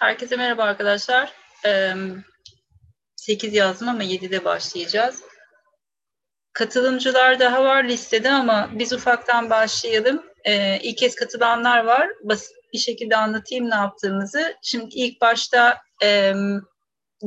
Herkese 0.00 0.36
merhaba 0.36 0.62
arkadaşlar. 0.62 1.32
Ee, 1.66 1.92
8 3.16 3.54
yazdım 3.54 3.88
ama 3.88 4.04
7'de 4.04 4.44
başlayacağız. 4.44 5.22
Katılımcılar 6.52 7.40
daha 7.40 7.64
var 7.64 7.84
listede 7.84 8.30
ama 8.30 8.70
biz 8.72 8.92
ufaktan 8.92 9.50
başlayalım. 9.50 10.22
İlk 10.82 10.98
kez 10.98 11.14
katılanlar 11.14 11.84
var. 11.84 12.08
Basit 12.22 12.56
bir 12.72 12.78
şekilde 12.78 13.16
anlatayım 13.16 13.70
ne 13.70 13.74
yaptığımızı. 13.74 14.54
Şimdi 14.62 14.94
ilk 14.94 15.20
başta 15.20 15.78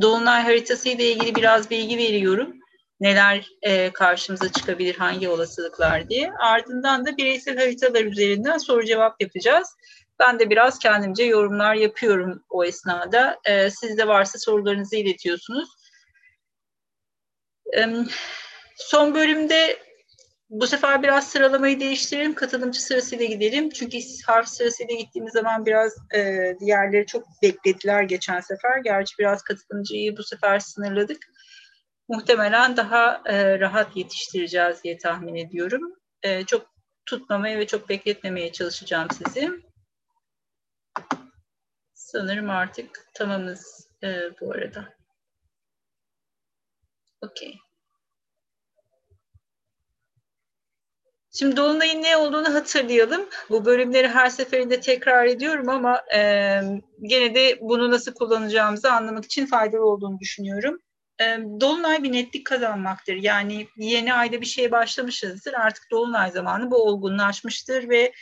Dolunay 0.02 0.44
haritası 0.44 0.90
ile 0.90 1.12
ilgili 1.12 1.36
biraz 1.36 1.70
bilgi 1.70 1.98
veriyorum. 1.98 2.54
Neler 3.00 3.48
karşımıza 3.94 4.52
çıkabilir, 4.52 4.96
hangi 4.96 5.30
olasılıklar 5.30 6.10
diye. 6.10 6.32
Ardından 6.40 7.06
da 7.06 7.18
bireysel 7.18 7.58
haritalar 7.58 8.06
üzerinden 8.06 8.58
soru 8.58 8.86
cevap 8.86 9.22
yapacağız. 9.22 9.68
Ben 10.22 10.40
de 10.40 10.50
biraz 10.50 10.80
kendimce 10.80 11.24
yorumlar 11.24 11.76
yapıyorum 11.76 12.44
o 12.50 12.64
esnada. 12.64 13.40
E, 13.46 13.70
siz 13.70 13.98
de 13.98 14.08
varsa 14.08 14.40
sorularınızı 14.40 14.96
iletiyorsunuz. 14.96 15.70
E, 17.78 17.88
son 18.76 19.16
bölümde 19.16 19.78
bu 20.50 20.68
sefer 20.68 21.04
biraz 21.04 21.28
sıralamayı 21.30 21.80
değiştirelim. 21.80 22.34
Katılımcı 22.34 22.82
sırasıyla 22.82 23.26
gidelim. 23.26 23.70
Çünkü 23.70 23.98
harf 24.28 24.48
sırasıyla 24.48 24.96
gittiğimiz 24.96 25.34
zaman 25.34 25.66
biraz 25.66 25.98
e, 26.16 26.54
diğerleri 26.60 27.06
çok 27.06 27.28
beklediler 27.44 28.04
geçen 28.04 28.40
sefer. 28.40 28.78
Gerçi 28.84 29.16
biraz 29.20 29.42
katılımcıyı 29.42 30.18
bu 30.18 30.24
sefer 30.24 30.60
sınırladık. 30.60 31.18
Muhtemelen 32.08 32.78
daha 32.78 33.22
e, 33.26 33.60
rahat 33.60 33.98
yetiştireceğiz 33.98 34.84
diye 34.84 34.98
tahmin 34.98 35.36
ediyorum. 35.36 35.82
E, 36.24 36.46
çok 36.46 36.66
tutmamaya 37.06 37.60
ve 37.60 37.68
çok 37.68 37.90
bekletmemeye 37.90 38.52
çalışacağım 38.52 39.08
sizi. 39.12 39.71
Sanırım 42.12 42.50
artık 42.50 43.08
tamamız 43.14 43.88
e, 44.04 44.08
bu 44.42 44.52
arada. 44.52 44.94
Okey. 47.22 47.58
Şimdi 51.32 51.58
Dolunay'ın 51.58 52.04
ne 52.04 52.18
olduğunu 52.18 52.54
hatırlayalım. 52.54 53.30
Bu 53.50 53.66
bölümleri 53.66 54.08
her 54.08 54.30
seferinde 54.30 54.80
tekrar 54.80 55.26
ediyorum 55.26 55.70
ama 55.70 56.02
e, 56.16 56.20
gene 57.02 57.36
de 57.36 57.60
bunu 57.62 57.92
nasıl 57.92 58.14
kullanacağımızı 58.14 58.92
anlamak 58.92 59.26
için 59.26 59.46
faydalı 59.46 59.86
olduğunu 59.86 60.20
düşünüyorum. 60.20 60.80
E, 61.22 61.24
Dolunay 61.62 62.04
bir 62.04 62.12
netlik 62.12 62.46
kazanmaktır. 62.46 63.16
Yani 63.16 63.68
yeni 63.78 64.14
ayda 64.14 64.42
bir 64.42 64.46
şeye 64.46 64.72
başlamışızdır. 64.72 65.54
Artık 65.54 65.92
Dolunay 65.92 66.32
zamanı 66.32 66.72
bu 66.72 66.76
olgunlaşmıştır 66.76 67.90
ve 67.90 68.14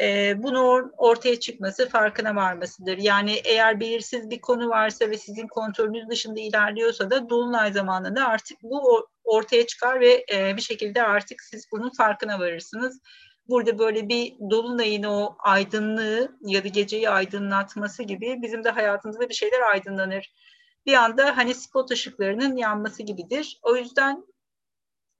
e, 0.00 0.34
bunu 0.42 0.92
ortaya 0.96 1.40
çıkması, 1.40 1.88
farkına 1.88 2.36
varmasıdır. 2.36 2.98
Yani 2.98 3.40
eğer 3.44 3.80
belirsiz 3.80 4.30
bir 4.30 4.40
konu 4.40 4.68
varsa 4.68 5.10
ve 5.10 5.18
sizin 5.18 5.46
kontrolünüz 5.46 6.08
dışında 6.08 6.40
ilerliyorsa 6.40 7.10
da 7.10 7.28
dolunay 7.28 7.72
zamanında 7.72 8.28
artık 8.28 8.62
bu 8.62 9.08
ortaya 9.24 9.66
çıkar 9.66 10.00
ve 10.00 10.24
e, 10.32 10.56
bir 10.56 10.62
şekilde 10.62 11.02
artık 11.02 11.42
siz 11.42 11.66
bunun 11.72 11.90
farkına 11.90 12.38
varırsınız. 12.40 13.00
Burada 13.48 13.78
böyle 13.78 14.08
bir 14.08 14.34
dolunayın 14.50 15.02
o 15.02 15.36
aydınlığı 15.38 16.38
ya 16.40 16.64
da 16.64 16.68
geceyi 16.68 17.10
aydınlatması 17.10 18.02
gibi 18.02 18.42
bizim 18.42 18.64
de 18.64 18.70
hayatımızda 18.70 19.28
bir 19.28 19.34
şeyler 19.34 19.60
aydınlanır. 19.60 20.32
Bir 20.86 20.94
anda 20.94 21.36
hani 21.36 21.54
spot 21.54 21.90
ışıklarının 21.90 22.56
yanması 22.56 23.02
gibidir. 23.02 23.58
O 23.62 23.76
yüzden 23.76 24.24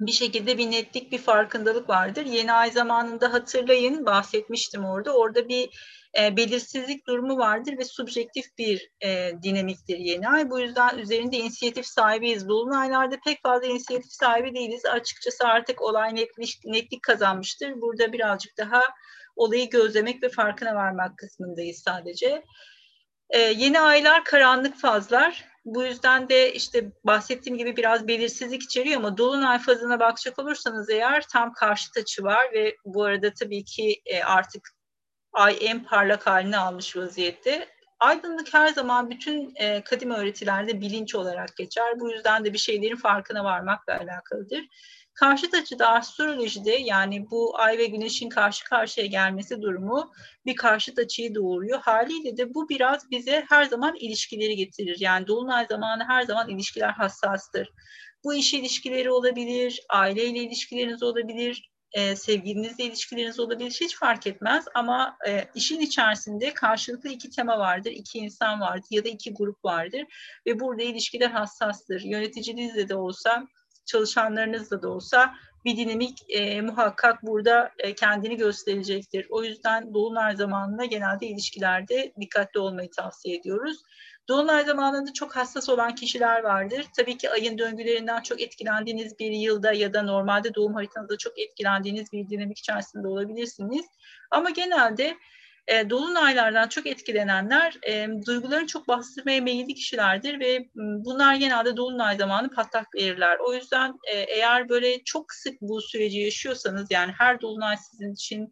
bir 0.00 0.12
şekilde 0.12 0.58
bir 0.58 0.70
netlik, 0.70 1.12
bir 1.12 1.18
farkındalık 1.18 1.88
vardır. 1.88 2.24
Yeni 2.24 2.52
ay 2.52 2.70
zamanında 2.70 3.32
hatırlayın, 3.32 4.06
bahsetmiştim 4.06 4.84
orada. 4.84 5.12
Orada 5.12 5.48
bir 5.48 5.70
e, 6.20 6.36
belirsizlik 6.36 7.06
durumu 7.06 7.38
vardır 7.38 7.78
ve 7.78 7.84
subjektif 7.84 8.44
bir 8.58 8.90
e, 9.04 9.32
dinamiktir 9.42 9.98
yeni 9.98 10.28
ay. 10.28 10.50
Bu 10.50 10.60
yüzden 10.60 10.98
üzerinde 10.98 11.36
inisiyatif 11.36 11.86
sahibiyiz. 11.86 12.48
Dolunaylarda 12.48 13.16
pek 13.24 13.42
fazla 13.42 13.66
inisiyatif 13.66 14.12
sahibi 14.12 14.54
değiliz. 14.54 14.86
Açıkçası 14.86 15.44
artık 15.44 15.82
olay 15.82 16.14
netlik, 16.14 16.60
netlik 16.64 17.02
kazanmıştır. 17.02 17.80
Burada 17.80 18.12
birazcık 18.12 18.58
daha 18.58 18.82
olayı 19.36 19.70
gözlemek 19.70 20.22
ve 20.22 20.28
farkına 20.28 20.74
varmak 20.74 21.18
kısmındayız 21.18 21.78
sadece. 21.78 22.44
E, 23.30 23.38
yeni 23.38 23.80
aylar 23.80 24.24
karanlık 24.24 24.76
fazlar 24.76 25.55
bu 25.66 25.84
yüzden 25.84 26.28
de 26.28 26.52
işte 26.52 26.92
bahsettiğim 27.04 27.58
gibi 27.58 27.76
biraz 27.76 28.08
belirsizlik 28.08 28.62
içeriyor 28.62 28.96
ama 28.96 29.18
dolunay 29.18 29.58
fazına 29.58 30.00
bakacak 30.00 30.38
olursanız 30.38 30.90
eğer 30.90 31.24
tam 31.32 31.52
karşıt 31.52 31.96
açı 31.96 32.22
var 32.22 32.52
ve 32.52 32.76
bu 32.84 33.04
arada 33.04 33.32
tabii 33.32 33.64
ki 33.64 34.02
e, 34.06 34.22
artık 34.22 34.68
ay 35.32 35.58
en 35.60 35.84
parlak 35.84 36.26
halini 36.26 36.56
almış 36.56 36.96
vaziyette. 36.96 37.68
Aydınlık 38.00 38.54
her 38.54 38.68
zaman 38.68 39.10
bütün 39.10 39.52
e, 39.56 39.84
kadim 39.84 40.10
öğretilerde 40.10 40.80
bilinç 40.80 41.14
olarak 41.14 41.56
geçer. 41.56 42.00
Bu 42.00 42.10
yüzden 42.10 42.44
de 42.44 42.52
bir 42.52 42.58
şeylerin 42.58 42.96
farkına 42.96 43.44
varmakla 43.44 43.98
alakalıdır. 43.98 44.64
Karşıt 45.16 45.54
açıda 45.54 45.88
astrolojide 45.88 46.72
yani 46.72 47.30
bu 47.30 47.58
ay 47.58 47.78
ve 47.78 47.86
güneşin 47.86 48.28
karşı 48.28 48.64
karşıya 48.64 49.06
gelmesi 49.06 49.62
durumu 49.62 50.12
bir 50.46 50.56
karşıt 50.56 50.98
açıyı 50.98 51.34
doğuruyor. 51.34 51.80
Haliyle 51.80 52.36
de 52.36 52.54
bu 52.54 52.68
biraz 52.68 53.10
bize 53.10 53.44
her 53.48 53.64
zaman 53.64 53.96
ilişkileri 54.00 54.56
getirir. 54.56 54.96
Yani 55.00 55.26
dolunay 55.26 55.66
zamanı 55.66 56.04
her 56.04 56.22
zaman 56.22 56.48
ilişkiler 56.48 56.90
hassastır. 56.90 57.72
Bu 58.24 58.34
iş 58.34 58.54
ilişkileri 58.54 59.10
olabilir, 59.10 59.80
aileyle 59.90 60.38
ilişkileriniz 60.38 61.02
olabilir, 61.02 61.70
e, 61.92 62.16
sevgilinizle 62.16 62.84
ilişkileriniz 62.84 63.40
olabilir 63.40 63.78
hiç 63.80 63.96
fark 63.96 64.26
etmez 64.26 64.64
ama 64.74 65.16
e, 65.28 65.44
işin 65.54 65.80
içerisinde 65.80 66.54
karşılıklı 66.54 67.08
iki 67.08 67.30
tema 67.30 67.58
vardır, 67.58 67.90
iki 67.90 68.18
insan 68.18 68.60
vardır 68.60 68.88
ya 68.90 69.04
da 69.04 69.08
iki 69.08 69.34
grup 69.34 69.64
vardır 69.64 70.04
ve 70.46 70.60
burada 70.60 70.82
ilişkiler 70.82 71.30
hassastır. 71.30 72.00
Yöneticinizle 72.00 72.88
de 72.88 72.96
olsa 72.96 73.46
çalışanlarınızla 73.86 74.82
da 74.82 74.88
olsa 74.88 75.34
bir 75.64 75.76
dinamik 75.76 76.18
e, 76.28 76.60
muhakkak 76.60 77.22
burada 77.22 77.70
e, 77.78 77.94
kendini 77.94 78.36
gösterecektir. 78.36 79.26
O 79.30 79.44
yüzden 79.44 79.94
dolunay 79.94 80.36
zamanında 80.36 80.84
genelde 80.84 81.26
ilişkilerde 81.26 82.12
dikkatli 82.20 82.60
olmayı 82.60 82.90
tavsiye 82.90 83.36
ediyoruz. 83.36 83.82
Dolunay 84.28 84.64
zamanında 84.64 85.12
çok 85.12 85.36
hassas 85.36 85.68
olan 85.68 85.94
kişiler 85.94 86.42
vardır. 86.42 86.86
Tabii 86.96 87.18
ki 87.18 87.30
ayın 87.30 87.58
döngülerinden 87.58 88.22
çok 88.22 88.40
etkilendiğiniz 88.40 89.18
bir 89.18 89.30
yılda 89.30 89.72
ya 89.72 89.94
da 89.94 90.02
normalde 90.02 90.54
doğum 90.54 90.74
haritanızda 90.74 91.18
çok 91.18 91.38
etkilendiğiniz 91.38 92.12
bir 92.12 92.28
dinamik 92.30 92.58
içerisinde 92.58 93.08
olabilirsiniz. 93.08 93.86
Ama 94.30 94.50
genelde 94.50 95.16
e, 95.68 95.90
dolunaylardan 95.90 96.68
çok 96.68 96.86
etkilenenler 96.86 97.78
e, 97.88 98.08
duygularını 98.26 98.66
çok 98.66 98.88
bastırmaya 98.88 99.40
meyilli 99.40 99.74
kişilerdir 99.74 100.40
ve 100.40 100.68
bunlar 100.74 101.34
genelde 101.34 101.76
dolunay 101.76 102.16
zamanı 102.16 102.50
patlak 102.50 102.94
verirler. 102.94 103.38
O 103.46 103.54
yüzden 103.54 103.94
e, 104.12 104.18
eğer 104.18 104.68
böyle 104.68 105.04
çok 105.04 105.32
sık 105.32 105.60
bu 105.60 105.80
süreci 105.80 106.18
yaşıyorsanız 106.18 106.90
yani 106.90 107.12
her 107.18 107.40
dolunay 107.40 107.76
sizin 107.76 108.12
için 108.14 108.50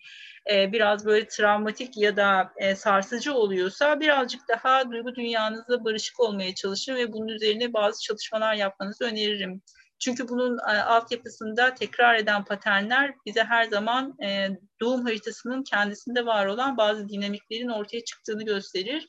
e, 0.52 0.72
biraz 0.72 1.06
böyle 1.06 1.28
travmatik 1.28 1.96
ya 1.96 2.16
da 2.16 2.52
e, 2.56 2.74
sarsıcı 2.74 3.34
oluyorsa 3.34 4.00
birazcık 4.00 4.40
daha 4.48 4.90
duygu 4.90 5.14
dünyanızla 5.14 5.84
barışık 5.84 6.20
olmaya 6.20 6.54
çalışın 6.54 6.94
ve 6.94 7.12
bunun 7.12 7.28
üzerine 7.28 7.72
bazı 7.72 8.02
çalışmalar 8.02 8.54
yapmanızı 8.54 9.04
öneririm. 9.04 9.62
Çünkü 9.98 10.28
bunun 10.28 10.58
e, 10.58 10.62
altyapısında 10.62 11.74
tekrar 11.74 12.14
eden 12.14 12.44
paternler 12.44 13.14
bize 13.26 13.44
her 13.44 13.64
zaman 13.64 14.22
e, 14.22 14.48
doğum 14.80 15.04
haritasının 15.04 15.62
kendisinde 15.62 16.26
var 16.26 16.46
olan 16.46 16.76
bazı 16.76 17.08
dinamiklerin 17.08 17.68
ortaya 17.68 18.04
çıktığını 18.04 18.44
gösterir. 18.44 19.08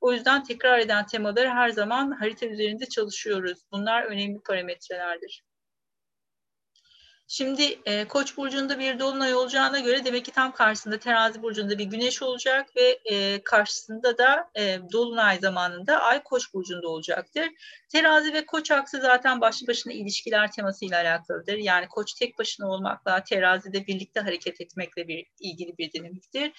O 0.00 0.12
yüzden 0.12 0.44
tekrar 0.44 0.78
eden 0.78 1.06
temaları 1.06 1.48
her 1.48 1.68
zaman 1.68 2.10
harita 2.10 2.46
üzerinde 2.46 2.86
çalışıyoruz. 2.86 3.58
Bunlar 3.72 4.02
önemli 4.02 4.40
parametrelerdir. 4.46 5.45
Şimdi 7.28 7.80
e, 7.86 8.08
Koç 8.08 8.36
burcunda 8.36 8.78
bir 8.78 8.98
dolunay 8.98 9.34
olacağına 9.34 9.78
göre 9.80 10.04
demek 10.04 10.24
ki 10.24 10.30
tam 10.30 10.52
karşısında 10.52 10.98
Terazi 10.98 11.42
burcunda 11.42 11.78
bir 11.78 11.84
güneş 11.84 12.22
olacak 12.22 12.76
ve 12.76 13.00
e, 13.04 13.44
karşısında 13.44 14.18
da 14.18 14.50
e, 14.58 14.78
dolunay 14.92 15.38
zamanında 15.38 16.00
Ay 16.00 16.22
Koç 16.22 16.54
burcunda 16.54 16.88
olacaktır. 16.88 17.44
Terazi 17.92 18.32
ve 18.32 18.46
Koç 18.46 18.70
aksı 18.70 19.00
zaten 19.00 19.40
başlı 19.40 19.66
başına 19.66 19.92
ilişkiler 19.92 20.52
temasıyla 20.52 21.00
alakalıdır. 21.00 21.56
Yani 21.56 21.88
Koç 21.88 22.14
tek 22.14 22.38
başına 22.38 22.68
olmakla 22.68 23.24
Terazi'de 23.24 23.86
birlikte 23.86 24.20
hareket 24.20 24.60
etmekle 24.60 25.08
bir 25.08 25.26
ilgili 25.40 25.78
bir 25.78 25.92
dinamiktir. 25.92 26.52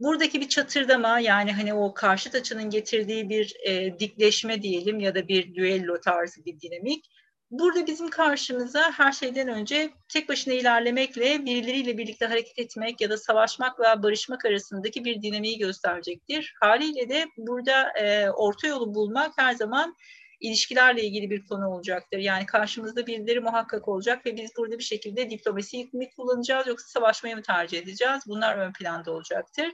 Buradaki 0.00 0.40
bir 0.40 0.48
çatırdama 0.48 1.20
yani 1.20 1.52
hani 1.52 1.74
o 1.74 1.94
karşıt 1.94 2.34
açının 2.34 2.70
getirdiği 2.70 3.28
bir 3.28 3.56
e, 3.66 3.98
dikleşme 3.98 4.62
diyelim 4.62 5.00
ya 5.00 5.14
da 5.14 5.28
bir 5.28 5.54
düello 5.54 6.00
tarzı 6.00 6.44
bir 6.44 6.60
dinamik 6.60 7.04
Burada 7.58 7.86
bizim 7.86 8.10
karşımıza 8.10 8.92
her 8.92 9.12
şeyden 9.12 9.48
önce 9.48 9.90
tek 10.08 10.28
başına 10.28 10.54
ilerlemekle 10.54 11.44
birileriyle 11.44 11.98
birlikte 11.98 12.26
hareket 12.26 12.58
etmek 12.58 13.00
ya 13.00 13.10
da 13.10 13.18
savaşmakla 13.18 14.02
barışmak 14.02 14.44
arasındaki 14.44 15.04
bir 15.04 15.22
dinamiği 15.22 15.58
gösterecektir. 15.58 16.54
Haliyle 16.60 17.08
de 17.08 17.26
burada 17.36 17.98
e, 17.98 18.30
orta 18.30 18.66
yolu 18.66 18.94
bulmak 18.94 19.32
her 19.36 19.54
zaman 19.54 19.96
ilişkilerle 20.40 21.02
ilgili 21.02 21.30
bir 21.30 21.46
konu 21.46 21.68
olacaktır. 21.68 22.18
Yani 22.18 22.46
karşımızda 22.46 23.06
birileri 23.06 23.40
muhakkak 23.40 23.88
olacak 23.88 24.26
ve 24.26 24.36
biz 24.36 24.50
burada 24.58 24.78
bir 24.78 24.84
şekilde 24.84 25.30
diplomasiyi 25.30 25.90
mi 25.92 26.10
kullanacağız 26.16 26.66
yoksa 26.66 26.88
savaşmayı 26.88 27.36
mı 27.36 27.42
tercih 27.42 27.78
edeceğiz? 27.78 28.22
Bunlar 28.26 28.58
ön 28.58 28.72
planda 28.72 29.12
olacaktır. 29.12 29.66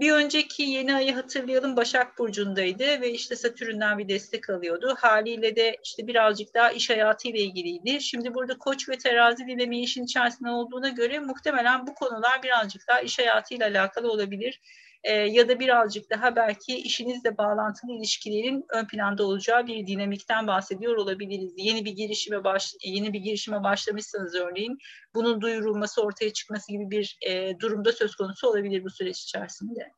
Bir 0.00 0.12
önceki 0.12 0.62
yeni 0.62 0.94
ayı 0.94 1.14
hatırlayalım 1.14 1.76
Başak 1.76 2.18
Burcu'ndaydı 2.18 3.00
ve 3.00 3.10
işte 3.12 3.36
Satürn'den 3.36 3.98
bir 3.98 4.08
destek 4.08 4.50
alıyordu. 4.50 4.94
Haliyle 4.98 5.56
de 5.56 5.76
işte 5.84 6.06
birazcık 6.06 6.54
daha 6.54 6.70
iş 6.70 6.90
hayatıyla 6.90 7.40
ilgiliydi. 7.40 8.00
Şimdi 8.00 8.34
burada 8.34 8.58
Koç 8.58 8.88
ve 8.88 8.98
Terazi 8.98 9.46
dinamiği 9.46 9.84
işin 9.84 10.04
içerisinde 10.04 10.50
olduğuna 10.50 10.88
göre 10.88 11.18
muhtemelen 11.18 11.86
bu 11.86 11.94
konular 11.94 12.42
birazcık 12.42 12.88
daha 12.88 13.00
iş 13.00 13.18
hayatıyla 13.18 13.66
alakalı 13.66 14.12
olabilir 14.12 14.60
e, 15.04 15.12
ya 15.12 15.48
da 15.48 15.60
birazcık 15.60 16.10
daha 16.10 16.36
belki 16.36 16.76
işinizle 16.76 17.38
bağlantılı 17.38 17.92
ilişkilerin 17.92 18.64
ön 18.68 18.86
planda 18.86 19.24
olacağı 19.24 19.66
bir 19.66 19.86
dinamikten 19.86 20.46
bahsediyor 20.46 20.96
olabiliriz. 20.96 21.52
Yeni 21.56 21.84
bir 21.84 21.92
girişime 21.92 22.44
baş 22.44 22.74
yeni 22.84 23.12
bir 23.12 23.20
girişime 23.20 23.62
başlamışsanız 23.62 24.34
örneğin 24.34 24.78
bunun 25.14 25.40
duyurulması 25.40 26.02
ortaya 26.02 26.32
çıkması 26.32 26.72
gibi 26.72 26.90
bir 26.90 27.18
e, 27.26 27.58
durumda 27.60 27.92
söz 27.92 28.16
konusu 28.16 28.48
olabilir 28.48 28.84
bu 28.84 28.90
süreç 28.90 29.22
içerisinde. 29.22 29.92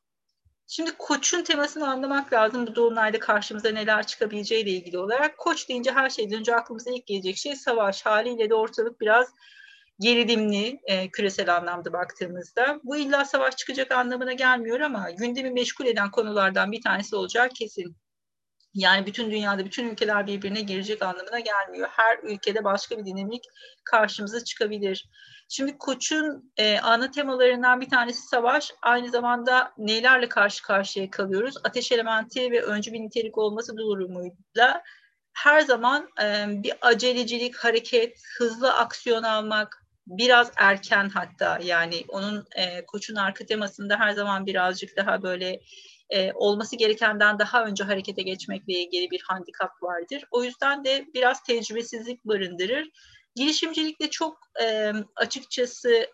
Şimdi 0.67 0.91
koçun 0.99 1.43
temasını 1.43 1.89
anlamak 1.89 2.33
lazım. 2.33 2.67
Bu 2.67 2.75
dolunayda 2.75 3.19
karşımıza 3.19 3.69
neler 3.69 4.07
çıkabileceğiyle 4.07 4.71
ilgili 4.71 4.99
olarak. 4.99 5.39
Koç 5.39 5.69
deyince 5.69 5.91
her 5.93 6.11
şeyden 6.11 6.39
önce 6.39 6.57
aklımıza 6.57 6.91
ilk 6.91 7.07
gelecek 7.07 7.37
şey 7.37 7.57
savaş. 7.57 8.07
Haliyle 8.07 8.51
de 8.51 8.55
ortalık 8.55 9.01
biraz 9.01 9.29
gerilimli 10.03 10.81
e, 10.85 11.11
küresel 11.11 11.57
anlamda 11.57 11.93
baktığımızda. 11.93 12.81
Bu 12.85 12.97
illa 12.97 13.25
savaş 13.25 13.57
çıkacak 13.57 13.93
anlamına 13.93 14.33
gelmiyor 14.33 14.81
ama 14.81 15.11
gündemi 15.11 15.51
meşgul 15.51 15.87
eden 15.87 16.11
konulardan 16.11 16.73
bir 16.73 16.83
tanesi 16.83 17.17
olacak 17.17 17.51
kesin. 17.55 17.97
Yani 18.75 19.07
bütün 19.07 19.31
dünyada 19.31 19.65
bütün 19.65 19.91
ülkeler 19.91 20.27
birbirine 20.27 20.61
girecek 20.61 21.03
anlamına 21.03 21.41
gelmiyor. 21.41 21.89
Her 21.93 22.19
ülkede 22.23 22.65
başka 22.65 22.99
bir 22.99 23.05
dinamik 23.05 23.45
karşımıza 23.85 24.45
çıkabilir. 24.45 25.09
Şimdi 25.49 25.79
Koç'un 25.79 26.53
e, 26.57 26.79
ana 26.79 27.11
temalarından 27.11 27.81
bir 27.81 27.89
tanesi 27.89 28.23
savaş. 28.23 28.73
Aynı 28.83 29.11
zamanda 29.11 29.73
nelerle 29.79 30.29
karşı 30.29 30.63
karşıya 30.63 31.11
kalıyoruz? 31.11 31.55
Ateş 31.65 31.93
elementi 31.93 32.51
ve 32.51 32.63
öncü 32.63 32.93
bir 32.93 33.01
nitelik 33.01 33.39
olması 33.39 33.77
durumuyla 33.77 34.83
her 35.33 35.61
zaman 35.61 36.09
e, 36.23 36.45
bir 36.49 36.73
acelecilik, 36.81 37.57
hareket, 37.57 38.19
hızlı 38.39 38.73
aksiyon 38.73 39.23
almak, 39.23 39.82
biraz 40.07 40.53
erken 40.57 41.09
hatta 41.09 41.59
yani 41.65 42.05
onun 42.09 42.47
e, 42.57 42.87
koçun 42.87 43.17
arka 43.17 43.47
temasında 43.47 43.99
her 43.99 44.13
zaman 44.13 44.47
birazcık 44.47 44.97
daha 44.97 45.23
böyle 45.23 45.61
e, 46.11 46.33
olması 46.33 46.77
gerekenden 46.77 47.39
daha 47.39 47.65
önce 47.65 47.85
harekete 47.85 48.23
geçmekle 48.23 48.73
ilgili 48.73 49.11
bir 49.11 49.21
handikap 49.29 49.83
vardır. 49.83 50.25
O 50.31 50.45
yüzden 50.45 50.85
de 50.85 51.07
biraz 51.15 51.43
tecrübesizlik 51.43 52.25
barındırır. 52.25 52.89
Girişimcilikle 53.35 54.11
çok 54.11 54.39
e, 54.63 54.93
açıkçası 55.17 56.07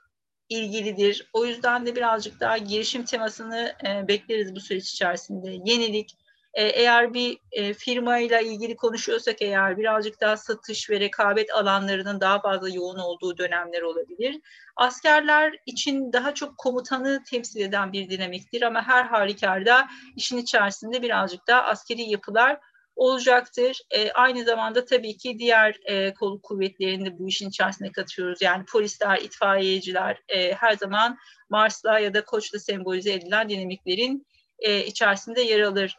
ilgilidir. 0.48 1.30
O 1.32 1.46
yüzden 1.46 1.86
de 1.86 1.96
birazcık 1.96 2.40
daha 2.40 2.58
girişim 2.58 3.04
temasını 3.04 3.74
e, 3.86 4.08
bekleriz 4.08 4.54
bu 4.54 4.60
süreç 4.60 4.90
içerisinde. 4.90 5.50
Yenilik, 5.64 6.10
e, 6.54 6.64
eğer 6.64 7.14
bir 7.14 7.38
e, 7.52 7.74
firmayla 7.74 8.40
ilgili 8.40 8.76
konuşuyorsak 8.76 9.42
eğer 9.42 9.78
birazcık 9.78 10.20
daha 10.20 10.36
satış 10.36 10.90
ve 10.90 11.00
rekabet 11.00 11.54
alanlarının 11.54 12.20
daha 12.20 12.40
fazla 12.40 12.68
yoğun 12.68 12.98
olduğu 12.98 13.38
dönemler 13.38 13.82
olabilir. 13.82 14.40
Askerler 14.76 15.54
için 15.66 16.12
daha 16.12 16.34
çok 16.34 16.58
komutanı 16.58 17.22
temsil 17.30 17.60
eden 17.60 17.92
bir 17.92 18.10
dinamiktir 18.10 18.62
ama 18.62 18.82
her 18.86 19.04
halükarda 19.04 19.88
işin 20.16 20.36
içerisinde 20.36 21.02
birazcık 21.02 21.46
daha 21.46 21.62
askeri 21.62 22.02
yapılar 22.02 22.58
olacaktır. 22.96 23.80
E, 23.90 24.12
aynı 24.12 24.44
zamanda 24.44 24.84
tabii 24.84 25.16
ki 25.16 25.38
diğer 25.38 25.76
e, 25.84 26.14
kolluk 26.14 26.42
kuvvetlerini 26.42 27.06
de 27.06 27.18
bu 27.18 27.28
işin 27.28 27.48
içerisine 27.48 27.92
katıyoruz. 27.92 28.42
Yani 28.42 28.64
polisler, 28.64 29.18
itfaiyeciler 29.18 30.22
e, 30.28 30.52
her 30.52 30.72
zaman 30.72 31.18
Mars'la 31.50 31.98
ya 31.98 32.14
da 32.14 32.24
Koç'la 32.24 32.58
sembolize 32.58 33.12
edilen 33.12 33.48
dinamiklerin 33.48 34.26
e, 34.58 34.84
içerisinde 34.84 35.40
yer 35.40 35.60
alır. 35.60 35.96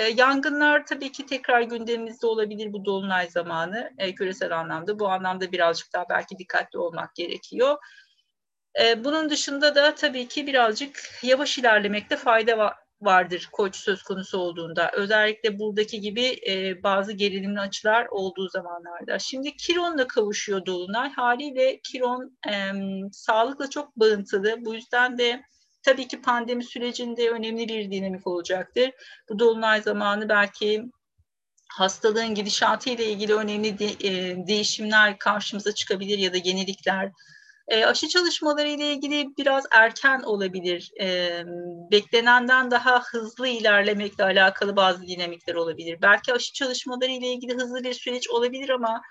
E, 0.00 0.04
yangınlar 0.04 0.86
tabii 0.86 1.12
ki 1.12 1.26
tekrar 1.26 1.62
gündemimizde 1.62 2.26
olabilir 2.26 2.72
bu 2.72 2.84
dolunay 2.84 3.30
zamanı 3.30 3.90
e, 3.98 4.14
küresel 4.14 4.58
anlamda. 4.58 4.98
Bu 4.98 5.08
anlamda 5.08 5.52
birazcık 5.52 5.92
daha 5.92 6.04
belki 6.10 6.38
dikkatli 6.38 6.78
olmak 6.78 7.14
gerekiyor. 7.14 7.76
E, 8.82 9.04
bunun 9.04 9.30
dışında 9.30 9.74
da 9.74 9.94
tabii 9.94 10.28
ki 10.28 10.46
birazcık 10.46 11.00
yavaş 11.22 11.58
ilerlemekte 11.58 12.16
fayda 12.16 12.58
var 12.58 12.74
vardır 13.00 13.48
koç 13.52 13.76
söz 13.76 14.02
konusu 14.02 14.38
olduğunda. 14.38 14.90
Özellikle 14.94 15.58
buradaki 15.58 16.00
gibi 16.00 16.40
e, 16.48 16.82
bazı 16.82 17.12
gerilimli 17.12 17.60
açılar 17.60 18.06
olduğu 18.10 18.48
zamanlarda. 18.48 19.18
Şimdi 19.18 19.56
Kiron'la 19.56 20.06
kavuşuyor 20.06 20.66
Dolunay. 20.66 21.12
Haliyle 21.12 21.80
Kiron 21.80 22.38
e, 22.50 22.72
sağlıkla 23.12 23.70
çok 23.70 23.96
bağıntılı. 23.96 24.64
Bu 24.64 24.74
yüzden 24.74 25.18
de 25.18 25.42
Tabii 25.82 26.08
ki 26.08 26.22
pandemi 26.22 26.64
sürecinde 26.64 27.30
önemli 27.30 27.68
bir 27.68 27.90
dinamik 27.90 28.26
olacaktır. 28.26 28.90
Bu 29.28 29.38
dolunay 29.38 29.82
zamanı 29.82 30.28
belki 30.28 30.84
hastalığın 31.70 32.34
gidişatı 32.34 32.90
ile 32.90 33.06
ilgili 33.06 33.34
önemli 33.34 33.78
de, 33.78 33.86
e, 34.08 34.36
değişimler 34.46 35.18
karşımıza 35.18 35.74
çıkabilir 35.74 36.18
ya 36.18 36.32
da 36.32 36.36
yenilikler. 36.36 37.12
E, 37.68 37.84
aşı 37.84 38.08
çalışmaları 38.08 38.68
ile 38.68 38.92
ilgili 38.92 39.36
biraz 39.38 39.64
erken 39.70 40.22
olabilir. 40.22 40.90
E, 41.00 41.30
beklenenden 41.90 42.70
daha 42.70 43.02
hızlı 43.02 43.48
ilerlemekle 43.48 44.24
alakalı 44.24 44.76
bazı 44.76 45.02
dinamikler 45.02 45.54
olabilir. 45.54 45.98
Belki 46.02 46.32
aşı 46.32 46.52
çalışmaları 46.52 47.10
ile 47.10 47.26
ilgili 47.32 47.54
hızlı 47.54 47.84
bir 47.84 47.94
süreç 47.94 48.30
olabilir 48.30 48.68
ama 48.68 49.02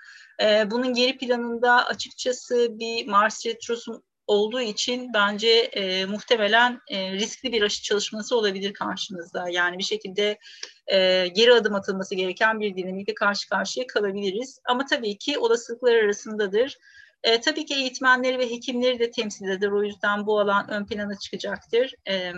e, 0.42 0.70
bunun 0.70 0.94
geri 0.94 1.18
planında 1.18 1.86
açıkçası 1.86 2.68
bir 2.78 3.06
Mars 3.06 3.46
Retrosu 3.46 4.02
olduğu 4.30 4.60
için 4.60 5.12
bence 5.14 5.48
e, 5.48 6.04
muhtemelen 6.04 6.80
e, 6.90 7.12
riskli 7.12 7.52
bir 7.52 7.62
aşı 7.62 7.82
çalışması 7.82 8.36
olabilir 8.36 8.72
karşımızda. 8.72 9.48
Yani 9.50 9.78
bir 9.78 9.84
şekilde 9.84 10.38
e, 10.86 11.28
geri 11.28 11.54
adım 11.54 11.74
atılması 11.74 12.14
gereken 12.14 12.60
bir 12.60 12.76
dinamikle 12.76 13.14
karşı 13.14 13.48
karşıya 13.48 13.86
kalabiliriz. 13.86 14.60
Ama 14.68 14.86
tabii 14.86 15.18
ki 15.18 15.38
olasılıklar 15.38 15.94
arasındadır. 15.94 16.76
E, 17.22 17.40
tabii 17.40 17.64
ki 17.64 17.74
eğitmenleri 17.74 18.38
ve 18.38 18.50
hekimleri 18.50 18.98
de 18.98 19.10
temsil 19.10 19.48
eder. 19.48 19.70
O 19.70 19.82
yüzden 19.82 20.26
bu 20.26 20.40
alan 20.40 20.70
ön 20.70 20.86
plana 20.86 21.18
çıkacaktır. 21.18 21.94
E, 22.08 22.32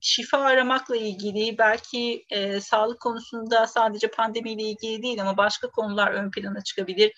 şifa 0.00 0.38
aramakla 0.38 0.96
ilgili 0.96 1.58
belki 1.58 2.24
e, 2.30 2.60
sağlık 2.60 3.00
konusunda 3.00 3.66
sadece 3.66 4.10
pandemiyle 4.10 4.62
ilgili 4.62 5.02
değil 5.02 5.20
ama 5.20 5.36
başka 5.36 5.70
konular 5.70 6.12
ön 6.12 6.30
plana 6.30 6.64
çıkabilir. 6.64 7.12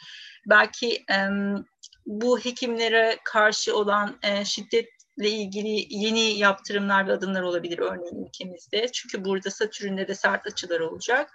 Belki 0.46 1.05
e, 1.11 1.17
bu 2.06 2.38
hekimlere 2.38 3.18
karşı 3.24 3.76
olan 3.76 4.18
e, 4.22 4.44
şiddetle 4.44 5.30
ilgili 5.30 5.86
yeni 5.90 6.38
yaptırımlar 6.38 7.08
ve 7.08 7.12
adımlar 7.12 7.42
olabilir 7.42 7.78
örneğin 7.78 8.26
ülkemizde. 8.26 8.92
Çünkü 8.92 9.24
burada 9.24 9.50
Satürn'de 9.50 10.08
de 10.08 10.14
sert 10.14 10.46
açılar 10.46 10.80
olacak. 10.80 11.30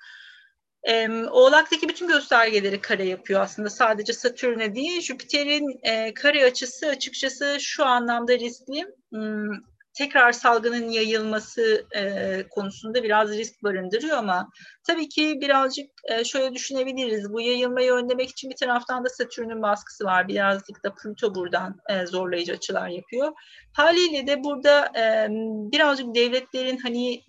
E, 0.83 1.09
Oğlak'taki 1.09 1.89
bütün 1.89 2.07
göstergeleri 2.07 2.81
kare 2.81 3.05
yapıyor 3.05 3.41
aslında. 3.41 3.69
Sadece 3.69 4.13
Satürn'e 4.13 4.75
değil, 4.75 5.01
Jüpiter'in 5.01 5.79
e, 5.83 6.13
kare 6.13 6.45
açısı 6.45 6.87
açıkçası 6.87 7.57
şu 7.59 7.85
anlamda 7.85 8.39
riskli. 8.39 8.85
Hmm, 9.09 9.70
tekrar 9.93 10.31
salgının 10.31 10.89
yayılması 10.89 11.85
e, 11.95 12.43
konusunda 12.49 13.03
biraz 13.03 13.37
risk 13.37 13.63
barındırıyor 13.63 14.17
ama 14.17 14.49
tabii 14.87 15.09
ki 15.09 15.37
birazcık 15.41 15.89
e, 16.09 16.23
şöyle 16.23 16.55
düşünebiliriz. 16.55 17.33
Bu 17.33 17.41
yayılmayı 17.41 17.91
önlemek 17.91 18.29
için 18.29 18.49
bir 18.49 18.55
taraftan 18.55 19.05
da 19.05 19.09
Satürn'ün 19.09 19.61
baskısı 19.61 20.05
var. 20.05 20.27
Birazcık 20.27 20.83
da 20.83 20.93
Plüto 20.95 21.35
buradan 21.35 21.79
e, 21.89 22.05
zorlayıcı 22.05 22.53
açılar 22.53 22.87
yapıyor. 22.87 23.31
Haliyle 23.73 24.27
de 24.27 24.43
burada 24.43 24.85
e, 24.85 25.27
birazcık 25.71 26.15
devletlerin 26.15 26.77
hani 26.77 27.23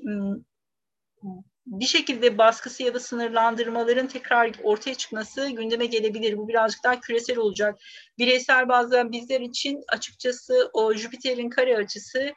bir 1.66 1.87
şekilde 1.87 2.38
baskısı 2.38 2.83
ya 2.83 2.95
da 2.95 3.00
sınırlandırmaların 3.00 4.07
tekrar 4.07 4.50
ortaya 4.62 4.95
çıkması 4.95 5.49
gündeme 5.49 5.87
gelebilir. 5.87 6.37
Bu 6.37 6.49
birazcık 6.49 6.85
daha 6.85 7.00
küresel 7.00 7.38
olacak. 7.38 7.78
Bireysel 8.19 8.69
bazen 8.69 9.12
bizler 9.12 9.40
için 9.40 9.81
açıkçası 9.88 10.71
o 10.73 10.95
Jüpiter'in 10.95 11.50
kare 11.50 11.76
açısı 11.76 12.35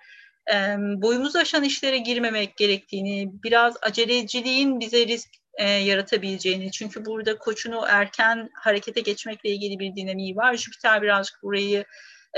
boyumuzu 1.01 1.39
aşan 1.39 1.63
işlere 1.63 1.97
girmemek 1.97 2.57
gerektiğini, 2.57 3.31
biraz 3.43 3.77
aceleciliğin 3.81 4.79
bize 4.79 5.07
risk 5.07 5.29
e, 5.57 5.69
yaratabileceğini. 5.69 6.71
Çünkü 6.71 7.05
burada 7.05 7.37
koçunu 7.37 7.85
erken 7.87 8.49
harekete 8.53 9.01
geçmekle 9.01 9.49
ilgili 9.49 9.79
bir 9.79 9.95
dinamiği 9.95 10.35
var. 10.35 10.55
Jüpiter 10.55 11.01
birazcık 11.01 11.43
burayı 11.43 11.85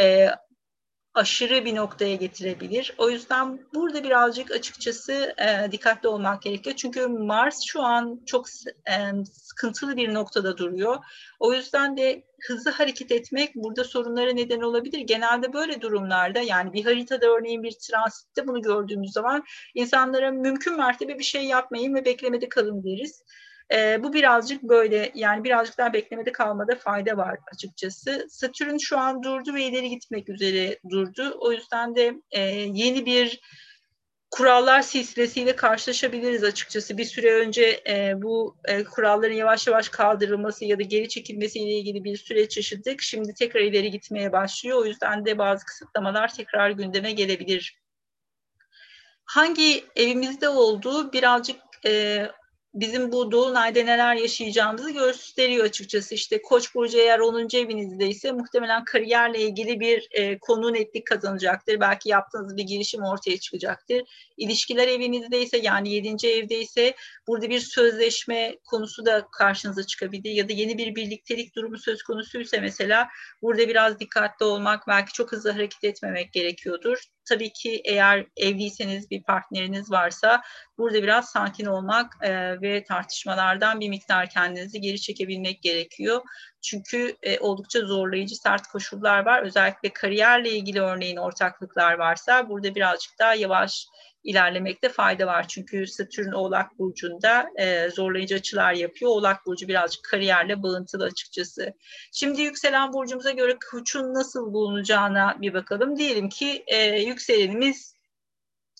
e, 0.01 0.29
aşırı 1.17 1.65
bir 1.65 1.75
noktaya 1.75 2.15
getirebilir. 2.15 2.93
O 2.97 3.09
yüzden 3.09 3.59
burada 3.73 4.03
birazcık 4.03 4.51
açıkçası 4.51 5.35
e, 5.37 5.71
dikkatli 5.71 6.09
olmak 6.09 6.41
gerekiyor. 6.41 6.75
Çünkü 6.75 7.07
Mars 7.07 7.65
şu 7.65 7.81
an 7.81 8.21
çok 8.25 8.45
e, 8.89 9.23
sıkıntılı 9.33 9.97
bir 9.97 10.13
noktada 10.13 10.57
duruyor. 10.57 10.97
O 11.39 11.53
yüzden 11.53 11.97
de 11.97 12.23
hızlı 12.47 12.71
hareket 12.71 13.11
etmek 13.11 13.55
burada 13.55 13.83
sorunlara 13.83 14.31
neden 14.31 14.61
olabilir. 14.61 14.99
Genelde 14.99 15.53
böyle 15.53 15.81
durumlarda 15.81 16.39
yani 16.39 16.73
bir 16.73 16.85
haritada 16.85 17.25
örneğin 17.27 17.63
bir 17.63 17.71
transitte 17.71 18.47
bunu 18.47 18.61
gördüğümüz 18.61 19.11
zaman 19.11 19.43
insanlara 19.75 20.31
mümkün 20.31 20.77
mertebe 20.77 21.19
bir 21.19 21.23
şey 21.23 21.45
yapmayın 21.45 21.95
ve 21.95 22.05
beklemede 22.05 22.49
kalın 22.49 22.83
deriz. 22.83 23.23
E, 23.73 24.03
bu 24.03 24.13
birazcık 24.13 24.63
böyle 24.63 25.11
yani 25.15 25.43
birazcık 25.43 25.77
daha 25.77 25.93
beklemede 25.93 26.31
kalmada 26.31 26.75
fayda 26.75 27.17
var 27.17 27.37
açıkçası. 27.53 28.27
Satürn 28.29 28.77
şu 28.77 28.97
an 28.97 29.23
durdu 29.23 29.53
ve 29.53 29.63
ileri 29.63 29.89
gitmek 29.89 30.29
üzere 30.29 30.79
durdu. 30.89 31.37
O 31.39 31.51
yüzden 31.51 31.95
de 31.95 32.13
e, 32.31 32.41
yeni 32.51 33.05
bir 33.05 33.41
kurallar 34.31 34.81
silsilesiyle 34.81 35.55
karşılaşabiliriz 35.55 36.43
açıkçası. 36.43 36.97
Bir 36.97 37.05
süre 37.05 37.33
önce 37.33 37.83
e, 37.87 38.13
bu 38.21 38.57
e, 38.65 38.83
kuralların 38.83 39.35
yavaş 39.35 39.67
yavaş 39.67 39.89
kaldırılması 39.89 40.65
ya 40.65 40.79
da 40.79 40.83
geri 40.83 41.09
çekilmesiyle 41.09 41.71
ilgili 41.71 42.03
bir 42.03 42.17
süreç 42.17 42.57
yaşadık. 42.57 43.01
Şimdi 43.01 43.33
tekrar 43.33 43.61
ileri 43.61 43.91
gitmeye 43.91 44.31
başlıyor. 44.31 44.77
O 44.81 44.85
yüzden 44.85 45.25
de 45.25 45.37
bazı 45.37 45.65
kısıtlamalar 45.65 46.33
tekrar 46.33 46.69
gündeme 46.69 47.11
gelebilir. 47.11 47.79
Hangi 49.25 49.85
evimizde 49.95 50.49
olduğu 50.49 51.13
birazcık 51.13 51.59
e, 51.85 52.23
bizim 52.79 53.11
bu 53.11 53.31
Dolunay'da 53.31 53.83
neler 53.83 54.15
yaşayacağımızı 54.15 54.91
gösteriyor 54.91 55.65
açıkçası. 55.65 56.15
İşte 56.15 56.41
Koç 56.41 56.75
burcu 56.75 56.97
eğer 56.97 57.19
10. 57.19 57.57
evinizdeyse 57.57 58.31
muhtemelen 58.31 58.83
kariyerle 58.83 59.41
ilgili 59.41 59.79
bir 59.79 60.07
e, 60.11 60.39
konu 60.39 60.73
netlik 60.73 61.07
kazanacaktır. 61.07 61.79
Belki 61.79 62.09
yaptığınız 62.09 62.57
bir 62.57 62.63
girişim 62.63 63.03
ortaya 63.03 63.39
çıkacaktır. 63.39 64.01
İlişkiler 64.37 64.87
evinizdeyse 64.87 65.57
yani 65.57 65.89
7. 65.89 66.27
evdeyse 66.27 66.95
burada 67.27 67.49
bir 67.49 67.59
sözleşme 67.59 68.57
konusu 68.65 69.05
da 69.05 69.27
karşınıza 69.31 69.83
çıkabilir 69.83 70.31
ya 70.31 70.49
da 70.49 70.53
yeni 70.53 70.77
bir 70.77 70.95
birliktelik 70.95 71.55
durumu 71.55 71.77
söz 71.77 72.03
konusuysa 72.03 72.57
mesela 72.61 73.07
burada 73.41 73.67
biraz 73.67 73.99
dikkatli 73.99 74.45
olmak, 74.45 74.87
belki 74.87 75.13
çok 75.13 75.31
hızlı 75.31 75.51
hareket 75.51 75.83
etmemek 75.83 76.33
gerekiyordur. 76.33 76.97
Tabii 77.29 77.53
ki 77.53 77.81
eğer 77.85 78.25
evliyseniz 78.37 79.11
bir 79.11 79.23
partneriniz 79.23 79.91
varsa 79.91 80.41
burada 80.77 81.03
biraz 81.03 81.29
sakin 81.29 81.65
olmak 81.65 82.17
e, 82.21 82.61
ve 82.61 82.83
tartışmalardan 82.83 83.79
bir 83.79 83.89
miktar 83.89 84.29
kendinizi 84.29 84.81
geri 84.81 85.01
çekebilmek 85.01 85.61
gerekiyor. 85.61 86.21
Çünkü 86.61 87.15
e, 87.23 87.39
oldukça 87.39 87.79
zorlayıcı 87.79 88.35
sert 88.35 88.67
koşullar 88.67 89.25
var. 89.25 89.43
Özellikle 89.43 89.93
kariyerle 89.93 90.49
ilgili 90.49 90.81
örneğin 90.81 91.17
ortaklıklar 91.17 91.93
varsa 91.93 92.49
burada 92.49 92.75
birazcık 92.75 93.19
daha 93.19 93.33
yavaş 93.33 93.87
ilerlemekte 94.27 94.89
fayda 94.89 95.27
var. 95.27 95.47
Çünkü 95.47 95.87
Satürn 95.87 96.31
Oğlak 96.31 96.79
Burcu'nda 96.79 97.49
e, 97.59 97.89
zorlayıcı 97.89 98.35
açılar 98.35 98.73
yapıyor. 98.73 99.11
Oğlak 99.11 99.45
Burcu 99.45 99.67
birazcık 99.67 100.03
kariyerle 100.03 100.63
bağıntılı 100.63 101.03
açıkçası. 101.03 101.73
Şimdi 102.11 102.41
yükselen 102.41 102.93
burcumuza 102.93 103.31
göre 103.31 103.57
koçun 103.71 104.13
nasıl 104.13 104.53
bulunacağına 104.53 105.37
bir 105.41 105.53
bakalım. 105.53 105.97
Diyelim 105.97 106.29
ki 106.29 106.63
e, 106.67 106.99
yükselenimiz 106.99 107.97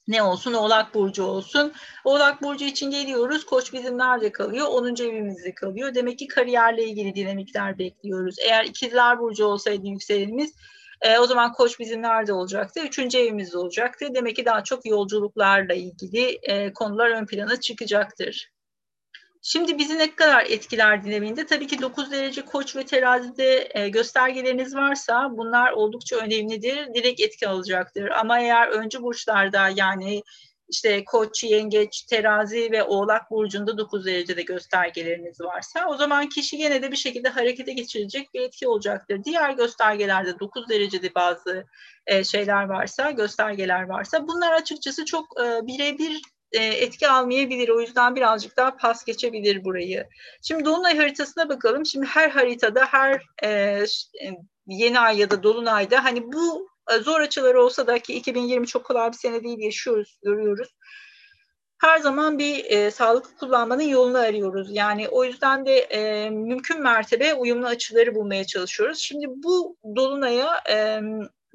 ne 0.08 0.24
olsun? 0.24 0.54
Oğlak 0.54 0.94
Burcu 0.94 1.24
olsun. 1.24 1.74
Oğlak 2.06 2.42
Burcu 2.42 2.66
için 2.66 2.92
geliyoruz. 2.92 3.46
Koç 3.46 3.74
bizim 3.74 3.98
nerede 3.98 4.32
kalıyor? 4.32 4.68
10. 4.68 5.04
evimizde 5.04 5.56
kalıyor. 5.56 5.96
Demek 5.96 6.20
ki 6.20 6.27
kariyerle 6.27 6.84
ilgili 6.86 7.16
dinamikler 7.16 7.77
bekliyoruz. 7.77 8.36
Eğer 8.39 8.66
ikizler 8.66 9.20
Burcu 9.20 9.46
olsaydı 9.46 9.88
yükselenimiz 9.88 10.54
e, 11.01 11.20
o 11.20 11.27
zaman 11.27 11.54
koç 11.54 11.80
bizim 11.80 12.01
nerede 12.01 12.34
olacaktı? 12.34 12.80
Üçüncü 12.80 13.18
evimizde 13.18 13.58
olacaktı. 13.58 14.08
Demek 14.16 14.36
ki 14.36 14.46
daha 14.46 14.63
çok 14.63 14.86
yolculuklarla 14.86 15.74
ilgili 15.74 16.39
e, 16.44 16.74
konular 16.74 17.10
ön 17.10 17.25
plana 17.25 17.60
çıkacaktır. 17.60 18.51
Şimdi 19.42 19.77
bizi 19.77 19.98
ne 19.98 20.16
kadar 20.16 20.46
etkiler 20.46 21.04
dinamiğinde? 21.04 21.46
Tabii 21.46 21.68
ki 21.68 21.82
9 21.82 22.12
derece 22.12 22.42
koç 22.42 22.75
ve 22.75 22.86
terazide 22.86 23.70
e, 23.74 23.89
göstergeleriniz 23.89 24.75
varsa 24.75 25.38
bunlar 25.38 25.72
oldukça 25.72 26.16
önemlidir. 26.16 26.94
Direkt 26.94 27.22
etki 27.22 27.48
alacaktır. 27.48 28.10
Ama 28.10 28.39
eğer 28.39 28.68
öncü 28.68 29.01
burçlarda 29.01 29.70
yani 29.70 30.24
işte 30.70 31.06
koç, 31.06 31.44
yengeç, 31.44 32.02
terazi 32.02 32.72
ve 32.72 32.84
oğlak 32.84 33.32
burcunda 33.32 33.78
9 33.78 34.06
derecede 34.06 34.42
göstergeleriniz 34.42 35.42
varsa 35.42 35.88
o 35.90 35.98
zaman 35.98 36.30
kişi 36.30 36.56
yine 36.56 36.82
de 36.82 36.92
bir 36.92 36.98
şekilde 36.98 37.30
harekete 37.30 37.74
geçirecek 37.74 38.34
bir 38.34 38.42
etki 38.42 38.68
olacaktır. 38.68 39.24
Diğer 39.24 39.52
göstergelerde 39.52 40.40
9 40.40 40.70
derecede 40.70 41.16
bazı 41.16 41.66
e, 42.08 42.24
şeyler 42.24 42.64
varsa, 42.64 43.12
göstergeler 43.12 43.84
varsa 43.84 44.28
bunlar 44.28 44.54
açıkçası 44.54 45.06
çok 45.06 45.42
e, 45.42 45.68
birebir 45.68 46.22
e, 46.52 46.64
etki 46.64 47.08
almayabilir. 47.08 47.70
O 47.70 47.82
yüzden 47.82 48.16
birazcık 48.16 48.58
daha 48.58 48.78
pas 48.78 49.06
geçebilir 49.06 49.64
burayı. 49.64 50.08
Şimdi 50.42 50.66
Dolunay 50.66 50.98
haritasına 50.98 51.50
bakalım. 51.50 51.86
Şimdi 51.86 52.06
her 52.06 52.30
haritada, 52.30 52.86
her 52.86 53.22
e, 53.44 53.84
yeni 54.68 55.00
ay 55.00 55.18
ya 55.18 55.32
da 55.32 55.44
Dolunay'da 55.44 56.04
hani 56.04 56.32
bu 56.32 56.68
e, 56.68 56.76
zor 57.01 57.20
açıları 57.20 57.63
olsa 57.63 57.88
da 57.88 58.00
ki 58.00 58.13
2020 58.13 58.67
çok 58.67 58.86
kolay 58.86 59.12
bir 59.12 59.17
sene 59.17 59.44
değil 59.44 59.60
yaşıyoruz, 59.60 60.20
görüyoruz. 60.24 60.75
Her 61.77 62.00
zaman 62.00 62.39
bir 62.39 62.65
e, 62.65 62.91
sağlıklı 62.91 63.36
kullanmanın 63.38 63.84
yolunu 63.84 64.17
arıyoruz. 64.17 64.67
Yani 64.72 65.10
o 65.10 65.24
yüzden 65.24 65.65
de 65.65 65.77
e, 65.77 66.29
mümkün 66.29 66.82
mertebe 66.82 67.34
uyumlu 67.34 67.67
açıları 67.67 68.15
bulmaya 68.15 68.46
çalışıyoruz. 68.46 69.00
Şimdi 69.00 69.25
bu 69.29 69.77
dolunaya 69.96 70.63
e, 70.70 71.01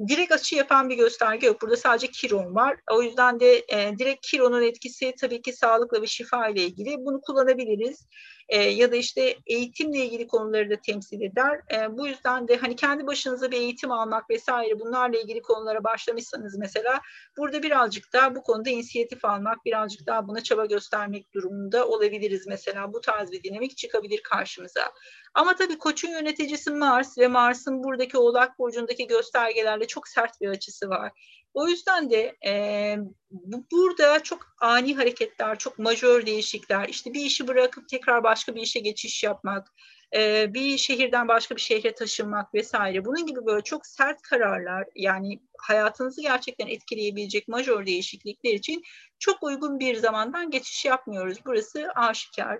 direkt 0.08 0.32
açı 0.32 0.56
yapan 0.56 0.88
bir 0.88 0.96
gösterge 0.96 1.46
yok. 1.46 1.62
Burada 1.62 1.76
sadece 1.76 2.06
Kiron 2.06 2.54
var. 2.54 2.76
O 2.90 3.02
yüzden 3.02 3.40
de 3.40 3.64
e, 3.68 3.98
direkt 3.98 4.26
Kiron'un 4.26 4.62
etkisi 4.62 5.14
tabii 5.20 5.42
ki 5.42 5.52
sağlıkla 5.52 6.02
ve 6.02 6.06
şifa 6.06 6.48
ile 6.48 6.62
ilgili. 6.62 6.96
Bunu 6.98 7.20
kullanabiliriz 7.20 8.06
e, 8.48 8.62
ya 8.62 8.92
da 8.92 8.96
işte 8.96 9.36
eğitimle 9.46 9.98
ilgili 9.98 10.26
konuları 10.26 10.70
da 10.70 10.76
temsil 10.76 11.20
eder. 11.20 11.60
E, 11.74 11.98
bu 11.98 12.06
yüzden 12.06 12.48
de 12.48 12.56
hani 12.56 12.76
kendi 12.76 13.06
başınıza 13.06 13.50
bir 13.50 13.56
eğitim 13.56 13.90
almak 13.92 14.30
vesaire 14.30 14.80
bunlarla 14.80 15.18
ilgili 15.20 15.42
konulara 15.42 15.84
başlamışsanız 15.84 16.58
mesela 16.58 17.00
burada 17.36 17.62
birazcık 17.62 18.12
daha 18.12 18.34
bu 18.34 18.42
konuda 18.42 18.70
inisiyatif 18.70 19.24
almak, 19.24 19.64
birazcık 19.64 20.06
daha 20.06 20.28
buna 20.28 20.42
çaba 20.42 20.66
göstermek 20.66 21.34
durumunda 21.34 21.88
olabiliriz 21.88 22.46
mesela. 22.46 22.92
Bu 22.92 23.00
tarz 23.00 23.32
bir 23.32 23.42
dinamik 23.42 23.76
çıkabilir 23.76 24.22
karşımıza. 24.22 24.92
Ama 25.34 25.56
tabii 25.56 25.78
koçun 25.78 26.08
yöneticisi 26.08 26.70
Mars 26.70 27.18
ve 27.18 27.28
Mars'ın 27.28 27.84
buradaki 27.84 28.18
oğlak 28.18 28.58
burcundaki 28.58 29.06
göstergelerle 29.06 29.86
çok 29.86 30.08
sert 30.08 30.40
bir 30.40 30.48
açısı 30.48 30.88
var. 30.88 31.12
O 31.54 31.68
yüzden 31.68 32.10
de 32.10 32.36
e, 32.46 32.96
bu, 33.30 33.66
burada 33.72 34.22
çok 34.22 34.54
ani 34.60 34.96
hareketler, 34.96 35.58
çok 35.58 35.78
majör 35.78 36.26
değişiklikler, 36.26 36.88
işte 36.88 37.14
bir 37.14 37.20
işi 37.20 37.48
bırakıp 37.48 37.88
tekrar 37.88 38.22
başka 38.22 38.54
bir 38.54 38.60
işe 38.60 38.80
geçiş 38.80 39.24
yapmak, 39.24 39.68
e, 40.14 40.54
bir 40.54 40.78
şehirden 40.78 41.28
başka 41.28 41.56
bir 41.56 41.60
şehre 41.60 41.94
taşınmak 41.94 42.54
vesaire. 42.54 43.04
Bunun 43.04 43.26
gibi 43.26 43.46
böyle 43.46 43.62
çok 43.62 43.86
sert 43.86 44.22
kararlar 44.22 44.84
yani 44.94 45.40
hayatınızı 45.58 46.22
gerçekten 46.22 46.66
etkileyebilecek 46.66 47.48
majör 47.48 47.86
değişiklikler 47.86 48.54
için 48.54 48.82
çok 49.18 49.42
uygun 49.42 49.80
bir 49.80 49.96
zamandan 49.96 50.50
geçiş 50.50 50.84
yapmıyoruz. 50.84 51.38
Burası 51.46 51.88
aşikar. 51.94 52.58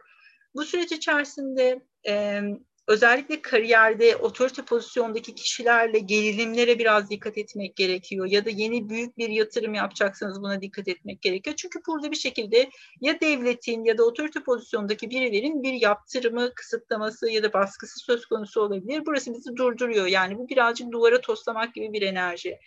Bu 0.55 0.65
süreç 0.65 0.93
içerisinde 0.93 1.81
e, 2.07 2.43
özellikle 2.89 3.43
kariyerde 3.43 4.17
otorite 4.17 4.63
pozisyondaki 4.65 5.35
kişilerle 5.35 5.99
gerilimlere 5.99 6.79
biraz 6.79 7.11
dikkat 7.11 7.39
etmek 7.39 7.77
gerekiyor 7.77 8.27
ya 8.27 8.45
da 8.45 8.51
yeni 8.51 8.89
büyük 8.89 9.19
bir 9.19 9.29
yatırım 9.29 9.75
yapacaksanız 9.75 10.43
buna 10.43 10.61
dikkat 10.61 10.89
etmek 10.89 11.23
gerekiyor. 11.23 11.57
Çünkü 11.57 11.81
burada 11.87 12.11
bir 12.11 12.17
şekilde 12.17 12.71
ya 13.01 13.21
devletin 13.21 13.85
ya 13.85 13.99
da 13.99 14.05
otorite 14.05 14.43
pozisyondaki 14.43 15.11
birilerin 15.11 15.63
bir 15.63 15.73
yaptırımı, 15.73 16.55
kısıtlaması 16.55 17.31
ya 17.31 17.43
da 17.43 17.53
baskısı 17.53 18.01
söz 18.01 18.27
konusu 18.27 18.61
olabilir. 18.61 19.03
Burası 19.07 19.35
bizi 19.35 19.57
durduruyor. 19.57 20.07
Yani 20.07 20.39
bu 20.39 20.49
birazcık 20.49 20.93
duvara 20.93 21.21
toslamak 21.21 21.75
gibi 21.75 21.93
bir 21.93 22.03
enerji. 22.03 22.59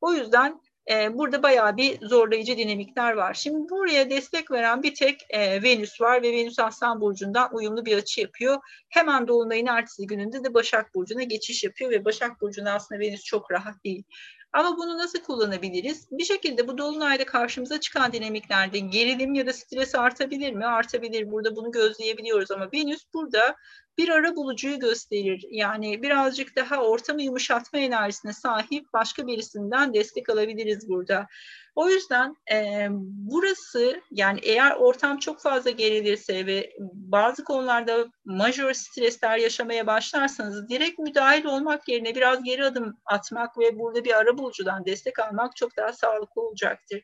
O 0.00 0.12
yüzden 0.12 0.60
e, 0.90 1.18
burada 1.18 1.42
bayağı 1.42 1.76
bir 1.76 2.06
zorlayıcı 2.06 2.56
dinamikler 2.56 3.12
var. 3.12 3.34
Şimdi 3.34 3.70
buraya 3.70 4.10
destek 4.10 4.50
veren 4.50 4.82
bir 4.82 4.94
tek 4.94 5.26
e, 5.30 5.62
Venüs 5.62 6.00
var 6.00 6.22
ve 6.22 6.32
Venüs 6.32 6.58
Aslan 6.58 7.00
Burcu'ndan 7.00 7.54
uyumlu 7.54 7.84
bir 7.84 7.96
açı 7.96 8.20
yapıyor. 8.20 8.58
Hemen 8.88 9.28
Dolunay'ın 9.28 9.66
ertesi 9.66 10.06
gününde 10.06 10.44
de 10.44 10.54
Başak 10.54 10.94
Burcu'na 10.94 11.22
geçiş 11.22 11.64
yapıyor 11.64 11.90
ve 11.90 12.04
Başak 12.04 12.40
Burcu'nda 12.40 12.72
aslında 12.72 13.00
Venüs 13.00 13.24
çok 13.24 13.50
rahat 13.50 13.84
değil. 13.84 14.04
Ama 14.52 14.76
bunu 14.76 14.98
nasıl 14.98 15.18
kullanabiliriz? 15.18 16.08
Bir 16.10 16.24
şekilde 16.24 16.68
bu 16.68 16.78
dolunayda 16.78 17.24
karşımıza 17.24 17.80
çıkan 17.80 18.12
dinamiklerde 18.12 18.78
gerilim 18.78 19.34
ya 19.34 19.46
da 19.46 19.52
stres 19.52 19.94
artabilir 19.94 20.52
mi? 20.52 20.66
Artabilir. 20.66 21.30
Burada 21.30 21.56
bunu 21.56 21.72
gözleyebiliyoruz 21.72 22.50
ama 22.50 22.68
Venüs 22.72 23.04
burada 23.14 23.56
bir 23.98 24.08
ara 24.08 24.36
bulucuyu 24.36 24.78
gösterir. 24.78 25.44
Yani 25.50 26.02
birazcık 26.02 26.56
daha 26.56 26.76
ortamı 26.76 27.22
yumuşatma 27.22 27.78
enerjisine 27.78 28.32
sahip 28.32 28.92
başka 28.92 29.26
birisinden 29.26 29.94
destek 29.94 30.28
alabiliriz 30.28 30.88
burada. 30.88 31.26
O 31.74 31.88
yüzden 31.88 32.36
e, 32.52 32.88
burası 32.90 34.02
yani 34.10 34.40
eğer 34.42 34.76
ortam 34.76 35.18
çok 35.18 35.42
fazla 35.42 35.70
gerilirse 35.70 36.46
ve 36.46 36.72
bazı 36.92 37.44
konularda 37.44 38.06
major 38.24 38.72
stresler 38.72 39.38
yaşamaya 39.38 39.86
başlarsanız 39.86 40.68
direkt 40.68 40.98
müdahil 40.98 41.44
olmak 41.44 41.88
yerine 41.88 42.14
biraz 42.14 42.42
geri 42.42 42.64
adım 42.64 42.96
atmak 43.04 43.58
ve 43.58 43.78
burada 43.78 44.04
bir 44.04 44.18
ara 44.18 44.38
bulucudan 44.38 44.84
destek 44.84 45.18
almak 45.18 45.56
çok 45.56 45.76
daha 45.76 45.92
sağlıklı 45.92 46.42
olacaktır. 46.42 47.02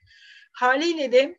Haliyle 0.53 1.13
de 1.13 1.39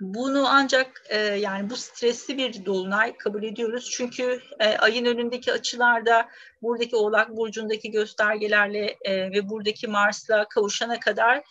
bunu 0.00 0.46
ancak 0.48 1.02
e, 1.08 1.18
yani 1.18 1.70
bu 1.70 1.76
stresli 1.76 2.38
bir 2.38 2.64
dolunay 2.64 3.16
kabul 3.16 3.42
ediyoruz. 3.42 3.90
Çünkü 3.90 4.40
e, 4.60 4.76
ayın 4.76 5.04
önündeki 5.04 5.52
açılarda 5.52 6.28
buradaki 6.62 6.96
Oğlak 6.96 7.36
Burcu'ndaki 7.36 7.90
göstergelerle 7.90 8.96
e, 9.04 9.30
ve 9.30 9.48
buradaki 9.48 9.88
Mars'la 9.88 10.48
kavuşana 10.48 11.00
kadar 11.00 11.42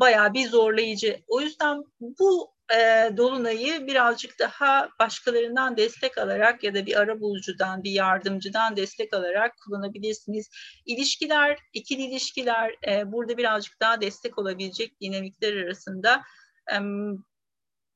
bayağı 0.00 0.34
bir 0.34 0.48
zorlayıcı. 0.48 1.20
O 1.28 1.40
yüzden 1.40 1.82
bu 2.00 2.54
e, 2.72 3.10
dolunayı 3.16 3.86
birazcık 3.86 4.38
daha 4.38 4.88
başkalarından 5.00 5.76
destek 5.76 6.18
alarak 6.18 6.64
ya 6.64 6.74
da 6.74 6.86
bir 6.86 7.00
ara 7.00 7.20
bulucudan, 7.20 7.84
bir 7.84 7.90
yardımcıdan 7.90 8.76
destek 8.76 9.14
alarak 9.14 9.52
kullanabilirsiniz. 9.64 10.50
İlişkiler, 10.86 11.58
ikili 11.72 12.02
ilişkiler 12.02 12.74
e, 12.88 13.12
burada 13.12 13.36
birazcık 13.36 13.80
daha 13.80 14.00
destek 14.00 14.38
olabilecek 14.38 15.00
dinamikler 15.00 15.56
arasında 15.56 16.22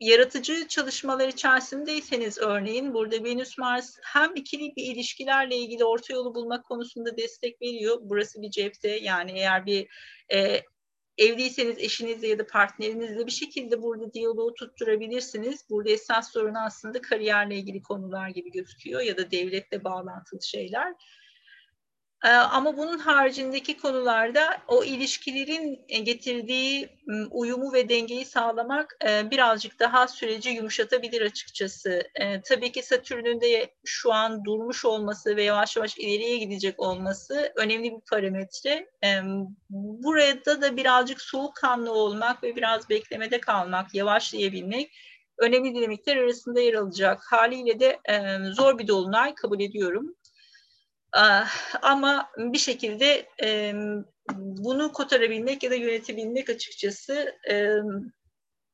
yaratıcı 0.01 0.69
çalışmalar 0.69 1.29
içerisindeyseniz 1.29 2.39
örneğin 2.39 2.95
burada 2.95 3.25
Venüs 3.25 3.59
Mars 3.59 3.97
hem 4.03 4.37
ikili 4.37 4.77
bir 4.77 4.83
ilişkilerle 4.83 5.57
ilgili 5.57 5.85
orta 5.85 6.15
yolu 6.15 6.35
bulmak 6.35 6.65
konusunda 6.65 7.17
destek 7.17 7.63
veriyor. 7.63 7.99
Burası 8.01 8.43
bir 8.43 8.51
cepte 8.51 8.89
yani 8.89 9.33
eğer 9.33 9.67
bir 9.67 9.89
e, 10.33 10.63
evliyseniz 11.19 11.79
eşinizle 11.79 12.29
ya 12.29 12.39
da 12.39 12.47
partnerinizle 12.47 13.27
bir 13.27 13.31
şekilde 13.31 13.83
burada 13.83 14.13
diyaloğu 14.13 14.55
tutturabilirsiniz. 14.55 15.71
Burada 15.71 15.91
esas 15.91 16.33
sorun 16.33 16.55
aslında 16.55 17.01
kariyerle 17.01 17.57
ilgili 17.57 17.83
konular 17.83 18.29
gibi 18.29 18.51
gözüküyor 18.51 19.01
ya 19.01 19.17
da 19.17 19.31
devletle 19.31 19.85
bağlantılı 19.85 20.43
şeyler. 20.43 20.95
Ama 22.23 22.77
bunun 22.77 22.99
haricindeki 22.99 23.77
konularda 23.77 24.59
o 24.69 24.85
ilişkilerin 24.85 25.85
e, 25.89 25.99
getirdiği 25.99 26.89
uyumu 27.31 27.73
ve 27.73 27.89
dengeyi 27.89 28.25
sağlamak 28.25 28.97
birazcık 29.05 29.79
daha 29.79 30.09
süreci 30.09 30.51
yumuşatabilir 30.51 31.23
açıkçası. 31.23 32.03
Tabii 32.45 32.73
ki 32.73 32.83
Satürn'ün 32.83 33.41
de 33.41 33.75
şu 33.85 34.13
an 34.13 34.45
durmuş 34.45 34.85
olması 34.85 35.37
ve 35.37 35.43
yavaş 35.43 35.77
yavaş 35.77 35.99
ileriye 35.99 36.37
gidecek 36.37 36.81
olması 36.81 37.53
önemli 37.57 37.93
bir 37.93 38.01
parametre. 38.11 38.91
Burada 39.71 40.63
da 40.63 40.77
birazcık 40.77 41.21
soğukkanlı 41.21 41.93
olmak 41.93 42.43
ve 42.43 42.57
biraz 42.57 42.89
beklemede 42.91 43.41
kalmak, 43.41 43.95
yavaşlayabilmek 43.95 44.91
önemli 45.39 45.75
dinamikler 45.75 46.17
arasında 46.17 46.61
yer 46.61 46.75
alacak. 46.75 47.23
Haliyle 47.31 47.81
de 47.81 47.99
zor 48.53 48.79
bir 48.79 48.89
dolunay 48.89 49.35
kabul 49.35 49.61
ediyorum. 49.61 50.15
Ah, 51.13 51.51
ama 51.83 52.31
bir 52.37 52.59
şekilde 52.59 53.27
bunu 54.37 54.93
kotarabilmek 54.93 55.63
ya 55.63 55.71
da 55.71 55.75
yönetebilmek 55.75 56.51
açıkçası 56.51 57.39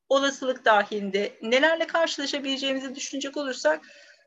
olasılık 0.08 0.64
dahilinde 0.64 1.38
nelerle 1.42 1.86
karşılaşabileceğimizi 1.86 2.94
düşünecek 2.94 3.36
olursak 3.36 3.80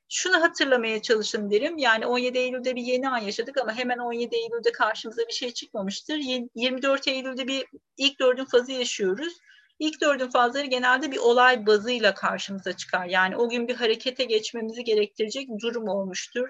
şunu 0.09 0.41
hatırlamaya 0.41 1.01
çalışın 1.01 1.51
derim. 1.51 1.77
Yani 1.77 2.05
17 2.05 2.37
Eylül'de 2.37 2.75
bir 2.75 2.81
yeni 2.81 3.09
ay 3.09 3.25
yaşadık 3.25 3.57
ama 3.57 3.73
hemen 3.73 3.97
17 3.97 4.35
Eylül'de 4.35 4.71
karşımıza 4.71 5.21
bir 5.27 5.33
şey 5.33 5.53
çıkmamıştır. 5.53 6.17
24 6.55 7.07
Eylül'de 7.07 7.47
bir 7.47 7.65
ilk 7.97 8.19
dördün 8.19 8.45
fazı 8.45 8.71
yaşıyoruz. 8.71 9.33
İlk 9.79 10.01
dördün 10.01 10.29
fazları 10.29 10.65
genelde 10.65 11.11
bir 11.11 11.17
olay 11.17 11.65
bazıyla 11.65 12.13
karşımıza 12.13 12.73
çıkar. 12.73 13.05
Yani 13.05 13.37
o 13.37 13.49
gün 13.49 13.67
bir 13.67 13.75
harekete 13.75 14.23
geçmemizi 14.23 14.83
gerektirecek 14.83 15.47
durum 15.61 15.87
olmuştur 15.87 16.49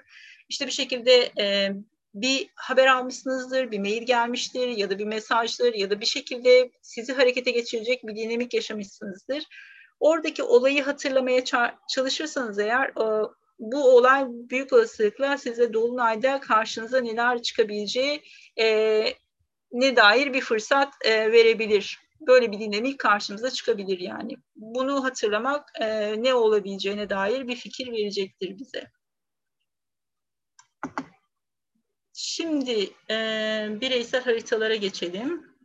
işte 0.50 0.68
bir 0.68 0.72
şekilde 0.72 1.32
e, 1.40 1.72
bir 2.14 2.50
haber 2.56 2.88
almışsınızdır, 2.88 3.72
bir 3.72 3.80
mail 3.80 4.04
gelmiştir 4.04 4.68
ya 4.68 4.90
da 4.90 5.00
bir 5.00 5.06
mesajdır 5.06 5.74
ya 5.74 5.90
da 5.90 6.02
bir 6.02 6.06
şekilde 6.06 6.72
sizi 6.82 7.14
harekete 7.14 7.52
geçirecek 7.52 8.08
bir 8.08 8.16
dinamik 8.16 8.54
yaşamışsınızdır. 8.54 9.44
Oradaki 10.00 10.44
olayı 10.44 10.84
hatırlamaya 10.84 11.44
çalışırsanız 11.88 12.60
eğer 12.60 12.92
o, 12.96 13.34
bu 13.60 13.96
olay 13.96 14.26
büyük 14.28 14.74
olasılıkla 14.74 15.38
size 15.38 15.74
Dolunay'da 15.74 16.40
karşınıza 16.40 17.00
neler 17.00 17.42
çıkabileceği 17.42 18.22
e, 18.60 19.06
ne 19.72 19.96
dair 19.96 20.34
bir 20.34 20.42
fırsat 20.42 20.94
e, 21.02 21.32
verebilir. 21.32 22.00
Böyle 22.28 22.52
bir 22.52 22.60
dinamik 22.60 23.00
karşımıza 23.00 23.52
çıkabilir 23.52 24.00
yani. 24.00 24.36
Bunu 24.56 25.04
hatırlamak 25.04 25.70
e, 25.80 26.16
ne 26.24 26.34
olabileceğine 26.34 27.10
dair 27.10 27.48
bir 27.48 27.56
fikir 27.56 27.92
verecektir 27.92 28.60
bize. 28.60 28.88
Şimdi 32.20 32.90
e, 33.10 33.16
bireysel 33.82 34.24
haritalara 34.24 34.76
geçelim. 34.76 35.57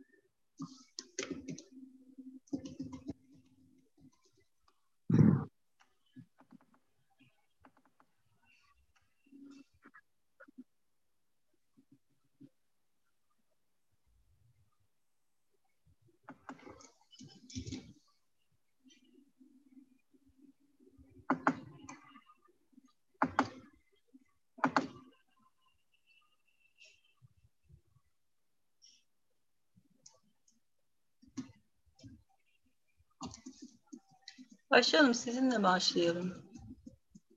Başlayalım, 34.73 35.13
sizinle 35.13 35.63
başlayalım. 35.63 36.33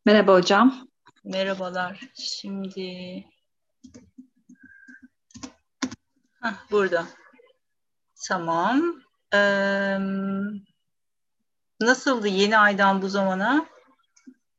Merhaba 0.06 0.34
hocam. 0.34 0.88
Merhabalar. 1.24 2.00
Şimdi 2.14 3.24
Heh, 6.42 6.54
burada. 6.70 7.06
Tamam. 8.28 8.82
Ee, 9.34 9.98
nasıldı 11.80 12.28
yeni 12.28 12.58
aydan 12.58 13.02
bu 13.02 13.08
zamana? 13.08 13.66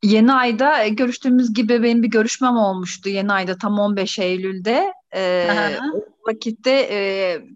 Yeni 0.04 0.34
ayda 0.34 0.84
e, 0.84 0.90
görüştüğümüz 0.90 1.54
gibi 1.54 1.84
benim 1.84 2.04
bir 2.04 2.10
görüşmem 2.10 2.58
olmuştu 2.58 3.10
yeni 3.10 3.34
ayda 3.34 3.58
tam 3.58 3.80
15 3.80 4.20
Eylül'de. 4.20 4.94
Ee, 5.16 5.80
vakitte 6.28 6.88
e, 6.92 6.98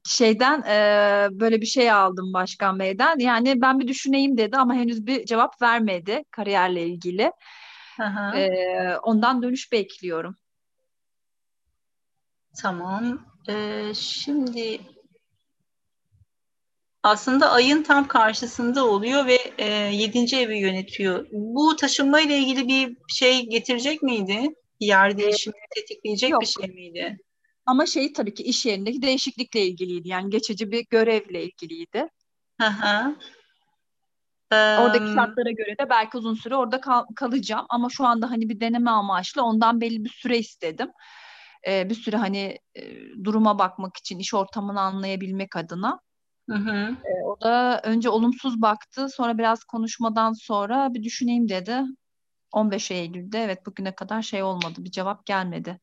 şeyden 0.05 0.61
e, 0.61 1.27
böyle 1.31 1.61
bir 1.61 1.65
şey 1.65 1.91
aldım 1.91 2.33
Başkan 2.33 2.79
Bey'den. 2.79 3.19
Yani 3.19 3.61
ben 3.61 3.79
bir 3.79 3.87
düşüneyim 3.87 4.37
dedi 4.37 4.57
ama 4.57 4.73
henüz 4.73 5.05
bir 5.05 5.25
cevap 5.25 5.61
vermedi 5.61 6.23
kariyerle 6.31 6.85
ilgili. 6.85 7.31
E, 8.35 8.49
ondan 9.03 9.43
dönüş 9.43 9.71
bekliyorum. 9.71 10.35
Tamam. 12.61 13.25
Ee, 13.49 13.91
şimdi 13.95 14.81
aslında 17.03 17.51
ayın 17.51 17.83
tam 17.83 18.07
karşısında 18.07 18.85
oluyor 18.85 19.25
ve 19.25 19.39
e, 19.57 19.65
yedinci 19.73 20.37
evi 20.37 20.57
yönetiyor. 20.57 21.27
Bu 21.31 21.75
taşınma 21.75 22.21
ile 22.21 22.37
ilgili 22.37 22.67
bir 22.67 22.97
şey 23.07 23.49
getirecek 23.49 24.03
miydi? 24.03 24.55
Yer 24.79 25.17
değişimini 25.17 25.65
tetikleyecek 25.75 26.29
Yok. 26.29 26.41
bir 26.41 26.45
şey 26.45 26.67
miydi? 26.67 27.17
Ama 27.65 27.85
şey 27.85 28.13
tabii 28.13 28.33
ki 28.33 28.43
iş 28.43 28.65
yerindeki 28.65 29.01
değişiklikle 29.01 29.65
ilgiliydi. 29.65 30.07
Yani 30.07 30.29
geçici 30.29 30.71
bir 30.71 30.85
görevle 30.89 31.43
ilgiliydi. 31.43 32.09
Hı 32.61 32.67
hı. 32.67 33.15
Oradaki 34.51 35.13
şartlara 35.13 35.51
göre 35.51 35.75
de 35.79 35.89
belki 35.89 36.17
uzun 36.17 36.33
süre 36.33 36.55
orada 36.55 36.81
kal- 36.81 37.05
kalacağım 37.15 37.65
ama 37.69 37.89
şu 37.89 38.05
anda 38.05 38.31
hani 38.31 38.49
bir 38.49 38.59
deneme 38.59 38.91
amaçlı 38.91 39.43
ondan 39.43 39.81
belli 39.81 40.03
bir 40.05 40.09
süre 40.09 40.37
istedim. 40.37 40.91
Ee, 41.67 41.89
bir 41.89 41.95
süre 41.95 42.17
hani 42.17 42.57
e, 42.75 42.81
duruma 43.23 43.59
bakmak 43.59 43.97
için 43.97 44.19
iş 44.19 44.33
ortamını 44.33 44.81
anlayabilmek 44.81 45.55
adına. 45.55 45.99
Hı 46.49 46.55
hı. 46.55 46.97
Ee, 47.05 47.23
o 47.25 47.41
da 47.41 47.81
önce 47.83 48.09
olumsuz 48.09 48.61
baktı 48.61 49.09
sonra 49.09 49.37
biraz 49.37 49.63
konuşmadan 49.63 50.33
sonra 50.33 50.93
bir 50.93 51.03
düşüneyim 51.03 51.49
dedi. 51.49 51.81
15 52.51 52.91
Eylül'de 52.91 53.43
evet 53.43 53.65
bugüne 53.65 53.95
kadar 53.95 54.21
şey 54.21 54.43
olmadı 54.43 54.75
bir 54.83 54.91
cevap 54.91 55.25
gelmedi. 55.25 55.79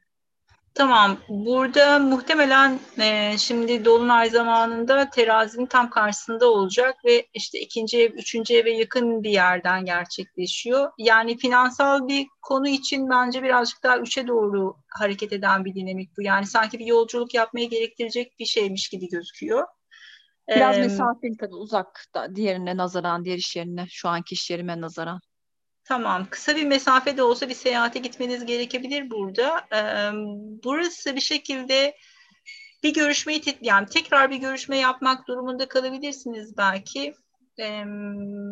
Tamam. 0.79 1.19
Burada 1.29 1.99
muhtemelen 1.99 2.79
e, 3.01 3.39
şimdi 3.39 3.85
dolunay 3.85 4.31
zamanında 4.31 5.11
terazinin 5.11 5.67
tam 5.67 5.91
karşısında 5.91 6.51
olacak 6.51 7.05
ve 7.05 7.27
işte 7.35 7.61
ikinci 7.61 7.99
ev, 7.99 8.13
üçüncü 8.13 8.55
eve 8.55 8.71
yakın 8.71 9.23
bir 9.23 9.31
yerden 9.31 9.85
gerçekleşiyor. 9.85 10.91
Yani 10.99 11.39
finansal 11.39 12.09
bir 12.09 12.27
konu 12.43 12.69
için 12.69 13.11
bence 13.11 13.43
birazcık 13.43 13.83
daha 13.83 13.99
üçe 13.99 14.27
doğru 14.27 14.77
hareket 14.89 15.33
eden 15.33 15.65
bir 15.65 15.75
dinamik 15.75 16.17
bu. 16.19 16.23
Yani 16.23 16.47
sanki 16.47 16.79
bir 16.79 16.87
yolculuk 16.87 17.35
yapmaya 17.35 17.67
gerektirecek 17.67 18.39
bir 18.39 18.47
şeymiş 18.47 18.89
gibi 18.89 19.09
gözüküyor. 19.09 19.67
Biraz 20.49 20.79
ee, 20.79 20.81
mesafeli 20.81 21.37
tabii 21.37 21.55
uzakta 21.55 22.37
diğerine 22.37 22.77
nazaran, 22.77 23.25
diğer 23.25 23.39
iş 23.39 23.57
yerine, 23.57 23.87
şu 23.91 24.09
anki 24.09 24.35
iş 24.35 24.51
yerime 24.51 24.81
nazaran. 24.81 25.21
Tamam, 25.89 26.27
kısa 26.31 26.57
bir 26.57 26.67
mesafe 26.67 27.17
de 27.17 27.23
olsa 27.23 27.49
bir 27.49 27.55
seyahate 27.55 27.99
gitmeniz 27.99 28.47
gerekebilir 28.47 29.11
burada. 29.11 29.67
Ee, 29.73 30.11
burası 30.65 31.17
bir 31.17 31.21
şekilde 31.21 31.97
bir 32.83 32.95
görüşmeyi, 32.95 33.43
yani 33.61 33.87
tekrar 33.87 34.31
bir 34.31 34.37
görüşme 34.37 34.79
yapmak 34.79 35.29
durumunda 35.29 35.69
kalabilirsiniz 35.69 36.57
belki. 36.57 37.15
Ee, 37.59 37.85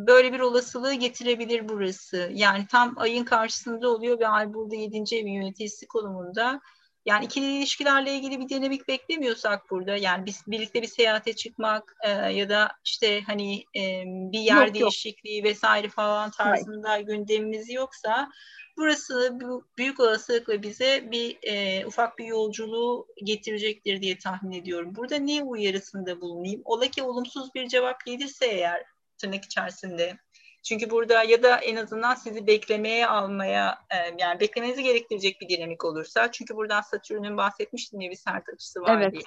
böyle 0.07 0.33
bir 0.33 0.41
olasılığı 0.41 0.95
getirebilir 0.95 1.69
burası. 1.69 2.31
Yani 2.35 2.67
tam 2.67 2.95
ayın 2.97 3.25
karşısında 3.25 3.89
oluyor 3.89 4.21
ve 4.21 4.29
ay 4.29 4.55
burada 4.55 4.75
7. 4.75 5.17
evin 5.17 5.33
yöneticisi 5.33 5.87
konumunda. 5.87 6.61
Yani 7.07 7.25
ikili 7.25 7.59
ilişkilerle 7.59 8.15
ilgili 8.15 8.41
bir 8.41 8.49
dinamik 8.49 8.89
beklemiyorsak 8.89 9.71
burada 9.71 9.97
yani 9.97 10.27
biz 10.27 10.43
birlikte 10.47 10.83
bir 10.83 10.87
seyahate 10.87 11.33
çıkmak 11.33 11.97
e, 12.05 12.11
ya 12.11 12.49
da 12.49 12.73
işte 12.85 13.21
hani 13.21 13.65
e, 13.77 14.03
bir 14.07 14.41
yer 14.41 14.67
yok, 14.67 14.75
değişikliği 14.75 15.39
yok. 15.39 15.47
vesaire 15.47 15.89
falan 15.89 16.31
tarzında 16.31 16.91
Hayır. 16.91 17.07
gündemimiz 17.07 17.73
yoksa 17.73 18.31
burası 18.77 19.39
bu, 19.41 19.65
büyük 19.79 20.01
olasılıkla 20.01 20.63
bize 20.63 21.11
bir 21.11 21.39
e, 21.43 21.87
ufak 21.87 22.19
bir 22.19 22.25
yolculuğu 22.25 23.07
getirecektir 23.25 24.03
diye 24.03 24.19
tahmin 24.19 24.53
ediyorum. 24.53 24.95
Burada 24.95 25.17
ne 25.17 25.43
uyarısında 25.43 26.21
bulunayım? 26.21 26.63
Ola 26.65 26.87
ki 26.87 27.03
olumsuz 27.03 27.55
bir 27.55 27.69
cevap 27.69 28.07
gelirse 28.07 28.47
eğer 28.47 28.85
tırnak 29.19 29.45
içerisinde. 29.45 30.19
Çünkü 30.69 30.91
burada 30.91 31.23
ya 31.23 31.43
da 31.43 31.57
en 31.57 31.77
azından 31.77 32.15
sizi 32.15 32.47
beklemeye 32.47 33.07
almaya 33.07 33.79
e, 33.91 33.97
yani 34.19 34.41
beklemenizi 34.41 34.83
gerektirecek 34.83 35.41
bir 35.41 35.49
dinamik 35.49 35.85
olursa. 35.85 36.33
Çünkü 36.33 36.57
buradan 36.57 36.81
Satürn'ün 36.81 37.37
bahsetmiştim 37.37 38.01
ya 38.01 38.11
bir 38.11 38.17
sert 38.17 38.49
açısı 38.49 38.81
var 38.81 39.01
evet. 39.01 39.13
diye. 39.13 39.23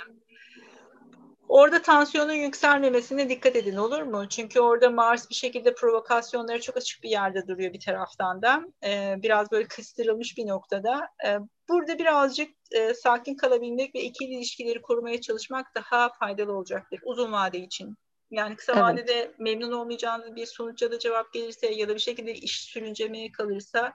Orada 1.49 1.81
tansiyonun 1.81 2.33
yükselmemesine 2.33 3.29
dikkat 3.29 3.55
edin 3.55 3.75
olur 3.75 4.01
mu? 4.01 4.29
Çünkü 4.29 4.59
orada 4.59 4.89
Mars 4.89 5.29
bir 5.29 5.35
şekilde 5.35 5.73
provokasyonlara 5.73 6.61
çok 6.61 6.77
açık 6.77 7.03
bir 7.03 7.09
yerde 7.09 7.47
duruyor 7.47 7.73
bir 7.73 7.79
taraftan 7.79 8.41
da. 8.41 8.61
Ee, 8.83 9.15
biraz 9.17 9.51
böyle 9.51 9.67
kıstırılmış 9.67 10.37
bir 10.37 10.47
noktada. 10.47 11.07
Ee, 11.25 11.37
burada 11.69 11.99
birazcık 11.99 12.49
e, 12.71 12.93
sakin 12.93 13.35
kalabilmek 13.35 13.95
ve 13.95 14.01
ikili 14.01 14.33
ilişkileri 14.33 14.81
korumaya 14.81 15.21
çalışmak 15.21 15.75
daha 15.75 16.09
faydalı 16.09 16.53
olacaktır 16.53 16.99
uzun 17.03 17.31
vade 17.31 17.59
için. 17.59 17.97
Yani 18.31 18.55
kısa 18.55 18.71
evet. 18.73 18.83
vadede 18.83 19.31
memnun 19.39 19.71
olmayacağınız 19.71 20.35
bir 20.35 20.45
sonuç 20.45 20.81
ya 20.81 20.91
da 20.91 20.99
cevap 20.99 21.33
gelirse 21.33 21.73
ya 21.73 21.89
da 21.89 21.95
bir 21.95 21.99
şekilde 21.99 22.33
iş 22.33 22.61
sürüncemeye 22.61 23.31
kalırsa 23.31 23.93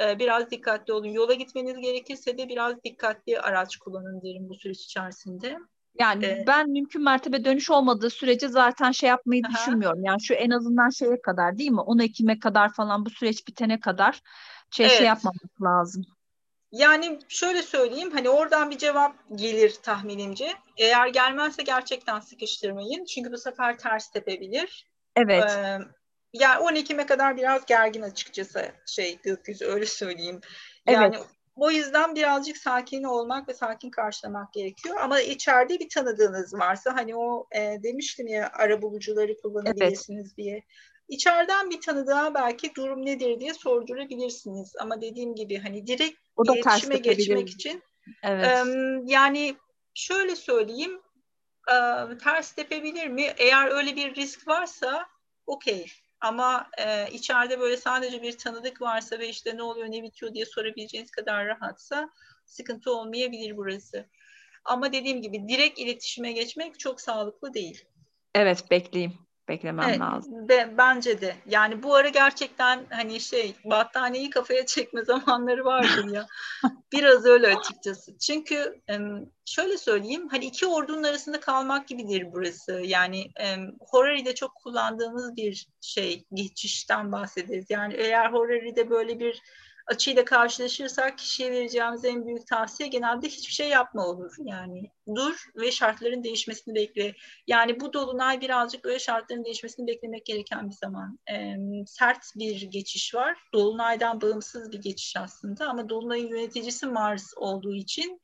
e, 0.00 0.18
biraz 0.18 0.50
dikkatli 0.50 0.92
olun. 0.92 1.08
Yola 1.08 1.34
gitmeniz 1.34 1.78
gerekirse 1.80 2.38
de 2.38 2.48
biraz 2.48 2.82
dikkatli 2.84 3.40
araç 3.40 3.76
kullanın 3.76 4.22
derim 4.22 4.48
bu 4.48 4.54
süreç 4.54 4.80
içerisinde. 4.80 5.58
Yani 5.98 6.24
ee, 6.24 6.44
ben 6.46 6.70
mümkün 6.70 7.02
mertebe 7.02 7.44
dönüş 7.44 7.70
olmadığı 7.70 8.10
sürece 8.10 8.48
zaten 8.48 8.90
şey 8.90 9.08
yapmayı 9.08 9.42
aha. 9.46 9.52
düşünmüyorum. 9.52 10.04
Yani 10.04 10.22
şu 10.22 10.34
en 10.34 10.50
azından 10.50 10.90
şeye 10.90 11.22
kadar 11.22 11.58
değil 11.58 11.70
mi? 11.70 11.80
10 11.80 11.98
Ekim'e 11.98 12.38
kadar 12.38 12.72
falan 12.72 13.06
bu 13.06 13.10
süreç 13.10 13.48
bitene 13.48 13.80
kadar 13.80 14.12
şey, 14.12 14.22
şey 14.70 14.86
evet. 14.86 14.98
şey 14.98 15.06
yapmamak 15.06 15.62
lazım. 15.62 16.04
Yani 16.72 17.18
şöyle 17.28 17.62
söyleyeyim 17.62 18.10
hani 18.10 18.28
oradan 18.28 18.70
bir 18.70 18.78
cevap 18.78 19.16
gelir 19.34 19.74
tahminimce. 19.82 20.52
Eğer 20.76 21.06
gelmezse 21.06 21.62
gerçekten 21.62 22.20
sıkıştırmayın. 22.20 23.04
Çünkü 23.04 23.32
bu 23.32 23.38
sefer 23.38 23.78
ters 23.78 24.10
tepebilir. 24.10 24.86
Evet. 25.16 25.50
Ee, 25.50 25.78
yani 26.32 26.58
10 26.58 26.74
Ekim'e 26.74 27.06
kadar 27.06 27.36
biraz 27.36 27.66
gergin 27.66 28.02
açıkçası 28.02 28.72
şey 28.86 29.18
gökyüzü 29.22 29.64
öyle 29.64 29.86
söyleyeyim. 29.86 30.40
Yani 30.88 31.16
evet. 31.16 31.26
O 31.56 31.70
yüzden 31.70 32.14
birazcık 32.14 32.56
sakin 32.56 33.02
olmak 33.02 33.48
ve 33.48 33.54
sakin 33.54 33.90
karşılamak 33.90 34.52
gerekiyor. 34.52 34.96
Ama 35.00 35.20
içeride 35.20 35.78
bir 35.78 35.88
tanıdığınız 35.88 36.54
varsa 36.54 36.94
hani 36.96 37.16
o 37.16 37.46
e, 37.56 37.82
demiştim 37.82 38.26
ya 38.26 38.50
ara 38.52 38.82
bulucuları 38.82 39.36
kullanabilirsiniz 39.42 40.26
evet. 40.26 40.36
diye. 40.36 40.62
İçeriden 41.12 41.70
bir 41.70 41.80
tanıdığa 41.80 42.34
belki 42.34 42.74
durum 42.74 43.06
nedir 43.06 43.40
diye 43.40 43.54
sordurabilirsiniz. 43.54 44.74
Ama 44.80 45.00
dediğim 45.00 45.34
gibi 45.34 45.58
hani 45.58 45.86
direkt 45.86 46.18
o 46.36 46.46
da 46.46 46.54
iletişime 46.54 46.98
geçmek 46.98 47.50
için 47.50 47.82
evet. 48.22 48.46
e, 48.46 48.62
yani 49.04 49.56
şöyle 49.94 50.36
söyleyeyim 50.36 51.00
e, 51.68 51.74
ters 52.18 52.52
tepebilir 52.52 53.06
mi? 53.06 53.34
Eğer 53.36 53.66
öyle 53.66 53.96
bir 53.96 54.14
risk 54.14 54.48
varsa 54.48 55.06
okey. 55.46 55.86
Ama 56.20 56.70
e, 56.78 57.10
içeride 57.10 57.60
böyle 57.60 57.76
sadece 57.76 58.22
bir 58.22 58.38
tanıdık 58.38 58.82
varsa 58.82 59.18
ve 59.18 59.28
işte 59.28 59.56
ne 59.56 59.62
oluyor 59.62 59.86
ne 59.90 60.02
bitiyor 60.02 60.34
diye 60.34 60.46
sorabileceğiniz 60.46 61.10
kadar 61.10 61.46
rahatsa 61.46 62.10
sıkıntı 62.46 62.94
olmayabilir 62.94 63.56
burası. 63.56 64.06
Ama 64.64 64.92
dediğim 64.92 65.22
gibi 65.22 65.48
direkt 65.48 65.78
iletişime 65.78 66.32
geçmek 66.32 66.78
çok 66.78 67.00
sağlıklı 67.00 67.54
değil. 67.54 67.84
Evet 68.34 68.70
bekleyeyim 68.70 69.31
beklemem 69.48 69.88
evet, 69.88 70.00
lazım. 70.00 70.48
Be, 70.48 70.74
bence 70.78 71.20
de. 71.20 71.36
Yani 71.46 71.82
bu 71.82 71.94
ara 71.94 72.08
gerçekten 72.08 72.86
hani 72.90 73.20
şey 73.20 73.54
battaniyeyi 73.64 74.30
kafaya 74.30 74.66
çekme 74.66 75.02
zamanları 75.04 75.64
vardır 75.64 76.14
ya. 76.14 76.26
Biraz 76.92 77.26
öyle 77.26 77.56
açıkçası. 77.56 78.18
Çünkü 78.18 78.80
şöyle 79.44 79.78
söyleyeyim 79.78 80.28
hani 80.30 80.44
iki 80.44 80.66
ordunun 80.66 81.02
arasında 81.02 81.40
kalmak 81.40 81.88
gibidir 81.88 82.26
burası. 82.32 82.72
Yani 82.72 83.30
Horari'de 83.80 84.34
çok 84.34 84.54
kullandığımız 84.54 85.36
bir 85.36 85.68
şey 85.80 86.24
geçişten 86.34 87.12
bahsederiz. 87.12 87.66
Yani 87.70 87.94
eğer 87.94 88.32
Horari'de 88.32 88.90
böyle 88.90 89.20
bir 89.20 89.42
açıyla 89.86 90.24
karşılaşırsak 90.24 91.18
kişiye 91.18 91.50
vereceğimiz 91.50 92.04
en 92.04 92.26
büyük 92.26 92.46
tavsiye 92.46 92.88
genelde 92.88 93.28
hiçbir 93.28 93.52
şey 93.52 93.68
yapma 93.68 94.06
olur. 94.06 94.34
Yani 94.38 94.90
dur 95.14 95.44
ve 95.56 95.72
şartların 95.72 96.24
değişmesini 96.24 96.74
bekle. 96.74 97.14
Yani 97.46 97.80
bu 97.80 97.92
dolunay 97.92 98.40
birazcık 98.40 98.84
böyle 98.84 98.98
şartların 98.98 99.44
değişmesini 99.44 99.86
beklemek 99.86 100.26
gereken 100.26 100.70
bir 100.70 100.74
zaman. 100.74 101.18
Ee, 101.32 101.56
sert 101.86 102.24
bir 102.36 102.62
geçiş 102.62 103.14
var. 103.14 103.38
Dolunaydan 103.54 104.20
bağımsız 104.20 104.72
bir 104.72 104.82
geçiş 104.82 105.16
aslında 105.16 105.68
ama 105.68 105.88
dolunayın 105.88 106.28
yöneticisi 106.28 106.86
Mars 106.86 107.32
olduğu 107.36 107.74
için 107.74 108.20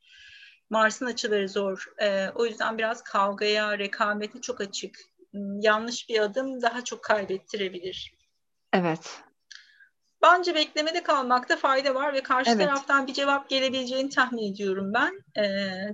Mars'ın 0.71 1.07
açıları 1.07 1.49
zor. 1.49 1.85
Ee, 2.03 2.29
o 2.35 2.47
yüzden 2.47 2.79
biraz 2.79 3.03
kavgaya, 3.03 3.79
rekabete 3.79 4.41
çok 4.41 4.61
açık. 4.61 4.99
Yanlış 5.61 6.09
bir 6.09 6.21
adım 6.21 6.63
daha 6.63 6.85
çok 6.85 7.05
kaybettirebilir. 7.05 8.15
Evet. 8.73 9.21
Bence 10.29 10.55
beklemede 10.55 11.03
kalmakta 11.03 11.57
fayda 11.57 11.95
var 11.95 12.15
ve 12.15 12.21
karşı 12.21 12.51
evet. 12.51 12.67
taraftan 12.67 13.07
bir 13.07 13.13
cevap 13.15 13.49
gelebileceğini 13.49 14.11
tahmin 14.11 14.53
ediyorum 14.53 14.93
ben. 14.95 15.43
E, 15.43 15.45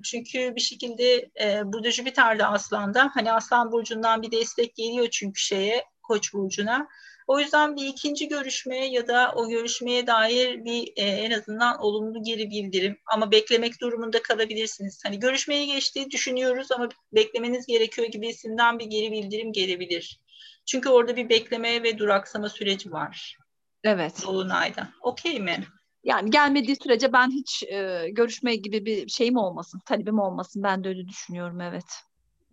çünkü 0.03 0.57
bir 0.57 0.61
şekilde 0.61 1.31
e, 1.41 1.63
burada 1.65 1.91
Jüpiter'de 1.91 2.47
Aslan'da 2.47 3.11
hani 3.15 3.33
Aslan 3.33 3.73
Burcu'ndan 3.73 4.23
bir 4.23 4.31
destek 4.31 4.75
geliyor 4.75 5.09
çünkü 5.11 5.41
şeye 5.41 5.85
Koç 6.03 6.35
Burcu'na. 6.35 6.89
O 7.27 7.41
yüzden 7.41 7.77
bir 7.77 7.87
ikinci 7.87 8.29
görüşmeye 8.29 8.91
ya 8.91 9.07
da 9.07 9.33
o 9.37 9.49
görüşmeye 9.49 10.07
dair 10.07 10.65
bir 10.65 10.93
e, 10.97 11.03
en 11.03 11.31
azından 11.31 11.81
olumlu 11.81 12.23
geri 12.23 12.51
bildirim 12.51 12.99
ama 13.07 13.31
beklemek 13.31 13.81
durumunda 13.81 14.23
kalabilirsiniz. 14.23 15.01
Hani 15.05 15.19
görüşmeye 15.19 15.67
geçtiği 15.67 16.11
düşünüyoruz 16.11 16.73
ama 16.73 16.89
beklemeniz 17.13 17.67
gerekiyor 17.67 18.09
gibisinden 18.09 18.79
bir 18.79 18.87
geri 18.87 19.13
bildirim 19.13 19.53
gelebilir. 19.53 20.21
Çünkü 20.67 20.89
orada 20.89 21.17
bir 21.17 21.29
bekleme 21.29 21.83
ve 21.83 21.99
duraksama 21.99 22.49
süreci 22.49 22.93
var. 22.93 23.44
Evet. 23.85 24.23
Dolunay'da. 24.23 24.89
Okey 25.03 25.41
mi? 25.41 25.65
Yani 26.05 26.31
gelmediği 26.31 26.77
sürece 26.77 27.13
ben 27.13 27.31
hiç 27.31 27.63
e, 27.63 28.09
görüşme 28.13 28.57
gibi 28.57 28.87
bir 28.87 29.09
şeyim 29.09 29.37
olmasın, 29.37 29.81
talebim 29.87 30.19
olmasın. 30.19 30.63
Ben 30.63 30.85
de 30.85 30.89
öyle 30.89 31.09
düşünüyorum 31.09 31.61
evet. 31.61 31.85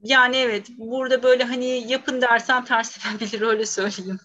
Yani 0.04 0.38
evet 0.38 0.68
burada 0.78 1.24
böyle 1.24 1.44
hani 1.44 1.92
yapın 1.92 2.22
dersem 2.22 2.66
ters 2.66 3.06
yapabilir 3.06 3.42
öyle 3.42 3.66
söyleyeyim. 3.66 4.20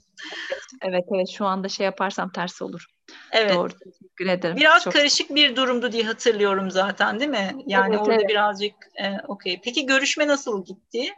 Evet 0.82 1.04
evet 1.14 1.28
şu 1.28 1.46
anda 1.46 1.68
şey 1.68 1.84
yaparsam 1.84 2.32
tersi 2.32 2.64
olur. 2.64 2.86
Evet. 3.32 3.54
Doğru 3.54 3.72
teşekkür 3.72 4.26
ederim. 4.26 4.56
Biraz 4.56 4.84
Çok... 4.84 4.92
karışık 4.92 5.34
bir 5.34 5.56
durumdu 5.56 5.92
diye 5.92 6.04
hatırlıyorum 6.04 6.70
zaten 6.70 7.20
değil 7.20 7.30
mi? 7.30 7.56
Yani 7.66 7.94
evet, 7.94 8.00
orada 8.02 8.14
evet. 8.14 8.28
birazcık 8.28 8.74
e, 8.94 9.14
okey. 9.28 9.60
Peki 9.64 9.86
görüşme 9.86 10.26
nasıl 10.26 10.64
gitti? 10.64 11.14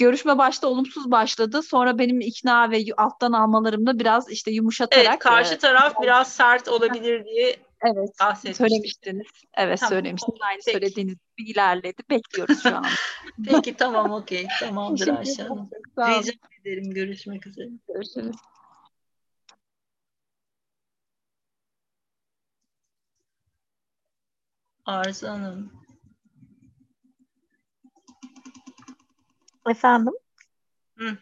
Görüşme 0.00 0.38
başta 0.38 0.68
olumsuz 0.68 1.10
başladı. 1.10 1.62
Sonra 1.62 1.98
benim 1.98 2.20
ikna 2.20 2.70
ve 2.70 2.84
alttan 2.96 3.32
almalarımla 3.32 3.98
biraz 3.98 4.30
işte 4.30 4.50
yumuşatarak. 4.50 5.06
Evet, 5.06 5.18
karşı 5.18 5.58
taraf 5.58 5.94
e, 5.98 6.02
biraz 6.02 6.32
sert 6.32 6.68
olabilir 6.68 7.24
diye 7.24 7.56
Evet, 7.84 8.56
söylemiştiniz. 8.56 9.26
Evet, 9.54 9.78
tamam. 9.80 9.90
söylemiştiniz. 9.90 10.40
Aynı 10.40 10.60
Peki. 10.66 10.72
söylediğiniz 10.72 11.16
gibi 11.36 11.50
ilerledi. 11.50 12.02
Bekliyoruz 12.10 12.62
şu 12.62 12.76
an. 12.76 12.84
Peki, 13.44 13.76
tamam, 13.76 14.10
okey. 14.10 14.46
Tamamdır 14.60 15.08
Ayşe 15.08 15.42
Hanım. 15.42 15.70
Rica 15.98 16.32
ederim. 16.60 16.90
Görüşmek 16.94 17.46
üzere. 17.46 17.68
Görüşürüz. 17.88 18.36
Arzu 24.86 25.28
Hanım. 25.28 25.79
Efendim? 29.70 30.12
Hı. 30.98 31.18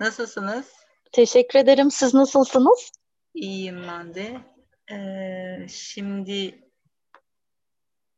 Nasılsınız? 0.00 0.72
Teşekkür 1.12 1.58
ederim. 1.58 1.90
Siz 1.90 2.14
nasılsınız? 2.14 2.92
İyiyim 3.34 3.82
ben 3.88 4.14
de. 4.14 4.40
Ee, 4.94 5.68
şimdi 5.68 6.64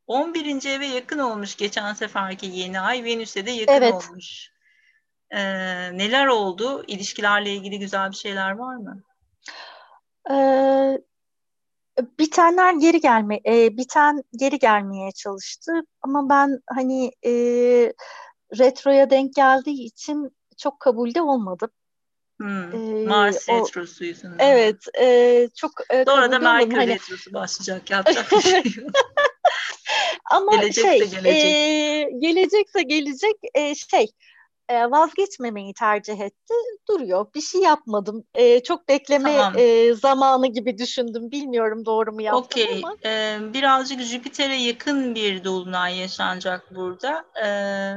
11. 0.07 0.67
eve 0.67 0.87
yakın 0.87 1.19
olmuş 1.19 1.57
geçen 1.57 1.95
seferki 1.95 2.47
yeni 2.47 2.81
ay. 2.81 3.05
Venüs'e 3.05 3.47
de 3.47 3.51
yakın 3.51 3.73
evet. 3.73 3.95
olmuş. 3.95 4.53
Ee, 5.31 5.39
neler 5.99 6.27
oldu? 6.27 6.85
İlişkilerle 6.87 7.55
ilgili 7.55 7.79
güzel 7.79 8.11
bir 8.11 8.17
şeyler 8.17 8.51
var 8.51 8.77
mı? 8.77 9.03
Ee, 10.31 10.99
bitenler 12.19 12.75
geri 12.75 13.01
gelme, 13.01 13.41
e, 13.47 13.77
biten 13.77 14.23
geri 14.37 14.59
gelmeye 14.59 15.13
çalıştı. 15.13 15.73
Ama 16.03 16.29
ben 16.29 16.61
hani 16.75 17.13
e, 17.27 17.33
retroya 18.59 19.11
denk 19.11 19.35
geldiği 19.35 19.85
için 19.85 20.37
çok 20.59 20.81
kabulde 20.81 21.23
olmadım. 21.23 21.71
Hmm, 22.41 22.73
ee, 22.73 23.07
Mars 23.07 23.49
o, 23.49 23.61
retrosu 23.61 24.05
yüzünden. 24.05 24.37
Evet. 24.39 24.85
E, 25.01 25.49
çok 25.57 25.73
e, 25.91 26.05
Sonra 26.05 26.33
da 26.33 26.39
Merkür 26.39 26.77
hani... 26.77 26.95
retrosu 26.95 27.33
başlayacak. 27.33 27.91
Yapacak 27.91 28.33
bir 28.33 28.41
şey 28.41 28.63
yok. 28.77 28.91
Ama 30.31 30.57
gelecekse 30.57 30.99
şey, 30.99 30.99
gelecek. 30.99 31.45
E, 31.45 32.11
gelecekse 32.19 32.83
gelecek 32.83 33.37
e, 33.55 33.75
şey 33.75 34.11
e, 34.73 34.91
vazgeçmemeyi 34.91 35.75
tercih 35.75 36.21
etti. 36.21 36.55
Duruyor. 36.89 37.27
Bir 37.35 37.41
şey 37.41 37.61
yapmadım. 37.61 38.25
E, 38.35 38.63
çok 38.63 38.89
bekleme 38.89 39.37
tamam. 39.37 39.59
e, 39.59 39.95
zamanı 39.95 40.47
gibi 40.47 40.79
düşündüm. 40.79 41.31
Bilmiyorum 41.31 41.87
doğru 41.87 42.13
mu 42.13 42.23
yaptım 42.23 42.63
okay. 42.63 42.83
ama. 42.85 42.97
Ee, 43.05 43.39
birazcık 43.55 44.01
Jüpiter'e 44.01 44.57
yakın 44.57 45.15
bir 45.15 45.45
dolunay 45.45 45.99
yaşanacak 45.99 46.75
burada. 46.75 47.25
Ee, 47.45 47.95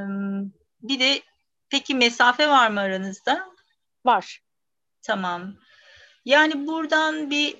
bir 0.82 1.00
de 1.00 1.20
peki 1.70 1.94
mesafe 1.94 2.48
var 2.48 2.70
mı 2.70 2.80
aranızda? 2.80 3.48
Var. 4.04 4.40
Tamam. 5.02 5.54
Yani 6.24 6.66
buradan 6.66 7.30
bir 7.30 7.56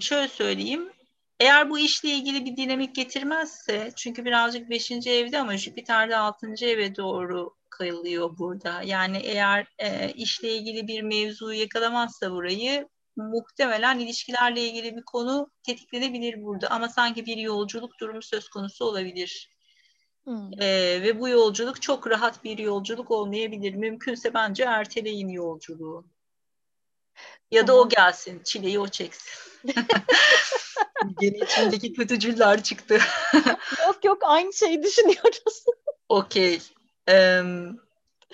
şöyle 0.00 0.28
söyleyeyim. 0.28 0.92
Eğer 1.40 1.70
bu 1.70 1.78
işle 1.78 2.08
ilgili 2.08 2.44
bir 2.44 2.56
dinamik 2.56 2.94
getirmezse, 2.94 3.90
çünkü 3.96 4.24
birazcık 4.24 4.70
beşinci 4.70 5.10
evde 5.10 5.38
ama 5.40 5.56
Jüpiter 5.56 6.10
de 6.10 6.16
altıncı 6.16 6.66
eve 6.66 6.96
doğru 6.96 7.54
kayılıyor 7.70 8.38
burada. 8.38 8.82
Yani 8.82 9.16
eğer 9.16 9.66
e, 9.78 10.12
işle 10.12 10.56
ilgili 10.56 10.88
bir 10.88 11.02
mevzu 11.02 11.52
yakalamazsa 11.52 12.30
burayı, 12.30 12.88
muhtemelen 13.16 13.98
ilişkilerle 13.98 14.62
ilgili 14.62 14.96
bir 14.96 15.02
konu 15.02 15.50
tetiklenebilir 15.62 16.42
burada. 16.42 16.68
Ama 16.68 16.88
sanki 16.88 17.26
bir 17.26 17.36
yolculuk 17.36 18.00
durumu 18.00 18.22
söz 18.22 18.48
konusu 18.48 18.84
olabilir. 18.84 19.56
Hmm. 20.24 20.50
Ee, 20.60 20.98
ve 21.02 21.20
bu 21.20 21.28
yolculuk 21.28 21.82
çok 21.82 22.10
rahat 22.10 22.44
bir 22.44 22.58
yolculuk 22.58 23.10
olmayabilir. 23.10 23.74
Mümkünse 23.74 24.34
bence 24.34 24.64
erteleyin 24.64 25.28
yolculuğu. 25.28 26.06
Ya 27.50 27.66
da 27.66 27.76
o 27.76 27.88
gelsin, 27.88 28.42
çileyi 28.44 28.78
o 28.78 28.88
çeksin. 28.88 29.32
Gene 31.20 31.38
içindeki 31.38 31.92
kötücüller 31.92 32.62
çıktı. 32.62 32.98
yok 33.86 34.04
yok 34.04 34.18
aynı 34.22 34.52
şeyi 34.52 34.82
düşünüyoruz. 34.82 35.64
Okey. 36.08 36.60
Ee, 37.08 37.42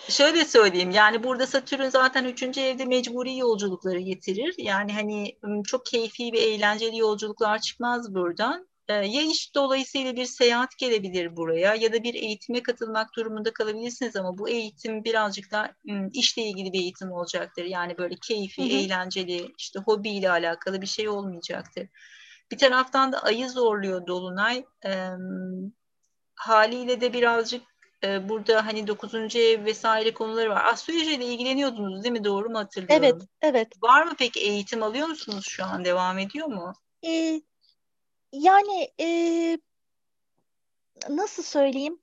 şöyle 0.09 0.45
söyleyeyim 0.45 0.91
yani 0.91 1.23
burada 1.23 1.47
Satürn 1.47 1.89
zaten 1.89 2.25
üçüncü 2.25 2.61
evde 2.61 2.85
mecburi 2.85 3.37
yolculukları 3.37 4.01
getirir. 4.01 4.55
Yani 4.59 4.93
hani 4.93 5.39
çok 5.65 5.87
keyfi 5.87 6.33
ve 6.33 6.39
eğlenceli 6.39 6.99
yolculuklar 6.99 7.59
çıkmaz 7.59 8.15
buradan. 8.15 8.69
Ee, 8.89 8.95
ya 8.95 9.23
iş 9.23 9.55
dolayısıyla 9.55 10.17
bir 10.17 10.25
seyahat 10.25 10.79
gelebilir 10.79 11.37
buraya 11.37 11.75
ya 11.75 11.93
da 11.93 12.03
bir 12.03 12.15
eğitime 12.15 12.63
katılmak 12.63 13.17
durumunda 13.17 13.53
kalabilirsiniz 13.53 14.17
ama 14.17 14.39
bu 14.39 14.49
eğitim 14.49 15.05
birazcık 15.05 15.53
da 15.53 15.75
işle 16.13 16.43
ilgili 16.43 16.73
bir 16.73 16.79
eğitim 16.79 17.13
olacaktır. 17.13 17.65
Yani 17.65 17.99
böyle 17.99 18.15
keyfi, 18.23 18.63
hı 18.63 18.67
hı. 18.67 18.79
eğlenceli, 18.79 19.53
işte 19.59 19.79
hobiyle 19.79 20.31
alakalı 20.31 20.81
bir 20.81 20.87
şey 20.87 21.09
olmayacaktır. 21.09 21.89
Bir 22.53 22.59
taraftan 22.59 23.13
da 23.13 23.23
ayı 23.23 23.51
zorluyor 23.51 24.07
Dolunay. 24.07 24.65
E, 24.85 25.09
haliyle 26.35 27.01
de 27.01 27.13
birazcık 27.13 27.63
e, 28.05 28.29
burada 28.29 28.67
hani 28.67 28.87
dokuzuncu 28.87 29.39
ev 29.39 29.65
vesaire 29.65 30.15
konuları 30.15 30.51
var. 30.51 30.65
Astroloji 30.65 31.15
ile 31.15 31.25
ilgileniyordunuz 31.25 32.05
değil 32.05 32.13
mi? 32.13 32.25
Doğru 32.25 32.51
mu 32.51 32.59
hatırlıyorum? 32.59 33.05
Evet, 33.05 33.23
evet. 33.43 33.83
Var 33.83 34.07
mı 34.07 34.13
peki 34.19 34.41
eğitim 34.41 34.83
alıyor 34.83 35.07
musunuz 35.09 35.45
şu 35.49 35.65
an? 35.65 35.85
Devam 35.85 36.19
ediyor 36.19 36.47
mu? 36.47 36.73
Ee, 37.07 37.43
yani 38.33 38.91
e, 39.01 39.59
nasıl 41.09 41.43
söyleyeyim? 41.43 42.01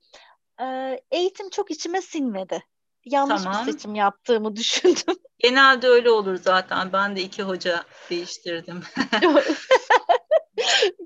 E, 0.60 1.00
eğitim 1.10 1.50
çok 1.50 1.70
içime 1.70 2.02
sinmedi. 2.02 2.64
Yanlış 3.04 3.42
tamam. 3.42 3.66
bir 3.66 3.72
seçim 3.72 3.94
yaptığımı 3.94 4.56
düşündüm. 4.56 5.16
Genelde 5.38 5.88
öyle 5.88 6.10
olur 6.10 6.36
zaten. 6.36 6.92
Ben 6.92 7.16
de 7.16 7.20
iki 7.20 7.42
hoca 7.42 7.84
değiştirdim. 8.10 8.82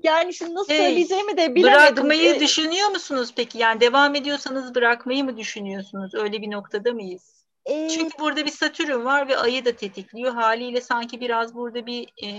yani 0.03 0.33
şimdi 0.33 0.55
nasıl 0.55 0.73
hey, 0.73 0.77
söyleyeceğimi 0.77 1.37
de 1.37 1.55
bilemedim. 1.55 1.95
Bırakmayı 1.95 2.35
ee, 2.35 2.39
düşünüyor 2.39 2.89
musunuz 2.89 3.33
peki? 3.35 3.57
Yani 3.57 3.81
devam 3.81 4.15
ediyorsanız 4.15 4.75
bırakmayı 4.75 5.23
mı 5.23 5.37
düşünüyorsunuz? 5.37 6.15
Öyle 6.15 6.41
bir 6.41 6.51
noktada 6.51 6.93
mıyız? 6.93 7.45
Ee, 7.65 7.89
Çünkü 7.89 8.19
burada 8.19 8.45
bir 8.45 8.51
Satürn 8.51 9.05
var 9.05 9.27
ve 9.27 9.37
ayı 9.37 9.65
da 9.65 9.71
tetikliyor. 9.71 10.33
Haliyle 10.33 10.81
sanki 10.81 11.19
biraz 11.19 11.55
burada 11.55 11.85
bir, 11.85 12.07
e, 12.23 12.29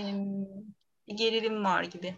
gerilim 1.15 1.63
var 1.63 1.83
gibi 1.83 2.15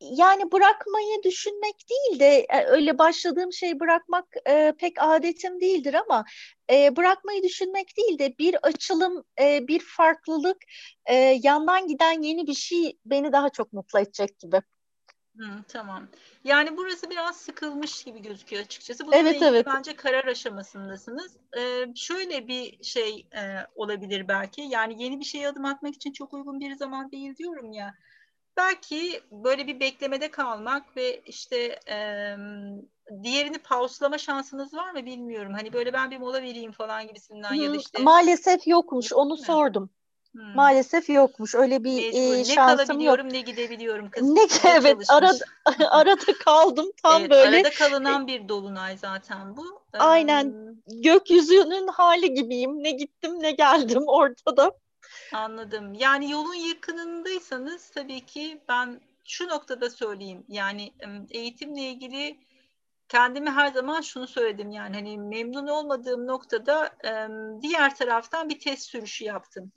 yani 0.00 0.52
bırakmayı 0.52 1.22
düşünmek 1.22 1.76
değil 1.90 2.20
de 2.20 2.46
e, 2.48 2.64
öyle 2.66 2.98
başladığım 2.98 3.52
şey 3.52 3.80
bırakmak 3.80 4.24
e, 4.48 4.72
pek 4.78 5.02
adetim 5.02 5.60
değildir 5.60 5.94
ama 5.94 6.24
e, 6.70 6.96
bırakmayı 6.96 7.42
düşünmek 7.42 7.96
değil 7.96 8.18
de 8.18 8.38
bir 8.38 8.56
açılım, 8.62 9.24
e, 9.40 9.68
bir 9.68 9.80
farklılık, 9.80 10.56
e, 11.06 11.14
yandan 11.42 11.88
giden 11.88 12.22
yeni 12.22 12.46
bir 12.46 12.54
şey 12.54 12.98
beni 13.04 13.32
daha 13.32 13.50
çok 13.50 13.72
mutlu 13.72 13.98
edecek 13.98 14.38
gibi. 14.38 14.62
Hı, 15.38 15.44
tamam. 15.68 16.08
Yani 16.44 16.76
burası 16.76 17.10
biraz 17.10 17.36
sıkılmış 17.36 18.04
gibi 18.04 18.22
gözüküyor 18.22 18.62
açıkçası. 18.62 19.06
Bununla 19.06 19.16
evet, 19.16 19.42
evet. 19.42 19.66
bence 19.66 19.96
karar 19.96 20.24
aşamasındasınız. 20.24 21.36
Ee, 21.58 21.86
şöyle 21.94 22.48
bir 22.48 22.84
şey 22.84 23.26
e, 23.36 23.56
olabilir 23.74 24.28
belki. 24.28 24.62
Yani 24.62 25.02
yeni 25.02 25.20
bir 25.20 25.24
şeye 25.24 25.48
adım 25.48 25.64
atmak 25.64 25.94
için 25.94 26.12
çok 26.12 26.34
uygun 26.34 26.60
bir 26.60 26.74
zaman 26.74 27.10
değil 27.10 27.36
diyorum 27.36 27.72
ya 27.72 27.94
belki 28.56 29.20
böyle 29.30 29.66
bir 29.66 29.80
beklemede 29.80 30.30
kalmak 30.30 30.96
ve 30.96 31.20
işte 31.20 31.80
e, 31.88 31.98
diğerini 33.22 33.58
pauslama 33.58 34.18
şansınız 34.18 34.74
var 34.74 34.90
mı 34.90 35.06
bilmiyorum. 35.06 35.52
Hani 35.52 35.72
böyle 35.72 35.92
ben 35.92 36.10
bir 36.10 36.18
mola 36.18 36.42
vereyim 36.42 36.72
falan 36.72 37.06
gibisinden 37.06 37.50
hmm, 37.50 37.62
ya 37.62 37.72
da 37.72 37.76
işte. 37.76 38.02
Maalesef 38.02 38.66
yokmuş 38.66 39.12
onu 39.12 39.36
sordum. 39.36 39.90
Hmm. 40.32 40.54
Maalesef 40.54 41.08
yokmuş. 41.10 41.54
Öyle 41.54 41.84
bir 41.84 42.12
e, 42.12 42.44
şansım 42.44 42.68
ne 42.68 42.76
kalabiliyorum 42.76 43.26
yok. 43.26 43.32
ne 43.32 43.40
gidebiliyorum 43.40 44.10
kız. 44.10 44.22
Ne 44.22 44.46
evet 44.64 45.10
arada 45.10 45.44
arada 45.90 46.32
kaldım 46.44 46.86
tam 47.02 47.20
evet, 47.20 47.30
böyle. 47.30 47.56
Arada 47.56 47.70
kalınan 47.70 48.26
bir 48.26 48.48
dolunay 48.48 48.96
zaten 48.96 49.56
bu. 49.56 49.82
Aynen. 49.92 50.76
Gökyüzünün 50.86 51.88
hali 51.88 52.34
gibiyim. 52.34 52.82
Ne 52.82 52.90
gittim 52.90 53.42
ne 53.42 53.50
geldim 53.50 54.02
ortada. 54.06 54.72
Anladım. 55.32 55.94
Yani 55.94 56.30
yolun 56.30 56.54
yakınındaysanız 56.54 57.90
tabii 57.90 58.26
ki 58.26 58.60
ben 58.68 59.00
şu 59.24 59.48
noktada 59.48 59.90
söyleyeyim. 59.90 60.44
Yani 60.48 60.92
eğitimle 61.30 61.80
ilgili 61.80 62.38
kendime 63.08 63.50
her 63.50 63.72
zaman 63.72 64.00
şunu 64.00 64.26
söyledim. 64.26 64.70
Yani 64.70 64.94
hani 64.94 65.18
memnun 65.18 65.66
olmadığım 65.66 66.26
noktada 66.26 66.96
diğer 67.62 67.96
taraftan 67.96 68.48
bir 68.48 68.60
test 68.60 68.82
sürüşü 68.82 69.24
yaptım. 69.24 69.72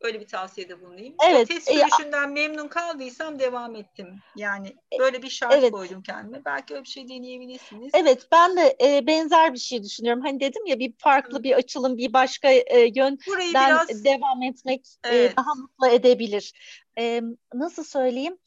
Öyle 0.00 0.20
bir 0.20 0.26
tavsiyede 0.26 0.80
bulunayım. 0.80 1.14
Evet. 1.28 1.48
Test 1.48 1.70
sürüşünden 1.70 2.28
e, 2.28 2.32
memnun 2.32 2.68
kaldıysam 2.68 3.38
devam 3.38 3.76
ettim. 3.76 4.18
Yani 4.36 4.68
e, 4.68 4.98
böyle 4.98 5.22
bir 5.22 5.28
şart 5.28 5.54
evet. 5.54 5.72
koydum 5.72 6.02
kendime. 6.02 6.44
Belki 6.44 6.74
öyle 6.74 6.84
bir 6.84 6.88
şey 6.88 7.08
deneyebilirsiniz. 7.08 7.90
Evet 7.94 8.28
ben 8.32 8.56
de 8.56 8.76
e, 8.82 9.06
benzer 9.06 9.54
bir 9.54 9.58
şey 9.58 9.82
düşünüyorum. 9.82 10.22
Hani 10.22 10.40
dedim 10.40 10.66
ya 10.66 10.78
bir 10.78 10.92
farklı 10.98 11.38
Hı. 11.38 11.42
bir 11.42 11.52
açılım, 11.52 11.98
bir 11.98 12.12
başka 12.12 12.50
e, 12.50 12.92
yönden 12.94 13.18
biraz... 13.54 14.04
devam 14.04 14.42
etmek 14.42 14.86
e, 15.04 15.08
evet. 15.08 15.32
e, 15.32 15.36
daha 15.36 15.54
mutlu 15.54 15.86
edebilir. 15.86 16.52
E, 16.98 17.22
nasıl 17.54 17.84
söyleyeyim? 17.84 18.38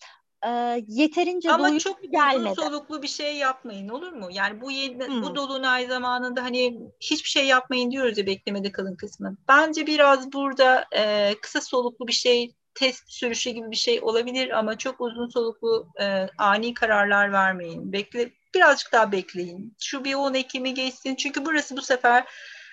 E, 0.46 0.84
yeterince 0.88 1.52
Ama 1.52 1.80
çok 1.80 2.04
gelmedi. 2.04 2.50
uzun 2.50 2.64
soluklu 2.64 3.02
bir 3.02 3.08
şey 3.08 3.36
yapmayın 3.36 3.90
olur 3.90 4.14
mu? 4.14 4.28
Yani 4.32 4.62
bu 4.62 4.72
yeni, 4.72 5.08
hmm. 5.08 5.24
bu 5.24 5.36
dolunay 5.36 5.88
zamanında 5.88 6.44
hani 6.44 6.80
hiçbir 7.00 7.30
şey 7.30 7.46
yapmayın 7.46 7.92
diyoruz 7.92 8.18
ya 8.18 8.26
beklemede 8.26 8.72
kalın 8.72 8.96
kısmı. 8.96 9.38
Bence 9.48 9.88
biraz 9.88 10.34
burada 10.34 10.86
e, 10.96 11.36
kısa 11.42 11.62
soluklu 11.62 12.08
bir 12.08 12.14
şey 12.14 12.54
test 12.74 13.12
sürüşü 13.12 13.50
gibi 13.50 13.72
bir 13.72 13.76
şey 13.76 14.00
olabilir 14.02 14.60
ama 14.60 14.78
çok 14.78 15.02
uzun 15.02 15.30
soluklu 15.30 15.88
e, 16.02 16.28
ani 16.38 16.74
kararlar 16.74 17.32
vermeyin. 17.32 17.94
Bekle 17.94 18.32
birazcık 18.56 18.92
daha 18.92 19.12
bekleyin. 19.12 19.76
Şu 19.80 20.04
bir 20.04 20.14
10 20.14 20.34
Ekim'i 20.34 20.74
geçsin. 20.74 21.16
Çünkü 21.16 21.46
burası 21.46 21.78
bu 21.78 21.82
sefer 21.82 22.26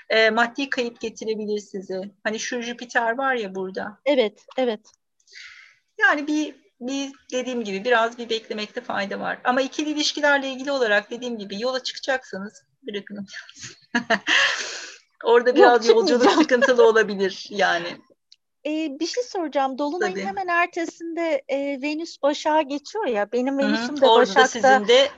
e, 0.09 0.31
maddi 0.31 0.71
kayıp 0.71 1.01
getirebilir 1.01 1.59
sizi. 1.59 2.01
Hani 2.25 2.39
şu 2.39 2.63
Jüpiter 2.63 3.19
var 3.19 3.35
ya 3.35 3.55
burada. 3.55 3.99
Evet, 4.05 4.45
evet. 4.57 4.81
Yani 6.01 6.27
bir 6.27 6.66
bir 6.81 7.13
dediğim 7.33 7.65
gibi 7.65 7.85
biraz 7.85 8.19
bir 8.19 8.31
beklemekte 8.31 8.81
fayda 8.81 9.21
var. 9.21 9.39
Ama 9.45 9.61
ikili 9.61 9.91
ilişkilerle 9.91 10.49
ilgili 10.49 10.73
olarak 10.73 11.11
dediğim 11.11 11.39
gibi 11.39 11.61
yola 11.61 11.83
çıkacaksanız 11.83 12.63
bırakın. 12.87 13.27
Orada 15.25 15.55
biraz 15.55 15.89
Yok, 15.89 15.97
yolculuk 15.97 16.33
sıkıntılı 16.33 16.89
olabilir 16.89 17.47
yani. 17.51 17.89
Ee, 18.67 18.89
bir 19.01 19.07
şey 19.07 19.23
soracağım. 19.23 19.79
Dolunay'ın 19.79 20.15
Tabii. 20.15 20.25
hemen 20.25 20.49
ertesinde 20.49 21.43
e, 21.49 21.83
Venüs 21.83 22.23
Başak'a 22.23 22.63
geçiyor 22.63 23.07
ya. 23.07 23.33
Benim 23.33 23.59
Venüs'üm 23.59 24.01
de 24.01 24.07
Orada 24.07 24.21
Başak'ta. 24.21 24.41
Orada 24.41 24.49
sizin 24.49 24.89
de 24.89 25.09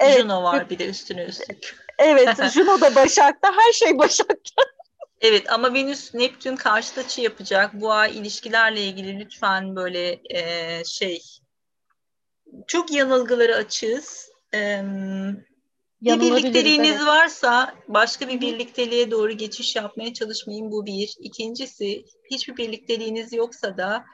evet, 0.00 0.20
Juno 0.20 0.42
var 0.42 0.70
bir 0.70 0.78
de 0.78 0.88
üstüne 0.88 1.24
üstlük. 1.24 1.76
Evet, 1.98 2.42
Juno 2.52 2.80
da 2.80 2.94
Başak'ta. 2.94 3.52
Her 3.56 3.72
şey 3.72 3.98
Başak'ta. 3.98 4.62
Evet 5.24 5.52
ama 5.52 5.74
Venüs 5.74 6.14
Neptün 6.14 6.56
karşıt 6.56 6.98
açı 6.98 7.20
yapacak. 7.20 7.74
Bu 7.74 7.92
ay 7.92 8.18
ilişkilerle 8.18 8.84
ilgili 8.84 9.20
lütfen 9.20 9.76
böyle 9.76 10.20
e, 10.30 10.84
şey 10.84 11.22
çok 12.66 12.92
yanılgıları 12.92 13.56
açığız. 13.56 14.30
E, 14.54 14.82
bir 16.02 16.20
birlikteliğiniz 16.20 16.96
evet. 16.96 17.06
varsa 17.06 17.74
başka 17.88 18.28
bir 18.28 18.40
birlikteliğe 18.40 19.10
doğru 19.10 19.32
geçiş 19.32 19.76
yapmaya 19.76 20.14
çalışmayın 20.14 20.70
bu 20.70 20.86
bir. 20.86 21.14
İkincisi 21.18 22.04
hiçbir 22.30 22.56
birlikteliğiniz 22.56 23.32
yoksa 23.32 23.76
da 23.76 24.04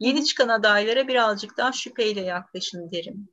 yeni 0.00 0.24
çıkan 0.24 0.48
adaylara 0.48 1.08
birazcık 1.08 1.56
daha 1.56 1.72
şüpheyle 1.72 2.20
yaklaşın 2.20 2.90
derim. 2.90 3.28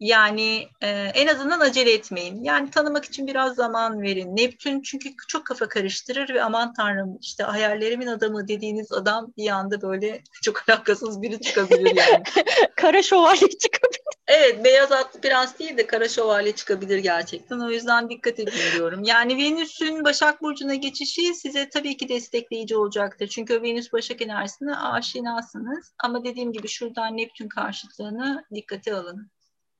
Yani 0.00 0.68
e, 0.80 0.88
en 0.90 1.26
azından 1.26 1.60
acele 1.60 1.92
etmeyin. 1.92 2.44
Yani 2.44 2.70
tanımak 2.70 3.04
için 3.04 3.26
biraz 3.26 3.54
zaman 3.54 4.02
verin. 4.02 4.36
Neptün 4.36 4.82
çünkü 4.82 5.10
çok 5.28 5.46
kafa 5.46 5.68
karıştırır 5.68 6.34
ve 6.34 6.42
aman 6.42 6.72
tanrım 6.72 7.18
işte 7.22 7.44
hayallerimin 7.44 8.06
adamı 8.06 8.48
dediğiniz 8.48 8.92
adam 8.92 9.32
bir 9.36 9.48
anda 9.48 9.82
böyle 9.82 10.22
çok 10.42 10.68
alakasız 10.68 11.22
biri 11.22 11.40
çıkabilir 11.40 11.96
yani. 11.96 12.22
Kara 12.76 13.02
şövalye 13.02 13.48
çıkabilir. 13.48 14.08
Evet, 14.28 14.64
beyaz 14.64 14.92
atlı 14.92 15.20
prens 15.20 15.58
değil 15.58 15.76
de 15.76 15.86
kara 15.86 16.08
şövalye 16.08 16.52
çıkabilir 16.52 16.98
gerçekten. 16.98 17.60
O 17.60 17.70
yüzden 17.70 18.10
dikkat 18.10 18.40
edin 18.40 18.52
diyorum. 18.74 19.04
Yani 19.04 19.36
Venüs'ün 19.36 20.04
Başak 20.04 20.42
Burcu'na 20.42 20.74
geçişi 20.74 21.34
size 21.34 21.68
tabii 21.68 21.96
ki 21.96 22.08
destekleyici 22.08 22.76
olacaktır. 22.76 23.26
Çünkü 23.28 23.62
Venüs 23.62 23.92
Başak 23.92 24.22
enerjisine 24.22 24.76
aşinasınız. 24.76 25.94
Ama 26.04 26.24
dediğim 26.24 26.52
gibi 26.52 26.68
şuradan 26.68 27.16
Neptün 27.16 27.48
karşıtlığını 27.48 28.44
dikkate 28.54 28.94
alın. 28.94 29.30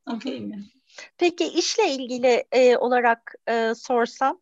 Okey 0.08 0.40
mi? 0.40 0.64
Peki 1.18 1.44
işle 1.44 1.90
ilgili 1.90 2.44
e, 2.52 2.76
olarak 2.76 3.34
e, 3.48 3.74
sorsam? 3.74 4.40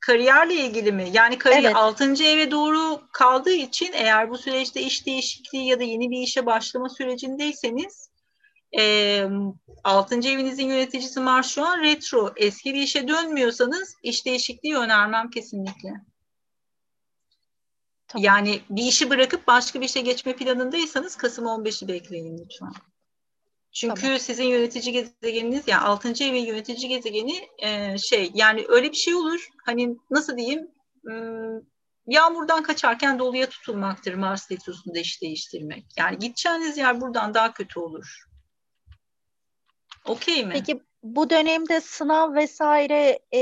Kariyerle 0.00 0.54
ilgili 0.54 0.92
mi? 0.92 1.08
Yani 1.12 1.38
kariyer 1.38 1.62
evet. 1.62 1.76
6. 1.76 2.24
eve 2.24 2.50
doğru 2.50 3.00
kaldığı 3.12 3.52
için 3.52 3.92
eğer 3.92 4.30
bu 4.30 4.38
süreçte 4.38 4.82
iş 4.82 5.06
değişikliği 5.06 5.66
ya 5.66 5.80
da 5.80 5.84
yeni 5.84 6.10
bir 6.10 6.18
işe 6.18 6.46
başlama 6.46 6.88
sürecindeyseniz 6.88 8.10
e, 8.78 9.24
6. 9.84 10.14
evinizin 10.14 10.68
yöneticisi 10.68 11.20
Mars 11.20 11.48
şu 11.48 11.64
an 11.64 11.82
retro. 11.82 12.32
Eski 12.36 12.74
bir 12.74 12.82
işe 12.82 13.08
dönmüyorsanız 13.08 13.96
iş 14.02 14.26
değişikliği 14.26 14.76
önermem 14.76 15.30
kesinlikle. 15.30 15.90
Tamam. 18.08 18.24
Yani 18.24 18.60
bir 18.70 18.82
işi 18.82 19.10
bırakıp 19.10 19.46
başka 19.46 19.80
bir 19.80 19.86
işe 19.86 20.00
geçme 20.00 20.36
planındaysanız 20.36 21.16
Kasım 21.16 21.44
15'i 21.44 21.88
bekleyin 21.88 22.38
lütfen. 22.38 22.72
Çünkü 23.76 24.00
tamam. 24.00 24.18
sizin 24.18 24.44
yönetici 24.44 24.92
gezegeniniz 24.92 25.68
yani 25.68 25.82
6. 25.82 26.08
evin 26.08 26.46
yönetici 26.46 26.88
gezegeni 26.88 27.48
e, 27.58 27.98
şey 27.98 28.30
yani 28.34 28.64
öyle 28.68 28.90
bir 28.90 28.96
şey 28.96 29.14
olur. 29.14 29.48
Hani 29.64 29.96
nasıl 30.10 30.36
diyeyim? 30.36 30.70
Hmm, 31.02 31.60
yağmurdan 32.06 32.62
kaçarken 32.62 33.18
doluya 33.18 33.48
tutulmaktır 33.48 34.14
Mars 34.14 34.50
retrosunda 34.50 34.98
iş 34.98 35.22
değiştirmek. 35.22 35.84
Yani 35.96 36.18
gideceğiniz 36.18 36.78
yer 36.78 37.00
buradan 37.00 37.34
daha 37.34 37.52
kötü 37.52 37.80
olur. 37.80 38.26
Okey 40.04 40.46
mi? 40.46 40.52
Peki 40.52 40.80
bu 41.02 41.30
dönemde 41.30 41.80
sınav 41.80 42.34
vesaire 42.34 43.18
e, 43.34 43.40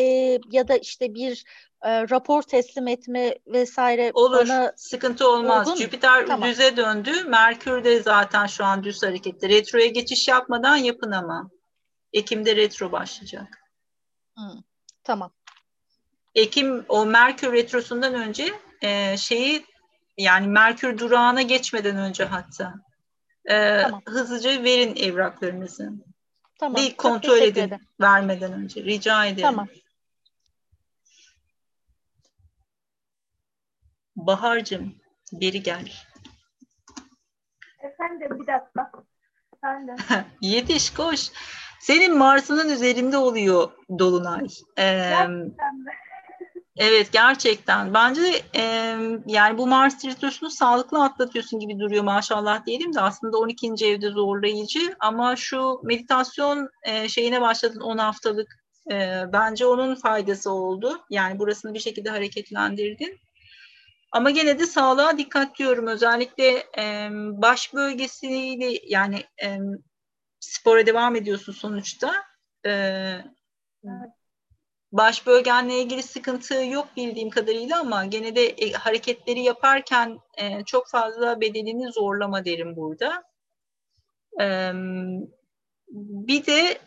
ya 0.50 0.68
da 0.68 0.76
işte 0.76 1.14
bir 1.14 1.44
e, 1.84 2.08
rapor 2.10 2.42
teslim 2.42 2.88
etme 2.88 3.38
vesaire 3.46 4.10
olur. 4.14 4.48
Bana 4.48 4.72
sıkıntı 4.76 5.30
olmaz. 5.30 5.68
Uygun. 5.68 5.80
Jüpiter 5.80 6.26
tamam. 6.26 6.48
düze 6.48 6.76
döndü. 6.76 7.24
Merkür 7.24 7.84
de 7.84 8.02
zaten 8.02 8.46
şu 8.46 8.64
an 8.64 8.84
düz 8.84 9.02
harekette. 9.02 9.48
Retroya 9.48 9.86
geçiş 9.86 10.28
yapmadan 10.28 10.76
yapın 10.76 11.10
ama. 11.10 11.50
Ekim'de 12.12 12.56
retro 12.56 12.92
başlayacak. 12.92 13.58
Hmm. 14.36 14.62
Tamam. 15.04 15.32
Ekim 16.34 16.84
o 16.88 17.06
Merkür 17.06 17.52
retrosundan 17.52 18.14
önce 18.14 18.48
e, 18.82 19.16
şeyi 19.16 19.64
yani 20.18 20.46
Merkür 20.46 20.98
durağına 20.98 21.42
geçmeden 21.42 21.96
önce 21.96 22.24
hatta 22.24 22.74
e, 23.44 23.82
tamam. 23.82 24.02
hızlıca 24.06 24.62
verin 24.62 24.96
evraklarınızı. 24.96 25.92
Tamam. 26.58 26.82
Bir 26.82 26.96
kontrol 26.96 27.38
edin 27.38 27.70
vermeden 28.00 28.52
önce. 28.52 28.84
Rica 28.84 29.26
ederim. 29.26 29.42
Tamam. 29.42 29.68
Bahar'cığım 34.26 34.94
beri 35.32 35.62
gel. 35.62 35.92
Efendim 37.82 38.40
bir 38.40 38.46
dakika. 38.46 38.92
Efendim. 39.56 39.96
Yetiş 40.40 40.94
koş. 40.94 41.30
Senin 41.80 42.18
Mars'ının 42.18 42.68
üzerinde 42.68 43.16
oluyor 43.16 43.70
Dolunay. 43.98 44.46
Ee, 44.78 45.12
Evet 46.76 47.12
gerçekten. 47.12 47.94
Bence 47.94 48.22
e, 48.56 48.62
yani 49.26 49.58
bu 49.58 49.66
Mars 49.66 50.04
retrosunu 50.04 50.50
sağlıklı 50.50 51.04
atlatıyorsun 51.04 51.60
gibi 51.60 51.78
duruyor 51.78 52.04
maşallah 52.04 52.66
diyelim 52.66 52.94
de 52.94 53.00
aslında 53.00 53.38
12. 53.38 53.86
evde 53.86 54.10
zorlayıcı 54.10 54.96
ama 55.00 55.36
şu 55.36 55.80
meditasyon 55.82 56.68
e, 56.82 57.08
şeyine 57.08 57.40
başladın 57.40 57.80
10 57.80 57.98
haftalık 57.98 58.64
e, 58.90 59.22
bence 59.32 59.66
onun 59.66 59.94
faydası 59.94 60.50
oldu. 60.50 61.00
Yani 61.10 61.38
burasını 61.38 61.74
bir 61.74 61.78
şekilde 61.78 62.10
hareketlendirdin. 62.10 63.18
Ama 64.14 64.30
gene 64.30 64.58
de 64.58 64.66
sağlığa 64.66 65.18
dikkat 65.18 65.58
diyorum. 65.58 65.86
Özellikle 65.86 66.64
e, 66.78 67.08
baş 67.12 67.74
bölgesiyle 67.74 68.80
yani 68.88 69.24
e, 69.44 69.58
spora 70.40 70.86
devam 70.86 71.16
ediyorsun 71.16 71.52
sonuçta. 71.52 72.14
E, 72.66 72.70
evet 73.84 74.10
baş 74.92 75.26
bölgenle 75.26 75.80
ilgili 75.80 76.02
sıkıntı 76.02 76.54
yok 76.64 76.88
bildiğim 76.96 77.30
kadarıyla 77.30 77.80
ama 77.80 78.04
gene 78.04 78.36
de 78.36 78.46
e, 78.46 78.72
hareketleri 78.72 79.40
yaparken 79.40 80.18
e, 80.38 80.64
çok 80.64 80.88
fazla 80.88 81.40
bedenini 81.40 81.92
zorlama 81.92 82.44
derim 82.44 82.76
burada. 82.76 83.24
E, 84.40 84.72
bir 85.88 86.46
de 86.46 86.78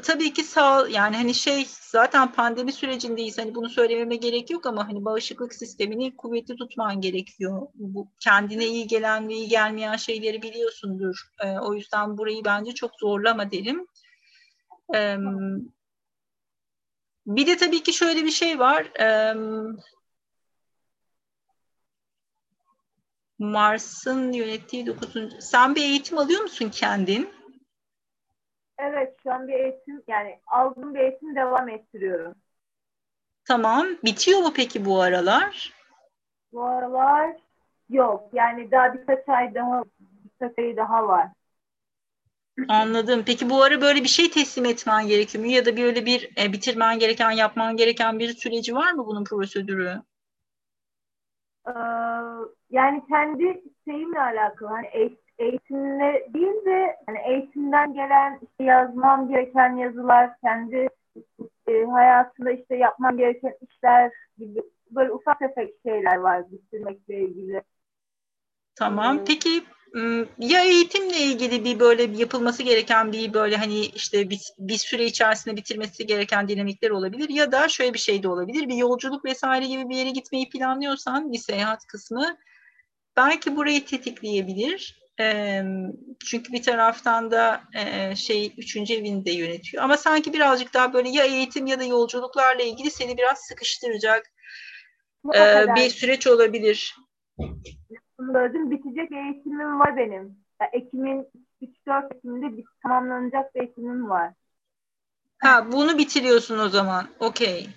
tabii 0.00 0.32
ki 0.32 0.42
sağ 0.42 0.88
yani 0.88 1.16
hani 1.16 1.34
şey 1.34 1.66
zaten 1.80 2.32
pandemi 2.32 2.72
sürecindeyiz 2.72 3.38
hani 3.38 3.54
bunu 3.54 3.68
söylememe 3.68 4.16
gerek 4.16 4.50
yok 4.50 4.66
ama 4.66 4.88
hani 4.88 5.04
bağışıklık 5.04 5.54
sistemini 5.54 6.16
kuvvetli 6.16 6.56
tutman 6.56 7.00
gerekiyor. 7.00 7.66
Bu 7.74 8.08
kendine 8.20 8.66
iyi 8.66 8.86
gelen 8.86 9.28
ve 9.28 9.34
iyi 9.34 9.48
gelmeyen 9.48 9.96
şeyleri 9.96 10.42
biliyorsundur. 10.42 11.16
E, 11.40 11.58
o 11.58 11.74
yüzden 11.74 12.18
burayı 12.18 12.44
bence 12.44 12.74
çok 12.74 12.90
zorlama 13.00 13.50
derim. 13.50 13.86
E, 14.94 15.16
bir 17.26 17.46
de 17.46 17.56
tabii 17.56 17.82
ki 17.82 17.92
şöyle 17.92 18.24
bir 18.24 18.30
şey 18.30 18.58
var. 18.58 18.86
Mars'ın 23.38 24.32
yönettiği 24.32 24.86
9. 24.86 25.14
Sen 25.40 25.74
bir 25.74 25.82
eğitim 25.82 26.18
alıyor 26.18 26.40
musun 26.40 26.68
kendin? 26.68 27.41
Evet, 28.84 29.16
şu 29.22 29.32
an 29.32 29.48
bir 29.48 29.52
eğitim 29.52 30.02
yani 30.08 30.40
aldığım 30.46 30.94
bir 30.94 31.00
eğitim 31.00 31.36
devam 31.36 31.68
ettiriyorum. 31.68 32.34
Tamam. 33.44 33.86
Bitiyor 34.04 34.38
mu 34.40 34.52
peki 34.56 34.84
bu 34.84 35.00
aralar? 35.00 35.72
Bu 36.52 36.64
aralar 36.64 37.36
yok. 37.88 38.28
Yani 38.32 38.70
daha 38.70 38.94
birkaç 38.94 39.28
ay 39.28 39.54
daha 39.54 39.84
birkaç 40.00 40.58
ay 40.58 40.76
daha 40.76 41.08
var. 41.08 41.28
Anladım. 42.68 43.22
Peki 43.26 43.50
bu 43.50 43.62
ara 43.62 43.80
böyle 43.80 44.02
bir 44.02 44.08
şey 44.08 44.30
teslim 44.30 44.64
etmen 44.64 45.06
gerekiyor 45.06 45.44
mu? 45.44 45.50
Ya 45.50 45.66
da 45.66 45.76
böyle 45.76 46.06
bir 46.06 46.30
e, 46.42 46.52
bitirmen 46.52 46.98
gereken, 46.98 47.30
yapman 47.30 47.76
gereken 47.76 48.18
bir 48.18 48.34
süreci 48.34 48.74
var 48.74 48.92
mı 48.92 49.06
bunun 49.06 49.24
prosedürü? 49.24 50.02
Ee, 51.66 51.72
yani 52.70 53.02
kendi 53.08 53.62
şeyimle 53.84 54.20
alakalı. 54.20 54.68
Hani 54.68 54.86
eğitimle 55.42 56.28
değil 56.34 56.64
de 56.64 56.96
hani 57.06 57.18
eğitimden 57.26 57.94
gelen 57.94 58.38
işte 58.42 58.64
yazmam 58.64 59.28
gereken 59.28 59.76
yazılar, 59.76 60.30
kendi 60.40 60.88
e, 61.68 61.84
hayatında 61.84 62.50
işte 62.50 62.76
yapmam 62.76 63.16
gereken 63.16 63.54
işler 63.68 64.12
gibi 64.38 64.62
böyle 64.90 65.12
ufak 65.12 65.38
tefek 65.38 65.74
şeyler 65.86 66.16
var 66.16 66.52
bitirmekle 66.52 67.20
ilgili. 67.20 67.62
Tamam. 68.74 69.18
Ee, 69.18 69.24
Peki 69.26 69.62
ya 70.38 70.64
eğitimle 70.64 71.18
ilgili 71.18 71.64
bir 71.64 71.80
böyle 71.80 72.02
yapılması 72.02 72.62
gereken 72.62 73.12
bir 73.12 73.34
böyle 73.34 73.56
hani 73.56 73.80
işte 73.80 74.30
bir, 74.30 74.40
bir 74.58 74.78
süre 74.78 75.04
içerisinde 75.04 75.56
bitirmesi 75.56 76.06
gereken 76.06 76.48
dinamikler 76.48 76.90
olabilir 76.90 77.28
ya 77.28 77.52
da 77.52 77.68
şöyle 77.68 77.94
bir 77.94 77.98
şey 77.98 78.22
de 78.22 78.28
olabilir. 78.28 78.68
Bir 78.68 78.74
yolculuk 78.74 79.24
vesaire 79.24 79.66
gibi 79.66 79.88
bir 79.88 79.96
yere 79.96 80.10
gitmeyi 80.10 80.48
planlıyorsan 80.48 81.32
bir 81.32 81.38
seyahat 81.38 81.86
kısmı 81.86 82.36
belki 83.16 83.56
burayı 83.56 83.84
tetikleyebilir. 83.84 85.01
E, 85.22 85.64
çünkü 86.24 86.52
bir 86.52 86.62
taraftan 86.62 87.30
da 87.30 87.62
e, 87.74 88.16
şey 88.16 88.54
üçüncü 88.58 88.94
evini 88.94 89.24
de 89.24 89.30
yönetiyor. 89.30 89.84
Ama 89.84 89.96
sanki 89.96 90.32
birazcık 90.32 90.74
daha 90.74 90.92
böyle 90.92 91.08
ya 91.08 91.24
eğitim 91.24 91.66
ya 91.66 91.80
da 91.80 91.84
yolculuklarla 91.84 92.62
ilgili 92.62 92.90
seni 92.90 93.16
biraz 93.16 93.38
sıkıştıracak 93.38 94.32
e, 95.34 95.66
bir 95.76 95.90
süreç 95.90 96.26
olabilir 96.26 96.94
böldüm. 98.34 98.70
Bitecek 98.70 99.12
eğitimim 99.12 99.80
var 99.80 99.96
benim. 99.96 100.36
Yani 100.60 100.70
Ekim'in 100.72 101.28
3-4 101.62 102.16
Ekim'de 102.16 102.56
bir 102.56 102.64
tamamlanacak 102.82 103.54
bir 103.54 103.60
eğitimim 103.60 104.10
var. 104.10 104.32
Ha 105.38 105.72
bunu 105.72 105.98
bitiriyorsun 105.98 106.58
o 106.58 106.68
zaman. 106.68 107.08
Okey. 107.20 107.68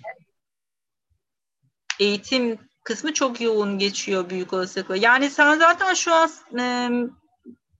Eğitim 2.00 2.58
kısmı 2.84 3.14
çok 3.14 3.40
yoğun 3.40 3.78
geçiyor 3.78 4.30
büyük 4.30 4.52
olasılıkla. 4.52 4.96
Yani 4.96 5.30
sen 5.30 5.58
zaten 5.58 5.94
şu 5.94 6.14
an 6.14 6.30
e, 6.58 6.90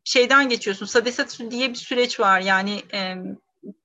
şeyden 0.06 0.48
geçiyorsun. 0.48 0.86
Sadesat 0.86 1.40
diye 1.50 1.70
bir 1.70 1.74
süreç 1.74 2.20
var. 2.20 2.40
Yani 2.40 2.82
e, 2.92 3.14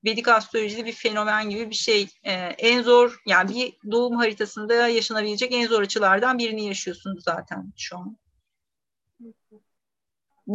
Vedik 0.06 0.28
astrolojide 0.28 0.86
bir 0.86 0.92
fenomen 0.92 1.50
gibi 1.50 1.70
bir 1.70 1.76
şey. 1.76 2.08
E, 2.24 2.34
en 2.58 2.82
zor 2.82 3.22
yani 3.26 3.56
bir 3.56 3.92
doğum 3.92 4.16
haritasında 4.16 4.88
yaşanabilecek 4.88 5.54
en 5.54 5.68
zor 5.68 5.82
açılardan 5.82 6.38
birini 6.38 6.66
yaşıyorsunuz 6.66 7.24
zaten 7.24 7.74
şu 7.78 7.98
an. 7.98 8.18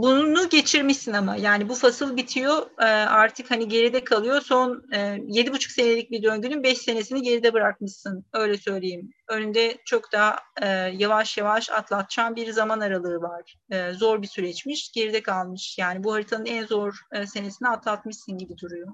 Bunu 0.02 0.48
geçirmişsin 0.48 1.12
ama 1.12 1.36
yani 1.36 1.68
bu 1.68 1.74
fasıl 1.74 2.16
bitiyor 2.16 2.66
e, 2.78 2.84
artık 2.84 3.50
hani 3.50 3.68
geride 3.68 4.04
kalıyor 4.04 4.40
son 4.40 4.84
e, 4.92 5.18
yedi 5.26 5.52
buçuk 5.52 5.72
senelik 5.72 6.10
bir 6.10 6.22
döngünün 6.22 6.62
beş 6.62 6.78
senesini 6.78 7.22
geride 7.22 7.52
bırakmışsın 7.52 8.24
öyle 8.32 8.58
söyleyeyim. 8.58 9.10
Önünde 9.28 9.78
çok 9.84 10.12
daha 10.12 10.38
e, 10.62 10.66
yavaş 10.96 11.38
yavaş 11.38 11.70
atlatacağın 11.70 12.36
bir 12.36 12.52
zaman 12.52 12.80
aralığı 12.80 13.20
var. 13.20 13.56
Zor 13.92 14.22
bir 14.22 14.26
süreçmiş 14.26 14.92
geride 14.92 15.22
kalmış 15.22 15.78
yani 15.78 16.04
bu 16.04 16.14
haritanın 16.14 16.46
en 16.46 16.66
zor 16.66 17.00
senesini 17.26 17.68
atlatmışsın 17.68 18.38
gibi 18.38 18.58
duruyor. 18.58 18.88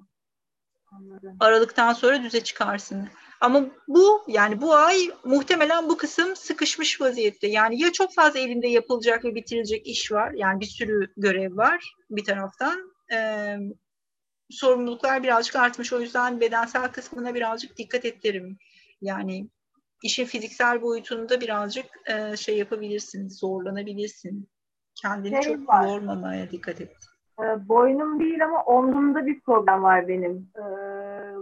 Anladım. 0.96 1.36
Aralıktan 1.40 1.92
sonra 1.92 2.22
düze 2.22 2.44
çıkarsın. 2.44 3.08
Ama 3.40 3.66
bu 3.88 4.24
yani 4.28 4.60
bu 4.60 4.74
ay 4.74 4.98
muhtemelen 5.24 5.88
bu 5.88 5.96
kısım 5.96 6.36
sıkışmış 6.36 7.00
vaziyette. 7.00 7.46
Yani 7.46 7.82
ya 7.82 7.92
çok 7.92 8.14
fazla 8.14 8.38
elinde 8.38 8.68
yapılacak 8.68 9.24
ve 9.24 9.34
bitirilecek 9.34 9.86
iş 9.86 10.12
var. 10.12 10.32
Yani 10.32 10.60
bir 10.60 10.66
sürü 10.66 11.12
görev 11.16 11.56
var 11.56 11.94
bir 12.10 12.24
taraftan. 12.24 12.92
Ee, 13.12 13.56
sorumluluklar 14.50 15.22
birazcık 15.22 15.56
artmış. 15.56 15.92
O 15.92 16.00
yüzden 16.00 16.40
bedensel 16.40 16.88
kısmına 16.92 17.34
birazcık 17.34 17.78
dikkat 17.78 18.04
ederim. 18.04 18.58
Yani 19.00 19.48
işin 20.02 20.24
fiziksel 20.24 20.82
boyutunda 20.82 21.40
birazcık 21.40 21.86
e, 22.06 22.36
şey 22.36 22.58
yapabilirsin, 22.58 23.28
zorlanabilirsin. 23.28 24.48
Kendini 24.94 25.44
şey 25.44 25.54
çok 25.54 25.68
var. 25.68 25.88
yormamaya 25.88 26.50
dikkat 26.50 26.80
et. 26.80 26.96
E, 27.42 27.68
boynum 27.68 28.20
değil 28.20 28.44
ama 28.44 28.62
omzumda 28.62 29.26
bir 29.26 29.40
problem 29.40 29.82
var 29.82 30.08
benim. 30.08 30.50
E, 30.56 30.62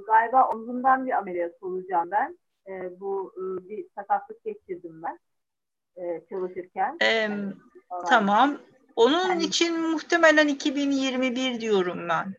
galiba 0.07 0.49
omzumdan 0.49 1.07
bir 1.07 1.13
ameliyat 1.13 1.63
olacağım 1.63 2.11
ben. 2.11 2.39
E, 2.69 3.01
bu 3.01 3.33
e, 3.37 3.69
bir 3.69 3.87
sakatlık 3.95 4.45
geçirdim 4.45 5.03
ben 5.03 5.19
e, 5.97 6.23
çalışırken. 6.31 6.97
Ee, 7.01 7.07
yani, 7.07 7.53
tamam. 8.09 8.59
Onun 8.97 9.29
yani, 9.29 9.43
için 9.43 9.81
muhtemelen 9.81 10.49
2021 10.49 11.61
diyorum 11.61 12.09
ben. 12.09 12.35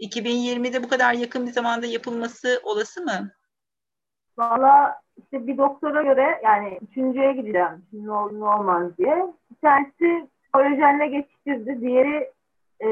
2020'de 0.00 0.82
bu 0.82 0.88
kadar 0.88 1.12
yakın 1.12 1.46
bir 1.46 1.52
zamanda 1.52 1.86
yapılması 1.86 2.60
olası 2.64 3.02
mı? 3.02 3.30
Valla 4.38 5.00
işte 5.18 5.46
bir 5.46 5.58
doktora 5.58 6.02
göre 6.02 6.40
yani 6.44 6.78
üçüncüye 6.90 7.32
gideceğim. 7.32 7.86
Şimdi 7.90 8.06
ne 8.06 8.12
olur 8.12 8.40
ne 8.40 8.44
olmaz 8.44 8.98
diye. 8.98 9.26
Bir 9.50 9.56
tanesi 9.56 10.28
kolajenle 10.52 11.06
geçiştirdi. 11.06 11.80
Diğeri 11.80 12.32
e, 12.84 12.88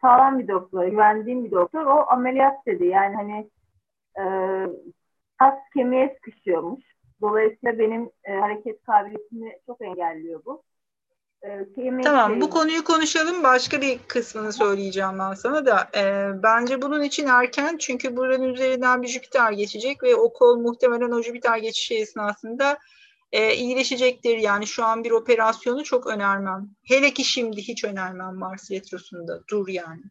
sağlam 0.00 0.38
bir 0.38 0.48
doktor, 0.48 0.84
güvendiğim 0.84 1.44
bir 1.44 1.50
doktor. 1.50 1.86
O 1.86 2.10
ameliyat 2.10 2.66
dedi. 2.66 2.86
Yani 2.86 3.16
hani 3.16 3.50
e, 4.18 4.24
kas 5.38 5.54
kemiğe 5.74 6.14
sıkışıyormuş. 6.14 6.84
Dolayısıyla 7.20 7.78
benim 7.78 8.10
e, 8.24 8.32
hareket 8.32 8.82
kabiliyetimi 8.82 9.52
çok 9.66 9.80
engelliyor 9.80 10.44
bu. 10.44 10.62
E, 11.42 11.66
tamam 12.02 12.32
şey... 12.32 12.40
bu 12.40 12.50
konuyu 12.50 12.84
konuşalım. 12.84 13.42
Başka 13.42 13.80
bir 13.80 13.98
kısmını 14.08 14.52
söyleyeceğim 14.52 15.18
ben 15.18 15.34
sana 15.34 15.66
da. 15.66 15.88
E, 15.96 16.30
bence 16.42 16.82
bunun 16.82 17.02
için 17.02 17.26
erken 17.26 17.76
çünkü 17.76 18.16
buranın 18.16 18.54
üzerinden 18.54 19.02
bir 19.02 19.08
Jüpiter 19.08 19.52
geçecek 19.52 20.02
ve 20.02 20.16
o 20.16 20.32
kol 20.32 20.60
muhtemelen 20.60 21.10
o 21.10 21.22
Jüpiter 21.22 21.58
geçişi 21.58 21.94
esnasında 21.94 22.78
e, 23.32 23.54
iyileşecektir. 23.54 24.36
Yani 24.36 24.66
şu 24.66 24.84
an 24.84 25.04
bir 25.04 25.10
operasyonu 25.10 25.84
çok 25.84 26.06
önermem. 26.06 26.70
Hele 26.82 27.14
ki 27.14 27.24
şimdi 27.24 27.62
hiç 27.62 27.84
önermem 27.84 28.34
Mars 28.34 28.70
Retrosu'nda. 28.70 29.40
Dur 29.50 29.68
yani. 29.68 30.02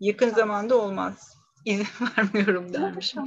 Yakın 0.00 0.30
zamanda 0.30 0.76
olmaz. 0.76 1.36
İzin 1.64 1.86
vermiyorum 2.18 2.72
dermişim. 2.72 3.24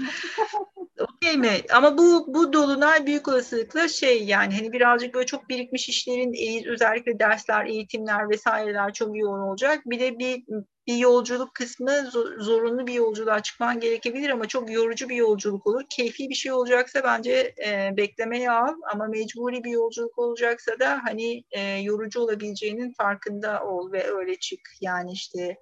Okey 1.00 1.38
mi? 1.38 1.52
Ama 1.74 1.98
bu 1.98 2.34
bu 2.34 2.54
dolunay 2.54 3.06
büyük 3.06 3.28
olasılıkla 3.28 3.88
şey 3.88 4.24
yani 4.24 4.56
hani 4.56 4.72
birazcık 4.72 5.14
böyle 5.14 5.26
çok 5.26 5.50
birikmiş 5.50 5.90
işlerin 5.90 6.66
özellikle 6.70 7.20
dersler, 7.20 7.66
eğitimler 7.66 8.30
vesaireler 8.30 8.94
çok 8.94 9.18
yoğun 9.18 9.40
olacak. 9.40 9.82
Bir 9.86 10.00
de 10.00 10.20
bir 10.20 10.44
bir 10.88 10.98
yolculuk 10.98 11.56
kısmı 11.56 11.92
zorunlu 12.40 12.88
bir 12.88 12.94
yolculuğa 12.94 13.40
çıkman 13.44 13.80
gerekebilir 13.80 14.30
ama 14.30 14.48
çok 14.48 14.72
yorucu 14.72 15.10
bir 15.10 15.16
yolculuk 15.16 15.68
olur. 15.68 15.84
Keyfi 15.90 16.30
bir 16.30 16.36
şey 16.36 16.52
olacaksa 16.52 17.04
bence 17.04 17.54
e, 17.66 17.98
beklemeye 17.98 18.52
al 18.52 18.76
ama 18.94 19.06
mecburi 19.08 19.64
bir 19.64 19.72
yolculuk 19.72 20.18
olacaksa 20.20 20.80
da 20.80 21.02
hani 21.04 21.44
e, 21.52 21.62
yorucu 21.62 22.20
olabileceğinin 22.20 22.94
farkında 22.98 23.64
ol 23.64 23.92
ve 23.92 24.04
öyle 24.12 24.36
çık. 24.36 24.60
Yani 24.82 25.12
işte 25.12 25.58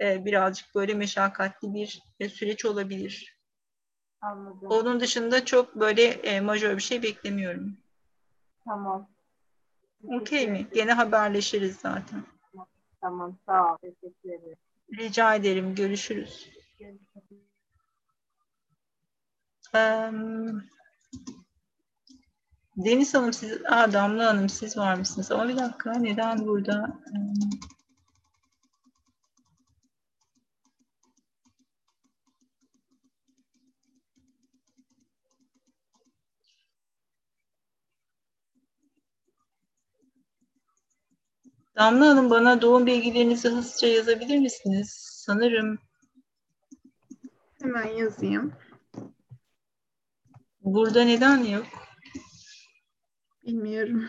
e, 0.00 0.24
birazcık 0.24 0.74
böyle 0.74 0.94
meşakkatli 0.94 1.74
bir 1.74 2.02
e, 2.20 2.28
süreç 2.28 2.64
olabilir. 2.64 3.35
Anladım. 4.26 4.68
Onun 4.70 5.00
dışında 5.00 5.44
çok 5.44 5.74
böyle 5.74 6.02
e, 6.02 6.40
majör 6.40 6.76
bir 6.76 6.82
şey 6.82 7.02
beklemiyorum. 7.02 7.76
Tamam. 8.64 9.08
Okey 10.04 10.50
mi? 10.50 10.66
Gene 10.74 10.92
haberleşiriz 10.92 11.76
zaten. 11.76 12.22
Tamam, 13.00 13.36
sağ 13.46 13.72
ol. 13.72 13.76
Teşekkür 13.76 14.28
ederim. 14.28 14.56
Rica 14.98 15.34
ederim. 15.34 15.74
Görüşürüz. 15.74 16.50
Görüşürüz. 16.78 17.46
Deniz 22.76 23.14
Hanım 23.14 23.32
siz, 23.32 23.58
aa, 23.64 23.92
Damla 23.92 24.26
Hanım 24.26 24.48
siz 24.48 24.76
var 24.76 24.94
mısınız? 24.94 25.32
Ama 25.32 25.48
bir 25.48 25.56
dakika 25.56 25.92
neden 25.92 26.46
burada? 26.46 26.98
Um, 27.12 27.50
Damla 41.76 42.06
Hanım 42.06 42.30
bana 42.30 42.62
doğum 42.62 42.86
bilgilerinizi 42.86 43.48
hızlıca 43.48 43.88
yazabilir 43.88 44.38
misiniz? 44.38 44.90
Sanırım. 45.26 45.78
Hemen 47.62 47.86
yazayım. 47.86 48.52
Burada 50.60 51.04
neden 51.04 51.38
yok? 51.38 51.66
Bilmiyorum. 53.46 54.04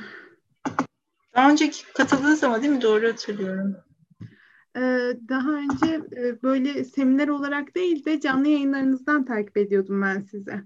Daha 1.35 1.51
önce 1.51 1.71
katıldınız 1.93 2.43
ama 2.43 2.61
değil 2.61 2.73
mi? 2.73 2.81
Doğru 2.81 3.07
hatırlıyorum. 3.07 3.75
Ee, 4.75 5.13
daha 5.29 5.51
önce 5.51 6.01
e, 6.17 6.41
böyle 6.43 6.83
seminer 6.83 7.27
olarak 7.27 7.75
değil 7.75 8.05
de 8.05 8.19
canlı 8.19 8.47
yayınlarınızdan 8.47 9.25
takip 9.25 9.57
ediyordum 9.57 10.01
ben 10.01 10.21
size. 10.21 10.63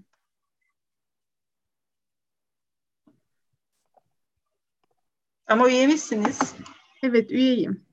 Ama 5.46 5.68
üye 5.68 5.86
misiniz? 5.86 6.54
Evet, 7.02 7.30
üyeyim. 7.30 7.86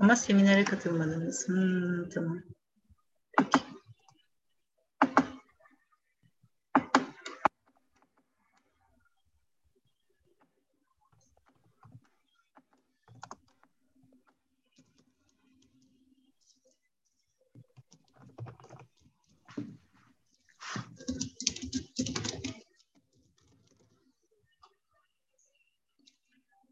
Ama 0.00 0.16
seminere 0.16 0.64
katılmadınız. 0.64 1.48
Hmm, 1.48 2.08
tamam. 2.08 2.42
Peki. 3.38 3.60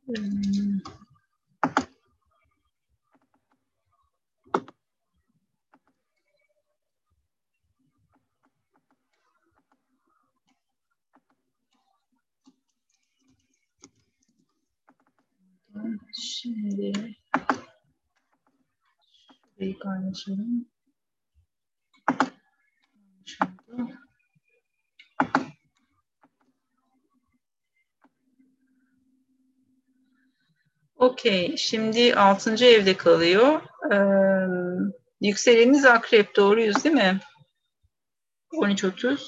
Hmm. 0.09 0.81
Şimdi 16.13 16.93
şurayı 19.57 19.78
paylaşalım. 19.89 20.67
Şurada. 23.27 23.93
Okey. 30.97 31.57
Şimdi 31.57 32.15
6. 32.15 32.65
evde 32.65 32.97
kalıyor. 32.97 33.61
Ee, 33.93 33.99
yükseleniniz 35.21 35.85
akrep. 35.85 36.37
Doğruyuz 36.37 36.85
değil 36.85 36.95
mi? 36.95 37.21
13.30. 38.53 39.19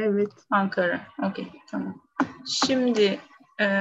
Evet. 0.00 0.32
Ankara. 0.50 1.00
Okey. 1.22 1.52
Tamam. 1.70 2.02
Şimdi 2.66 3.20
e, 3.60 3.80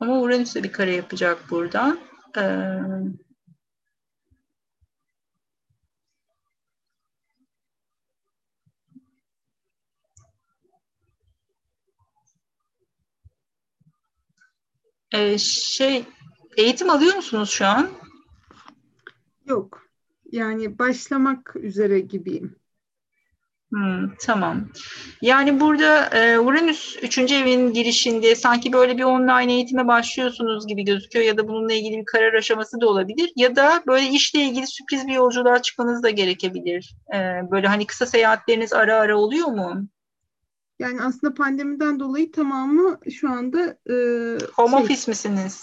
Ama 0.00 0.20
Uranüs'e 0.20 0.62
bir 0.62 0.72
kare 0.72 0.94
yapacak 0.94 1.50
burada. 1.50 1.98
Ee, 2.38 2.42
Ee, 15.14 15.38
şey 15.38 16.04
eğitim 16.56 16.90
alıyor 16.90 17.14
musunuz 17.16 17.50
şu 17.50 17.66
an? 17.66 17.90
Yok. 19.44 19.82
Yani 20.32 20.78
başlamak 20.78 21.56
üzere 21.56 22.00
gibiyim. 22.00 22.56
Hmm, 23.76 24.10
tamam. 24.20 24.68
Yani 25.22 25.60
burada 25.60 26.06
e, 26.06 26.38
Uranüs 26.38 26.96
3. 27.02 27.18
evin 27.18 27.72
girişinde 27.72 28.34
sanki 28.34 28.72
böyle 28.72 28.98
bir 28.98 29.02
online 29.02 29.54
eğitime 29.54 29.86
başlıyorsunuz 29.86 30.66
gibi 30.66 30.84
gözüküyor 30.84 31.24
ya 31.24 31.36
da 31.36 31.48
bununla 31.48 31.72
ilgili 31.72 31.98
bir 31.98 32.04
karar 32.04 32.34
aşaması 32.34 32.80
da 32.80 32.88
olabilir 32.88 33.32
ya 33.36 33.56
da 33.56 33.82
böyle 33.86 34.08
işle 34.08 34.40
ilgili 34.40 34.66
sürpriz 34.66 35.06
bir 35.06 35.12
yolculuğa 35.12 35.62
çıkmanız 35.62 36.02
da 36.02 36.10
gerekebilir. 36.10 36.94
E, 37.14 37.18
böyle 37.50 37.66
hani 37.66 37.86
kısa 37.86 38.06
seyahatleriniz 38.06 38.72
ara 38.72 38.96
ara 38.96 39.18
oluyor 39.18 39.46
mu? 39.46 39.88
Yani 40.78 41.02
aslında 41.02 41.34
pandemiden 41.34 42.00
dolayı 42.00 42.32
tamamı 42.32 42.98
şu 43.10 43.30
anda 43.30 43.78
e, 43.90 43.94
home 44.54 44.70
şey, 44.70 44.84
office 44.84 45.10
misiniz? 45.10 45.62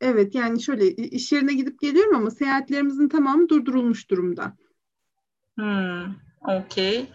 Evet 0.00 0.34
yani 0.34 0.62
şöyle 0.62 0.90
iş 0.90 1.32
yerine 1.32 1.52
gidip 1.52 1.80
geliyorum 1.80 2.16
ama 2.16 2.30
seyahatlerimizin 2.30 3.08
tamamı 3.08 3.48
durdurulmuş 3.48 4.10
durumda. 4.10 4.56
Hmm. 5.54 6.27
Okey. 6.40 7.06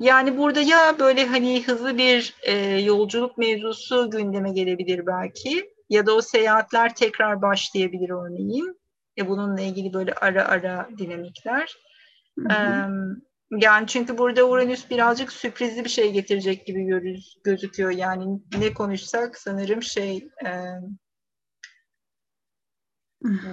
Yani 0.00 0.38
burada 0.38 0.60
ya 0.60 0.98
böyle 0.98 1.26
hani 1.26 1.66
hızlı 1.66 1.98
bir 1.98 2.34
e, 2.42 2.54
yolculuk 2.78 3.38
mevzusu 3.38 4.10
gündeme 4.10 4.52
gelebilir 4.52 5.06
belki 5.06 5.70
ya 5.90 6.06
da 6.06 6.12
o 6.14 6.22
seyahatler 6.22 6.94
tekrar 6.94 7.42
başlayabilir 7.42 8.10
örneğin. 8.10 8.80
E, 9.18 9.28
bununla 9.28 9.60
ilgili 9.60 9.92
böyle 9.92 10.12
ara 10.12 10.44
ara 10.44 10.88
dinamikler. 10.98 11.76
Hı 12.38 12.54
hı. 12.54 13.16
yani 13.50 13.86
çünkü 13.86 14.18
burada 14.18 14.44
Uranüs 14.44 14.90
birazcık 14.90 15.32
sürprizli 15.32 15.84
bir 15.84 15.90
şey 15.90 16.12
getirecek 16.12 16.66
gibi 16.66 16.84
görüz, 16.84 17.38
gözüküyor. 17.44 17.90
Yani 17.90 18.40
ne 18.58 18.74
konuşsak 18.74 19.38
sanırım 19.38 19.82
şey 19.82 20.28
e, 20.46 20.50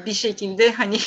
bir 0.06 0.14
şekilde 0.14 0.72
hani 0.72 0.98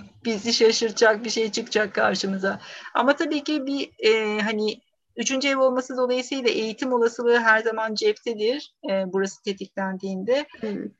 bizi 0.24 0.52
şaşırtacak 0.52 1.24
bir 1.24 1.30
şey 1.30 1.52
çıkacak 1.52 1.94
karşımıza. 1.94 2.60
Ama 2.94 3.16
tabii 3.16 3.44
ki 3.44 3.66
bir 3.66 3.90
e, 3.98 4.40
hani 4.40 4.80
üçüncü 5.16 5.48
ev 5.48 5.58
olması 5.58 5.96
dolayısıyla 5.96 6.50
eğitim 6.50 6.92
olasılığı 6.92 7.38
her 7.38 7.58
zaman 7.58 7.94
ceptedir 7.94 8.74
e, 8.90 9.12
burası 9.12 9.42
tetiklendiğinde. 9.42 10.46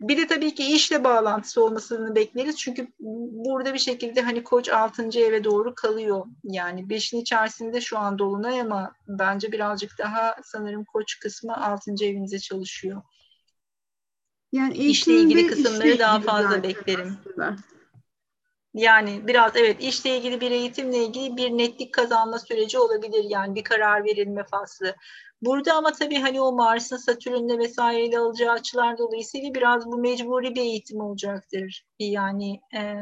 Bir 0.00 0.16
de 0.16 0.26
tabii 0.26 0.54
ki 0.54 0.74
işle 0.74 1.04
bağlantısı 1.04 1.64
olmasını 1.64 2.14
bekleriz. 2.14 2.56
Çünkü 2.58 2.88
burada 3.44 3.74
bir 3.74 3.78
şekilde 3.78 4.22
hani 4.22 4.44
koç 4.44 4.68
altıncı 4.68 5.20
eve 5.20 5.44
doğru 5.44 5.74
kalıyor. 5.74 6.26
Yani 6.44 6.90
beşin 6.90 7.20
içerisinde 7.20 7.80
şu 7.80 7.98
an 7.98 8.18
dolunay 8.18 8.60
ama 8.60 8.92
bence 9.08 9.52
birazcık 9.52 9.98
daha 9.98 10.36
sanırım 10.44 10.84
koç 10.84 11.18
kısmı 11.18 11.66
altıncı 11.66 12.04
evinize 12.04 12.38
çalışıyor. 12.38 13.02
Yani 14.52 14.74
işle 14.74 15.12
ilgili 15.12 15.46
kısımları 15.46 15.98
daha 15.98 16.20
fazla 16.20 16.62
beklerim. 16.62 17.16
Aslında. 17.20 17.56
Yani 18.74 19.26
biraz 19.26 19.56
evet 19.56 19.82
işle 19.82 20.16
ilgili 20.16 20.40
bir 20.40 20.50
eğitimle 20.50 21.04
ilgili 21.04 21.36
bir 21.36 21.50
netlik 21.50 21.94
kazanma 21.94 22.38
süreci 22.38 22.78
olabilir 22.78 23.24
yani 23.28 23.54
bir 23.54 23.64
karar 23.64 24.04
verilme 24.04 24.44
faslı. 24.44 24.96
Burada 25.42 25.74
ama 25.74 25.92
tabii 25.92 26.18
hani 26.18 26.40
o 26.40 26.52
Mars'ın 26.52 26.96
Satürn'le 26.96 27.58
vesaireyle 27.58 28.18
alacağı 28.18 28.52
açılar 28.52 28.98
dolayısıyla 28.98 29.54
biraz 29.54 29.86
bu 29.86 29.98
mecburi 29.98 30.54
bir 30.54 30.60
eğitim 30.60 31.00
olacaktır. 31.00 31.84
Yani 31.98 32.60
e, 32.74 32.94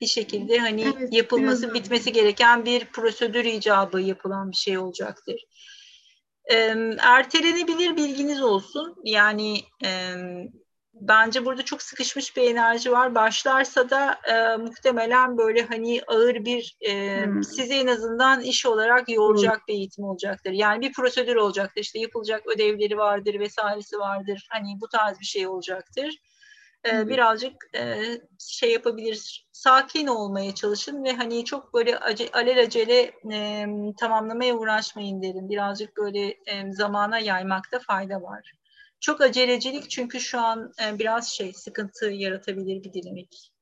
bir 0.00 0.06
şekilde 0.06 0.58
hani 0.58 0.82
evet, 0.82 1.12
yapılması 1.12 1.74
bitmesi 1.74 2.12
gereken 2.12 2.64
bir 2.64 2.84
prosedür 2.84 3.44
icabı 3.44 4.00
yapılan 4.00 4.50
bir 4.50 4.56
şey 4.56 4.78
olacaktır. 4.78 5.44
E, 6.50 6.56
ertelenebilir 6.98 7.96
bilginiz 7.96 8.42
olsun. 8.42 8.96
Yani 9.04 9.58
e, 9.84 10.14
bence 11.00 11.44
burada 11.44 11.64
çok 11.64 11.82
sıkışmış 11.82 12.36
bir 12.36 12.50
enerji 12.50 12.92
var. 12.92 13.14
Başlarsa 13.14 13.90
da 13.90 14.18
e, 14.24 14.56
muhtemelen 14.56 15.38
böyle 15.38 15.62
hani 15.62 16.00
ağır 16.06 16.44
bir 16.44 16.76
e, 16.80 17.24
hmm. 17.24 17.44
size 17.44 17.74
en 17.74 17.86
azından 17.86 18.40
iş 18.40 18.66
olarak 18.66 19.08
yoracak 19.08 19.56
hmm. 19.56 19.64
bir 19.68 19.74
eğitim 19.74 20.04
olacaktır. 20.04 20.50
Yani 20.50 20.80
bir 20.80 20.92
prosedür 20.92 21.36
olacaktır. 21.36 21.80
İşte 21.80 21.98
yapılacak 21.98 22.46
ödevleri 22.46 22.96
vardır 22.96 23.40
vesairesi 23.40 23.98
vardır. 23.98 24.46
Hani 24.50 24.80
bu 24.80 24.88
tarz 24.88 25.20
bir 25.20 25.24
şey 25.24 25.46
olacaktır. 25.46 26.16
E, 26.84 26.92
hmm. 26.92 27.08
Birazcık 27.08 27.54
e, 27.74 28.02
şey 28.38 28.72
yapabilir, 28.72 29.48
sakin 29.52 30.06
olmaya 30.06 30.54
çalışın 30.54 31.04
ve 31.04 31.12
hani 31.12 31.44
çok 31.44 31.74
böyle 31.74 31.98
ace, 31.98 32.28
alelacele 32.32 33.12
e, 33.32 33.66
tamamlamaya 34.00 34.54
uğraşmayın 34.54 35.22
derim. 35.22 35.48
Birazcık 35.48 35.96
böyle 35.96 36.26
e, 36.26 36.72
zamana 36.72 37.18
yaymakta 37.18 37.78
fayda 37.78 38.22
var. 38.22 38.52
Çok 39.00 39.20
acelecilik 39.20 39.90
çünkü 39.90 40.20
şu 40.20 40.40
an 40.40 40.72
e, 40.84 40.98
biraz 40.98 41.28
şey 41.32 41.52
sıkıntı 41.52 42.06
yaratabilir 42.06 42.84
bir 42.84 42.92
dinamik. 42.92 43.52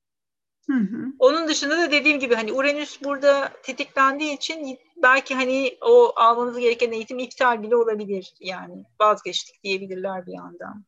Hı 0.67 0.77
hı. 0.77 1.05
Onun 1.19 1.49
dışında 1.49 1.79
da 1.79 1.91
dediğim 1.91 2.21
gibi 2.21 2.35
hani 2.35 2.53
Uranüs 2.53 3.03
burada 3.05 3.53
tetiklendiği 3.63 4.37
için 4.37 4.79
belki 5.03 5.35
hani 5.35 5.79
o 5.81 6.13
almanız 6.17 6.59
gereken 6.59 6.93
eğitim 6.93 7.19
iptal 7.19 7.63
bile 7.63 7.77
olabilir. 7.77 8.35
Yani 8.41 8.85
vazgeçtik 9.01 9.65
diyebilirler 9.65 10.27
bir 10.27 10.33
yandan. 10.33 10.85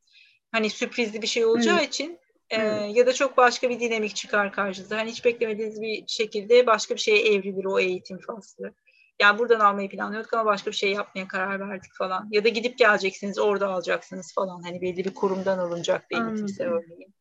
Hani 0.52 0.70
sürprizli 0.70 1.22
bir 1.22 1.26
şey 1.26 1.44
olacağı 1.44 1.78
evet. 1.78 1.88
için 1.88 2.18
e, 2.50 2.56
evet. 2.56 2.96
ya 2.96 3.06
da 3.06 3.12
çok 3.12 3.36
başka 3.36 3.70
bir 3.70 3.80
dinamik 3.80 4.16
çıkar 4.16 4.52
karşınıza. 4.52 4.96
Hani 4.96 5.10
hiç 5.10 5.24
beklemediğiniz 5.24 5.80
bir 5.80 6.04
şekilde 6.06 6.66
başka 6.66 6.94
bir 6.94 7.00
şeye 7.00 7.34
evrilir 7.34 7.64
o 7.64 7.78
eğitim 7.78 8.18
faslı. 8.18 8.74
Yani 9.20 9.38
buradan 9.38 9.60
almayı 9.60 9.88
planlıyorduk 9.88 10.34
ama 10.34 10.44
başka 10.44 10.70
bir 10.70 10.76
şey 10.76 10.92
yapmaya 10.92 11.28
karar 11.28 11.60
verdik 11.68 11.92
falan. 11.94 12.28
Ya 12.30 12.44
da 12.44 12.48
gidip 12.48 12.78
geleceksiniz 12.78 13.38
orada 13.38 13.68
alacaksınız 13.68 14.34
falan. 14.34 14.62
Hani 14.62 14.80
belli 14.80 15.04
bir 15.04 15.14
kurumdan 15.14 15.58
alınacak 15.58 16.10
bir 16.10 16.16
eğitimse 16.16 16.64
örneğin. 16.64 17.14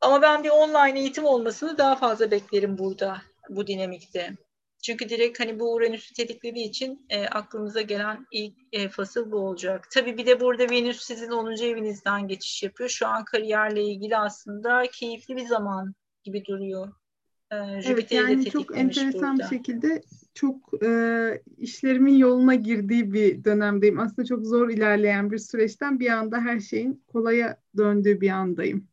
Ama 0.00 0.22
ben 0.22 0.44
bir 0.44 0.50
online 0.50 1.00
eğitim 1.00 1.24
olmasını 1.24 1.78
daha 1.78 1.96
fazla 1.96 2.30
beklerim 2.30 2.78
burada, 2.78 3.22
bu 3.48 3.66
dinamikte. 3.66 4.36
Çünkü 4.82 5.08
direkt 5.08 5.40
hani 5.40 5.60
bu 5.60 5.74
Uranüs'ü 5.74 6.14
tetiklediği 6.14 6.68
için 6.68 7.06
e, 7.10 7.26
aklımıza 7.26 7.80
gelen 7.80 8.26
ilk 8.32 8.54
e, 8.72 8.88
fasıl 8.88 9.32
bu 9.32 9.36
olacak. 9.36 9.88
Tabii 9.90 10.18
bir 10.18 10.26
de 10.26 10.40
burada 10.40 10.70
Venüs 10.70 11.02
sizin 11.02 11.30
10. 11.30 11.52
evinizden 11.52 12.28
geçiş 12.28 12.62
yapıyor. 12.62 12.90
Şu 12.90 13.06
an 13.06 13.24
kariyerle 13.24 13.84
ilgili 13.84 14.16
aslında 14.16 14.82
keyifli 14.92 15.36
bir 15.36 15.46
zaman 15.46 15.94
gibi 16.24 16.44
duruyor. 16.44 16.92
Ee, 17.52 17.80
evet 17.84 18.12
yani 18.12 18.50
çok 18.50 18.78
enteresan 18.78 19.38
burada. 19.38 19.50
bir 19.50 19.56
şekilde 19.56 20.02
çok 20.34 20.84
e, 20.84 21.42
işlerimin 21.58 22.16
yoluna 22.16 22.54
girdiği 22.54 23.12
bir 23.12 23.44
dönemdeyim. 23.44 24.00
Aslında 24.00 24.28
çok 24.28 24.46
zor 24.46 24.68
ilerleyen 24.68 25.30
bir 25.30 25.38
süreçten 25.38 26.00
bir 26.00 26.10
anda 26.10 26.38
her 26.40 26.60
şeyin 26.60 27.04
kolaya 27.12 27.56
döndüğü 27.76 28.20
bir 28.20 28.30
andayım. 28.30 28.88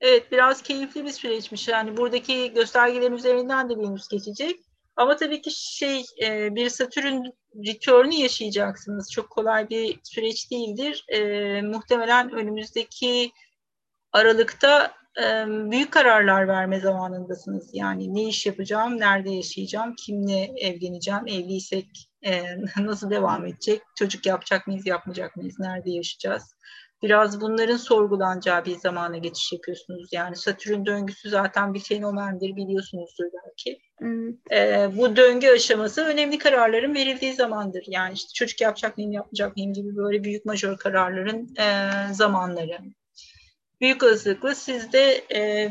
Evet 0.00 0.32
biraz 0.32 0.62
keyifli 0.62 1.04
bir 1.04 1.10
süreçmiş. 1.10 1.68
Yani 1.68 1.96
buradaki 1.96 2.52
göstergelerin 2.52 3.14
üzerinden 3.14 3.70
de 3.70 3.76
Venüs 3.78 4.08
geçecek. 4.08 4.60
Ama 4.96 5.16
tabii 5.16 5.40
ki 5.40 5.50
şey 5.52 6.04
e, 6.22 6.54
bir 6.54 6.68
Satürn 6.68 7.24
return'ü 7.66 8.14
yaşayacaksınız. 8.14 9.12
Çok 9.12 9.30
kolay 9.30 9.70
bir 9.70 10.00
süreç 10.02 10.50
değildir. 10.50 11.04
E, 11.08 11.62
muhtemelen 11.62 12.32
önümüzdeki 12.32 13.32
Aralıkta 14.12 14.94
büyük 15.70 15.92
kararlar 15.92 16.48
verme 16.48 16.80
zamanındasınız. 16.80 17.70
Yani 17.72 18.14
ne 18.14 18.24
iş 18.24 18.46
yapacağım, 18.46 19.00
nerede 19.00 19.30
yaşayacağım, 19.30 19.94
kimle 19.94 20.52
evleneceğim, 20.60 21.26
evliysek 21.26 22.10
nasıl 22.78 23.10
devam 23.10 23.46
edecek, 23.46 23.82
çocuk 23.98 24.26
yapacak 24.26 24.66
mıyız, 24.66 24.86
yapmayacak 24.86 25.36
mıyız, 25.36 25.58
nerede 25.58 25.90
yaşayacağız? 25.90 26.56
Biraz 27.02 27.40
bunların 27.40 27.76
sorgulanacağı 27.76 28.64
bir 28.64 28.76
zamana 28.76 29.16
geçiş 29.18 29.52
yapıyorsunuz. 29.52 30.08
Yani 30.12 30.36
Satürn 30.36 30.86
döngüsü 30.86 31.30
zaten 31.30 31.74
bir 31.74 31.80
fenomendir 31.80 32.56
biliyorsunuzdur 32.56 33.24
belki. 33.24 33.78
Evet. 34.50 34.96
bu 34.96 35.16
döngü 35.16 35.48
aşaması 35.48 36.04
önemli 36.04 36.38
kararların 36.38 36.94
verildiği 36.94 37.34
zamandır. 37.34 37.84
Yani 37.86 38.14
işte 38.14 38.28
çocuk 38.34 38.60
yapacak 38.60 38.96
mıyım, 38.96 39.12
yapmayacak 39.12 39.56
mıyım 39.56 39.72
gibi 39.72 39.96
böyle 39.96 40.24
büyük 40.24 40.44
majör 40.44 40.76
kararların 40.76 41.54
zamanları 42.12 42.78
büyük 43.80 44.02
olasılıkla 44.02 44.54
siz 44.54 44.92
de 44.92 45.24
e, 45.34 45.70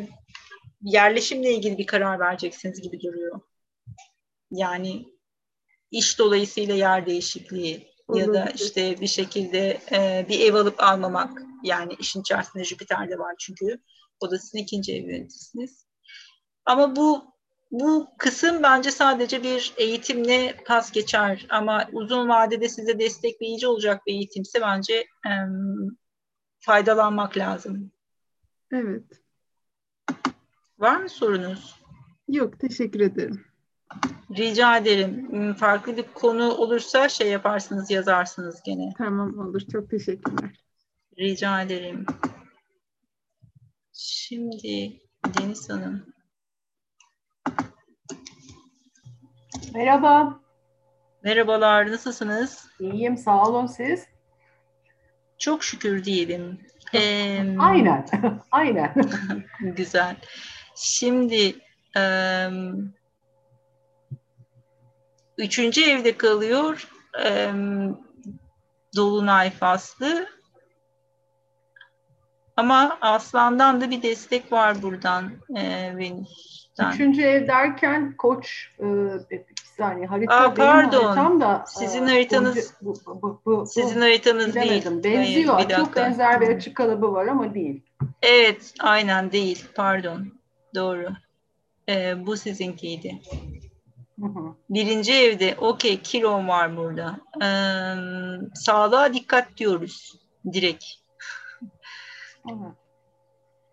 yerleşimle 0.82 1.54
ilgili 1.54 1.78
bir 1.78 1.88
karar 1.88 2.20
vereceksiniz 2.20 2.82
gibi 2.82 3.02
duruyor. 3.02 3.42
Yani 4.52 5.06
iş 5.92 6.20
dolayısıyla 6.20 6.76
yer 6.76 7.06
değişikliği 7.06 7.96
ya 8.14 8.34
da 8.34 8.50
işte 8.50 9.02
bir 9.02 9.08
şekilde 9.08 9.80
e, 9.92 10.26
bir 10.30 10.40
ev 10.40 10.54
alıp 10.54 10.84
almamak 10.84 11.42
yani 11.64 11.94
işin 12.00 12.22
içerisinde 12.22 12.64
Jüpiter 12.64 13.10
de 13.10 13.20
var 13.20 13.36
çünkü 13.40 13.82
o 14.20 14.32
da 14.32 14.40
sizin 14.40 14.58
ikinci 14.58 14.96
ev 14.96 15.10
yöneticisiniz. 15.10 15.86
Ama 16.66 16.96
bu 16.96 17.36
bu 17.72 18.08
kısım 18.18 18.64
bence 18.64 18.92
sadece 18.92 19.44
bir 19.44 19.74
eğitimle 19.78 20.56
pas 20.66 20.92
geçer 20.92 21.46
ama 21.50 21.88
uzun 21.94 22.30
vadede 22.30 22.70
size 22.70 23.00
destekleyici 23.00 23.68
olacak 23.68 24.06
bir 24.08 24.14
eğitimse 24.14 24.62
bence 24.62 24.94
e, 25.28 25.32
faydalanmak 26.60 27.38
lazım. 27.38 27.92
Evet. 28.72 29.04
Var 30.80 30.98
mı 30.98 31.10
sorunuz? 31.10 31.76
Yok, 32.28 32.60
teşekkür 32.60 33.00
ederim. 33.00 33.46
Rica 34.38 34.78
ederim. 34.78 35.30
Hmm, 35.30 35.54
farklı 35.54 35.98
bir 35.98 36.04
konu 36.14 36.52
olursa 36.52 37.10
şey 37.10 37.32
yaparsınız, 37.32 37.92
yazarsınız 37.92 38.62
gene. 38.66 38.94
Tamam 38.98 39.40
olur. 39.40 39.62
Çok 39.72 39.90
teşekkürler. 39.90 40.64
Rica 41.20 41.62
ederim. 41.62 42.06
Şimdi 43.94 45.02
Deniz 45.40 45.70
Hanım. 45.70 46.06
Merhaba. 49.74 50.40
Merhabalar, 51.24 51.92
nasılsınız? 51.92 52.68
İyiyim, 52.80 53.18
sağ 53.18 53.44
olun 53.50 53.66
siz. 53.66 54.06
Çok 55.38 55.64
şükür 55.64 56.04
diyelim. 56.04 56.60
Ee, 56.96 57.56
aynen, 57.60 58.06
aynen. 58.52 58.94
güzel. 59.60 60.16
Şimdi 60.76 61.56
e, 61.98 62.04
üçüncü 65.38 65.82
evde 65.82 66.18
kalıyor. 66.18 66.88
E, 67.24 67.52
Dolunay 68.96 69.52
faslı. 69.52 70.28
Ama 72.58 72.98
Aslan'dan 73.02 73.82
da 73.82 73.90
bir 73.90 74.02
destek 74.02 74.52
var 74.52 74.82
buradan 74.82 75.32
e, 75.56 75.94
Venüs'ten. 75.98 76.92
Üçüncü 76.92 77.22
ev 77.22 77.48
derken 77.48 78.16
koç 78.18 78.72
e, 78.80 78.86
saniye 79.78 80.08
harita 80.08 80.36
Aa, 80.36 80.54
pardon. 80.54 81.04
haritam 81.04 81.42
da 81.42 81.66
sizin 81.68 82.08
haritanız 82.08 82.74
bu, 82.82 82.94
bu, 83.06 83.22
bu, 83.22 83.42
bu, 83.46 83.66
sizin 83.66 84.02
haritanız 84.02 84.56
bilemedim. 84.56 85.04
değil. 85.04 85.18
Benziyor. 85.18 85.54
Hayır, 85.54 85.70
bir 85.70 85.76
Çok 85.76 85.96
benzer 85.96 86.42
bir 86.42 86.56
açık 86.56 86.76
kalıbı 86.78 87.14
var 87.14 87.28
ama 87.28 87.54
değil. 87.54 87.82
Evet, 88.22 88.74
aynen 88.80 89.32
değil. 89.32 89.66
Pardon. 89.76 90.28
Doğru. 90.76 91.08
E, 91.90 92.26
bu 92.26 92.38
sizinkiydi. 92.38 93.22
Hı 94.20 94.26
hı. 94.26 94.56
Birinci 94.70 95.14
evde 95.14 95.56
okey 95.58 96.02
kilom 96.02 96.48
var 96.48 96.78
burada. 96.78 97.20
Ee, 97.42 97.46
sağlığa 98.56 99.14
dikkat 99.14 99.58
diyoruz 99.58 100.14
direkt. 100.54 100.86
Evet. 102.50 102.85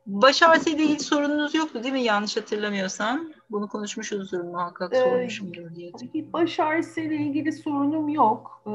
Baş 0.06 0.42
ağrısıyla 0.42 0.84
ilgili 0.84 1.00
sorununuz 1.00 1.54
yoktu 1.54 1.82
değil 1.82 1.94
mi? 1.94 2.02
Yanlış 2.02 2.36
hatırlamıyorsam. 2.36 3.20
Bunu 3.50 3.68
konuşmuşuzdur 3.68 4.40
muhakkak 4.40 4.94
Ee, 4.94 4.96
sormuşumdur 4.96 5.74
diye. 5.74 5.92
Baş 6.32 6.60
ağrısıyla 6.60 7.16
ilgili 7.16 7.52
sorunum 7.52 8.08
yok. 8.08 8.62
Ee, 8.66 8.70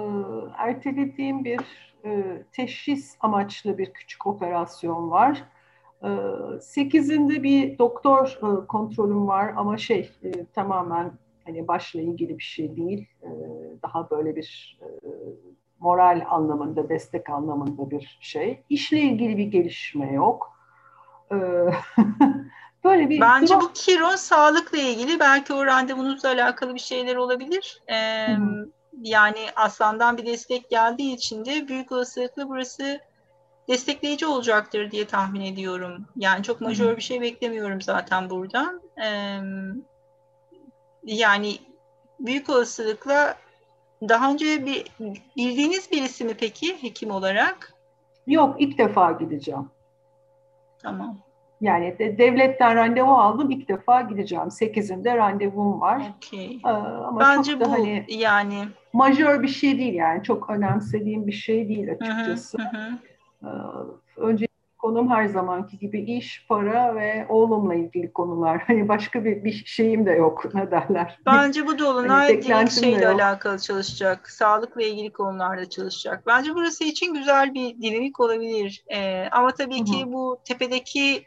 ertelediğim 0.58 1.46
bir 1.46 1.60
e, 2.06 2.42
teşhis 2.52 3.18
amaçlı 3.20 3.78
bir 3.78 3.94
küçük 3.94 4.28
operasyon 4.28 5.12
var. 5.12 5.44
Ee, 6.04 6.08
sekizinde 6.62 7.44
bir 7.44 7.78
doktor 7.78 8.28
e, 8.38 8.66
kontrolüm 8.68 9.28
var 9.28 9.54
ama 9.56 9.78
şey 9.78 10.12
e, 10.24 10.46
tamamen 10.46 11.12
hani 11.46 11.68
başla 11.68 12.02
ilgili 12.02 12.38
bir 12.38 12.44
şey 12.44 12.76
değil. 12.76 13.08
Ee, 13.24 13.28
daha 13.84 14.10
böyle 14.10 14.36
bir 14.36 14.80
e, 14.82 14.88
moral 15.80 16.26
anlamında, 16.30 16.90
destek 16.90 17.30
anlamında 17.30 17.92
bir 17.92 18.18
şey. 18.22 18.64
İşle 18.70 19.00
ilgili 19.00 19.38
bir 19.38 19.46
gelişme 19.46 20.14
yok. 20.14 20.57
Ee, 21.32 21.36
böyle 22.84 23.10
bir 23.10 23.22
Bence 23.22 23.56
bu 23.56 23.74
Kiron 23.74 24.16
sağlıkla 24.16 24.78
ilgili 24.78 25.20
belki 25.20 25.54
o 25.54 25.66
randevunuzla 25.66 26.30
alakalı 26.30 26.76
bir 26.76 26.80
şeyler 26.80 27.16
olabilir. 27.16 27.82
Ee, 27.88 28.28
hı. 28.34 28.70
yani 29.02 29.40
aslandan 29.56 30.18
bir 30.18 30.26
destek 30.26 30.70
geldiği 30.70 31.14
için 31.16 31.46
de 31.46 31.68
büyük 31.68 31.92
olasılıkla 31.92 32.50
burası 32.50 33.00
destekleyici 33.68 34.26
olacaktır 34.26 34.92
diye 34.92 35.08
tahmin 35.08 35.42
ediyorum. 35.42 36.06
Yani 36.16 36.44
çok 36.44 36.62
majör 36.62 36.98
bir 36.98 37.02
şey 37.02 37.22
beklemiyorum 37.22 37.82
zaten 37.82 38.30
buradan. 38.30 38.82
Ee, 39.04 39.40
yani 41.04 41.58
büyük 42.20 42.50
olasılıkla 42.50 43.38
daha 44.02 44.32
önce 44.32 44.66
bir 44.66 44.86
bildiğiniz 45.38 45.92
birisi 45.92 46.26
mi 46.26 46.34
peki 46.40 46.84
hekim 46.84 47.12
olarak? 47.12 47.74
yok 48.28 48.56
ilk 48.60 48.78
defa 48.78 49.12
gideceğim. 49.12 49.70
Tamam. 50.82 51.18
Yani 51.62 52.00
de, 52.00 52.18
devletten 52.18 52.76
randevu 52.76 53.12
aldım. 53.12 53.52
ilk 53.52 53.70
defa 53.70 54.02
gideceğim. 54.02 54.46
8'inde 54.48 55.18
randevum 55.18 55.82
var. 55.82 56.02
Okey. 56.18 56.62
Ee, 56.66 56.70
ama 56.70 57.20
Bence 57.20 57.52
çok 57.52 57.62
da 57.62 57.66
bu 57.66 57.72
hani 57.72 58.06
yani 58.10 58.64
majör 58.94 59.44
bir 59.44 59.48
şey 59.48 59.78
değil 59.80 59.94
yani. 59.94 60.24
Çok 60.24 60.50
önemsediğim 60.50 61.28
bir 61.28 61.32
şey 61.32 61.70
değil 61.70 61.88
hı, 61.88 61.92
açıkçası. 61.92 62.58
hı 62.58 62.78
hı. 62.78 62.98
Ee, 63.44 63.48
önce 64.18 64.47
konum 64.78 65.10
her 65.10 65.28
zamanki 65.28 65.80
gibi 65.80 66.02
iş, 66.02 66.46
para 66.50 66.96
ve 66.96 67.26
oğlumla 67.30 67.76
ilgili 67.76 68.14
konular. 68.14 68.64
Hani 68.68 68.88
başka 68.88 69.26
bir, 69.26 69.44
bir 69.44 69.64
şeyim 69.66 70.06
de 70.06 70.12
yok 70.12 70.54
ne 70.54 70.72
derler. 70.72 71.20
Bence 71.26 71.68
bu 71.68 71.80
dolunay 71.80 72.42
Hani 72.50 72.72
şeyle 72.72 73.08
alakalı 73.08 73.60
çalışacak. 73.60 74.30
Sağlıkla 74.30 74.82
ilgili 74.84 75.10
konularda 75.14 75.70
çalışacak. 75.70 76.24
Bence 76.28 76.56
burası 76.56 76.84
için 76.84 77.14
güzel 77.14 77.54
bir 77.54 77.82
dinamik 77.82 78.20
olabilir. 78.20 78.84
Ee, 78.94 79.28
ama 79.32 79.52
tabii 79.52 79.84
ki 79.84 80.04
bu 80.08 80.40
tepedeki 80.46 81.24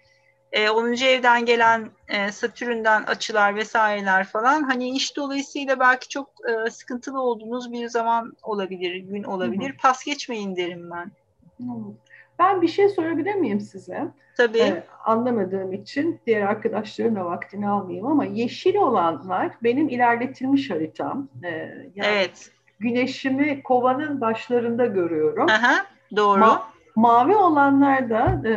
e, 0.53 0.71
10. 0.71 0.93
evden 0.93 1.45
gelen 1.45 1.91
e, 2.09 2.33
Satürn'den 2.33 3.03
açılar 3.03 3.57
vesaireler 3.57 4.25
falan 4.25 4.63
hani 4.63 4.91
iş 4.91 5.17
dolayısıyla 5.17 5.81
belki 5.81 6.09
çok 6.09 6.31
e, 6.49 6.71
sıkıntılı 6.71 7.21
olduğunuz 7.21 7.73
bir 7.73 7.89
zaman 7.89 8.33
olabilir, 8.43 8.97
gün 8.97 9.23
olabilir. 9.23 9.77
Pas 9.83 10.05
geçmeyin 10.05 10.57
derim 10.57 10.91
ben. 10.91 11.11
Hmm. 11.57 11.95
Ben 12.41 12.63
bir 12.63 12.69
şey 12.69 12.89
sorabilir 12.89 13.35
miyim 13.35 13.61
size? 13.61 14.09
Tabii. 14.37 14.59
Ee, 14.59 14.85
anlamadığım 15.05 15.73
için 15.73 16.21
diğer 16.27 16.43
arkadaşların 16.43 17.17
da 17.17 17.25
vaktini 17.25 17.69
almayayım 17.69 18.07
ama 18.07 18.25
yeşil 18.25 18.77
olanlar 18.77 19.53
benim 19.63 19.89
ilerletilmiş 19.89 20.71
haritam. 20.71 21.29
Ee, 21.45 21.49
yani 21.49 21.93
evet. 21.97 22.51
Güneşimi 22.79 23.63
kovanın 23.63 24.21
başlarında 24.21 24.87
görüyorum. 24.87 25.47
Aha, 25.51 25.87
doğru. 26.17 26.41
Ma- 26.41 26.61
mavi 26.97 27.37
olanlar 27.37 28.11
da 28.11 28.49
e, 28.49 28.55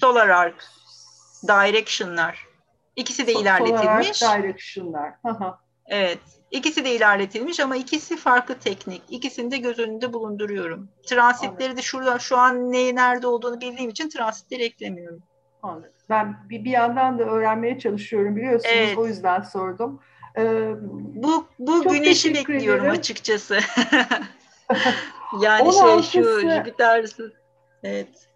Solar 0.00 0.28
arc, 0.28 0.56
direction'lar. 1.48 2.46
İkisi 2.96 3.26
de 3.26 3.32
so- 3.32 3.42
ilerletilmiş. 3.42 4.16
solar 4.18 4.42
direction'lar. 4.42 5.12
Aha. 5.24 5.58
Evet. 5.86 6.18
İkisi 6.50 6.84
de 6.84 6.94
ilerletilmiş 6.94 7.60
ama 7.60 7.76
ikisi 7.76 8.16
farklı 8.16 8.58
teknik. 8.58 9.02
İkisini 9.08 9.50
de 9.50 9.56
göz 9.56 9.78
önünde 9.78 10.12
bulunduruyorum. 10.12 10.88
Transitleri 11.06 11.76
de 11.76 11.82
şurada 11.82 12.18
şu 12.18 12.36
an 12.36 12.72
ne 12.72 12.94
nerede 12.94 13.26
olduğunu 13.26 13.60
bildiğim 13.60 13.90
için 13.90 14.08
transitleri 14.08 14.62
eklemiyorum. 14.62 15.22
Anladım. 15.62 15.92
Ben 16.10 16.36
bir, 16.48 16.64
bir 16.64 16.70
yandan 16.70 17.18
da 17.18 17.24
öğrenmeye 17.24 17.78
çalışıyorum 17.78 18.36
biliyorsunuz. 18.36 18.74
Evet. 18.76 18.98
O 18.98 19.06
yüzden 19.06 19.42
sordum. 19.42 20.00
Ee, 20.38 20.72
Bu 21.14 21.46
bu 21.58 21.82
güneşi 21.82 22.34
bekliyorum 22.34 22.84
ederim. 22.84 22.98
açıkçası. 22.98 23.54
yani 25.40 25.72
şey 25.72 26.22
şu 26.22 26.28
16'sı 26.28 26.50
Jüpiter 26.50 27.04
evet. 27.82 28.28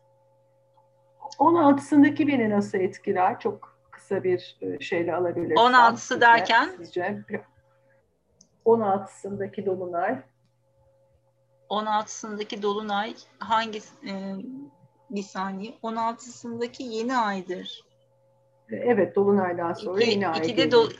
16'sındaki 1.38 2.28
beni 2.28 2.50
nasıl 2.50 2.78
etkiler? 2.78 3.40
Çok 3.40 3.76
kısa 3.90 4.24
bir 4.24 4.56
e, 4.60 4.80
şeyle 4.80 5.14
alabilirsem. 5.14 5.56
16'sı 5.56 6.06
size- 6.06 6.20
derken? 6.20 6.70
Sizce. 6.76 7.24
16'sındaki 8.66 9.66
dolunay. 9.66 10.18
16'sındaki 11.70 12.62
dolunay 12.62 13.14
hangi 13.38 13.78
e, 13.78 14.12
bir 15.10 15.22
saniye 15.22 15.74
16'sındaki 15.82 16.82
yeni 16.82 17.16
aydır. 17.16 17.84
E, 18.70 18.76
Evet 18.76 19.16
dolunaydan 19.16 19.72
sonra 19.72 20.00
İki, 20.00 20.10
yeni 20.10 20.28
ay 20.28 20.38
iki 20.38 20.48
de 20.56 20.64
geliyor. 20.64 20.82
do- 20.90 20.92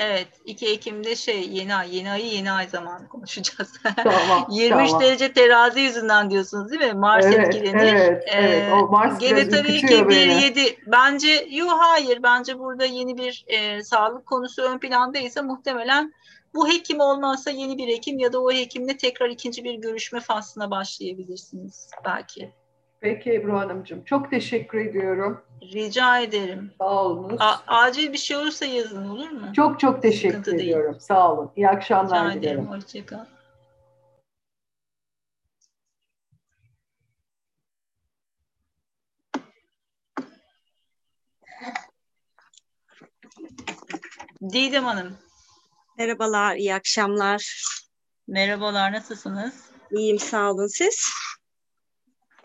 Evet, 0.00 0.28
2 0.44 0.68
Ekim'de 0.68 1.16
şey 1.16 1.48
yeni 1.50 1.74
ay, 1.74 1.96
yeni 1.96 2.10
ayı 2.10 2.24
yeni 2.26 2.52
ay 2.52 2.68
zamanı 2.68 3.08
konuşacağız. 3.08 3.72
Tamam, 4.04 4.46
23 4.50 4.88
tamam. 4.88 5.02
derece 5.02 5.32
terazi 5.32 5.80
yüzünden 5.80 6.30
diyorsunuz 6.30 6.70
değil 6.70 6.82
mi? 6.92 6.92
Mars 6.98 7.26
Evet, 7.26 7.54
etkilenir. 7.54 7.94
evet, 7.94 8.24
evet. 8.26 8.72
O 8.72 8.86
Mars 8.88 9.18
gene 9.18 9.48
tabii 9.48 9.68
ki 9.68 9.74
ürkütüyor 9.76 10.08
bir 10.08 10.16
beni. 10.16 10.42
yedi. 10.42 10.78
Bence 10.86 11.46
yok 11.50 11.70
hayır. 11.78 12.22
Bence 12.22 12.58
burada 12.58 12.84
yeni 12.84 13.18
bir 13.18 13.44
e, 13.48 13.82
sağlık 13.82 14.26
konusu 14.26 14.62
ön 14.62 14.78
plandaysa 14.78 15.42
muhtemelen 15.42 16.14
bu 16.58 16.68
hekim 16.68 17.00
olmazsa 17.00 17.50
yeni 17.50 17.78
bir 17.78 17.88
hekim 17.88 18.18
ya 18.18 18.32
da 18.32 18.42
o 18.42 18.52
hekimle 18.52 18.96
tekrar 18.96 19.28
ikinci 19.30 19.64
bir 19.64 19.74
görüşme 19.74 20.20
faslına 20.20 20.70
başlayabilirsiniz 20.70 21.90
belki. 22.04 22.52
Peki 23.00 23.34
Ebru 23.34 23.58
Hanımcığım. 23.58 24.04
Çok 24.04 24.30
teşekkür 24.30 24.78
ediyorum. 24.78 25.40
Rica 25.62 26.18
ederim. 26.20 26.72
Sağ 26.78 27.04
olunuz. 27.04 27.36
A- 27.40 27.62
acil 27.66 28.12
bir 28.12 28.18
şey 28.18 28.36
olursa 28.36 28.66
yazın 28.66 29.08
olur 29.08 29.28
mu? 29.30 29.52
Çok 29.56 29.80
çok 29.80 30.02
teşekkür 30.02 30.28
Sıkıntı 30.38 30.50
değil. 30.58 30.62
ediyorum. 30.70 30.96
Sağ 31.00 31.32
olun. 31.32 31.50
İyi 31.56 31.68
akşamlar 31.68 32.24
Rica 32.26 32.38
ederim. 32.38 32.42
dilerim. 32.42 32.66
Hoşçakal. 32.66 33.24
Didem 44.52 44.84
Hanım, 44.84 45.16
Merhabalar, 45.98 46.56
iyi 46.56 46.74
akşamlar. 46.74 47.62
merhabalar, 48.28 48.92
nasılsınız? 48.92 49.54
İyiyim, 49.90 50.18
sağ 50.18 50.50
olun 50.50 50.66
siz. 50.66 51.08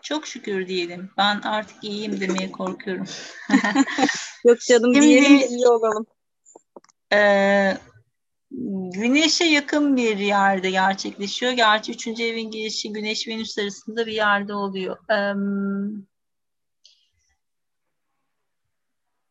Çok 0.02 0.26
şükür 0.26 0.66
diyelim. 0.66 1.10
Ben 1.16 1.40
artık 1.40 1.84
iyiyim 1.84 2.20
demeye 2.20 2.52
korkuyorum. 2.52 3.06
Yok 4.44 4.60
canım 4.60 4.94
Şimdi- 4.94 5.06
diyelim 5.06 5.40
de 5.40 5.46
iyi 5.48 5.66
olalım. 5.68 6.06
Ee, 7.12 7.78
Güneşe 8.94 9.44
yakın 9.44 9.96
bir 9.96 10.18
yerde 10.18 10.70
gerçekleşiyor. 10.70 11.52
Gerçi 11.52 11.92
üçüncü 11.92 12.22
evin 12.22 12.50
girişi 12.50 12.92
Güneş 12.92 13.28
Venüs 13.28 13.58
arasında 13.58 14.06
bir 14.06 14.12
yerde 14.12 14.54
oluyor. 14.54 14.96
Um, 15.34 16.06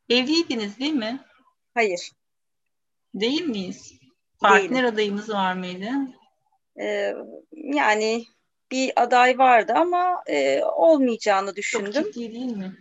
evliydiniz 0.09 0.79
değil 0.79 0.93
mi? 0.93 1.25
Hayır. 1.73 2.11
Değil 3.13 3.41
miyiz? 3.41 3.93
Partner 4.43 4.71
Değilim. 4.71 4.93
adayımız 4.93 5.29
var 5.29 5.53
mıydı? 5.53 5.87
Ee, 6.81 7.13
yani 7.51 8.25
bir 8.71 9.01
aday 9.01 9.37
vardı 9.37 9.73
ama 9.75 10.23
e, 10.27 10.63
olmayacağını 10.63 11.55
düşündüm. 11.55 11.91
Çok 11.91 12.13
ciddi 12.13 12.33
değil 12.33 12.57
mi? 12.57 12.75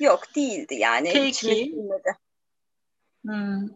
Yok 0.00 0.22
değildi 0.36 0.74
yani. 0.74 1.10
Peki. 1.12 1.74
Hmm. 3.24 3.68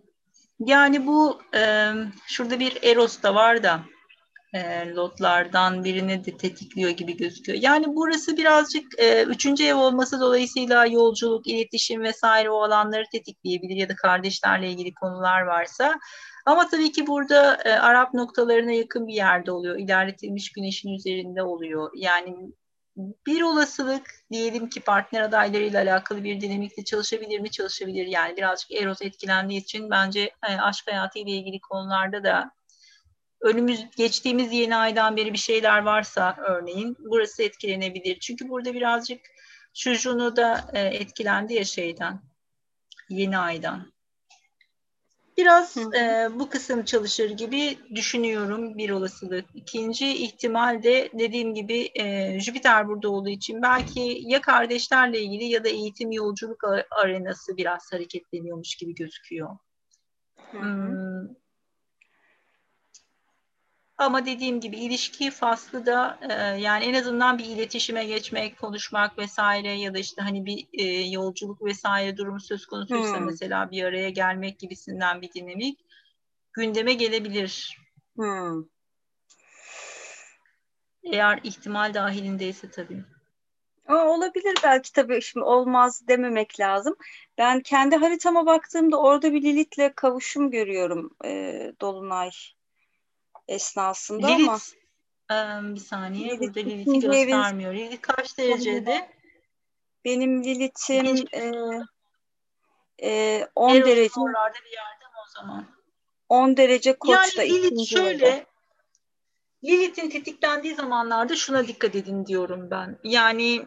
Yani 0.59 1.07
bu 1.07 1.43
e, 1.57 1.93
şurada 2.27 2.61
bir 2.61 2.83
Eros 2.83 3.23
da 3.23 3.35
var 3.35 3.63
da 3.63 3.81
e, 4.55 4.89
lotlardan 4.95 5.85
birini 5.85 6.25
de 6.25 6.37
tetikliyor 6.37 6.91
gibi 6.91 7.17
gözüküyor. 7.17 7.59
Yani 7.63 7.85
burası 7.89 8.37
birazcık 8.37 8.99
e, 8.99 9.23
üçüncü 9.23 9.65
ev 9.65 9.75
olması 9.75 10.21
dolayısıyla 10.21 10.87
yolculuk, 10.87 11.47
iletişim 11.47 12.03
vesaire 12.03 12.51
o 12.51 12.63
alanları 12.63 13.05
tetikleyebilir 13.13 13.77
ya 13.77 13.89
da 13.89 13.97
kardeşlerle 13.97 14.71
ilgili 14.71 14.95
konular 14.95 15.43
varsa. 15.43 15.99
Ama 16.45 16.69
tabii 16.69 16.93
ki 16.93 17.07
burada 17.07 17.55
e, 17.65 17.73
Arap 17.73 18.15
noktalarına 18.15 18.73
yakın 18.73 19.07
bir 19.07 19.15
yerde 19.15 19.53
oluyor. 19.53 19.79
İlerletilmiş 19.79 20.53
güneşin 20.53 20.95
üzerinde 20.95 21.43
oluyor. 21.43 21.91
Yani 21.95 22.37
bir 22.97 23.43
olasılık 23.43 24.11
diyelim 24.33 24.69
ki 24.69 24.81
partner 24.81 25.21
adaylarıyla 25.21 25.83
alakalı 25.83 26.25
bir 26.25 26.41
dinamikle 26.41 26.85
çalışabilir 26.85 27.41
mi? 27.41 27.51
Çalışabilir. 27.51 28.07
Yani 28.07 28.37
birazcık 28.37 28.73
Eros 28.73 29.03
etkilendiği 29.03 29.61
için 29.61 29.91
bence 29.91 30.21
e, 30.21 30.57
aşk 30.57 30.87
hayatı 30.87 31.19
ile 31.19 31.31
ilgili 31.31 31.61
konularda 31.61 32.25
da 32.25 32.51
önümüz 33.41 33.91
geçtiğimiz 33.97 34.53
yeni 34.53 34.77
aydan 34.77 35.17
beri 35.17 35.33
bir 35.33 35.39
şeyler 35.39 35.83
varsa 35.83 36.37
örneğin 36.39 36.97
burası 36.99 37.43
etkilenebilir. 37.43 38.19
Çünkü 38.21 38.49
burada 38.49 38.75
birazcık 38.75 39.21
çocuğunu 39.75 40.37
da 40.37 40.71
e, 40.73 40.81
etkilendi 40.81 41.55
ya 41.55 41.65
şeyden 41.65 42.21
yeni 43.09 43.39
aydan. 43.39 43.94
Biraz 45.37 45.77
e, 45.77 46.29
bu 46.39 46.49
kısım 46.49 46.85
çalışır 46.85 47.31
gibi 47.31 47.79
düşünüyorum 47.95 48.79
bir 48.79 48.91
olasılık. 48.91 49.45
İkinci 49.55 50.09
ihtimal 50.25 50.83
de 50.83 51.11
dediğim 51.19 51.55
gibi 51.55 51.91
e, 51.95 52.41
Jüpiter 52.41 52.89
burada 52.89 53.11
olduğu 53.11 53.29
için 53.29 53.63
belki 53.63 54.19
ya 54.21 54.41
kardeşlerle 54.41 55.21
ilgili 55.21 55.45
ya 55.45 55.65
da 55.65 55.69
eğitim 55.69 56.13
yolculuk 56.13 56.65
arenası 56.91 57.57
biraz 57.57 57.93
hareketleniyormuş 57.93 58.75
gibi 58.77 58.95
gözüküyor. 58.95 59.49
Hı 60.55 60.59
hı. 60.59 60.63
Hmm, 60.63 61.29
ama 63.99 64.27
dediğim 64.27 64.61
gibi 64.61 64.77
ilişki 64.77 65.31
faslı 65.31 65.87
da 65.87 66.19
e, 66.31 66.33
yani 66.61 66.85
en 66.85 66.95
azından 66.95 67.39
bir 67.39 67.45
iletişime 67.45 68.05
geçmek, 68.05 68.59
konuşmak 68.59 69.19
vesaire 69.19 69.73
ya 69.73 69.95
da 69.95 69.99
işte 69.99 70.23
hani 70.23 70.47
bir 70.47 70.67
e, 70.73 70.85
yolculuk 71.09 71.65
vesaire 71.65 72.17
durumu 72.17 72.41
söz 72.41 72.67
konusuysa 72.67 73.19
hmm. 73.19 73.27
mesela 73.27 73.71
bir 73.71 73.85
araya 73.85 74.11
gelmek 74.11 74.59
gibisinden 74.59 75.23
bir 75.23 75.33
dinamik 75.33 75.81
gündeme 76.53 76.95
gelebilir. 76.95 77.79
Hmm. 78.17 78.65
Eğer 81.05 81.41
ihtimal 81.43 81.95
dahilindeyse 81.95 82.71
tabii. 82.71 83.05
Aa, 83.89 84.07
olabilir 84.07 84.55
belki 84.65 84.93
tabii 84.93 85.23
şimdi 85.23 85.47
olmaz 85.47 86.09
dememek 86.09 86.61
lazım. 86.61 86.97
Ben 87.39 87.61
kendi 87.61 87.97
haritama 87.97 88.47
baktığımda 88.47 89.01
orada 89.01 89.33
bir 89.33 89.43
Lilith'le 89.43 89.95
kavuşum 89.97 90.51
görüyorum 90.51 91.11
e, 91.25 91.73
Dolunay 91.81 92.31
esnasında 93.49 94.27
Lilith, 94.27 94.49
ama 95.29 95.59
um, 95.59 95.75
bir 95.75 95.81
saniye 95.81 96.29
Lilith, 96.29 96.41
burada 96.41 96.61
Lilith'i 96.61 97.01
göstermiyor. 97.01 97.75
Lilith 97.75 98.03
kaç 98.03 98.39
derecede? 98.39 99.11
Benim 100.05 100.45
Lilith'im 100.45 101.27
e, 101.33 101.53
e, 103.09 103.47
10 103.55 103.75
derece. 103.75 104.21
bir 104.21 104.73
yerde 104.73 105.05
o 105.27 105.41
zaman? 105.41 105.67
10 106.29 106.57
derece 106.57 106.99
koçta. 106.99 107.43
Yani 107.43 107.55
Lilith 107.55 107.91
şöyle 107.91 108.27
orada. 108.27 108.54
Lilith'in 109.65 110.11
tetiklendiği 110.11 110.75
zamanlarda 110.75 111.37
şuna 111.37 111.69
dikkat 111.69 111.95
edin 111.95 112.27
diyorum 112.27 112.71
ben. 112.71 112.99
Yani 113.05 113.63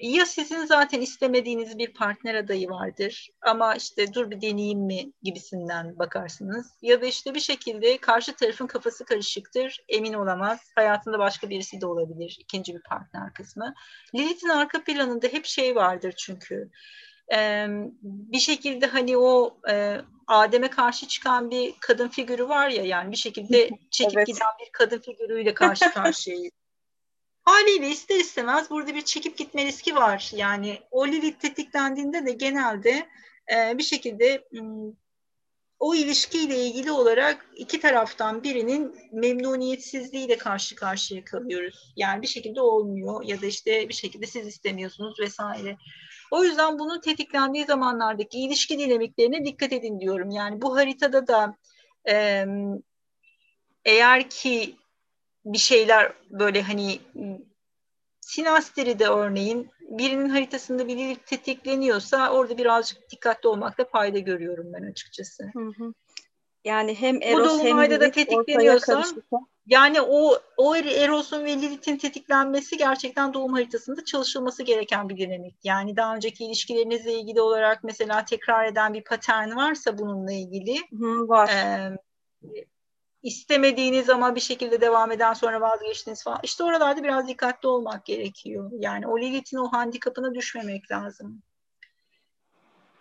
ya 0.00 0.26
sizin 0.26 0.64
zaten 0.64 1.00
istemediğiniz 1.00 1.78
bir 1.78 1.94
partner 1.94 2.34
adayı 2.34 2.68
vardır 2.68 3.30
ama 3.42 3.74
işte 3.74 4.14
dur 4.14 4.30
bir 4.30 4.40
deneyeyim 4.40 4.80
mi 4.80 5.12
gibisinden 5.22 5.98
bakarsınız. 5.98 6.66
Ya 6.82 7.02
da 7.02 7.06
işte 7.06 7.34
bir 7.34 7.40
şekilde 7.40 7.98
karşı 7.98 8.36
tarafın 8.36 8.66
kafası 8.66 9.04
karışıktır, 9.04 9.84
emin 9.88 10.12
olamaz. 10.12 10.60
Hayatında 10.74 11.18
başka 11.18 11.50
birisi 11.50 11.80
de 11.80 11.86
olabilir, 11.86 12.36
ikinci 12.40 12.74
bir 12.74 12.82
partner 12.82 13.34
kısmı. 13.34 13.74
Lilith'in 14.14 14.48
arka 14.48 14.84
planında 14.84 15.26
hep 15.26 15.44
şey 15.44 15.76
vardır 15.76 16.14
çünkü 16.16 16.70
bir 18.02 18.38
şekilde 18.38 18.86
hani 18.86 19.16
o 19.16 19.56
Adem'e 20.26 20.70
karşı 20.70 21.08
çıkan 21.08 21.50
bir 21.50 21.74
kadın 21.80 22.08
figürü 22.08 22.48
var 22.48 22.68
ya 22.68 22.84
yani 22.84 23.12
bir 23.12 23.16
şekilde 23.16 23.70
çekip 23.90 24.18
evet. 24.18 24.26
giden 24.26 24.48
bir 24.60 24.72
kadın 24.72 24.98
figürüyle 24.98 25.54
karşı 25.54 25.90
karşıyayız. 25.90 26.52
Haliyle 27.44 27.88
ister 27.88 28.16
istemez 28.16 28.70
burada 28.70 28.94
bir 28.94 29.02
çekip 29.02 29.38
gitme 29.38 29.64
riski 29.64 29.94
var. 29.94 30.30
Yani 30.34 30.78
o 30.90 31.06
Lilith 31.08 31.40
tetiklendiğinde 31.40 32.26
de 32.26 32.32
genelde 32.32 33.08
e, 33.54 33.78
bir 33.78 33.82
şekilde 33.82 34.44
o 35.78 35.94
ilişkiyle 35.94 36.66
ilgili 36.66 36.92
olarak 36.92 37.46
iki 37.56 37.80
taraftan 37.80 38.42
birinin 38.42 38.96
memnuniyetsizliğiyle 39.12 40.38
karşı 40.38 40.76
karşıya 40.76 41.24
kalıyoruz. 41.24 41.92
Yani 41.96 42.22
bir 42.22 42.26
şekilde 42.26 42.60
olmuyor 42.60 43.24
ya 43.24 43.42
da 43.42 43.46
işte 43.46 43.88
bir 43.88 43.94
şekilde 43.94 44.26
siz 44.26 44.46
istemiyorsunuz 44.46 45.20
vesaire. 45.20 45.76
O 46.30 46.44
yüzden 46.44 46.78
bunun 46.78 47.00
tetiklendiği 47.00 47.64
zamanlardaki 47.64 48.38
ilişki 48.38 48.78
dinamiklerine 48.78 49.44
dikkat 49.44 49.72
edin 49.72 50.00
diyorum. 50.00 50.30
Yani 50.30 50.62
bu 50.62 50.76
haritada 50.76 51.26
da 51.26 51.56
e, 52.08 52.44
eğer 53.84 54.30
ki 54.30 54.76
bir 55.44 55.58
şeyler 55.58 56.12
böyle 56.30 56.62
hani 56.62 57.00
de 58.98 59.08
örneğin 59.08 59.70
birinin 59.80 60.28
haritasında 60.28 60.88
bir 60.88 61.14
tetikleniyorsa 61.14 62.32
orada 62.32 62.58
birazcık 62.58 63.10
dikkatli 63.10 63.48
olmakta 63.48 63.84
fayda 63.84 64.18
görüyorum 64.18 64.72
ben 64.72 64.90
açıkçası. 64.90 65.44
Hı 65.52 65.84
hı. 65.84 65.94
Yani 66.64 66.94
hem 66.94 67.22
Eros 67.22 67.62
hem 67.62 67.78
Lilith 67.78 68.00
da 68.00 68.10
tetikleniyorsa 68.10 69.04
yani 69.66 70.00
o 70.00 70.38
o 70.56 70.76
Eros'un 70.76 71.44
ve 71.44 71.56
Lilith'in 71.56 71.96
tetiklenmesi 71.96 72.76
gerçekten 72.76 73.34
doğum 73.34 73.52
haritasında 73.52 74.04
çalışılması 74.04 74.62
gereken 74.62 75.08
bir 75.08 75.16
dinamik. 75.16 75.54
Yani 75.64 75.96
daha 75.96 76.16
önceki 76.16 76.44
ilişkilerinizle 76.44 77.12
ilgili 77.12 77.40
olarak 77.40 77.84
mesela 77.84 78.24
tekrar 78.24 78.64
eden 78.64 78.94
bir 78.94 79.04
patern 79.04 79.56
varsa 79.56 79.98
bununla 79.98 80.32
ilgili 80.32 80.76
Hı, 80.98 81.28
var. 81.28 81.48
E, 81.48 81.96
istemediğiniz 83.22 84.10
ama 84.10 84.34
bir 84.34 84.40
şekilde 84.40 84.80
devam 84.80 85.12
eden 85.12 85.32
sonra 85.32 85.60
vazgeçtiniz 85.60 86.24
falan. 86.24 86.40
İşte 86.42 86.64
oralarda 86.64 87.02
biraz 87.02 87.28
dikkatli 87.28 87.68
olmak 87.68 88.04
gerekiyor. 88.04 88.70
Yani 88.78 89.06
o 89.06 89.20
Lilith'in 89.20 89.56
o 89.56 89.72
handikapına 89.72 90.34
düşmemek 90.34 90.90
lazım. 90.90 91.42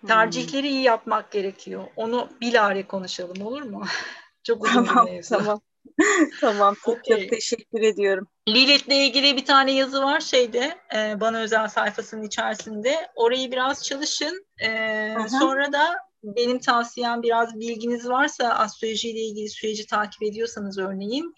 Tercihleri 0.08 0.68
iyi 0.68 0.82
yapmak 0.82 1.32
gerekiyor. 1.32 1.84
Onu 1.96 2.30
bilare 2.42 2.88
konuşalım 2.88 3.42
olur 3.42 3.62
mu? 3.62 3.84
Çok 4.44 4.66
uzun 4.66 4.86
tamam, 4.86 5.08
bir 5.08 5.12
mevzu. 5.12 5.38
Tamam. 5.38 5.62
tamam 6.42 6.76
çok 6.86 6.98
okay. 6.98 7.22
çok 7.22 7.30
teşekkür 7.30 7.82
ediyorum. 7.82 8.28
Lilith'le 8.50 8.92
ilgili 8.92 9.38
bir 9.38 9.46
tane 9.46 9.72
yazı 9.72 10.02
var 10.02 10.20
şeyde 10.20 10.78
e, 10.96 11.20
bana 11.20 11.40
özel 11.40 11.68
sayfasının 11.68 12.24
içerisinde. 12.24 13.08
Orayı 13.16 13.52
biraz 13.52 13.84
çalışın. 13.84 14.46
E, 14.66 15.16
sonra 15.40 15.74
da 15.74 15.96
benim 16.24 16.60
tavsiyem 16.60 17.22
biraz 17.22 17.60
bilginiz 17.60 18.10
varsa 18.10 18.50
astrolojiyle 18.50 19.20
ilgili 19.20 19.50
süreci 19.50 19.86
takip 19.86 20.24
ediyorsanız 20.24 20.78
örneğin 20.78 21.36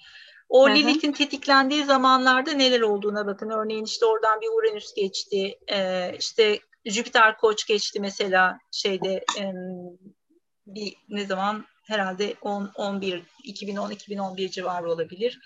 o 0.49 0.69
Lilith'in 0.69 1.11
tetiklendiği 1.11 1.85
zamanlarda 1.85 2.51
neler 2.51 2.81
olduğuna 2.81 3.27
bakın. 3.27 3.49
Örneğin 3.49 3.85
işte 3.85 4.05
oradan 4.05 4.41
bir 4.41 4.47
Uranüs 4.47 4.93
geçti. 4.93 5.59
E, 5.71 6.11
işte 6.19 6.59
Jüpiter 6.85 7.37
Koç 7.37 7.67
geçti 7.67 7.99
mesela 7.99 8.59
şeyde 8.71 9.25
e, 9.39 9.43
bir 10.67 10.93
ne 11.09 11.25
zaman 11.25 11.65
herhalde 11.87 12.35
10 12.41 12.71
11 12.75 13.23
2010 13.43 13.91
2011 13.91 14.49
civarı 14.49 14.91
olabilir. 14.91 15.39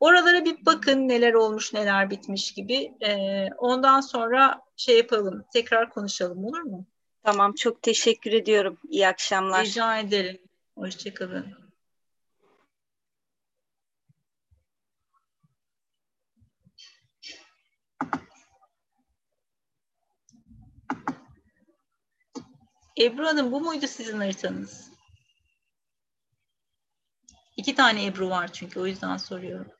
Oralara 0.00 0.44
bir 0.44 0.66
bakın 0.66 1.08
neler 1.08 1.32
olmuş 1.32 1.72
neler 1.72 2.10
bitmiş 2.10 2.52
gibi. 2.52 2.92
E, 3.00 3.44
ondan 3.58 4.00
sonra 4.00 4.60
şey 4.76 4.96
yapalım 4.96 5.44
tekrar 5.52 5.90
konuşalım 5.90 6.44
olur 6.44 6.60
mu? 6.60 6.86
Tamam 7.24 7.52
çok 7.52 7.82
teşekkür 7.82 8.32
ediyorum. 8.32 8.78
İyi 8.88 9.08
akşamlar. 9.08 9.64
Rica 9.64 9.98
ederim. 9.98 10.38
Hoşçakalın. 10.74 11.67
Ebru 22.98 23.26
Hanım 23.26 23.52
bu 23.52 23.60
muydu 23.60 23.86
sizin 23.86 24.18
haritanız? 24.18 24.90
İki 27.56 27.74
tane 27.74 28.06
Ebru 28.06 28.30
var 28.30 28.52
çünkü 28.52 28.80
o 28.80 28.86
yüzden 28.86 29.16
soruyorum. 29.16 29.72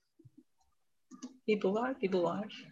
Bir 1.46 1.62
bu 1.62 1.74
var, 1.74 2.00
bir 2.00 2.12
bu 2.12 2.22
var. 2.22 2.66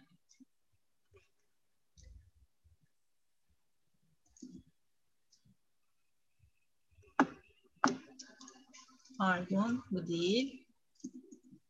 Pardon, 9.17 9.83
bu 9.91 10.07
değil. 10.07 10.67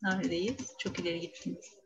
Neredeyiz? 0.02 0.78
Çok 0.80 1.00
ileri 1.00 1.20
gittiniz. 1.20 1.78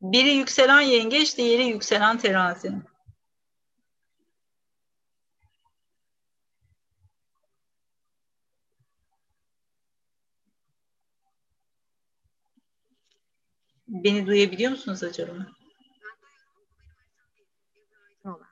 Biri 0.00 0.30
yükselen 0.30 0.80
yengeç, 0.80 1.36
diğeri 1.36 1.64
yükselen 1.64 2.18
terazi. 2.18 2.89
Beni 14.04 14.26
duyabiliyor 14.26 14.70
musunuz 14.70 15.02
acaba? 15.02 15.32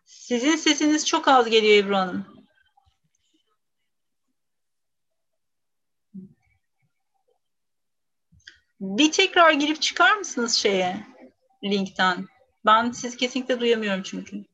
Sizin 0.04 0.56
sesiniz 0.56 1.06
çok 1.06 1.28
az 1.28 1.50
geliyor 1.50 1.84
Ebru 1.84 1.96
Hanım. 1.96 2.38
Bir 8.80 9.12
tekrar 9.12 9.52
girip 9.52 9.82
çıkar 9.82 10.16
mısınız 10.16 10.54
şeye, 10.54 11.06
linkten? 11.64 12.26
Ben 12.66 12.90
sizi 12.90 13.16
kesinlikle 13.16 13.60
duyamıyorum 13.60 14.02
çünkü. 14.02 14.44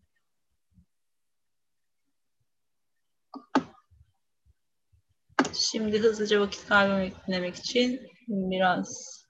Şimdi 5.55 5.99
hızlıca 5.99 6.41
vakit 6.41 6.67
kaybetmemek 6.67 7.57
için 7.57 8.09
biraz 8.29 9.24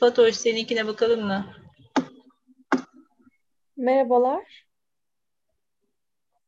Fatoş 0.00 0.36
seninkine 0.36 0.86
bakalım 0.86 1.24
mı? 1.26 1.46
Merhabalar. 3.76 4.64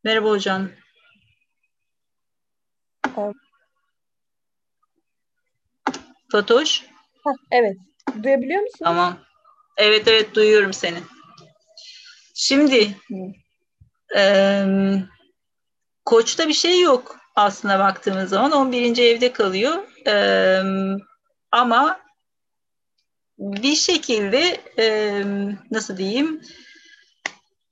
Merhaba 0.04 0.30
hocam. 0.30 0.68
Evet. 3.18 3.34
Fatoş? 6.32 6.82
Heh, 7.24 7.32
evet. 7.50 7.76
Duyabiliyor 8.22 8.62
musun? 8.62 8.78
Tamam. 8.84 9.18
Evet 9.76 10.08
evet 10.08 10.34
duyuyorum 10.34 10.72
seni. 10.72 10.98
Şimdi 12.34 12.96
e, 14.16 14.64
Koç'ta 16.04 16.48
bir 16.48 16.52
şey 16.52 16.80
yok 16.80 17.16
aslında 17.36 17.78
baktığımız 17.78 18.30
zaman. 18.30 18.52
11. 18.52 18.98
evde 18.98 19.32
kalıyor. 19.32 19.74
E, 20.06 20.14
ama 21.52 22.03
bir 23.38 23.74
şekilde 23.74 24.60
e, 24.78 25.22
nasıl 25.70 25.96
diyeyim 25.96 26.40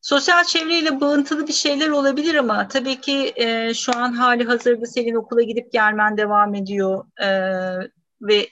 sosyal 0.02 0.44
çevreyle 0.44 1.00
bağıntılı 1.00 1.48
bir 1.48 1.52
şeyler 1.52 1.88
olabilir 1.88 2.34
ama 2.34 2.68
tabii 2.68 3.00
ki 3.00 3.32
e, 3.36 3.74
şu 3.74 3.96
an 3.96 4.12
hali 4.12 4.44
hazırda 4.44 4.86
senin 4.86 5.14
okula 5.14 5.42
gidip 5.42 5.72
gelmen 5.72 6.16
devam 6.16 6.54
ediyor 6.54 7.04
e, 7.22 7.28
ve 8.20 8.48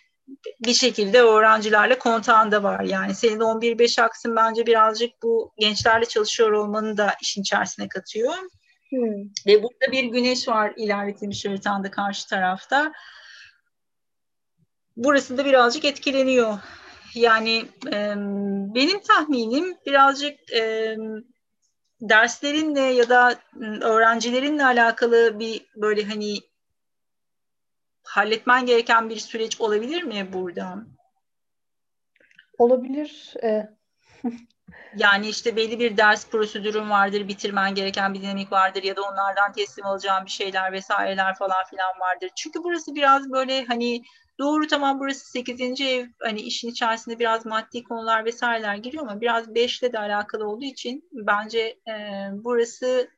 bir 0.61 0.75
şekilde 0.75 1.23
öğrencilerle 1.23 1.99
kontağında 1.99 2.63
var. 2.63 2.81
Yani 2.81 3.15
senin 3.15 3.41
11-5 3.41 4.03
aksın 4.03 4.37
bence 4.37 4.67
birazcık 4.67 5.23
bu 5.23 5.53
gençlerle 5.59 6.05
çalışıyor 6.05 6.53
olmanı 6.53 6.97
da 6.97 7.15
işin 7.23 7.43
içerisine 7.43 7.89
katıyor. 7.89 8.35
Hmm. 8.91 9.23
Ve 9.47 9.63
burada 9.63 9.93
bir 9.93 10.05
güneş 10.05 10.49
var 10.49 10.73
ilerletilmiş 10.77 11.45
haritanda 11.45 11.91
karşı 11.91 12.29
tarafta. 12.29 12.93
Burası 14.97 15.39
da 15.39 15.45
birazcık 15.45 15.85
etkileniyor. 15.85 16.59
Yani 17.15 17.65
e, 17.87 18.15
benim 18.75 19.01
tahminim 19.01 19.77
birazcık 19.87 20.53
e, 20.53 20.97
derslerinle 22.01 22.81
ya 22.81 23.09
da 23.09 23.41
öğrencilerinle 23.81 24.65
alakalı 24.65 25.39
bir 25.39 25.67
böyle 25.77 26.05
hani 26.05 26.37
halletmen 28.03 28.67
gereken 28.67 29.11
bir 29.11 29.17
süreç 29.17 29.61
olabilir 29.61 30.03
mi 30.03 30.33
burada? 30.33 30.85
Olabilir. 32.59 33.35
Yani 34.97 35.29
işte 35.29 35.57
belli 35.57 35.79
bir 35.79 35.97
ders 35.97 36.31
prosedürün 36.31 36.91
vardır, 36.91 37.29
bitirmen 37.29 37.75
gereken 37.75 38.15
bir 38.15 38.23
dinamik 38.23 38.53
vardır 38.53 38.83
ya 38.83 38.97
da 38.97 39.03
onlardan 39.03 39.53
teslim 39.53 39.87
alacağın 39.87 40.25
bir 40.25 40.31
şeyler 40.31 40.73
vesaireler 40.73 41.35
falan 41.35 41.65
filan 41.71 42.01
vardır. 42.01 42.31
Çünkü 42.37 42.65
burası 42.65 42.95
biraz 42.95 43.31
böyle 43.31 43.65
hani 43.65 44.03
doğru 44.39 44.67
tamam 44.67 45.01
burası 45.01 45.31
8. 45.31 45.81
ev 45.81 46.07
hani 46.19 46.41
işin 46.41 46.69
içerisinde 46.69 47.19
biraz 47.19 47.47
maddi 47.47 47.85
konular 47.85 48.25
vesaireler 48.25 48.75
giriyor 48.75 49.03
ama 49.03 49.21
biraz 49.21 49.49
5'le 49.49 49.93
de 49.93 49.99
alakalı 49.99 50.49
olduğu 50.49 50.65
için 50.65 51.09
bence 51.13 51.61
e, 51.89 51.95
burası 52.33 53.11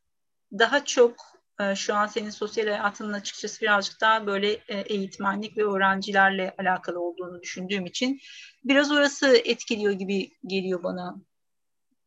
daha 0.59 0.85
çok 0.85 1.17
e, 1.61 1.75
şu 1.75 1.95
an 1.95 2.07
senin 2.07 2.31
sosyal 2.31 2.67
hayatının 2.67 3.13
açıkçası 3.13 3.61
birazcık 3.61 4.01
daha 4.01 4.27
böyle 4.27 4.53
e, 4.53 4.79
eğitmenlik 4.79 5.57
ve 5.57 5.65
öğrencilerle 5.65 6.55
alakalı 6.59 7.01
olduğunu 7.01 7.43
düşündüğüm 7.43 7.87
için 7.87 8.21
biraz 8.65 8.93
orası 8.93 9.37
etkiliyor 9.37 9.93
gibi 9.93 10.31
geliyor 10.47 10.83
bana. 10.83 11.17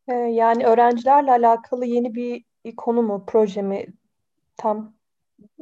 E, 0.07 0.13
yani 0.13 0.65
öğrencilerle 0.65 1.31
alakalı 1.31 1.85
yeni 1.85 2.15
bir 2.15 2.43
konu 2.77 3.01
mu, 3.01 3.23
proje 3.27 3.61
mi 3.61 3.85
tam 4.57 4.95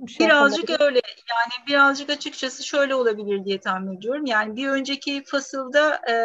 şey 0.08 0.28
birazcık 0.28 0.70
yapamadım. 0.70 0.86
öyle 0.86 1.02
yani 1.30 1.68
birazcık 1.68 2.10
açıkçası 2.10 2.64
şöyle 2.64 2.96
olabilir 2.96 3.46
diye 3.46 3.60
tahmin 3.60 3.98
ediyorum. 3.98 4.26
Yani 4.26 4.56
bir 4.56 4.70
önceki 4.70 5.24
fasılda 5.24 6.02
e, 6.10 6.16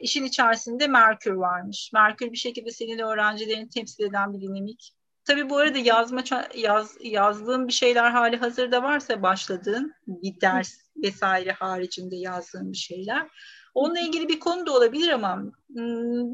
işin 0.00 0.24
içerisinde 0.24 0.86
Merkür 0.86 1.32
varmış. 1.32 1.90
Merkür 1.94 2.32
bir 2.32 2.36
şekilde 2.36 2.70
senin 2.70 2.98
öğrencilerini 2.98 3.68
temsil 3.68 4.04
eden 4.04 4.34
bir 4.34 4.40
dinamik. 4.40 4.92
Tabii 5.24 5.50
bu 5.50 5.56
arada 5.56 5.78
yazma 5.78 6.22
yaz, 6.54 6.96
yazdığın 7.00 7.68
bir 7.68 7.72
şeyler 7.72 8.10
hali 8.10 8.36
hazırda 8.36 8.82
varsa 8.82 9.22
başladığın 9.22 9.94
bir 10.06 10.40
ders 10.40 10.74
vesaire 10.96 11.52
haricinde 11.52 12.16
yazdığın 12.16 12.72
bir 12.72 12.76
şeyler. 12.76 13.28
Onunla 13.74 14.00
ilgili 14.00 14.28
bir 14.28 14.40
konu 14.40 14.66
da 14.66 14.72
olabilir 14.72 15.08
ama 15.08 15.42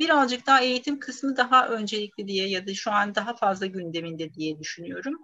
birazcık 0.00 0.46
daha 0.46 0.60
eğitim 0.60 1.00
kısmı 1.00 1.36
daha 1.36 1.68
öncelikli 1.68 2.28
diye 2.28 2.48
ya 2.48 2.66
da 2.66 2.74
şu 2.74 2.90
an 2.90 3.14
daha 3.14 3.34
fazla 3.34 3.66
gündeminde 3.66 4.34
diye 4.34 4.58
düşünüyorum. 4.58 5.14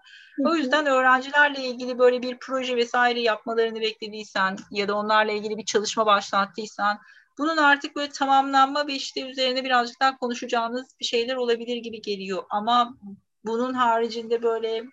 O 0.45 0.55
yüzden 0.55 0.87
öğrencilerle 0.87 1.65
ilgili 1.65 1.99
böyle 1.99 2.23
bir 2.23 2.39
proje 2.39 2.77
vesaire 2.77 3.21
yapmalarını 3.21 3.81
beklediysen 3.81 4.57
ya 4.71 4.89
da 4.89 4.95
onlarla 4.95 5.33
ilgili 5.33 5.57
bir 5.57 5.65
çalışma 5.65 6.07
başlattıysan 6.07 6.99
bunun 7.39 7.57
artık 7.57 7.97
böyle 7.97 8.13
tamamlanma 8.13 8.87
ve 8.87 8.95
işte 8.95 9.31
üzerine 9.31 9.65
birazcık 9.65 10.01
daha 10.01 10.17
konuşacağınız 10.19 10.87
bir 11.01 11.05
şeyler 11.05 11.37
olabilir 11.37 11.77
gibi 11.77 12.03
geliyor. 12.03 12.43
Ama 12.51 12.99
bunun 13.45 13.75
haricinde 13.75 14.43
böyle 14.43 14.85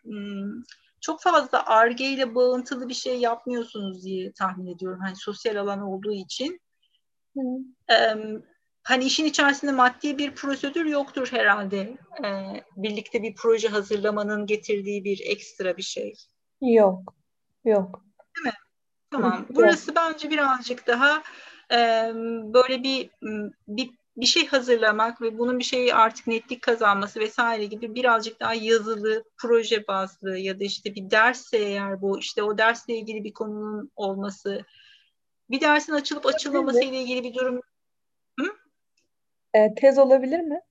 çok 1.01 1.21
fazla 1.21 1.65
arge 1.65 2.05
ile 2.05 2.35
bağıntılı 2.35 2.89
bir 2.89 2.93
şey 2.93 3.19
yapmıyorsunuz 3.19 4.03
diye 4.03 4.31
tahmin 4.31 4.75
ediyorum. 4.75 4.99
Hani 5.01 5.15
sosyal 5.15 5.55
alan 5.55 5.81
olduğu 5.81 6.13
için. 6.13 6.59
Hani 8.83 9.03
işin 9.03 9.25
içerisinde 9.25 9.71
maddi 9.71 10.17
bir 10.17 10.35
prosedür 10.35 10.85
yoktur 10.85 11.27
herhalde. 11.31 11.97
Ee, 12.23 12.63
birlikte 12.77 13.23
bir 13.23 13.35
proje 13.35 13.67
hazırlamanın 13.67 14.45
getirdiği 14.45 15.03
bir 15.03 15.21
ekstra 15.25 15.77
bir 15.77 15.83
şey. 15.83 16.13
Yok. 16.61 17.13
Yok. 17.65 18.05
Değil 18.35 18.45
mi? 18.45 18.53
Tamam. 19.11 19.45
Burası 19.49 19.95
bence 19.95 20.29
birazcık 20.29 20.87
daha 20.87 21.23
e, 21.71 22.11
böyle 22.53 22.83
bir 22.83 23.09
bir 23.67 23.89
bir 24.17 24.25
şey 24.25 24.47
hazırlamak 24.47 25.21
ve 25.21 25.37
bunun 25.37 25.59
bir 25.59 25.63
şeyi 25.63 25.95
artık 25.95 26.27
netlik 26.27 26.61
kazanması 26.61 27.19
vesaire 27.19 27.65
gibi 27.65 27.95
birazcık 27.95 28.39
daha 28.39 28.53
yazılı, 28.53 29.23
proje 29.37 29.87
bazlı 29.87 30.37
ya 30.37 30.59
da 30.59 30.63
işte 30.63 30.95
bir 30.95 31.11
dersse 31.11 31.57
eğer 31.57 32.01
bu 32.01 32.19
işte 32.19 32.43
o 32.43 32.57
dersle 32.57 32.97
ilgili 32.97 33.23
bir 33.23 33.33
konunun 33.33 33.91
olması, 33.95 34.65
bir 35.49 35.61
dersin 35.61 35.93
açılıp 35.93 36.25
açılmaması 36.25 36.83
ile 36.83 37.01
ilgili 37.01 37.23
bir 37.23 37.33
durum. 37.33 37.61
Hı? 38.39 38.45
E, 39.53 39.75
tez 39.75 39.97
olabilir 39.97 40.39
mi? 40.39 40.61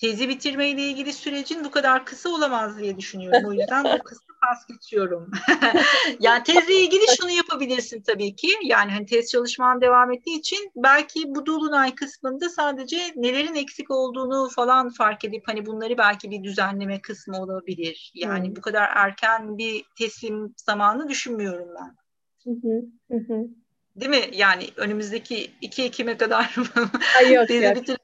Tezi 0.00 0.28
bitirme 0.28 0.68
ile 0.68 0.82
ilgili 0.82 1.12
sürecin 1.12 1.64
bu 1.64 1.70
kadar 1.70 2.04
kısa 2.06 2.28
olamaz 2.28 2.78
diye 2.78 2.98
düşünüyorum. 2.98 3.48
O 3.48 3.52
yüzden 3.52 3.84
bu 3.84 3.98
kısmı 4.04 4.34
pas 4.42 4.66
geçiyorum. 4.66 5.30
yani 6.20 6.42
tezle 6.42 6.74
ilgili 6.74 7.02
şunu 7.20 7.30
yapabilirsin 7.30 8.02
tabii 8.02 8.36
ki. 8.36 8.48
Yani 8.64 8.92
hani 8.92 9.06
tez 9.06 9.30
çalışman 9.30 9.80
devam 9.80 10.12
ettiği 10.12 10.38
için 10.38 10.72
belki 10.76 11.34
bu 11.34 11.46
dolunay 11.46 11.94
kısmında 11.94 12.48
sadece 12.48 12.98
nelerin 13.16 13.54
eksik 13.54 13.90
olduğunu 13.90 14.48
falan 14.48 14.90
fark 14.90 15.24
edip 15.24 15.42
hani 15.48 15.66
bunları 15.66 15.98
belki 15.98 16.30
bir 16.30 16.44
düzenleme 16.44 17.00
kısmı 17.00 17.42
olabilir. 17.42 18.12
Yani 18.14 18.48
hmm. 18.48 18.56
bu 18.56 18.60
kadar 18.60 18.90
erken 18.94 19.58
bir 19.58 19.84
teslim 19.98 20.54
zamanı 20.56 21.08
düşünmüyorum 21.08 21.68
ben. 21.80 21.99
Hı 22.44 22.50
hı, 22.50 23.16
hı. 23.16 23.48
Değil 23.96 24.10
mi? 24.10 24.30
Yani 24.32 24.68
önümüzdeki 24.76 25.50
2 25.60 25.82
Ekim'e 25.82 26.16
kadar 26.16 26.54
Ay 27.18 27.32
yok, 27.32 27.48
tezi 27.48 27.96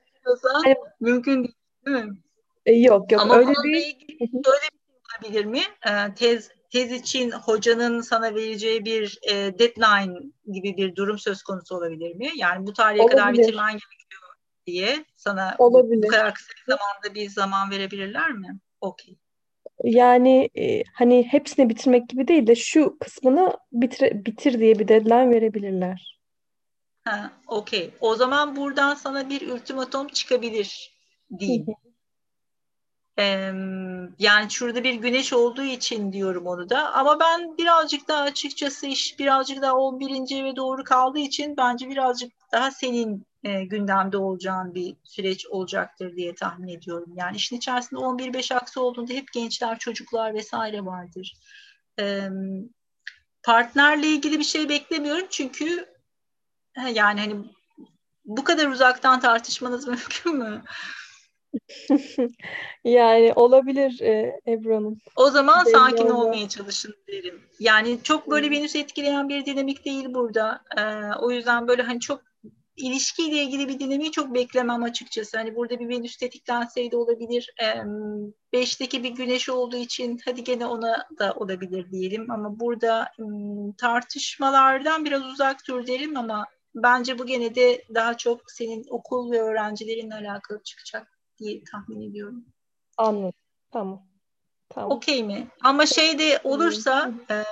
mümkün 1.00 1.44
değil, 1.44 1.54
değil 1.86 2.04
mi? 2.04 2.16
E, 2.66 2.72
yok 2.72 3.12
yok 3.12 3.20
Ama 3.20 3.36
öyle 3.36 3.52
değil. 3.64 3.96
Ilgili 3.96 4.18
şöyle 4.18 4.66
bir 4.72 4.78
şey 4.78 4.96
olabilir 5.24 5.44
mi? 5.44 5.62
E, 5.86 6.14
tez 6.14 6.50
tez 6.72 6.92
için 6.92 7.30
hocanın 7.30 8.00
sana 8.00 8.34
vereceği 8.34 8.84
bir 8.84 9.18
e, 9.22 9.58
deadline 9.58 10.18
gibi 10.52 10.76
bir 10.76 10.96
durum 10.96 11.18
söz 11.18 11.42
konusu 11.42 11.76
olabilir 11.76 12.14
mi? 12.14 12.30
Yani 12.36 12.66
bu 12.66 12.72
tarihe 12.72 13.02
olabilir. 13.02 13.18
kadar 13.18 13.32
bitirmen 13.32 13.72
gerekiyor 13.72 14.22
diye 14.66 15.04
sana 15.14 15.56
olabilir. 15.58 16.02
bu 16.02 16.08
kadar 16.08 16.34
kısa 16.34 16.52
bir 16.52 16.72
zamanda 16.72 17.14
bir 17.14 17.30
zaman 17.30 17.70
verebilirler 17.70 18.32
mi? 18.32 18.58
Okey. 18.80 19.18
Yani 19.84 20.50
e, 20.58 20.82
hani 20.94 21.26
hepsini 21.30 21.68
bitirmek 21.68 22.08
gibi 22.08 22.28
değil 22.28 22.46
de 22.46 22.54
şu 22.54 22.98
kısmını 22.98 23.56
bitir, 23.72 24.24
bitir 24.26 24.60
diye 24.60 24.78
bir 24.78 24.88
deadline 24.88 25.30
verebilirler. 25.30 26.20
Ha, 27.04 27.32
okey. 27.46 27.94
O 28.00 28.14
zaman 28.14 28.56
buradan 28.56 28.94
sana 28.94 29.30
bir 29.30 29.50
ultimatom 29.50 30.08
çıkabilir 30.08 30.96
diyeyim. 31.38 31.66
yani 34.18 34.50
şurada 34.50 34.84
bir 34.84 34.94
güneş 34.94 35.32
olduğu 35.32 35.62
için 35.64 36.12
diyorum 36.12 36.46
onu 36.46 36.70
da. 36.70 36.92
Ama 36.92 37.20
ben 37.20 37.58
birazcık 37.58 38.08
daha 38.08 38.22
açıkçası 38.22 38.86
iş 38.86 39.18
birazcık 39.18 39.62
daha 39.62 39.76
11. 39.76 40.36
eve 40.36 40.56
doğru 40.56 40.84
kaldığı 40.84 41.18
için 41.18 41.56
bence 41.56 41.88
birazcık 41.88 42.32
daha 42.52 42.70
senin 42.70 43.26
e, 43.44 43.64
gündemde 43.64 44.16
olacağın 44.16 44.74
bir 44.74 44.96
süreç 45.04 45.46
olacaktır 45.46 46.16
diye 46.16 46.34
tahmin 46.34 46.68
ediyorum. 46.68 47.12
Yani 47.16 47.36
işin 47.36 47.56
içerisinde 47.56 48.00
11-5 48.00 48.54
aksı 48.54 48.80
olduğunda 48.80 49.12
hep 49.12 49.32
gençler, 49.32 49.78
çocuklar 49.78 50.34
vesaire 50.34 50.84
vardır. 50.84 51.36
E, 52.00 52.28
partnerle 53.42 54.06
ilgili 54.06 54.38
bir 54.38 54.44
şey 54.44 54.68
beklemiyorum 54.68 55.26
çünkü 55.30 55.86
yani 56.92 57.20
hani 57.20 57.36
bu 58.24 58.44
kadar 58.44 58.66
uzaktan 58.66 59.20
tartışmanız 59.20 59.86
mümkün 59.88 60.36
mü? 60.36 60.62
yani 62.84 63.32
olabilir 63.36 64.00
e, 64.00 64.40
Ebru 64.46 64.76
Hanım. 64.76 64.98
O 65.16 65.30
zaman 65.30 65.64
Belli 65.64 65.72
sakin 65.72 66.06
olma. 66.06 66.24
olmaya 66.24 66.48
çalışın 66.48 66.94
derim. 67.08 67.42
Yani 67.60 67.98
çok 68.02 68.30
böyle 68.30 68.50
Venüs 68.50 68.76
etkileyen 68.76 69.28
bir 69.28 69.46
dinamik 69.46 69.84
değil 69.84 70.06
burada. 70.08 70.64
Ee, 70.78 70.82
o 71.18 71.30
yüzden 71.30 71.68
böyle 71.68 71.82
hani 71.82 72.00
çok 72.00 72.22
ilişkiyle 72.76 73.42
ilgili 73.42 73.68
bir 73.68 73.78
dinamiği 73.78 74.10
çok 74.10 74.34
beklemem 74.34 74.82
açıkçası. 74.82 75.36
Hani 75.36 75.56
burada 75.56 75.78
bir 75.78 75.88
Venüs 75.88 76.16
tetiklenseydi 76.16 76.96
olabilir. 76.96 77.54
Ee, 77.62 77.74
beşteki 78.52 79.04
bir 79.04 79.10
güneş 79.10 79.48
olduğu 79.48 79.76
için 79.76 80.20
hadi 80.24 80.44
gene 80.44 80.66
ona 80.66 81.08
da 81.18 81.34
olabilir 81.34 81.90
diyelim. 81.90 82.30
Ama 82.30 82.60
burada 82.60 83.12
tartışmalardan 83.78 85.04
biraz 85.04 85.24
uzak 85.24 85.68
dur 85.68 85.86
derim 85.86 86.16
ama 86.16 86.46
bence 86.74 87.18
bu 87.18 87.26
gene 87.26 87.54
de 87.54 87.84
daha 87.94 88.16
çok 88.16 88.50
senin 88.50 88.86
okul 88.90 89.32
ve 89.32 89.42
öğrencilerinle 89.42 90.14
alakalı 90.14 90.62
çıkacak 90.62 91.18
diye 91.38 91.64
tahmin 91.72 92.10
ediyorum. 92.10 92.44
Anladım. 92.96 93.32
Tamam. 93.72 94.02
Tamam. 94.68 94.90
Okey 94.90 95.24
mi? 95.24 95.48
Ama 95.62 95.86
şey 95.86 96.18
de 96.18 96.40
olursa 96.44 97.12
e, 97.30 97.44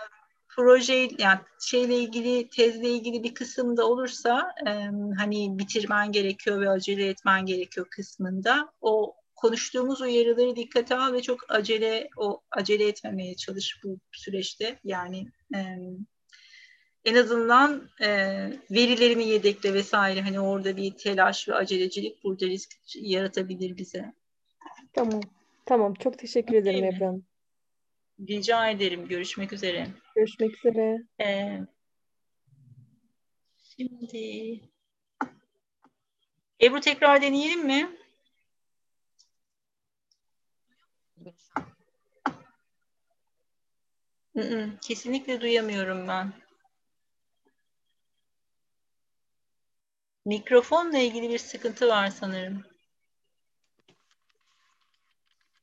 proje 0.57 1.09
yani 1.19 1.39
şeyle 1.61 1.97
ilgili 1.99 2.49
tezle 2.49 2.89
ilgili 2.91 3.23
bir 3.23 3.35
kısımda 3.35 3.87
olursa 3.89 4.55
e, 4.67 4.71
hani 5.19 5.59
bitirmen 5.59 6.13
gerekiyor 6.13 6.61
ve 6.61 6.71
acele 6.71 7.09
etmen 7.09 7.47
gerekiyor 7.47 7.87
kısmında 7.91 8.73
o 8.81 9.15
konuştuğumuz 9.35 10.01
uyarıları 10.01 10.57
dikkate 10.57 10.97
al 10.97 11.13
ve 11.13 11.23
çok 11.23 11.41
acele 11.49 12.09
o 12.17 12.41
acele 12.51 12.89
etmemeye 12.89 13.35
çalış 13.37 13.81
bu 13.85 13.99
süreçte 14.13 14.79
yani 14.85 15.27
e, 15.55 15.59
en 17.05 17.15
azından 17.15 17.89
e, 18.01 18.09
verilerini 18.71 19.29
yedekle 19.29 19.75
vesaire 19.75 20.21
hani 20.21 20.41
orada 20.41 20.77
bir 20.77 20.91
telaş 20.91 21.49
ve 21.49 21.55
acelecilik 21.55 22.25
burada 22.25 22.47
risk 22.47 22.71
yaratabilir 22.95 23.77
bize. 23.77 24.13
Tamam. 24.93 25.21
Tamam. 25.67 25.95
Çok 25.95 26.19
teşekkür 26.19 26.55
ederim 26.55 26.85
Ebru 26.85 27.23
Rica 28.29 28.69
ederim. 28.71 29.09
Görüşmek 29.09 29.53
üzere. 29.53 29.89
Görüşmek 30.17 30.59
üzere. 30.59 30.99
Ee, 31.21 31.61
şimdi 33.77 34.61
Ebru 36.63 36.81
tekrar 36.81 37.23
deneyelim 37.23 37.67
mi? 37.67 37.97
Kesinlikle 44.81 45.41
duyamıyorum 45.41 46.09
ben. 46.09 46.33
Mikrofonla 50.25 50.99
ilgili 50.99 51.29
bir 51.29 51.39
sıkıntı 51.39 51.89
var 51.89 52.09
sanırım. 52.09 52.74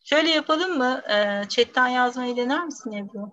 Şöyle 0.04 0.30
yapalım 0.30 0.78
mı? 0.78 1.02
Ee, 1.10 1.44
chatten 1.50 1.88
yazmayı 1.88 2.38
dener 2.38 2.66
misin 2.66 2.92
Ebru? 2.92 3.32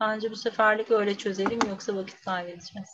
Bence 0.00 0.30
bu 0.30 0.36
seferlik 0.36 0.90
öyle 0.90 1.18
çözelim 1.18 1.60
yoksa 1.68 1.96
vakit 1.96 2.20
kaybedeceğiz. 2.24 2.90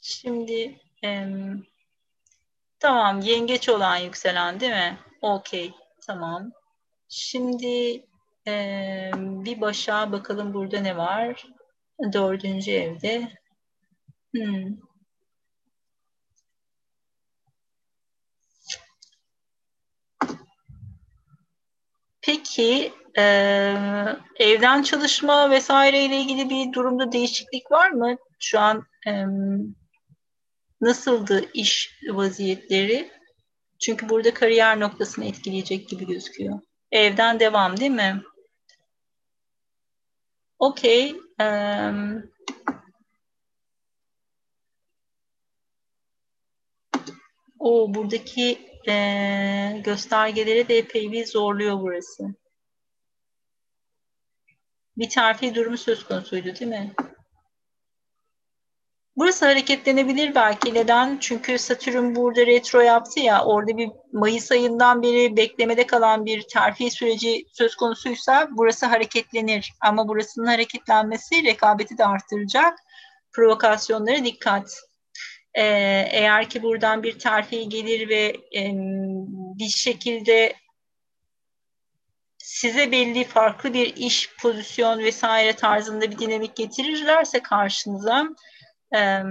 Şimdi 0.00 0.80
em, 1.02 1.62
tamam 2.78 3.20
yengeç 3.20 3.68
olan 3.68 3.96
yükselen 3.96 4.60
değil 4.60 4.72
mi? 4.72 4.98
Okey 5.22 5.74
tamam. 6.06 6.52
Şimdi 7.08 8.04
ee, 8.46 9.10
bir 9.16 9.60
başa 9.60 10.12
bakalım 10.12 10.54
burada 10.54 10.80
ne 10.80 10.96
var? 10.96 11.46
Dördüncü 12.12 12.70
evde. 12.70 13.32
Hmm. 14.34 14.89
Peki 22.22 22.92
e, 23.18 23.22
evden 24.36 24.82
çalışma 24.82 25.50
vesaire 25.50 26.04
ile 26.04 26.16
ilgili 26.16 26.50
bir 26.50 26.72
durumda 26.72 27.12
değişiklik 27.12 27.70
var 27.70 27.90
mı? 27.90 28.16
Şu 28.38 28.60
an 28.60 28.86
e, 29.06 29.24
nasıldı 30.80 31.44
iş 31.54 32.00
vaziyetleri? 32.10 33.10
Çünkü 33.80 34.08
burada 34.08 34.34
kariyer 34.34 34.80
noktasını 34.80 35.24
etkileyecek 35.24 35.88
gibi 35.88 36.06
gözüküyor. 36.06 36.60
Evden 36.92 37.40
devam 37.40 37.76
değil 37.76 37.90
mi? 37.90 38.22
Okey. 40.58 41.16
Um, 41.40 42.30
o 47.58 47.94
buradaki 47.94 48.69
e, 48.88 49.80
göstergeleri 49.84 50.68
de 50.68 50.78
epey 50.78 51.12
bir 51.12 51.26
zorluyor 51.26 51.80
burası. 51.80 52.34
Bir 54.96 55.08
terfi 55.08 55.54
durumu 55.54 55.76
söz 55.76 56.04
konusuydu 56.04 56.44
değil 56.44 56.70
mi? 56.70 56.94
Burası 59.16 59.46
hareketlenebilir 59.46 60.34
belki. 60.34 60.74
Neden? 60.74 61.18
Çünkü 61.20 61.58
Satürn 61.58 62.14
burada 62.14 62.46
retro 62.46 62.80
yaptı 62.80 63.20
ya 63.20 63.44
orada 63.44 63.76
bir 63.76 63.90
Mayıs 64.12 64.52
ayından 64.52 65.02
beri 65.02 65.36
beklemede 65.36 65.86
kalan 65.86 66.26
bir 66.26 66.42
terfi 66.42 66.90
süreci 66.90 67.44
söz 67.52 67.74
konusuysa 67.76 68.48
burası 68.50 68.86
hareketlenir. 68.86 69.72
Ama 69.80 70.08
burasının 70.08 70.46
hareketlenmesi 70.46 71.44
rekabeti 71.44 71.98
de 71.98 72.06
arttıracak. 72.06 72.78
Provokasyonlara 73.32 74.24
dikkat. 74.24 74.89
Ee, 75.54 75.62
eğer 76.10 76.50
ki 76.50 76.62
buradan 76.62 77.02
bir 77.02 77.18
terfi 77.18 77.68
gelir 77.68 78.08
ve 78.08 78.36
e, 78.56 78.72
bir 79.58 79.68
şekilde 79.68 80.54
size 82.38 82.92
belli 82.92 83.24
farklı 83.24 83.74
bir 83.74 83.96
iş 83.96 84.36
pozisyon 84.36 84.98
vesaire 84.98 85.52
tarzında 85.52 86.10
bir 86.10 86.18
dinamik 86.18 86.56
getirirlerse 86.56 87.42
karşınıza 87.42 88.28
e, 88.96 89.22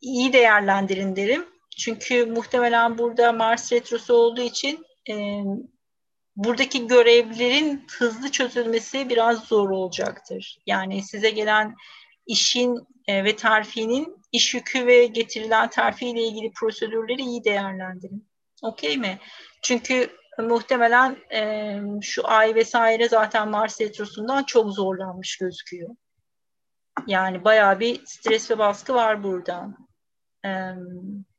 iyi 0.00 0.32
değerlendirin 0.32 1.16
derim. 1.16 1.46
Çünkü 1.78 2.26
muhtemelen 2.26 2.98
burada 2.98 3.32
Mars 3.32 3.72
retrosu 3.72 4.14
olduğu 4.14 4.42
için 4.42 4.86
e, 5.10 5.14
buradaki 6.36 6.86
görevlerin 6.86 7.86
hızlı 7.98 8.30
çözülmesi 8.30 9.08
biraz 9.08 9.44
zor 9.44 9.70
olacaktır. 9.70 10.58
Yani 10.66 11.02
size 11.02 11.30
gelen 11.30 11.74
işin 12.26 12.86
e, 13.06 13.24
ve 13.24 13.36
terfinin 13.36 14.21
iş 14.32 14.54
yükü 14.54 14.86
ve 14.86 15.06
getirilen 15.06 15.70
terfi 15.70 16.08
ile 16.08 16.22
ilgili 16.22 16.52
prosedürleri 16.52 17.22
iyi 17.22 17.44
değerlendirin. 17.44 18.28
Okey 18.62 18.96
mi? 18.96 19.18
Çünkü 19.62 20.10
muhtemelen 20.38 21.16
e, 21.32 21.80
şu 22.02 22.28
ay 22.28 22.54
vesaire 22.54 23.08
zaten 23.08 23.48
Mars 23.48 23.80
retrosundan 23.80 24.44
çok 24.44 24.72
zorlanmış 24.72 25.38
gözüküyor. 25.38 25.90
Yani 27.06 27.44
bayağı 27.44 27.80
bir 27.80 28.06
stres 28.06 28.50
ve 28.50 28.58
baskı 28.58 28.94
var 28.94 29.22
burada. 29.22 29.68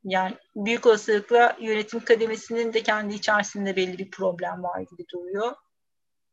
yani 0.04 0.36
büyük 0.56 0.86
olasılıkla 0.86 1.58
yönetim 1.62 2.00
kademesinin 2.00 2.74
de 2.74 2.84
kendi 2.84 3.14
içerisinde 3.14 3.76
belli 3.76 3.98
bir 3.98 4.12
problem 4.12 4.64
var 4.64 4.80
gibi 4.80 5.06
duruyor. 5.14 5.56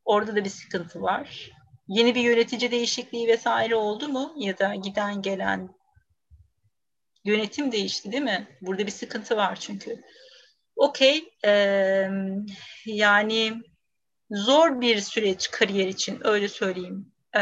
Orada 0.04 0.36
da 0.36 0.44
bir 0.44 0.50
sıkıntı 0.50 1.02
var. 1.02 1.50
Yeni 1.88 2.14
bir 2.14 2.20
yönetici 2.20 2.70
değişikliği 2.70 3.28
vesaire 3.28 3.76
oldu 3.76 4.08
mu? 4.08 4.32
Ya 4.36 4.58
da 4.58 4.74
giden 4.74 5.22
gelen 5.22 5.79
Yönetim 7.24 7.72
değişti 7.72 8.12
değil 8.12 8.22
mi? 8.22 8.48
Burada 8.60 8.86
bir 8.86 8.92
sıkıntı 8.92 9.36
var 9.36 9.56
çünkü. 9.56 10.02
Okey. 10.76 11.34
E, 11.44 11.52
yani 12.86 13.62
zor 14.30 14.80
bir 14.80 15.00
süreç 15.00 15.50
kariyer 15.50 15.86
için 15.86 16.20
öyle 16.24 16.48
söyleyeyim. 16.48 17.12
E, 17.36 17.40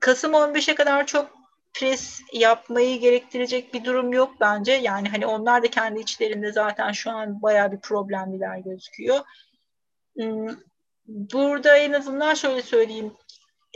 Kasım 0.00 0.32
15'e 0.32 0.74
kadar 0.74 1.06
çok 1.06 1.30
pres 1.74 2.20
yapmayı 2.32 3.00
gerektirecek 3.00 3.74
bir 3.74 3.84
durum 3.84 4.12
yok 4.12 4.34
bence. 4.40 4.72
Yani 4.72 5.08
hani 5.08 5.26
onlar 5.26 5.62
da 5.62 5.70
kendi 5.70 6.00
içlerinde 6.00 6.52
zaten 6.52 6.92
şu 6.92 7.10
an 7.10 7.42
bayağı 7.42 7.72
bir 7.72 7.80
problemliler 7.80 8.58
gözüküyor. 8.58 9.20
Hmm, 10.16 10.48
burada 11.06 11.76
en 11.76 11.92
azından 11.92 12.34
şöyle 12.34 12.62
söyleyeyim. 12.62 13.12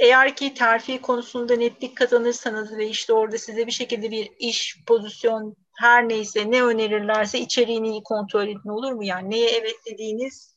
Eğer 0.01 0.37
ki 0.37 0.55
terfi 0.55 1.01
konusunda 1.01 1.57
netlik 1.57 1.97
kazanırsanız 1.97 2.77
ve 2.77 2.89
işte 2.89 3.13
orada 3.13 3.39
size 3.39 3.67
bir 3.67 3.73
şekilde 3.73 4.11
bir 4.11 4.31
iş, 4.39 4.77
pozisyon 4.87 5.57
her 5.79 6.09
neyse 6.09 6.51
ne 6.51 6.63
önerirlerse 6.63 7.39
içeriğini 7.39 7.89
iyi 7.89 8.03
kontrol 8.03 8.49
edin 8.49 8.69
olur 8.69 8.93
mu? 8.93 9.05
Yani 9.05 9.31
neye 9.31 9.51
evet 9.51 9.77
dediğiniz 9.87 10.57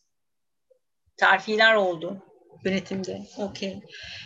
terfiler 1.17 1.75
oldu 1.75 2.21
yönetimde. 2.65 3.21
Okey. 3.37 3.81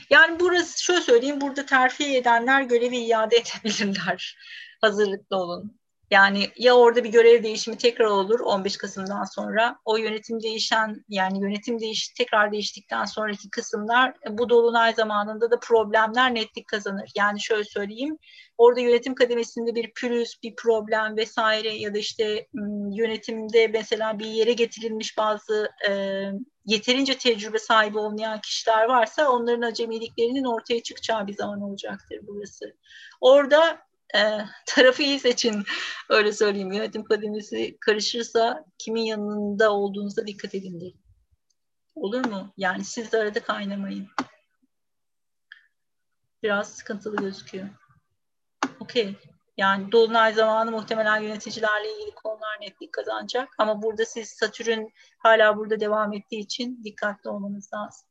Yani 0.09 0.39
burası 0.39 0.83
şöyle 0.83 1.01
söyleyeyim 1.01 1.41
burada 1.41 1.65
terfi 1.65 2.17
edenler 2.17 2.61
görevi 2.61 2.97
iade 2.97 3.35
edebilirler. 3.35 4.37
Hazırlıklı 4.81 5.37
olun. 5.37 5.79
Yani 6.11 6.49
ya 6.57 6.73
orada 6.73 7.03
bir 7.03 7.09
görev 7.09 7.43
değişimi 7.43 7.77
tekrar 7.77 8.05
olur 8.05 8.39
15 8.39 8.77
Kasım'dan 8.77 9.23
sonra. 9.23 9.79
O 9.85 9.97
yönetim 9.97 10.43
değişen 10.43 11.05
yani 11.09 11.41
yönetim 11.41 11.79
değiş 11.79 12.09
tekrar 12.09 12.51
değiştikten 12.51 13.05
sonraki 13.05 13.49
kısımlar 13.49 14.13
bu 14.29 14.49
dolunay 14.49 14.93
zamanında 14.93 15.51
da 15.51 15.59
problemler 15.59 16.35
netlik 16.35 16.67
kazanır. 16.67 17.11
Yani 17.15 17.41
şöyle 17.41 17.63
söyleyeyim. 17.63 18.17
Orada 18.57 18.79
yönetim 18.79 19.15
kademesinde 19.15 19.75
bir 19.75 19.91
pürüz, 19.91 20.39
bir 20.43 20.55
problem 20.55 21.17
vesaire 21.17 21.73
ya 21.73 21.93
da 21.93 21.97
işte 21.97 22.47
yönetimde 22.91 23.67
mesela 23.67 24.19
bir 24.19 24.25
yere 24.25 24.53
getirilmiş 24.53 25.17
bazı 25.17 25.69
e, 25.89 25.91
yeterince 26.65 27.17
tecrübe 27.17 27.59
sahibi 27.59 27.97
olmayan 27.97 28.41
kişiler 28.41 28.85
varsa 28.85 29.29
onların 29.29 29.61
acemiliklerinin 29.61 30.43
ortaya 30.43 30.83
çıkacağı 30.83 31.27
bir 31.27 31.33
zaman 31.33 31.61
olacaktır 31.61 32.19
burası. 32.21 32.73
Orada 33.21 33.86
e, 34.15 34.19
tarafı 34.65 35.03
iyi 35.03 35.19
seçin 35.19 35.63
öyle 36.09 36.31
söyleyeyim. 36.31 36.71
Yönetim 36.71 37.03
kademesi 37.03 37.77
karışırsa 37.81 38.65
kimin 38.77 39.01
yanında 39.01 39.71
olduğunuza 39.73 40.27
dikkat 40.27 40.55
edin 40.55 40.81
derim. 40.81 41.01
Olur 41.95 42.25
mu? 42.25 42.53
Yani 42.57 42.83
siz 42.83 43.11
de 43.11 43.17
arada 43.17 43.39
kaynamayın. 43.39 44.07
Biraz 46.43 46.75
sıkıntılı 46.75 47.15
gözüküyor. 47.15 47.69
Okey. 48.79 49.15
Yani 49.57 49.91
dolunay 49.91 50.33
zamanı 50.33 50.71
muhtemelen 50.71 51.21
yöneticilerle 51.21 51.93
ilgili 51.93 52.11
konular 52.15 52.57
netlik 52.61 52.93
kazanacak. 52.93 53.49
Ama 53.57 53.81
burada 53.81 54.05
siz 54.05 54.29
Satürn 54.29 54.87
hala 55.17 55.57
burada 55.57 55.79
devam 55.79 56.13
ettiği 56.13 56.39
için 56.39 56.83
dikkatli 56.83 57.29
olmanız 57.29 57.69
lazım. 57.73 58.07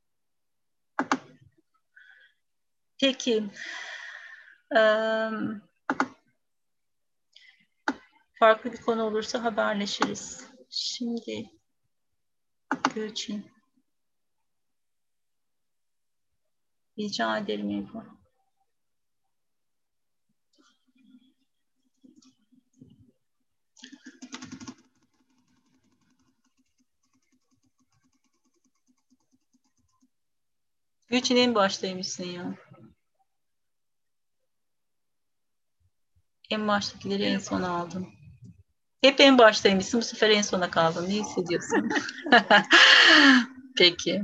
Peki. 3.01 3.45
Ee, 4.77 5.31
farklı 8.39 8.73
bir 8.73 8.81
konu 8.83 9.03
olursa 9.03 9.45
haberleşiriz. 9.45 10.51
Şimdi 10.71 11.51
Gülçin. 12.95 13.51
Rica 16.99 17.39
ederim 17.39 17.71
Ebru. 17.71 18.17
Gülçin 31.09 31.37
en 31.37 31.55
baştaymışsın 31.55 32.25
ya. 32.25 32.55
En 36.51 36.69
baştakileri 36.69 37.23
en 37.23 37.39
sona 37.39 37.71
aldım. 37.71 38.16
Hep 39.07 39.21
en 39.21 39.39
baştaymışsın. 39.39 40.01
Bu 40.01 40.05
sefer 40.05 40.31
en 40.31 40.43
sona 40.43 40.71
kaldın. 40.71 41.09
Ne 41.09 41.13
hissediyorsun? 41.13 41.91
Peki. 43.79 44.23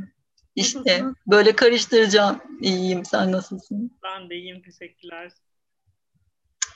İşte 0.57 1.05
böyle 1.26 1.57
karıştıracağım. 1.57 2.43
İyiyim. 2.61 3.05
Sen 3.05 3.33
nasılsın? 3.33 3.99
Ben 4.03 4.30
de 4.30 4.37
iyiyim. 4.37 4.62
Teşekkürler. 4.62 5.33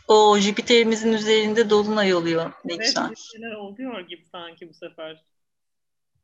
O 0.08 0.38
Jüpiter'imizin 0.38 1.12
üzerinde 1.12 1.70
dolunay 1.70 2.14
oluyor. 2.14 2.52
Ne 2.64 2.74
evet, 2.74 2.86
güzel. 2.86 3.10
Bir 3.10 3.16
şeyler 3.16 3.52
oluyor 3.52 4.00
gibi 4.00 4.24
sanki 4.24 4.68
bu 4.68 4.74
sefer. 4.74 5.24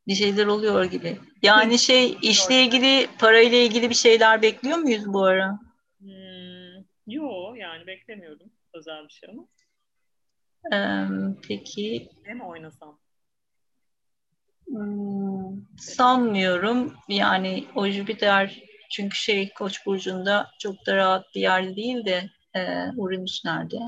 Bir 0.07 0.15
şeyler 0.15 0.47
oluyor 0.47 0.85
gibi. 0.85 1.17
Yani 1.43 1.79
şey 1.89 2.19
işle 2.23 2.63
ilgili, 2.63 3.09
parayla 3.19 3.59
ilgili 3.59 3.91
bir 3.91 3.95
şeyler 3.95 4.43
bekliyor 4.43 4.79
muyuz 4.79 5.07
bu 5.07 5.25
ara? 5.25 5.59
Hmm, 5.99 6.85
yo 7.07 7.55
yani 7.55 7.87
beklemiyordum 7.87 8.51
özel 8.75 9.05
bir 9.05 9.13
şey 9.13 9.29
ama. 9.33 9.47
Peki. 11.49 12.09
Ne 12.27 12.35
mi 12.35 12.45
oynasam? 12.45 12.99
Hmm, 14.67 15.57
sanmıyorum. 15.79 16.95
Yani 17.09 17.65
o 17.75 17.87
Jüpiter 17.87 18.63
çünkü 18.91 19.17
şey 19.17 19.53
Koç 19.53 19.87
burcunda 19.87 20.51
çok 20.59 20.87
da 20.87 20.97
rahat 20.97 21.35
bir 21.35 21.41
yerde 21.41 21.77
değil 21.77 22.05
de 22.05 22.31
e, 22.55 22.91
Uranüs 22.97 23.45
nerede? 23.45 23.79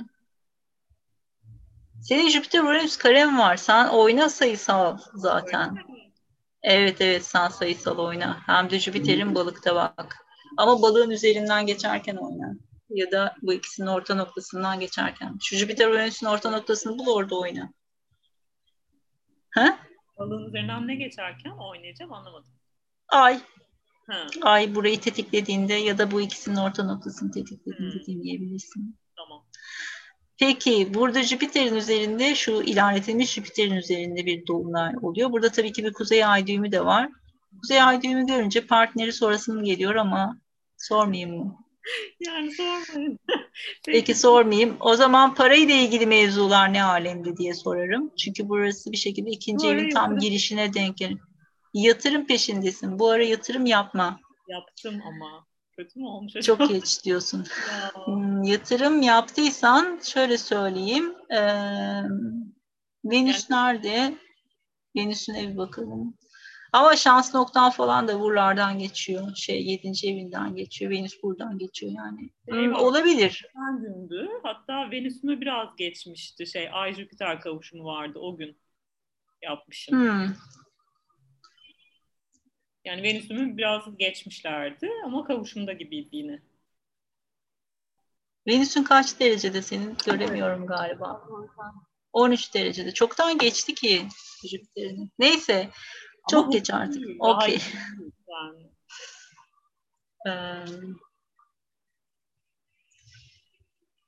Senin 2.02 2.28
Jüpiter 2.28 2.60
Uranüs 2.60 2.96
karen 2.96 3.38
var. 3.38 3.56
Sen 3.56 3.88
oyna 3.88 4.28
sayısal 4.28 4.98
zaten. 5.14 5.76
Evet 6.62 7.00
evet 7.00 7.26
sen 7.26 7.48
sayısal 7.48 7.98
oyna. 7.98 8.40
Hem 8.46 8.70
de 8.70 8.78
Jüpiter'in 8.78 9.34
balıkta 9.34 9.74
bak. 9.74 10.16
Ama 10.56 10.82
balığın 10.82 11.10
üzerinden 11.10 11.66
geçerken 11.66 12.16
oyna. 12.16 12.54
Ya 12.94 13.10
da 13.10 13.36
bu 13.42 13.52
ikisinin 13.52 13.86
orta 13.86 14.14
noktasından 14.14 14.80
geçerken. 14.80 15.38
Şu 15.42 15.56
Jüpiter 15.56 15.88
Uranüs'ün 15.88 16.26
orta 16.26 16.50
noktasını 16.50 16.98
bul 16.98 17.14
orada 17.14 17.38
oyna. 17.38 17.72
Ha? 19.50 19.78
Balığın 20.18 20.48
üzerinden 20.48 20.88
ne 20.88 20.94
geçerken 20.94 21.50
oynayacağım 21.50 22.12
anlamadım. 22.12 22.52
Ay. 23.08 23.40
Ha. 24.06 24.26
Ay 24.42 24.74
burayı 24.74 25.00
tetiklediğinde 25.00 25.74
ya 25.74 25.98
da 25.98 26.10
bu 26.10 26.20
ikisinin 26.20 26.56
orta 26.56 26.84
noktasını 26.84 27.30
tetiklediğinde 27.30 27.94
hmm. 27.94 28.06
dinleyebilirsin. 28.06 28.96
Tamam. 29.16 29.46
Peki 30.38 30.94
burada 30.94 31.22
Jüpiter'in 31.22 31.74
üzerinde 31.74 32.34
şu 32.34 32.62
ilerletilmiş 32.62 33.32
Jüpiter'in 33.32 33.74
üzerinde 33.74 34.26
bir 34.26 34.46
dolunay 34.46 34.94
oluyor. 35.02 35.32
Burada 35.32 35.48
tabii 35.48 35.72
ki 35.72 35.84
bir 35.84 35.92
kuzey 35.92 36.24
ay 36.24 36.46
düğümü 36.46 36.72
de 36.72 36.84
var. 36.84 37.08
Kuzey 37.62 37.82
ay 37.82 38.02
düğümü 38.02 38.26
görünce 38.26 38.66
partneri 38.66 39.12
sorasım 39.12 39.64
geliyor 39.64 39.94
ama 39.94 40.38
sormayayım 40.78 41.38
mı? 41.38 41.63
Yani 42.20 42.50
sormayın. 42.52 43.18
Peki. 43.86 43.98
Peki 43.98 44.14
sormayayım. 44.14 44.76
O 44.80 44.96
zaman 44.96 45.34
parayla 45.34 45.74
ilgili 45.74 46.06
mevzular 46.06 46.72
ne 46.72 46.84
alemde 46.84 47.36
diye 47.36 47.54
sorarım. 47.54 48.12
Çünkü 48.16 48.48
burası 48.48 48.92
bir 48.92 48.96
şekilde 48.96 49.30
ikinci 49.30 49.68
evin 49.68 49.90
tam 49.90 50.02
yatırım. 50.02 50.18
girişine 50.18 50.74
denk 50.74 50.96
gelir. 50.96 51.18
Yatırım 51.74 52.26
peşindesin. 52.26 52.98
Bu 52.98 53.10
ara 53.10 53.24
yatırım 53.24 53.66
yapma. 53.66 54.20
Yaptım 54.48 55.02
ama. 55.06 55.46
Kötü 55.76 56.00
mü 56.00 56.06
olmuş 56.06 56.36
acaba? 56.36 56.66
Çok 56.66 56.74
geç 56.74 57.04
diyorsun. 57.04 57.46
ya. 57.70 58.06
Hmm, 58.06 58.42
yatırım 58.42 59.02
yaptıysan 59.02 60.00
şöyle 60.02 60.38
söyleyeyim. 60.38 61.14
Ee, 61.30 61.40
Venüs 63.04 63.50
yani... 63.50 63.62
nerede? 63.62 64.14
Venüs'ün 64.96 65.34
evi 65.34 65.56
bakalım. 65.56 66.14
Ama 66.74 66.96
şans 66.96 67.34
noktan 67.34 67.70
falan 67.70 68.08
da 68.08 68.20
buralardan 68.20 68.78
geçiyor. 68.78 69.34
Şey 69.36 69.66
yedinci 69.66 70.10
evinden 70.10 70.56
geçiyor. 70.56 70.90
Venüs 70.90 71.22
buradan 71.22 71.58
geçiyor 71.58 71.92
yani. 71.96 72.30
Hmm, 72.48 72.74
olabilir. 72.74 73.46
Ben 73.56 73.80
gündü. 73.80 74.28
Hatta 74.42 74.90
Venüs'ümü 74.90 75.40
biraz 75.40 75.76
geçmişti. 75.76 76.46
Şey 76.46 76.68
Ay 76.72 76.94
Jüpiter 76.94 77.40
kavuşumu 77.40 77.84
vardı 77.84 78.18
o 78.18 78.36
gün 78.36 78.56
yapmışım. 79.42 80.00
Hmm. 80.00 80.34
Yani 82.84 83.02
Venüs'ümü 83.02 83.56
biraz 83.56 83.96
geçmişlerdi 83.96 84.90
ama 85.04 85.24
kavuşumda 85.24 85.72
gibiydi 85.72 86.08
yine. 86.12 86.42
Venüs'ün 88.46 88.84
kaç 88.84 89.20
derecede 89.20 89.62
senin 89.62 89.96
göremiyorum 90.06 90.66
galiba. 90.66 91.28
13 92.12 92.54
derecede. 92.54 92.94
Çoktan 92.94 93.38
geçti 93.38 93.74
ki 93.74 94.06
Jüpiter'in. 94.44 95.12
Neyse. 95.18 95.70
Çok 96.30 96.44
ama 96.44 96.52
geç 96.52 96.70
artık. 96.70 97.02
Okey. 97.18 97.58
Yani. 98.28 98.70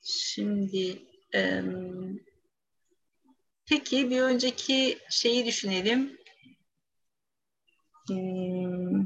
şimdi 0.01 1.01
peki 3.65 4.09
bir 4.09 4.21
önceki 4.21 4.99
şeyi 5.09 5.45
düşünelim. 5.45 6.17
Hmm. 8.07 9.05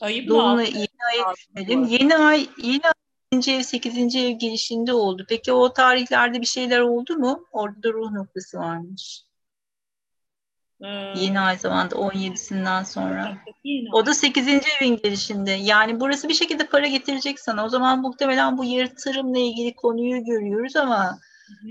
Ayıp 0.00 0.28
Dolunay 0.28 0.70
yeni 0.74 0.86
ay 1.12 1.34
düşünelim. 1.36 1.84
Yeni 1.84 2.16
ay 2.16 2.48
yeni 2.62 2.82
ay 2.84 3.56
ev 3.56 3.62
8. 3.62 4.16
ev 4.16 4.30
girişinde 4.30 4.92
oldu. 4.92 5.26
Peki 5.28 5.52
o 5.52 5.72
tarihlerde 5.72 6.40
bir 6.40 6.46
şeyler 6.46 6.80
oldu 6.80 7.16
mu? 7.16 7.46
Orada 7.52 7.82
da 7.82 7.92
ruh 7.92 8.10
noktası 8.10 8.58
varmış. 8.58 9.27
Ee, 10.84 11.12
Yine 11.16 11.40
aynı 11.40 11.58
zamanda 11.58 11.96
17'sinden 11.96 12.82
sonra. 12.82 13.38
O 13.92 14.06
da 14.06 14.14
8. 14.14 14.48
evin 14.48 14.96
girişinde. 14.96 15.50
Yani 15.50 16.00
burası 16.00 16.28
bir 16.28 16.34
şekilde 16.34 16.66
para 16.66 16.86
getirecek 16.86 17.40
sana. 17.40 17.64
O 17.64 17.68
zaman 17.68 18.00
muhtemelen 18.00 18.58
bu 18.58 18.64
yatırımla 18.64 19.38
ilgili 19.38 19.74
konuyu 19.74 20.24
görüyoruz 20.24 20.76
ama 20.76 21.18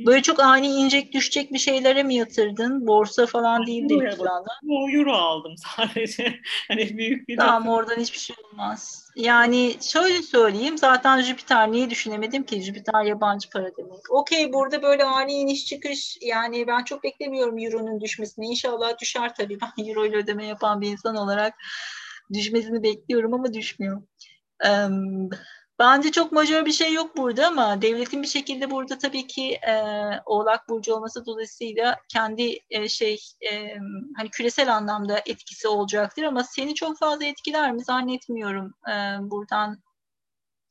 Böyle 0.05 0.21
çok 0.21 0.39
ani 0.39 0.67
inecek 0.67 1.13
düşecek 1.13 1.53
bir 1.53 1.59
şeylere 1.59 2.03
mi 2.03 2.15
yatırdın? 2.15 2.87
Borsa 2.87 3.25
falan 3.25 3.65
değil 3.65 3.89
değil 3.89 4.01
inşallah. 4.01 4.45
Euro 4.93 5.13
aldım 5.13 5.53
sadece. 5.77 6.39
hani 6.67 6.97
büyük 6.97 7.27
bir 7.27 7.37
Tamam 7.37 7.67
oradan 7.67 7.95
hiçbir 7.95 8.17
şey 8.17 8.35
olmaz. 8.51 9.07
Yani 9.15 9.75
şöyle 9.81 10.21
söyleyeyim 10.21 10.77
zaten 10.77 11.21
Jüpiter 11.21 11.71
niye 11.71 11.89
düşünemedim 11.89 12.43
ki? 12.43 12.61
Jüpiter 12.61 13.03
yabancı 13.03 13.49
para 13.49 13.77
demek. 13.77 14.11
Okey 14.11 14.53
burada 14.53 14.81
böyle 14.81 15.03
ani 15.03 15.33
iniş 15.33 15.65
çıkış 15.65 16.17
yani 16.21 16.67
ben 16.67 16.83
çok 16.83 17.03
beklemiyorum 17.03 17.57
Euro'nun 17.57 18.01
düşmesini. 18.01 18.45
İnşallah 18.45 18.99
düşer 19.01 19.35
tabii. 19.35 19.57
Ben 19.77 19.85
Euro 19.87 20.05
ile 20.05 20.17
ödeme 20.17 20.45
yapan 20.45 20.81
bir 20.81 20.91
insan 20.91 21.15
olarak 21.15 21.53
düşmesini 22.33 22.83
bekliyorum 22.83 23.33
ama 23.33 23.53
düşmüyor. 23.53 24.01
Um, 24.69 25.29
Bence 25.79 26.11
çok 26.11 26.31
majör 26.31 26.65
bir 26.65 26.71
şey 26.71 26.93
yok 26.93 27.17
burada 27.17 27.47
ama 27.47 27.81
devletin 27.81 28.21
bir 28.23 28.27
şekilde 28.27 28.71
burada 28.71 28.97
tabii 28.97 29.27
ki 29.27 29.53
e, 29.53 29.81
Oğlak 30.25 30.69
Burcu 30.69 30.93
olması 30.93 31.25
dolayısıyla 31.25 31.99
kendi 32.09 32.59
e, 32.69 32.89
şey 32.89 33.19
e, 33.51 33.75
hani 34.17 34.29
küresel 34.31 34.75
anlamda 34.75 35.21
etkisi 35.25 35.67
olacaktır 35.67 36.23
ama 36.23 36.43
seni 36.43 36.75
çok 36.75 36.97
fazla 36.97 37.25
etkiler 37.25 37.71
mi 37.71 37.83
zannetmiyorum. 37.83 38.73
E, 38.89 38.93
buradan 39.21 39.77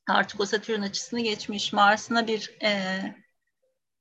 artık 0.08 0.40
o 0.40 0.46
Satürn 0.46 0.82
açısını 0.82 1.20
geçmiş. 1.20 1.72
Mars'ına 1.72 2.26
bir 2.26 2.56
e, 2.62 3.00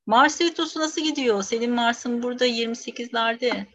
Mars 0.06 0.40
retrosu 0.40 0.80
nasıl 0.80 1.00
gidiyor? 1.00 1.42
Senin 1.42 1.72
Mars'ın 1.72 2.22
burada 2.22 2.46
28'lerde. 2.46 3.66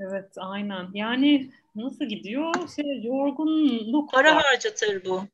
Evet 0.00 0.34
aynen. 0.36 0.88
Yani 0.94 1.52
nasıl 1.74 2.04
gidiyor? 2.04 2.54
Şey, 2.76 3.02
yorgunluk 3.04 4.12
Para 4.12 4.36
var. 4.36 4.44
harcatır 4.44 5.04
bu. 5.04 5.24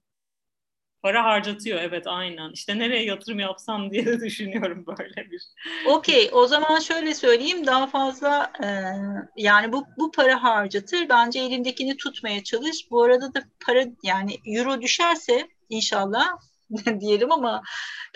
Para 1.06 1.24
harcatıyor 1.24 1.80
evet 1.80 2.06
aynen. 2.06 2.52
İşte 2.52 2.78
nereye 2.78 3.04
yatırım 3.04 3.38
yapsam 3.38 3.90
diye 3.90 4.06
de 4.06 4.20
düşünüyorum 4.20 4.84
böyle 4.86 5.30
bir. 5.30 5.42
Okey 5.86 6.30
o 6.32 6.46
zaman 6.46 6.78
şöyle 6.78 7.14
söyleyeyim 7.14 7.66
daha 7.66 7.86
fazla 7.86 8.52
e, 8.62 8.66
yani 9.36 9.72
bu 9.72 9.86
bu 9.98 10.10
para 10.10 10.42
harcatır. 10.42 11.08
Bence 11.08 11.40
elindekini 11.40 11.96
tutmaya 11.96 12.44
çalış. 12.44 12.90
Bu 12.90 13.02
arada 13.02 13.34
da 13.34 13.42
para 13.66 13.84
yani 14.02 14.36
euro 14.46 14.82
düşerse 14.82 15.48
inşallah 15.68 16.28
diyelim 17.00 17.32
ama 17.32 17.62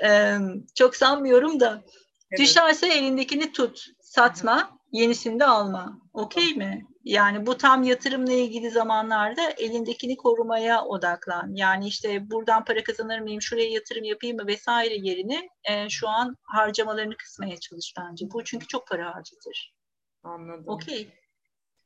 e, 0.03 0.37
çok 0.75 0.97
sanmıyorum 0.97 1.61
da 1.61 1.83
evet. 2.31 2.41
düşerse 2.41 2.89
elindekini 2.89 3.53
tut. 3.53 3.87
Satma, 4.01 4.80
yenisini 4.93 5.41
de 5.41 5.45
alma. 5.45 6.01
Okey 6.13 6.55
mi? 6.55 6.87
Yani 7.05 7.47
bu 7.47 7.57
tam 7.57 7.83
yatırımla 7.83 8.33
ilgili 8.33 8.71
zamanlarda 8.71 9.51
elindekini 9.51 10.17
korumaya 10.17 10.85
odaklan. 10.85 11.55
Yani 11.55 11.89
işte 11.89 12.31
buradan 12.31 12.65
para 12.65 12.83
kazanır 12.83 13.21
mıyım, 13.21 13.43
şuraya 13.43 13.69
yatırım 13.71 14.05
yapayım 14.05 14.37
mı 14.37 14.47
vesaire 14.47 14.95
yerine 14.95 15.49
e, 15.65 15.89
şu 15.89 16.09
an 16.09 16.37
harcamalarını 16.43 17.17
kısmaya 17.17 17.57
çalış 17.57 17.95
bence. 17.99 18.27
Bu 18.31 18.45
çünkü 18.45 18.67
çok 18.67 18.87
para 18.89 19.15
harcatır. 19.15 19.75
Anladım. 20.23 20.65
Okey. 20.67 21.09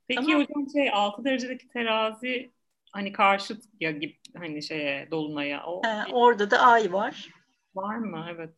Peki 0.08 0.22
tamam. 0.22 0.40
hocam 0.40 0.70
şey 0.72 0.90
6 0.92 1.24
derecedeki 1.24 1.68
terazi 1.68 2.52
hani 2.92 3.12
karşıt 3.12 3.64
ya 3.80 3.90
gibi 3.90 4.18
hani 4.36 4.62
şeye 4.62 5.10
dolunaya 5.10 5.66
o. 5.66 5.82
He, 5.84 6.12
orada 6.12 6.50
da 6.50 6.58
ay 6.58 6.92
var. 6.92 7.28
Var 7.74 7.96
mı? 7.96 8.26
Evet. 8.30 8.54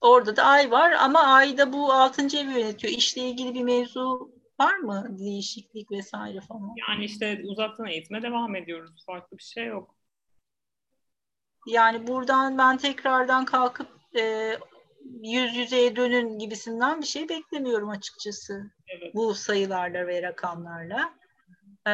Orada 0.00 0.36
da 0.36 0.44
ay 0.44 0.70
var 0.70 0.92
ama 0.92 1.20
ayda 1.20 1.72
bu 1.72 1.92
6. 1.92 2.22
evi 2.22 2.60
yönetiyor. 2.60 2.92
İşle 2.92 3.22
ilgili 3.22 3.54
bir 3.54 3.62
mevzu 3.62 4.32
var 4.60 4.76
mı 4.76 5.06
değişiklik 5.18 5.90
vesaire 5.90 6.40
falan? 6.40 6.74
Yani 6.88 7.04
işte 7.04 7.42
uzaktan 7.44 7.86
eğitime 7.86 8.22
devam 8.22 8.56
ediyoruz. 8.56 9.04
Farklı 9.06 9.38
bir 9.38 9.42
şey 9.42 9.66
yok. 9.66 9.94
Yani 11.66 12.06
buradan 12.06 12.58
ben 12.58 12.76
tekrardan 12.76 13.44
kalkıp 13.44 13.88
e, 14.18 14.52
yüz 15.22 15.56
yüzeye 15.56 15.96
dönün 15.96 16.38
gibisinden 16.38 17.00
bir 17.00 17.06
şey 17.06 17.28
beklemiyorum 17.28 17.88
açıkçası. 17.88 18.70
Evet. 18.88 19.14
Bu 19.14 19.34
sayılarla 19.34 20.06
ve 20.06 20.22
rakamlarla. 20.22 21.14
E, 21.88 21.92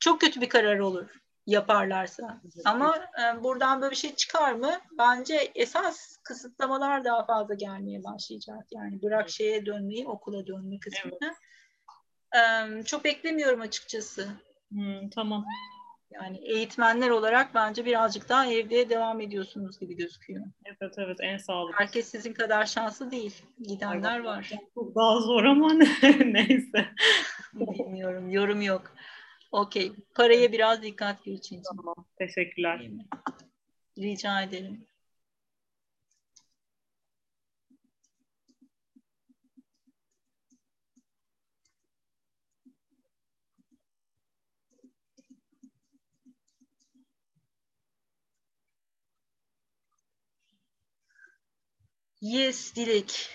çok 0.00 0.20
kötü 0.20 0.40
bir 0.40 0.48
karar 0.48 0.78
olur 0.78 1.18
yaparlarsa. 1.48 2.40
Ama 2.64 2.96
e, 2.96 3.42
buradan 3.42 3.80
böyle 3.80 3.90
bir 3.90 3.96
şey 3.96 4.14
çıkar 4.14 4.52
mı? 4.52 4.72
Bence 4.98 5.52
esas 5.54 6.16
kısıtlamalar 6.16 7.04
daha 7.04 7.24
fazla 7.24 7.54
gelmeye 7.54 8.04
başlayacak. 8.04 8.66
Yani 8.70 9.02
bırak 9.02 9.30
şeye 9.30 9.66
dönmeyi, 9.66 10.08
okula 10.08 10.46
dönme 10.46 10.78
kısmını. 10.78 11.34
Evet 12.32 12.86
çok 12.86 13.04
beklemiyorum 13.04 13.60
açıkçası. 13.60 14.28
Hmm, 14.70 15.10
tamam. 15.10 15.44
Yani 16.10 16.38
eğitmenler 16.38 17.10
olarak 17.10 17.54
bence 17.54 17.84
birazcık 17.84 18.28
daha 18.28 18.46
evde 18.46 18.90
devam 18.90 19.20
ediyorsunuz 19.20 19.78
gibi 19.78 19.96
gözüküyor. 19.96 20.44
Evet 20.66 20.94
evet 20.98 21.16
en 21.20 21.38
sağlıklı. 21.38 21.78
Herkes 21.78 22.08
sizin 22.08 22.32
kadar 22.32 22.66
şanslı 22.66 23.10
değil. 23.10 23.42
Gidenler 23.58 24.14
Ay, 24.14 24.24
var. 24.24 24.50
Çok 24.74 24.94
daha 24.96 25.20
zor 25.20 25.44
ama 25.44 25.72
neyse. 26.24 26.88
Bilmiyorum. 27.54 28.30
Yorum 28.30 28.62
yok. 28.62 28.92
Okey. 29.52 29.92
Paraya 30.14 30.52
biraz 30.52 30.82
dikkat 30.82 31.24
Gülçin. 31.24 31.62
Tamam. 31.76 31.94
Teşekkürler. 32.18 32.90
Rica 33.98 34.42
ederim. 34.42 34.86
Yes, 52.20 52.74
Dilek. 52.76 53.30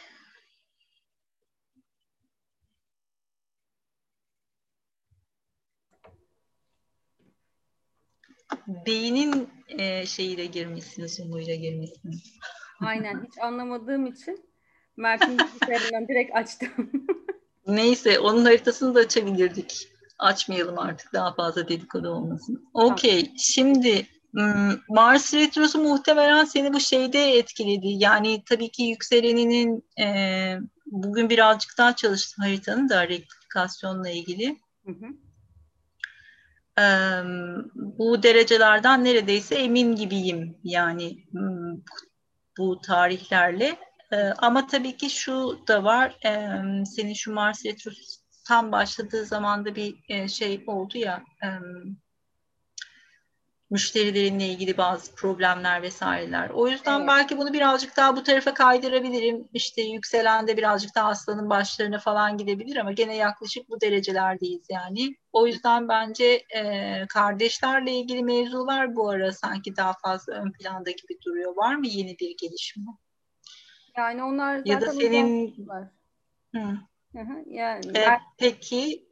Beynin 8.67 9.49
e, 9.69 10.05
şeyiyle 10.05 10.45
girmişsiniz, 10.45 11.19
umuyla 11.19 11.55
girmişsiniz. 11.55 12.33
Aynen, 12.81 13.23
hiç 13.27 13.33
anlamadığım 13.41 14.05
için 14.05 14.45
Mert'in 14.97 15.39
bilgisayarından 15.39 16.07
direkt 16.07 16.35
açtım. 16.35 16.69
Neyse, 17.67 18.19
onun 18.19 18.45
haritasını 18.45 18.95
da 18.95 18.99
açabilirdik. 18.99 19.87
Açmayalım 20.19 20.79
artık, 20.79 21.13
daha 21.13 21.33
fazla 21.33 21.67
dedikodu 21.67 22.09
olmasın. 22.09 22.69
Okey, 22.73 23.23
tamam. 23.23 23.35
şimdi 23.37 24.07
Mars 24.89 25.33
retrosu 25.33 25.79
muhtemelen 25.79 26.45
seni 26.45 26.73
bu 26.73 26.79
şeyde 26.79 27.37
etkiledi. 27.37 27.87
Yani 27.87 28.43
tabii 28.49 28.69
ki 28.71 28.83
yükseleninin 28.83 29.85
e, 30.01 30.57
bugün 30.85 31.29
birazcık 31.29 31.77
daha 31.77 31.95
çalıştım 31.95 32.43
haritanın 32.43 32.89
da 32.89 33.07
replikasyonla 33.07 34.09
ilgili. 34.09 34.59
Hı 34.85 34.91
hı. 34.91 35.05
Bu 37.75 38.23
derecelerden 38.23 39.03
neredeyse 39.03 39.55
emin 39.55 39.95
gibiyim 39.95 40.57
yani 40.63 41.25
hmm, 41.31 41.81
bu 42.57 42.81
tarihlerle. 42.81 43.77
Ama 44.37 44.67
tabii 44.67 44.97
ki 44.97 45.09
şu 45.09 45.59
da 45.67 45.83
var, 45.83 46.17
senin 46.85 47.13
şu 47.13 47.33
Mars 47.33 47.65
retrosu 47.65 48.23
tam 48.47 48.71
başladığı 48.71 49.25
zamanda 49.25 49.75
bir 49.75 49.95
e, 50.09 50.27
şey 50.27 50.63
oldu 50.67 50.97
ya, 50.97 51.23
müşterilerinle 53.73 54.47
ilgili 54.47 54.77
bazı 54.77 55.15
problemler 55.15 55.81
vesaireler. 55.81 56.49
O 56.49 56.67
yüzden 56.67 56.99
evet. 56.99 57.07
belki 57.07 57.37
bunu 57.37 57.53
birazcık 57.53 57.97
daha 57.97 58.15
bu 58.15 58.23
tarafa 58.23 58.53
kaydırabilirim. 58.53 59.47
İşte 59.53 59.81
yükselen 59.81 60.47
de 60.47 60.57
birazcık 60.57 60.95
daha 60.95 61.09
aslanın 61.09 61.49
başlarına 61.49 61.99
falan 61.99 62.37
gidebilir 62.37 62.77
ama 62.77 62.91
gene 62.91 63.15
yaklaşık 63.15 63.69
bu 63.69 63.81
derecelerdeyiz 63.81 64.65
yani. 64.69 65.15
O 65.31 65.47
yüzden 65.47 65.87
bence 65.87 66.43
e, 66.55 67.05
kardeşlerle 67.09 67.91
ilgili 67.91 68.23
mevzular 68.23 68.95
bu 68.95 69.09
ara 69.09 69.31
sanki 69.31 69.75
daha 69.75 69.93
fazla 69.93 70.33
ön 70.33 70.51
planda 70.51 70.91
gibi 70.91 71.21
duruyor. 71.25 71.55
Var 71.55 71.75
mı 71.75 71.87
yeni 71.87 72.19
bir 72.19 72.37
gelişme? 72.37 72.83
Yani 73.97 74.23
onlar 74.23 74.57
zaten 74.57 74.71
ya 74.71 74.81
da 74.81 74.91
senin 74.91 75.55
Hı. 76.55 76.59
Hı 77.13 77.19
hı, 77.19 77.43
yani 77.47 77.87
e, 77.89 77.93
ben... 77.93 78.19
peki 78.37 79.05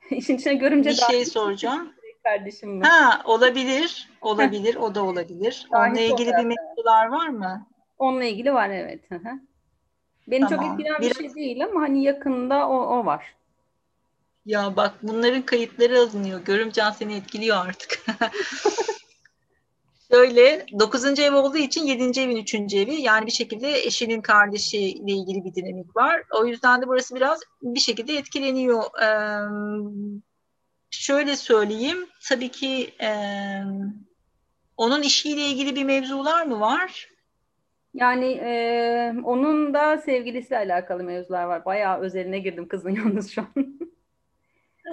işin 0.10 0.36
içine 0.36 0.54
görünce 0.54 0.90
bir 0.90 0.94
şey 0.94 1.24
soracağım 1.24 1.97
kardeşim 2.22 2.70
mi? 2.70 2.84
Ha 2.84 3.22
olabilir. 3.24 4.10
Olabilir. 4.20 4.76
o 4.76 4.94
da 4.94 5.04
olabilir. 5.04 5.66
Onunla 5.72 6.00
ilgili 6.00 6.30
bir 6.30 6.44
mevzular 6.44 7.06
var 7.06 7.28
mı? 7.28 7.66
Onunla 7.98 8.24
ilgili 8.24 8.52
var 8.52 8.70
evet. 8.70 9.00
Beni 10.28 10.48
tamam. 10.48 10.64
çok 10.64 10.72
etkilen 10.72 11.00
bir 11.00 11.14
şey 11.14 11.34
değil 11.34 11.64
ama 11.64 11.80
hani 11.80 12.02
yakında 12.02 12.68
o, 12.68 12.76
o 12.76 13.06
var. 13.06 13.34
Ya 14.46 14.76
bak 14.76 14.94
bunların 15.02 15.42
kayıtları 15.42 15.98
alınıyor. 16.00 16.40
Görümcan 16.40 16.90
seni 16.90 17.14
etkiliyor 17.14 17.66
artık. 17.66 18.04
Şöyle 20.12 20.66
9. 20.78 21.18
ev 21.18 21.34
olduğu 21.34 21.56
için 21.56 21.86
7. 21.86 22.20
evin 22.20 22.36
3. 22.36 22.54
evi 22.54 22.94
yani 23.00 23.26
bir 23.26 23.30
şekilde 23.30 23.72
eşinin 23.72 24.20
kardeşiyle 24.20 25.12
ilgili 25.12 25.44
bir 25.44 25.54
dinamik 25.54 25.96
var. 25.96 26.22
O 26.40 26.46
yüzden 26.46 26.82
de 26.82 26.86
burası 26.86 27.14
biraz 27.14 27.40
bir 27.62 27.80
şekilde 27.80 28.16
etkileniyor. 28.16 28.82
Ee, 29.02 29.08
şöyle 30.90 31.36
söyleyeyim 31.36 32.06
tabii 32.28 32.48
ki 32.48 32.94
e, 33.02 33.10
onun 34.76 35.02
işiyle 35.02 35.40
ilgili 35.40 35.76
bir 35.76 35.84
mevzular 35.84 36.46
mı 36.46 36.60
var? 36.60 37.08
Yani 37.94 38.26
e, 38.26 39.14
onun 39.24 39.74
da 39.74 39.98
sevgilisiyle 39.98 40.58
alakalı 40.58 41.04
mevzular 41.04 41.44
var. 41.44 41.64
Bayağı 41.64 42.00
özeline 42.00 42.38
girdim 42.38 42.68
kızın 42.68 42.90
yalnız 42.96 43.30
şu 43.30 43.40
an. 43.40 43.78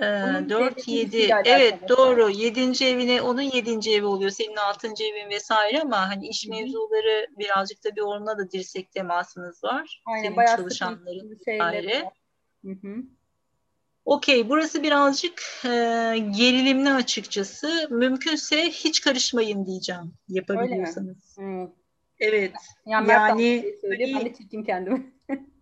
Ee, 0.02 0.50
4, 0.50 0.88
7. 0.88 1.30
Evet 1.46 1.90
doğru. 1.90 2.30
7. 2.30 2.86
evine 2.86 3.22
onun 3.22 3.42
7. 3.42 3.90
evi 3.92 4.06
oluyor. 4.06 4.30
Senin 4.30 4.56
6. 4.56 4.88
evin 4.88 5.30
vesaire 5.30 5.82
ama 5.82 6.10
hani 6.10 6.28
iş 6.28 6.48
mevzuları 6.48 7.28
birazcık 7.38 7.84
da 7.84 7.96
bir 7.96 8.02
onunla 8.02 8.38
da 8.38 8.52
dirsek 8.52 8.92
temasınız 8.92 9.64
var. 9.64 10.04
Aynen, 10.06 10.24
Senin 10.24 10.38
bayağı 10.38 10.58
çalışanların 10.58 11.30
vesaire. 11.30 12.12
Okey. 14.06 14.50
Burası 14.50 14.84
birazcık 14.84 15.44
e, 15.66 15.70
gerilimli 16.38 16.90
açıkçası. 16.90 17.88
Mümkünse 17.90 18.70
hiç 18.70 19.02
karışmayın 19.02 19.66
diyeceğim 19.66 20.14
yapabiliyorsanız. 20.28 21.38
Evet. 22.20 22.54
Yani, 22.86 23.12
yani 23.12 23.40
ben 23.92 24.26
de 24.26 24.34
çekeyim 24.34 24.66
kendimi. 24.66 25.14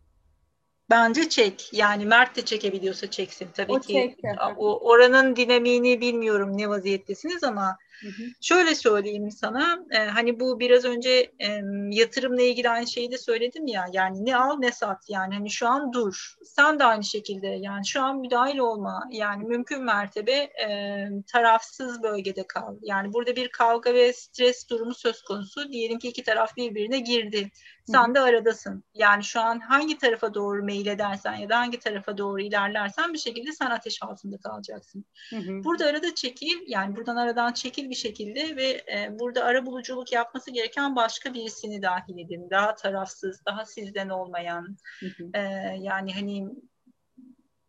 Bence 0.90 1.30
çek. 1.30 1.70
Yani 1.74 2.06
Mert 2.06 2.36
de 2.36 2.45
çekebiliyorsa 2.45 3.11
çeksin 3.11 3.48
tabii 3.53 3.72
o 3.72 3.80
ki. 3.80 3.94
Çekti. 3.94 4.28
O 4.57 4.90
oranın 4.90 5.36
dinamiğini 5.36 6.02
bilmiyorum 6.02 6.57
ne 6.57 6.70
vaziyettesiniz 6.70 7.44
ama 7.44 7.78
hı 8.03 8.07
hı. 8.07 8.23
şöyle 8.41 8.75
söyleyeyim 8.75 9.31
sana. 9.31 9.80
E, 9.91 9.97
hani 9.97 10.39
bu 10.39 10.59
biraz 10.59 10.85
önce 10.85 11.09
e, 11.39 11.59
yatırımla 11.89 12.41
ilgili 12.41 12.69
aynı 12.69 12.88
şeyi 12.88 13.11
de 13.11 13.17
söyledim 13.17 13.67
ya. 13.67 13.85
Yani 13.93 14.25
ne 14.25 14.38
al 14.38 14.57
ne 14.59 14.71
sat. 14.71 15.09
Yani 15.09 15.34
hani 15.34 15.49
şu 15.49 15.67
an 15.67 15.93
dur. 15.93 16.35
Sen 16.43 16.80
de 16.80 16.84
aynı 16.84 17.03
şekilde 17.03 17.47
yani 17.47 17.88
şu 17.88 18.01
an 18.01 18.19
müdahil 18.19 18.57
olma. 18.57 19.03
Yani 19.11 19.43
mümkün 19.43 19.84
mertebe 19.84 20.31
e, 20.31 21.07
tarafsız 21.27 22.03
bölgede 22.03 22.47
kal. 22.47 22.75
Yani 22.81 23.13
burada 23.13 23.35
bir 23.35 23.47
kavga 23.47 23.93
ve 23.93 24.13
stres 24.13 24.69
durumu 24.69 24.93
söz 24.93 25.21
konusu. 25.21 25.71
Diyelim 25.71 25.99
ki 25.99 26.07
iki 26.07 26.23
taraf 26.23 26.57
birbirine 26.57 26.99
girdi. 26.99 27.51
Sen 27.85 28.05
hı 28.05 28.09
hı. 28.09 28.15
de 28.15 28.19
aradasın. 28.19 28.84
Yani 28.93 29.23
şu 29.23 29.39
an 29.39 29.59
hangi 29.59 29.97
tarafa 29.97 30.34
doğru 30.34 30.63
meyil 30.63 30.88
edersen 30.88 31.35
ya 31.35 31.49
da 31.49 31.57
hangi 31.57 31.80
tarafa 31.80 32.17
doğru 32.17 32.41
ilerlersen 32.41 33.13
bir 33.13 33.17
şekilde 33.17 33.51
sen 33.51 33.69
ateş 33.69 34.03
altında 34.03 34.38
kalacaksın. 34.38 35.05
Hı 35.30 35.35
hı. 35.35 35.63
Burada 35.63 35.85
arada 35.85 36.15
çekil, 36.15 36.57
yani 36.67 36.95
buradan 36.95 37.15
aradan 37.15 37.53
çekil 37.53 37.89
bir 37.94 37.98
şekilde 37.98 38.56
ve 38.56 38.70
e, 38.70 39.20
burada 39.20 39.44
ara 39.44 39.65
buluculuk 39.65 40.11
yapması 40.11 40.52
gereken 40.52 40.95
başka 40.95 41.34
birisini 41.34 41.82
dahil 41.82 42.18
edin. 42.26 42.49
Daha 42.49 42.76
tarafsız, 42.76 43.45
daha 43.45 43.65
sizden 43.65 44.10
olmayan, 44.10 44.78
hı 44.99 45.06
hı. 45.06 45.30
E, 45.34 45.40
yani 45.80 46.14
hani 46.14 46.48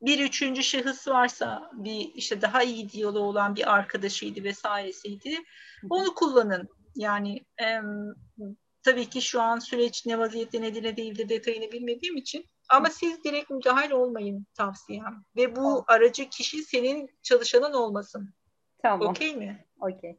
bir 0.03 0.19
üçüncü 0.19 0.63
şahıs 0.63 1.09
varsa 1.09 1.71
bir 1.73 2.13
işte 2.15 2.43
daha 2.43 2.63
iyi 2.63 2.89
diyaloğu 2.89 3.25
olan 3.25 3.57
bir 3.57 3.75
arkadaşıydı 3.75 4.45
vesairesiydi. 4.45 5.39
Onu 5.91 6.15
kullanın. 6.15 6.69
Yani 6.97 7.45
e, 7.61 7.81
tabii 8.83 9.11
ki 9.11 9.23
şu 9.23 9.41
an 9.41 9.59
süreç 9.59 10.07
ne 10.07 10.19
vaziyette 10.19 10.63
nedir 10.63 10.83
ne 10.83 10.97
değildir 10.97 11.29
detayını 11.29 11.73
bilmediğim 11.73 12.17
için 12.17 12.47
ama 12.69 12.91
siz 12.91 13.25
direkt 13.25 13.51
müdahil 13.51 13.91
olmayın 13.91 14.47
tavsiyem. 14.55 15.25
Ve 15.37 15.57
bu 15.57 15.85
aracı 15.87 16.29
kişi 16.29 16.63
senin 16.63 17.11
çalışanın 17.23 17.73
olmasın. 17.73 18.35
Tamam. 18.85 19.09
Okey 19.09 19.37
mi? 19.37 19.67
Okey. 19.85 20.17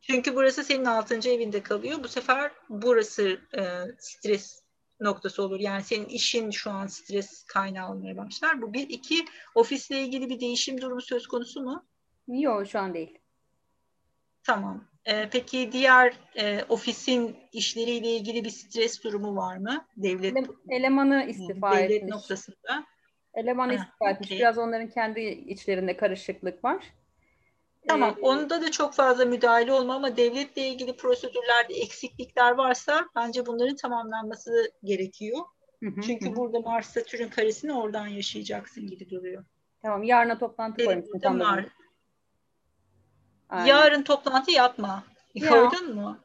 Çünkü 0.00 0.36
burası 0.36 0.64
senin 0.64 0.84
altıncı 0.84 1.30
evinde 1.30 1.62
kalıyor. 1.62 2.04
Bu 2.04 2.08
sefer 2.08 2.50
burası 2.68 3.40
e, 3.58 3.62
stres 3.98 4.62
noktası 5.00 5.42
olur. 5.42 5.60
Yani 5.60 5.82
senin 5.82 6.06
işin 6.06 6.50
şu 6.50 6.70
an 6.70 6.86
stres 6.86 7.44
kaynağı 7.44 7.90
olmaya 7.90 8.16
başlar. 8.16 8.62
Bu 8.62 8.72
bir. 8.72 8.88
iki 8.88 9.24
ofisle 9.54 10.00
ilgili 10.00 10.28
bir 10.28 10.40
değişim 10.40 10.80
durumu 10.80 11.00
söz 11.00 11.26
konusu 11.26 11.62
mu? 11.62 11.84
Yok 12.28 12.66
şu 12.66 12.78
an 12.78 12.94
değil. 12.94 13.18
Tamam. 14.42 14.84
Ee, 15.04 15.28
peki 15.32 15.72
diğer 15.72 16.14
e, 16.36 16.64
ofisin 16.68 17.36
işleriyle 17.52 18.16
ilgili 18.16 18.44
bir 18.44 18.50
stres 18.50 19.04
durumu 19.04 19.36
var 19.36 19.56
mı? 19.56 19.86
Devlet 19.96 20.36
elemanı 20.68 21.24
istifa 21.24 21.76
devlet 21.76 21.90
etmiş. 21.90 22.12
noktasında. 22.12 22.86
Elemanı 23.34 23.74
istifa 23.74 24.04
okay. 24.04 24.12
etmiş. 24.12 24.30
Biraz 24.30 24.58
onların 24.58 24.88
kendi 24.88 25.20
içlerinde 25.20 25.96
karışıklık 25.96 26.64
var. 26.64 26.84
Tamam. 27.88 28.14
Ee, 28.18 28.20
onda 28.20 28.62
da 28.62 28.70
çok 28.70 28.94
fazla 28.94 29.24
müdahale 29.24 29.72
olma 29.72 29.94
ama 29.94 30.16
devletle 30.16 30.68
ilgili 30.68 30.96
prosedürlerde 30.96 31.74
eksiklikler 31.74 32.52
varsa 32.52 33.06
bence 33.16 33.46
bunların 33.46 33.76
tamamlanması 33.76 34.72
gerekiyor. 34.84 35.38
Hı 35.82 35.86
hı, 35.90 36.00
Çünkü 36.00 36.30
hı. 36.30 36.36
burada 36.36 36.60
Mars 36.60 36.92
Satürn 36.92 37.28
karesini 37.28 37.72
oradan 37.72 38.06
yaşayacaksın 38.06 38.86
gibi 38.86 39.10
duruyor. 39.10 39.44
Tamam. 39.82 40.02
Yarına 40.02 40.38
toplantı 40.38 40.84
koymuşsun. 40.84 41.18
Tamam. 41.18 41.64
Aynen. 43.48 43.66
Yarın 43.66 44.02
toplantı 44.02 44.50
yapma. 44.50 45.04
Ya. 45.34 45.48
Gördün 45.48 45.96
mü? 45.96 46.18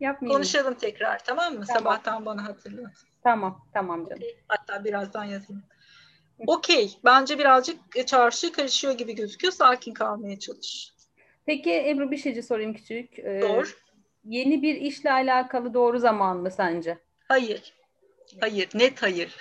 Yapmayayım. 0.00 0.36
Konuşalım 0.36 0.74
tekrar 0.74 1.24
tamam 1.24 1.54
mı? 1.54 1.64
Tamam. 1.66 1.82
Sabahtan 1.82 2.26
bana 2.26 2.44
hatırlat. 2.44 2.92
Tamam, 3.22 3.66
tamam 3.74 4.04
canım. 4.08 4.22
Hatta 4.48 4.84
birazdan 4.84 5.24
yazayım. 5.24 5.62
Okey. 6.46 6.98
Bence 7.04 7.38
birazcık 7.38 8.06
çarşı 8.06 8.52
karışıyor 8.52 8.94
gibi 8.94 9.14
gözüküyor. 9.14 9.52
Sakin 9.52 9.94
kalmaya 9.94 10.38
çalış. 10.38 10.92
Peki 11.46 11.88
Ebru 11.88 12.10
bir 12.10 12.16
şeyci 12.16 12.42
sorayım 12.42 12.74
küçük. 12.74 13.18
Ee, 13.18 13.40
Doğru. 13.42 13.66
Yeni 14.24 14.62
bir 14.62 14.74
işle 14.74 15.12
alakalı 15.12 15.74
doğru 15.74 15.98
zaman 15.98 16.36
mı 16.36 16.50
sence? 16.50 16.98
Hayır. 17.28 17.72
Hayır, 18.40 18.68
net 18.74 19.02
hayır. 19.02 19.36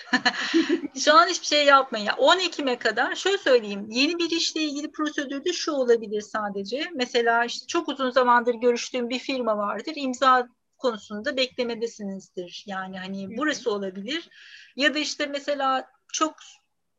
şu 1.00 1.14
an 1.14 1.28
hiçbir 1.28 1.46
şey 1.46 1.66
yapmayın. 1.66 2.08
10 2.18 2.40
Ekim'e 2.40 2.78
kadar 2.78 3.16
şöyle 3.16 3.38
söyleyeyim. 3.38 3.88
Yeni 3.90 4.18
bir 4.18 4.30
işle 4.30 4.62
ilgili 4.62 4.92
prosedürde 4.92 5.54
şu 5.54 5.72
olabilir 5.72 6.22
sadece. 6.22 6.86
Mesela 6.96 7.46
işte 7.46 7.68
çok 7.68 7.90
uzun 7.90 8.10
zamandır 8.10 8.54
görüştüğüm 8.54 9.10
bir 9.10 9.20
firma 9.20 9.58
vardır. 9.58 9.94
İmza 9.96 10.48
konusunda 10.78 11.38
beklemedesinizdir. 11.38 12.64
Yani 12.68 13.00
hani 13.00 13.38
burası 13.38 13.72
olabilir. 13.72 14.30
Ya 14.76 14.94
da 14.94 15.00
işte 15.00 15.26
mesela 15.26 15.88
çok 16.14 16.36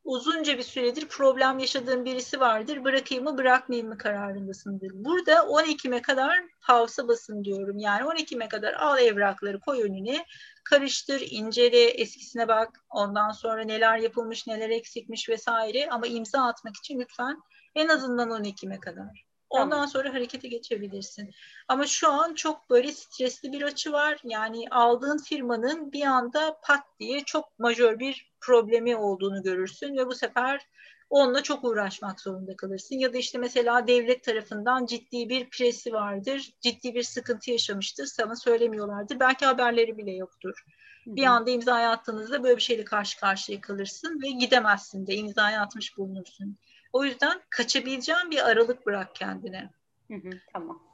uzunca 0.07 0.57
bir 0.57 0.63
süredir 0.63 1.07
problem 1.07 1.59
yaşadığın 1.59 2.05
birisi 2.05 2.39
vardır. 2.39 2.83
Bırakayım 2.83 3.23
mı 3.23 3.37
bırakmayayım 3.37 3.89
mı 3.89 3.97
kararındasındır. 3.97 4.91
Burada 4.93 5.43
10 5.43 5.63
Ekim'e 5.63 6.01
kadar 6.01 6.39
pausa 6.67 7.07
basın 7.07 7.43
diyorum. 7.43 7.77
Yani 7.77 8.05
10 8.05 8.15
Ekim'e 8.15 8.47
kadar 8.47 8.73
al 8.73 8.99
evrakları 8.99 9.59
koy 9.59 9.83
önüne. 9.83 10.25
Karıştır, 10.63 11.21
incele, 11.29 11.83
eskisine 11.83 12.47
bak. 12.47 12.69
Ondan 12.89 13.31
sonra 13.31 13.63
neler 13.63 13.97
yapılmış, 13.97 14.47
neler 14.47 14.69
eksikmiş 14.69 15.29
vesaire. 15.29 15.89
Ama 15.89 16.07
imza 16.07 16.41
atmak 16.41 16.75
için 16.75 16.99
lütfen 16.99 17.37
en 17.75 17.87
azından 17.87 18.31
10 18.31 18.43
Ekim'e 18.43 18.79
kadar. 18.79 19.27
Ondan 19.49 19.69
tamam. 19.69 19.87
sonra 19.87 20.13
harekete 20.13 20.47
geçebilirsin. 20.47 21.31
Ama 21.67 21.87
şu 21.87 22.11
an 22.11 22.33
çok 22.33 22.69
böyle 22.69 22.91
stresli 22.91 23.51
bir 23.51 23.61
açı 23.61 23.91
var. 23.91 24.17
Yani 24.23 24.65
aldığın 24.71 25.17
firmanın 25.17 25.91
bir 25.91 26.03
anda 26.03 26.59
pat 26.63 26.83
diye 26.99 27.23
çok 27.23 27.59
majör 27.59 27.99
bir 27.99 28.31
problemi 28.41 28.95
olduğunu 28.95 29.43
görürsün 29.43 29.97
ve 29.97 30.07
bu 30.07 30.15
sefer 30.15 30.67
onunla 31.09 31.43
çok 31.43 31.63
uğraşmak 31.63 32.21
zorunda 32.21 32.55
kalırsın. 32.55 32.95
Ya 32.95 33.13
da 33.13 33.17
işte 33.17 33.37
mesela 33.37 33.87
devlet 33.87 34.23
tarafından 34.23 34.85
ciddi 34.85 35.29
bir 35.29 35.49
presi 35.49 35.93
vardır, 35.93 36.51
ciddi 36.61 36.95
bir 36.95 37.03
sıkıntı 37.03 37.51
yaşamıştır, 37.51 38.05
sana 38.05 38.35
söylemiyorlardır. 38.35 39.19
Belki 39.19 39.45
haberleri 39.45 39.97
bile 39.97 40.11
yoktur. 40.11 40.63
Bir 41.07 41.23
anda 41.23 41.49
imzaya 41.49 41.91
attığınızda 41.91 42.43
böyle 42.43 42.57
bir 42.57 42.61
şeyle 42.61 42.83
karşı 42.83 43.19
karşıya 43.19 43.61
kalırsın 43.61 44.21
ve 44.23 44.29
gidemezsin 44.29 45.07
de 45.07 45.15
imzaya 45.15 45.61
atmış 45.61 45.97
bulunursun. 45.97 46.57
O 46.93 47.03
yüzden 47.03 47.41
kaçabileceğin 47.49 48.31
bir 48.31 48.49
aralık 48.49 48.85
bırak 48.85 49.15
kendine. 49.15 49.69
Hı 50.07 50.13
hı, 50.13 50.29
tamam. 50.53 50.86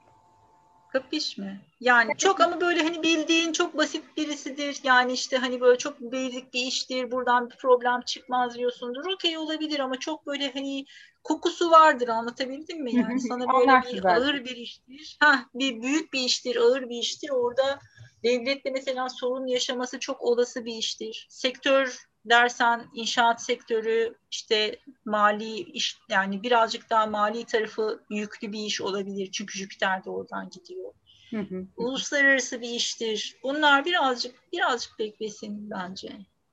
Kapış 0.94 1.38
mı? 1.38 1.57
Yani 1.80 2.18
çok 2.18 2.41
ama 2.41 2.61
böyle 2.61 2.84
hani 2.84 3.03
bildiğin 3.03 3.52
çok 3.53 3.78
basit 3.78 4.18
birisidir. 4.18 4.80
Yani 4.84 5.14
işte 5.14 5.38
hani 5.38 5.61
böyle 5.61 5.78
çok 5.78 5.99
basic 5.99 6.45
bir 6.53 6.65
iştir. 6.65 7.11
Buradan 7.11 7.49
bir 7.49 7.56
problem 7.56 8.02
çıkmaz 8.02 8.56
diyorsundur. 8.56 9.06
Okey 9.14 9.38
olabilir 9.38 9.80
ama 9.80 9.99
çok 9.99 10.28
böyle 10.28 10.52
hani 10.52 10.86
kokusu 11.24 11.72
vardır 11.72 12.07
anlatabildim 12.07 12.84
mi? 12.84 12.95
Yani 12.95 13.20
sana 13.22 13.53
böyle 13.53 13.94
bir 13.94 14.06
ağır 14.06 14.45
bir 14.45 14.56
iştir. 14.56 15.18
Ha 15.20 15.45
bir 15.53 15.82
büyük 15.82 16.14
bir 16.14 16.20
iştir, 16.20 16.56
ağır 16.56 16.90
bir 16.90 16.98
iştir. 16.98 17.30
Orada 17.30 17.80
devletle 18.24 18.72
mesela 18.72 19.10
sorun 19.10 19.48
yaşaması 19.48 19.99
çok 19.99 20.22
olası 20.22 20.65
bir 20.65 20.76
iştir. 20.76 21.28
Sektör 21.30 21.98
dersen 22.25 22.85
inşaat 22.93 23.41
sektörü 23.41 24.15
işte 24.31 24.79
mali 25.05 25.59
iş 25.59 25.97
yani 26.09 26.43
birazcık 26.43 26.89
daha 26.89 27.05
mali 27.05 27.45
tarafı 27.45 28.03
yüklü 28.09 28.51
bir 28.51 28.65
iş 28.65 28.81
olabilir. 28.81 29.31
Çünkü 29.31 29.57
Jüpiter 29.57 30.05
de 30.05 30.09
oradan 30.09 30.49
gidiyor. 30.49 30.93
Hı 31.29 31.39
hı. 31.39 31.67
Uluslararası 31.77 32.61
bir 32.61 32.69
iştir. 32.69 33.37
Bunlar 33.43 33.85
birazcık 33.85 34.35
birazcık 34.53 34.99
beklesin 34.99 35.69
bence. 35.69 36.09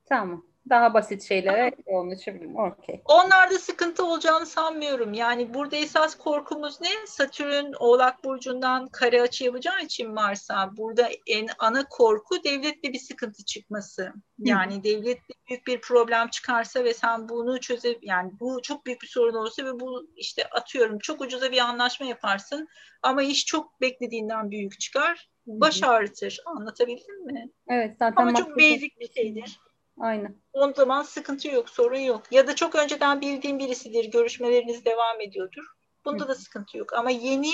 Tamam. 0.09 0.50
Daha 0.71 0.95
basit 0.95 1.23
şeylere 1.23 1.73
yoğunlaşabilirim. 1.87 2.57
Okey. 2.57 3.03
Onlarda 3.05 3.59
sıkıntı 3.59 4.05
olacağını 4.05 4.47
sanmıyorum. 4.47 5.15
Yani 5.15 5.55
burada 5.55 5.77
esas 5.77 6.15
korkumuz 6.15 6.81
ne? 6.81 6.89
Satürn 7.07 7.73
Oğlak 7.79 8.25
Burcu'ndan 8.25 8.89
kare 8.89 9.23
açı 9.23 9.45
yapacağı 9.45 9.83
için 9.83 10.11
Mars'a. 10.11 10.77
Burada 10.77 11.09
en 11.27 11.49
ana 11.59 11.85
korku 11.85 12.45
devletle 12.45 12.93
bir 12.93 12.99
sıkıntı 12.99 13.45
çıkması. 13.45 14.13
Yani 14.39 14.79
Hı. 14.79 14.85
devletle 14.85 15.35
büyük 15.49 15.67
bir 15.67 15.81
problem 15.81 16.29
çıkarsa 16.29 16.85
ve 16.85 16.95
sen 16.95 17.29
bunu 17.29 17.61
çöze 17.61 17.99
yani 18.03 18.33
bu 18.41 18.63
çok 18.63 18.87
büyük 18.87 19.03
bir 19.03 19.07
sorun 19.07 19.35
olursa 19.35 19.65
ve 19.65 19.81
bu 19.81 20.11
işte 20.17 20.45
atıyorum 20.45 20.99
çok 20.99 21.21
ucuza 21.21 21.53
bir 21.53 21.59
anlaşma 21.59 22.07
yaparsın 22.07 22.69
ama 23.03 23.23
iş 23.23 23.47
çok 23.47 23.81
beklediğinden 23.81 24.51
büyük 24.51 24.81
çıkar. 24.81 25.31
Baş 25.47 25.83
ağrıtır. 25.83 26.41
Anlatabildim 26.47 27.25
mi? 27.25 27.51
Evet 27.69 27.97
zaten 27.99 28.23
ama 28.23 28.35
çok 28.35 28.57
basic 28.57 28.91
bir 29.01 29.13
şeydir. 29.13 29.61
Aynen. 30.01 30.37
O 30.53 30.73
zaman 30.73 31.03
sıkıntı 31.03 31.49
yok, 31.49 31.71
sorun 31.71 31.99
yok. 31.99 32.33
Ya 32.33 32.47
da 32.47 32.55
çok 32.55 32.75
önceden 32.75 33.21
bildiğim 33.21 33.59
birisidir, 33.59 34.05
görüşmeleriniz 34.05 34.85
devam 34.85 35.21
ediyordur. 35.21 35.65
Bunda 36.05 36.25
Hı. 36.25 36.29
da 36.29 36.35
sıkıntı 36.35 36.79
yok. 36.79 36.93
Ama 36.93 37.11
yeni 37.11 37.51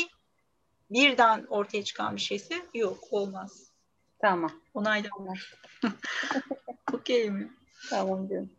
birden 0.90 1.46
ortaya 1.48 1.84
çıkan 1.84 2.16
bir 2.16 2.20
şeyse 2.20 2.54
yok, 2.74 2.98
olmaz. 3.10 3.72
Tamam. 4.18 4.52
Onaylanmış. 4.74 5.54
okey 6.92 7.30
mi? 7.30 7.52
Tamam 7.90 8.28
diyorum. 8.28 8.50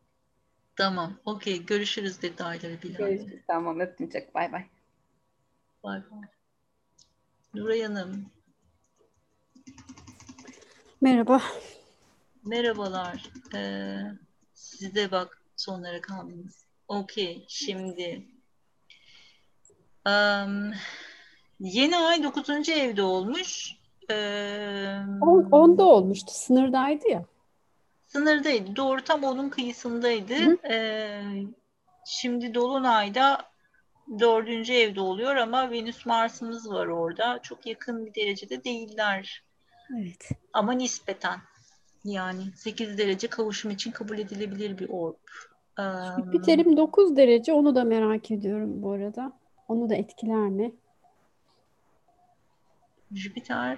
Tamam, 0.76 1.14
okey. 1.26 1.66
Görüşürüz 1.66 2.22
detayları 2.22 2.82
bilen. 2.82 2.98
Görüşürüz. 2.98 3.42
Tamam, 3.48 3.80
öptüm 3.80 4.10
çok. 4.10 4.36
Bay 4.36 4.52
bay. 4.52 4.66
Bay 5.84 6.02
bay. 6.12 6.28
Nuray 7.54 7.82
Hanım. 7.82 8.32
Merhaba. 11.02 11.42
Merhabalar. 12.44 13.24
Ee, 13.56 13.98
siz 14.54 14.96
de 14.96 15.12
bak 15.12 15.42
sonlara 15.56 16.02
kaldınız. 16.02 16.66
Okey. 16.88 17.46
Şimdi 17.48 18.26
um, 20.08 20.74
yeni 21.60 21.98
ay 21.98 22.24
9. 22.24 22.70
evde 22.70 23.04
olmuş. 23.04 23.76
Ee, 24.12 24.98
On, 25.22 25.48
onda 25.52 25.84
olmuştu. 25.84 26.32
Sınırdaydı 26.34 27.08
ya. 27.08 27.26
Sınırdaydı. 28.08 28.76
Doğru 28.76 29.04
tam 29.04 29.24
onun 29.24 29.50
kıyısındaydı. 29.50 30.68
Ee, 30.70 31.24
şimdi 32.06 32.54
Dolunay'da 32.54 33.46
dördüncü 34.20 34.74
evde 34.74 35.02
oluyor 35.02 35.36
ama 35.36 35.72
Venüs 35.72 36.06
Mars'ımız 36.06 36.70
var 36.70 36.88
orada. 36.88 37.40
Çok 37.44 37.66
yakın 37.66 38.06
bir 38.06 38.14
derecede 38.16 38.64
değiller. 38.64 39.44
Evet. 40.00 40.30
Ama 40.54 40.72
nispeten. 40.74 41.40
Yani 42.08 42.42
8 42.56 42.98
derece 42.98 43.28
kavuşum 43.28 43.72
için 43.72 43.92
kabul 43.92 44.20
edilebilir 44.20 44.78
bir 44.78 44.90
orb. 44.90 45.16
Jüpiter'im 46.18 46.78
9 46.78 47.18
derece. 47.18 47.54
Onu 47.54 47.76
da 47.76 47.84
merak 47.84 48.32
ediyorum 48.32 48.82
bu 48.82 48.92
arada. 48.92 49.34
Onu 49.68 49.90
da 49.90 49.96
etkiler 49.96 50.48
mi? 50.50 50.76
Jüpiter 53.12 53.78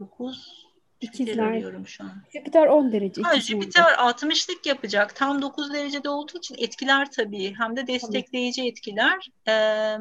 9 0.00 0.66
İkizler. 1.00 1.38
arıyorum 1.38 1.86
şu 1.86 2.04
an. 2.04 2.10
Jüpiter 2.32 2.66
10 2.66 2.92
derece. 2.92 3.22
Ha, 3.22 3.40
Jüpiter 3.40 3.92
60'lık 3.92 4.66
yapacak. 4.66 5.16
Tam 5.16 5.42
9 5.42 5.72
derecede 5.72 6.08
olduğu 6.08 6.38
için 6.38 6.56
etkiler 6.58 7.10
tabii. 7.10 7.54
Hem 7.58 7.76
de 7.76 7.86
destekleyici 7.86 8.60
tamam. 8.60 8.70
etkiler. 8.70 9.30
Ee, 9.48 9.98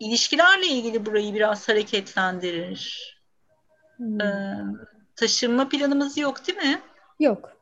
ilişkilerle 0.00 0.66
ilgili 0.66 1.06
burayı 1.06 1.34
biraz 1.34 1.68
hareketlendirir. 1.68 3.14
Hmm. 3.96 4.20
Ee, 4.20 4.56
Taşınma 5.18 5.68
planımız 5.68 6.18
yok 6.18 6.46
değil 6.46 6.58
mi? 6.58 6.80
Yok. 7.20 7.56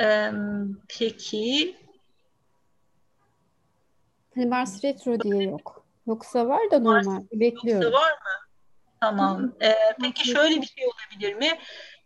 Ee, 0.00 0.30
peki. 0.98 1.76
Hani 4.34 4.46
Mars 4.46 4.84
retro 4.84 5.20
diye 5.20 5.42
yok. 5.42 5.86
Yoksa 6.06 6.48
var 6.48 6.70
da 6.70 6.78
normal. 6.78 7.12
Mars, 7.12 7.24
Bekliyorum. 7.32 7.82
Yoksa 7.82 7.98
var 7.98 8.10
mı? 8.10 8.46
Tamam. 9.00 9.52
Ee, 9.62 9.74
peki 10.02 10.28
şöyle 10.28 10.60
bir 10.62 10.66
şey 10.66 10.84
olabilir 10.86 11.34
mi? 11.34 11.58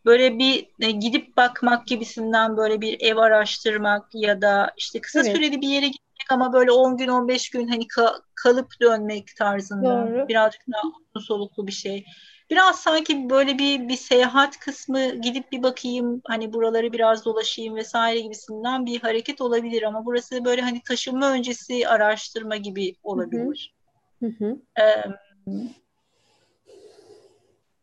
Böyle 0.05 0.38
bir 0.38 0.68
e, 0.80 0.90
gidip 0.90 1.36
bakmak 1.36 1.86
gibisinden 1.86 2.56
böyle 2.56 2.80
bir 2.80 3.01
ev 3.01 3.16
araştırmak 3.16 4.09
ya 4.14 4.42
da 4.42 4.72
işte 4.76 5.01
kısa 5.01 5.20
evet. 5.20 5.36
süreli 5.36 5.60
bir 5.60 5.68
yere 5.68 5.86
gitmek 5.86 6.32
ama 6.32 6.52
böyle 6.52 6.72
10 6.72 6.97
gün 6.97 7.09
15 7.09 7.51
gün 7.51 7.68
hani 7.68 7.84
ka- 7.84 8.22
kalıp 8.34 8.80
dönmek 8.80 9.36
tarzında. 9.36 10.06
Doğru. 10.06 10.28
Birazcık 10.28 10.62
daha 10.72 10.82
uzun 11.14 11.26
soluklu 11.26 11.66
bir 11.66 11.72
şey. 11.72 12.05
Biraz 12.51 12.81
sanki 12.81 13.31
böyle 13.31 13.59
bir 13.59 13.89
bir 13.89 13.97
seyahat 13.97 14.59
kısmı 14.59 15.14
gidip 15.14 15.52
bir 15.52 15.62
bakayım 15.62 16.22
hani 16.24 16.52
buraları 16.52 16.93
biraz 16.93 17.24
dolaşayım 17.24 17.77
vesaire 17.77 18.20
gibisinden 18.20 18.86
bir 18.86 19.01
hareket 19.01 19.40
olabilir 19.40 19.82
ama 19.82 20.06
burası 20.06 20.44
böyle 20.44 20.62
hani 20.62 20.82
taşınma 20.82 21.31
öncesi 21.31 21.89
araştırma 21.89 22.56
gibi 22.56 22.94
olabilir. 23.02 23.74
Hı 24.20 24.27
hı. 24.27 24.56
Ee, 24.81 25.05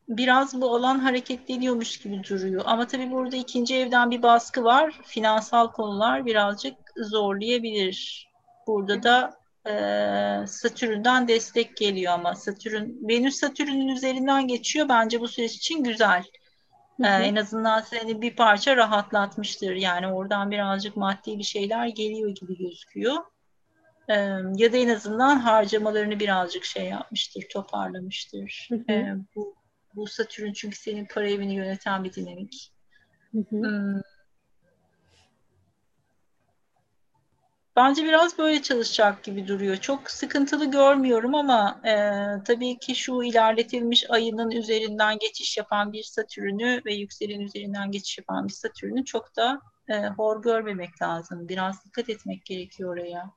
biraz 0.09 0.61
bu 0.61 0.75
alan 0.75 0.99
hareketleniyormuş 0.99 1.99
gibi 1.99 2.23
duruyor. 2.23 2.61
Ama 2.65 2.87
tabii 2.87 3.11
burada 3.11 3.35
ikinci 3.35 3.75
evden 3.75 4.11
bir 4.11 4.21
baskı 4.21 4.63
var. 4.63 4.99
Finansal 5.03 5.71
konular 5.71 6.25
birazcık 6.25 6.75
zorlayabilir. 6.97 8.27
Burada 8.67 9.03
da 9.03 9.37
e, 9.67 10.47
Satürn'den 10.47 11.27
destek 11.27 11.77
geliyor 11.77 12.13
ama 12.13 12.35
Satürn 12.35 13.09
Venüs 13.09 13.35
Satürn'ün 13.35 13.87
üzerinden 13.87 14.47
geçiyor. 14.47 14.89
Bence 14.89 15.19
bu 15.19 15.27
süreç 15.27 15.55
için 15.55 15.83
güzel. 15.83 16.23
Hı 17.01 17.07
hı. 17.07 17.23
en 17.23 17.35
azından 17.35 17.81
seni 17.81 18.21
bir 18.21 18.35
parça 18.35 18.77
rahatlatmıştır. 18.77 19.75
Yani 19.75 20.07
oradan 20.07 20.51
birazcık 20.51 20.97
maddi 20.97 21.37
bir 21.37 21.43
şeyler 21.43 21.87
geliyor 21.87 22.29
gibi 22.29 22.57
gözüküyor. 22.57 23.15
ya 24.55 24.73
da 24.73 24.77
en 24.77 24.89
azından 24.89 25.39
harcamalarını 25.39 26.19
birazcık 26.19 26.65
şey 26.65 26.85
yapmıştır, 26.85 27.43
toparlamıştır. 27.53 28.69
Hı 28.69 28.75
hı. 28.75 29.19
bu, 29.35 29.55
bu 29.95 30.07
Satürn 30.07 30.53
çünkü 30.53 30.77
senin 30.77 31.05
para 31.05 31.29
evini 31.29 31.55
yöneten 31.55 32.03
bir 32.03 32.13
dinamik. 32.13 32.71
Hı 33.31 33.37
hı. 33.37 33.55
Hmm 33.55 34.01
Bence 37.77 38.03
biraz 38.03 38.37
böyle 38.37 38.61
çalışacak 38.61 39.23
gibi 39.23 39.47
duruyor. 39.47 39.77
Çok 39.77 40.11
sıkıntılı 40.11 40.71
görmüyorum 40.71 41.35
ama 41.35 41.81
e, 41.85 41.93
tabii 42.45 42.79
ki 42.79 42.95
şu 42.95 43.23
ilerletilmiş 43.23 44.09
ayının 44.09 44.51
üzerinden 44.51 45.19
geçiş 45.19 45.57
yapan 45.57 45.93
bir 45.93 46.03
Satürn'ü 46.03 46.81
ve 46.85 46.93
yükselen 46.93 47.39
üzerinden 47.39 47.91
geçiş 47.91 48.17
yapan 48.17 48.47
bir 48.47 48.53
Satürn'ü 48.53 49.05
çok 49.05 49.35
da 49.35 49.61
e, 49.89 50.07
hor 50.07 50.41
görmemek 50.41 51.01
lazım. 51.01 51.49
Biraz 51.49 51.85
dikkat 51.85 52.09
etmek 52.09 52.45
gerekiyor 52.45 52.93
oraya. 52.93 53.31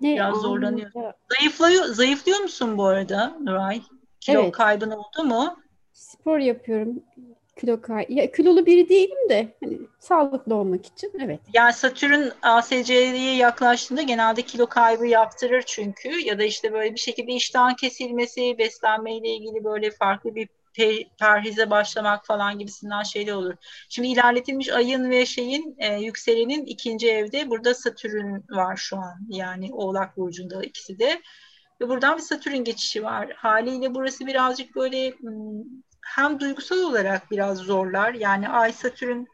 Ne, 0.00 0.14
Biraz 0.14 0.36
zorlanıyor. 0.36 0.90
Zayıflıyor, 1.38 1.84
zayıflıyor 1.84 2.38
musun 2.38 2.78
bu 2.78 2.84
arada 2.84 3.36
Nuray? 3.40 3.82
Kilo 4.20 4.42
evet. 4.42 4.52
kaybın 4.52 4.90
oldu 4.90 5.24
mu? 5.24 5.56
Spor 5.92 6.38
yapıyorum 6.38 7.02
kilo 7.60 7.80
kay 7.80 8.06
ya 8.08 8.32
kilolu 8.32 8.66
biri 8.66 8.88
değilim 8.88 9.28
de 9.28 9.54
hani 9.64 9.78
sağlıklı 9.98 10.54
olmak 10.54 10.86
için 10.86 11.12
evet. 11.24 11.40
Yani 11.52 11.72
Satürn 11.72 12.28
ASC'ye 12.42 13.36
yaklaştığında 13.36 14.02
genelde 14.02 14.42
kilo 14.42 14.66
kaybı 14.66 15.06
yaptırır 15.06 15.62
çünkü 15.66 16.08
ya 16.08 16.38
da 16.38 16.44
işte 16.44 16.72
böyle 16.72 16.94
bir 16.94 17.00
şekilde 17.00 17.32
iştahın 17.32 17.74
kesilmesi, 17.74 18.58
beslenmeyle 18.58 19.28
ilgili 19.28 19.64
böyle 19.64 19.90
farklı 19.90 20.34
bir 20.34 20.48
perhize 21.18 21.70
başlamak 21.70 22.26
falan 22.26 22.58
gibisinden 22.58 23.02
şeyler 23.02 23.32
olur. 23.32 23.54
Şimdi 23.88 24.08
ilerletilmiş 24.08 24.68
ayın 24.68 25.10
ve 25.10 25.26
şeyin 25.26 25.76
e, 25.78 25.94
yükselenin 25.94 26.66
ikinci 26.66 27.10
evde 27.10 27.50
burada 27.50 27.74
Satürn 27.74 28.42
var 28.50 28.76
şu 28.76 28.96
an. 28.96 29.26
Yani 29.28 29.70
Oğlak 29.72 30.16
Burcu'nda 30.16 30.62
ikisi 30.62 30.98
de. 30.98 31.20
Ve 31.80 31.88
buradan 31.88 32.16
bir 32.16 32.22
Satürn 32.22 32.64
geçişi 32.64 33.04
var. 33.04 33.32
Haliyle 33.36 33.94
burası 33.94 34.26
birazcık 34.26 34.76
böyle 34.76 35.14
hem 36.16 36.40
duygusal 36.40 36.78
olarak 36.78 37.30
biraz 37.30 37.58
zorlar. 37.58 38.14
Yani 38.14 38.48
Ay 38.48 38.72
Satürn 38.72 39.24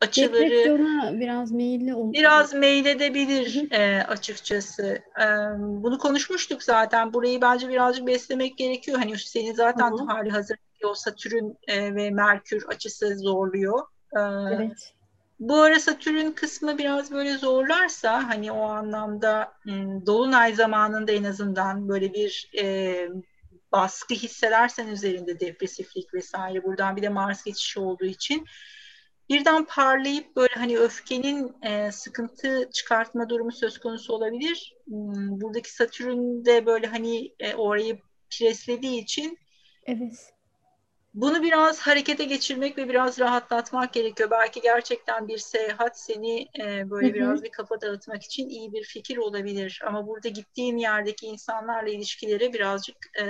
açıları 0.00 0.32
Depresyona 0.32 1.20
biraz 1.20 1.52
meyilli 1.52 1.94
olur. 1.94 2.12
Biraz 2.12 2.54
meyledebilir 2.54 3.72
e, 3.72 4.02
açıkçası. 4.02 4.84
E, 5.20 5.26
bunu 5.58 5.98
konuşmuştuk 5.98 6.62
zaten. 6.62 7.12
Burayı 7.12 7.40
bence 7.40 7.68
birazcık 7.68 8.06
beslemek 8.06 8.58
gerekiyor. 8.58 8.98
Hani 8.98 9.18
seni 9.18 9.54
zaten 9.54 9.90
Hı-hı. 9.90 10.04
hali 10.06 10.30
hazır 10.30 10.56
o 10.84 10.94
Satürn 10.94 11.54
e, 11.68 11.94
ve 11.94 12.10
Merkür 12.10 12.64
açısı 12.68 13.18
zorluyor. 13.18 13.80
E, 14.16 14.20
evet. 14.54 14.92
Bu 15.40 15.56
ara 15.56 15.80
Satürn 15.80 16.30
kısmı 16.30 16.78
biraz 16.78 17.12
böyle 17.12 17.36
zorlarsa 17.36 18.28
hani 18.28 18.52
o 18.52 18.62
anlamda 18.62 19.52
Dolunay 20.06 20.54
zamanında 20.54 21.12
en 21.12 21.24
azından 21.24 21.88
böyle 21.88 22.14
bir 22.14 22.50
e, 22.58 23.08
baskı 23.72 24.14
hissedersen 24.14 24.88
üzerinde 24.88 25.40
depresiflik 25.40 26.14
vesaire 26.14 26.64
buradan 26.64 26.96
bir 26.96 27.02
de 27.02 27.08
Mars 27.08 27.44
geçişi 27.44 27.80
olduğu 27.80 28.04
için 28.04 28.46
birden 29.28 29.64
parlayıp 29.64 30.36
böyle 30.36 30.54
hani 30.54 30.78
öfkenin 30.78 31.62
e, 31.62 31.92
sıkıntı 31.92 32.70
çıkartma 32.72 33.28
durumu 33.28 33.52
söz 33.52 33.78
konusu 33.78 34.12
olabilir. 34.12 34.76
Hmm, 34.86 35.40
buradaki 35.40 35.72
Satürn 35.72 36.44
de 36.44 36.66
böyle 36.66 36.86
hani 36.86 37.34
e, 37.40 37.54
orayı 37.54 37.98
preslediği 38.30 39.02
için 39.02 39.38
evet. 39.86 40.37
Bunu 41.14 41.42
biraz 41.42 41.80
harekete 41.80 42.24
geçirmek 42.24 42.78
ve 42.78 42.88
biraz 42.88 43.18
rahatlatmak 43.18 43.92
gerekiyor. 43.92 44.30
Belki 44.30 44.60
gerçekten 44.60 45.28
bir 45.28 45.38
seyahat 45.38 46.00
seni 46.00 46.40
e, 46.60 46.90
böyle 46.90 47.06
Hı-hı. 47.06 47.14
biraz 47.14 47.42
bir 47.42 47.50
kafa 47.50 47.80
dağıtmak 47.80 48.22
için 48.22 48.48
iyi 48.48 48.72
bir 48.72 48.84
fikir 48.84 49.16
olabilir. 49.16 49.80
Ama 49.86 50.06
burada 50.06 50.28
gittiğin 50.28 50.76
yerdeki 50.76 51.26
insanlarla 51.26 51.90
ilişkilere 51.90 52.52
birazcık 52.52 52.96
e, 53.22 53.26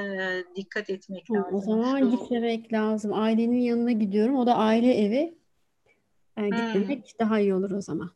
dikkat 0.57 0.91
etmek 0.91 1.29
Hı, 1.29 1.35
lazım. 1.35 1.55
O 1.55 1.61
zaman 1.61 1.99
Şu... 1.99 2.11
gitmemek 2.11 2.73
lazım. 2.73 3.13
Ailenin 3.13 3.61
yanına 3.61 3.93
gidiyorum. 3.93 4.37
O 4.37 4.47
da 4.47 4.55
aile 4.57 4.95
evi. 4.95 5.39
Yani 6.39 6.51
gitmemek 6.51 6.99
hmm. 6.99 7.19
daha 7.27 7.41
iyi 7.41 7.55
olur 7.55 7.71
o 7.71 7.81
zaman. 7.81 8.11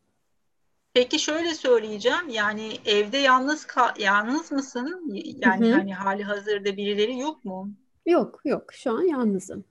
Peki 0.93 1.19
şöyle 1.19 1.53
söyleyeceğim 1.53 2.29
yani 2.29 2.71
evde 2.85 3.17
yalnız 3.17 3.67
yalnız 3.99 4.51
mısın? 4.51 5.13
Yani 5.45 5.65
Hı-hı. 5.65 5.77
hani 5.77 5.93
hali 5.93 6.23
hazırda 6.23 6.77
birileri 6.77 7.19
yok 7.19 7.45
mu? 7.45 7.71
Yok 8.05 8.41
yok 8.45 8.73
şu 8.73 8.91
an 8.91 9.01
yalnızım. 9.01 9.65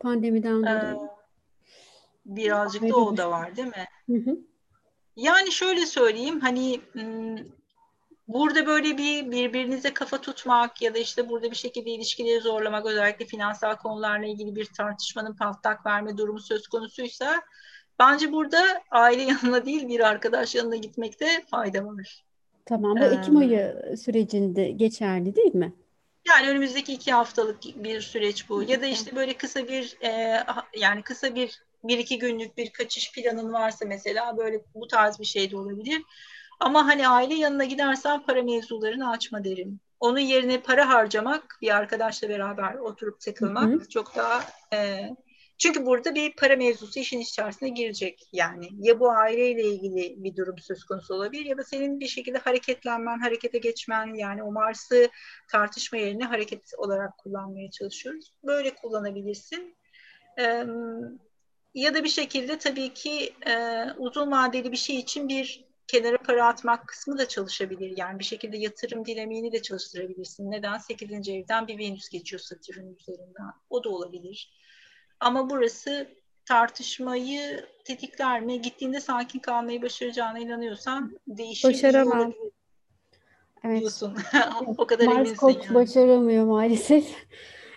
Pandemiden 0.00 0.62
ee, 0.62 0.92
dolayı. 0.92 1.10
birazcık 2.26 2.82
da 2.82 2.96
o 2.96 3.16
da 3.16 3.30
var 3.30 3.56
değil 3.56 3.68
mi? 3.68 3.86
Hı 4.06 4.30
hı. 4.30 4.38
Yani 5.16 5.52
şöyle 5.52 5.86
söyleyeyim 5.86 6.40
hani 6.40 6.80
burada 8.28 8.66
böyle 8.66 8.98
bir 8.98 9.30
birbirinize 9.30 9.94
kafa 9.94 10.20
tutmak 10.20 10.82
ya 10.82 10.94
da 10.94 10.98
işte 10.98 11.28
burada 11.28 11.50
bir 11.50 11.56
şekilde 11.56 11.90
ilişkileri 11.90 12.40
zorlamak 12.40 12.86
özellikle 12.86 13.24
finansal 13.24 13.76
konularla 13.76 14.26
ilgili 14.26 14.56
bir 14.56 14.64
tartışmanın 14.64 15.34
patlak 15.34 15.86
verme 15.86 16.16
durumu 16.16 16.40
söz 16.40 16.68
konusuysa 16.68 17.42
bence 17.98 18.32
burada 18.32 18.58
aile 18.90 19.22
yanına 19.42 19.66
değil 19.66 19.88
bir 19.88 20.00
arkadaş 20.00 20.54
yanına 20.54 20.76
gitmekte 20.76 21.26
fayda 21.50 21.86
var. 21.86 22.24
Tamam 22.64 22.96
bu 22.96 23.04
ee, 23.04 23.06
Ekim 23.06 23.36
ayı 23.36 23.96
sürecinde 24.04 24.70
geçerli 24.70 25.36
değil 25.36 25.54
mi? 25.54 25.72
Yani 26.28 26.48
önümüzdeki 26.48 26.92
iki 26.92 27.12
haftalık 27.12 27.58
bir 27.64 28.00
süreç 28.00 28.48
bu. 28.48 28.62
Ya 28.62 28.82
da 28.82 28.86
işte 28.86 29.16
böyle 29.16 29.34
kısa 29.34 29.68
bir 29.68 29.96
e, 30.02 30.42
yani 30.76 31.02
kısa 31.02 31.34
bir 31.34 31.62
bir 31.84 31.98
iki 31.98 32.18
günlük 32.18 32.56
bir 32.56 32.70
kaçış 32.70 33.12
planın 33.12 33.52
varsa 33.52 33.84
mesela 33.86 34.36
böyle 34.36 34.60
bu 34.74 34.86
tarz 34.86 35.20
bir 35.20 35.24
şey 35.24 35.50
de 35.50 35.56
olabilir. 35.56 36.02
Ama 36.60 36.86
hani 36.86 37.08
aile 37.08 37.34
yanına 37.34 37.64
gidersen 37.64 38.22
para 38.22 38.42
mevzularını 38.42 39.10
açma 39.10 39.44
derim. 39.44 39.80
Onun 40.00 40.18
yerine 40.18 40.60
para 40.60 40.88
harcamak, 40.88 41.58
bir 41.62 41.76
arkadaşla 41.76 42.28
beraber 42.28 42.74
oturup 42.74 43.20
takılmak 43.20 43.64
hı 43.64 43.76
hı. 43.76 43.88
çok 43.88 44.16
daha 44.16 44.44
e, 44.72 45.10
çünkü 45.58 45.86
burada 45.86 46.14
bir 46.14 46.32
para 46.32 46.56
mevzusu 46.56 47.00
işin 47.00 47.20
içerisine 47.20 47.68
girecek 47.68 48.28
yani. 48.32 48.68
Ya 48.78 49.00
bu 49.00 49.10
aileyle 49.10 49.62
ilgili 49.62 50.24
bir 50.24 50.36
durum 50.36 50.58
söz 50.58 50.84
konusu 50.84 51.14
olabilir 51.14 51.44
ya 51.44 51.58
da 51.58 51.64
senin 51.64 52.00
bir 52.00 52.08
şekilde 52.08 52.38
hareketlenmen, 52.38 53.18
harekete 53.18 53.58
geçmen 53.58 54.14
yani 54.14 54.42
o 54.42 54.52
Mars'ı 54.52 55.10
tartışma 55.48 55.98
yerine 55.98 56.24
hareket 56.24 56.72
olarak 56.76 57.18
kullanmaya 57.18 57.70
çalışıyoruz. 57.70 58.32
Böyle 58.44 58.74
kullanabilirsin. 58.74 59.76
Ee, 60.38 60.64
ya 61.74 61.94
da 61.94 62.04
bir 62.04 62.08
şekilde 62.08 62.58
tabii 62.58 62.94
ki 62.94 63.34
e, 63.46 63.84
uzun 63.98 64.32
vadeli 64.32 64.72
bir 64.72 64.76
şey 64.76 64.96
için 64.96 65.28
bir 65.28 65.68
kenara 65.86 66.18
para 66.18 66.46
atmak 66.46 66.88
kısmı 66.88 67.18
da 67.18 67.28
çalışabilir. 67.28 67.94
Yani 67.96 68.18
bir 68.18 68.24
şekilde 68.24 68.56
yatırım 68.58 69.04
dinamiğini 69.04 69.52
de 69.52 69.62
çalıştırabilirsin. 69.62 70.50
Neden? 70.50 70.78
8. 70.78 71.28
evden 71.28 71.68
bir 71.68 71.78
Venüs 71.78 72.08
geçiyor 72.08 72.40
Satürn 72.40 72.94
üzerinden. 72.94 73.52
O 73.70 73.84
da 73.84 73.88
olabilir. 73.88 74.52
Ama 75.20 75.50
burası 75.50 76.08
tartışmayı 76.44 77.66
tetikler 77.84 78.40
mi? 78.40 78.60
Gittiğinde 78.62 79.00
sakin 79.00 79.38
kalmayı 79.38 79.82
başaracağına 79.82 80.38
inanıyorsan 80.38 81.18
değişim 81.28 81.70
Başaramam. 81.70 82.34
Evet. 83.64 83.80
Diyorsun. 83.80 84.16
o 84.76 84.86
kadar 84.86 85.06
Mars 85.06 85.36
Koç 85.36 85.56
yani. 85.64 85.74
başaramıyor 85.74 86.44
maalesef. 86.44 87.04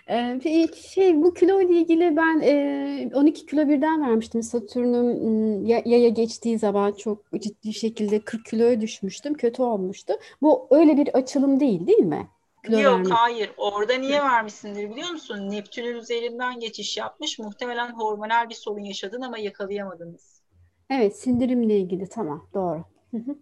Ee, 0.08 0.68
şey 0.92 1.22
bu 1.22 1.34
kilo 1.34 1.60
ile 1.60 1.80
ilgili 1.80 2.16
ben 2.16 2.40
e, 2.42 3.10
12 3.14 3.46
kilo 3.46 3.68
birden 3.68 4.02
vermiştim. 4.08 4.42
Satürn'üm 4.42 5.66
yaya 5.66 6.08
geçtiği 6.08 6.58
zaman 6.58 6.92
çok 6.92 7.24
ciddi 7.40 7.74
şekilde 7.74 8.20
40 8.20 8.46
kiloya 8.46 8.80
düşmüştüm. 8.80 9.34
Kötü 9.34 9.62
olmuştu. 9.62 10.12
Bu 10.42 10.66
öyle 10.70 10.96
bir 10.96 11.08
açılım 11.08 11.60
değil 11.60 11.86
değil 11.86 11.98
mi? 11.98 12.28
Kilo 12.64 12.80
Yok 12.80 12.94
vermek. 12.94 13.12
hayır. 13.12 13.52
Orada 13.56 13.94
niye 13.94 14.22
vermişsindir 14.22 14.90
biliyor 14.90 15.10
musun? 15.10 15.50
Neptün'ün 15.50 15.96
üzerinden 15.96 16.60
geçiş 16.60 16.96
yapmış. 16.96 17.38
Muhtemelen 17.38 17.92
hormonal 17.92 18.48
bir 18.48 18.54
sorun 18.54 18.84
yaşadın 18.84 19.20
ama 19.20 19.38
yakalayamadınız. 19.38 20.42
Evet 20.90 21.16
sindirimle 21.18 21.78
ilgili 21.78 22.08
tamam 22.08 22.48
doğru. 22.54 22.84
Hı 23.10 23.16
hı. 23.16 23.36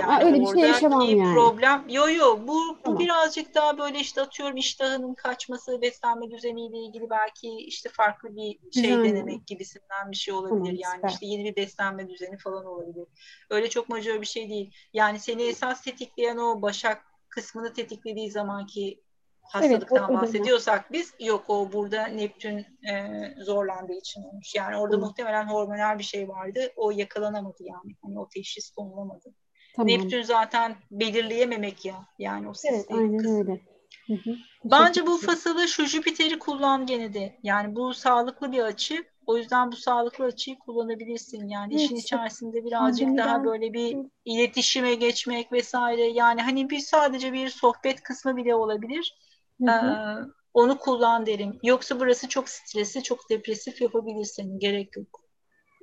Yani 0.00 0.24
öyle 0.24 0.40
bir 0.40 0.46
şey 0.46 0.68
yaşamam 0.68 1.00
yani. 1.00 1.34
problem 1.34 1.84
yo 1.88 2.08
yo 2.08 2.38
bu, 2.42 2.48
bu 2.48 2.82
tamam. 2.84 2.98
birazcık 2.98 3.54
daha 3.54 3.78
böyle 3.78 3.98
işte 4.00 4.20
atıyorum 4.20 4.56
iştahının 4.56 5.14
kaçması 5.14 5.82
beslenme 5.82 6.30
düzeniyle 6.30 6.78
ilgili 6.78 7.10
belki 7.10 7.48
işte 7.48 7.88
farklı 7.92 8.36
bir 8.36 8.58
şey 8.72 8.82
Güzel. 8.82 9.04
denemek 9.04 9.46
gibisinden 9.46 10.10
bir 10.10 10.16
şey 10.16 10.34
olabilir. 10.34 10.58
Tamam, 10.58 10.74
yani 10.78 10.94
süper. 10.94 11.08
işte 11.08 11.26
yeni 11.26 11.44
bir 11.44 11.56
beslenme 11.56 12.08
düzeni 12.08 12.38
falan 12.38 12.64
olabilir. 12.66 13.06
Öyle 13.50 13.70
çok 13.70 13.88
majör 13.88 14.20
bir 14.20 14.26
şey 14.26 14.48
değil. 14.48 14.74
Yani 14.92 15.18
seni 15.18 15.42
esas 15.42 15.82
tetikleyen 15.82 16.36
o 16.36 16.62
başak 16.62 17.13
kısmını 17.34 17.72
tetiklediği 17.72 18.30
zamanki 18.30 19.00
hastalıktan 19.42 20.10
evet, 20.10 20.22
bahsediyorsak 20.22 20.92
biz 20.92 21.14
yok 21.20 21.44
o 21.48 21.72
burada 21.72 22.06
Neptün 22.06 22.58
e, 22.88 23.20
zorlandığı 23.38 23.92
için 23.92 24.22
olmuş. 24.22 24.54
Yani 24.54 24.76
orada 24.76 24.96
Hı. 24.96 25.00
muhtemelen 25.00 25.46
hormonal 25.46 25.98
bir 25.98 26.04
şey 26.04 26.28
vardı. 26.28 26.72
O 26.76 26.90
yakalanamadı 26.90 27.62
yani. 27.62 27.96
Hani 28.02 28.20
o 28.20 28.28
teşhis 28.28 28.70
konulamadı. 28.70 29.34
Tamam. 29.76 29.88
Neptün 29.88 30.22
zaten 30.22 30.76
belirleyememek 30.90 31.84
ya. 31.84 32.06
Yani 32.18 32.48
o 32.48 32.52
Evet 32.64 32.86
aynen 32.90 33.18
kısmı. 33.18 33.38
öyle. 33.38 33.60
Hı 34.06 34.12
hı. 34.12 34.36
Bence 34.64 35.06
bu 35.06 35.18
fasılı 35.18 35.68
şu 35.68 35.86
Jüpiter'i 35.86 36.38
kullan 36.38 36.86
gene 36.86 37.14
de. 37.14 37.38
Yani 37.42 37.76
bu 37.76 37.94
sağlıklı 37.94 38.52
bir 38.52 38.60
açı. 38.60 39.04
O 39.26 39.36
yüzden 39.36 39.72
bu 39.72 39.76
sağlıklı 39.76 40.24
açıyı 40.24 40.58
kullanabilirsin. 40.58 41.48
Yani 41.48 41.74
işin 41.74 41.96
içerisinde 41.96 42.64
birazcık 42.64 43.06
Pandemiden... 43.06 43.28
daha 43.28 43.44
böyle 43.44 43.72
bir 43.72 43.96
iletişime 44.24 44.94
geçmek 44.94 45.52
vesaire. 45.52 46.02
Yani 46.02 46.42
hani 46.42 46.70
bir 46.70 46.78
sadece 46.78 47.32
bir 47.32 47.48
sohbet 47.48 48.02
kısmı 48.02 48.36
bile 48.36 48.54
olabilir. 48.54 49.18
Hı 49.64 49.70
hı. 49.70 49.86
Ee, 49.86 50.30
onu 50.54 50.78
kullan 50.78 51.26
derim. 51.26 51.58
Yoksa 51.62 52.00
burası 52.00 52.28
çok 52.28 52.48
stresli, 52.48 53.02
çok 53.02 53.30
depresif 53.30 53.80
yapabilirsin. 53.80 54.58
Gerek 54.58 54.96
yok. 54.96 55.20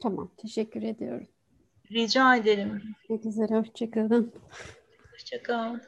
Tamam. 0.01 0.31
Teşekkür 0.38 0.84
ediyorum. 0.84 1.27
Rica 1.91 2.35
ederim. 2.35 2.81
Güzel. 3.09 3.49
Hoşçakalın. 3.49 4.34
Hoşçakal. 5.11 5.80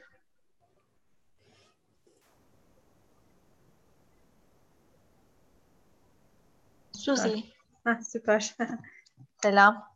Suzi. 7.03 7.43
Heh, 7.84 8.01
süper. 8.11 8.55
Selam. 9.41 9.88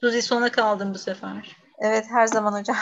Suzi 0.00 0.22
sona 0.22 0.52
kaldım 0.52 0.94
bu 0.94 0.98
sefer. 0.98 1.56
Evet 1.78 2.06
her 2.10 2.26
zaman 2.26 2.60
hocam. 2.60 2.76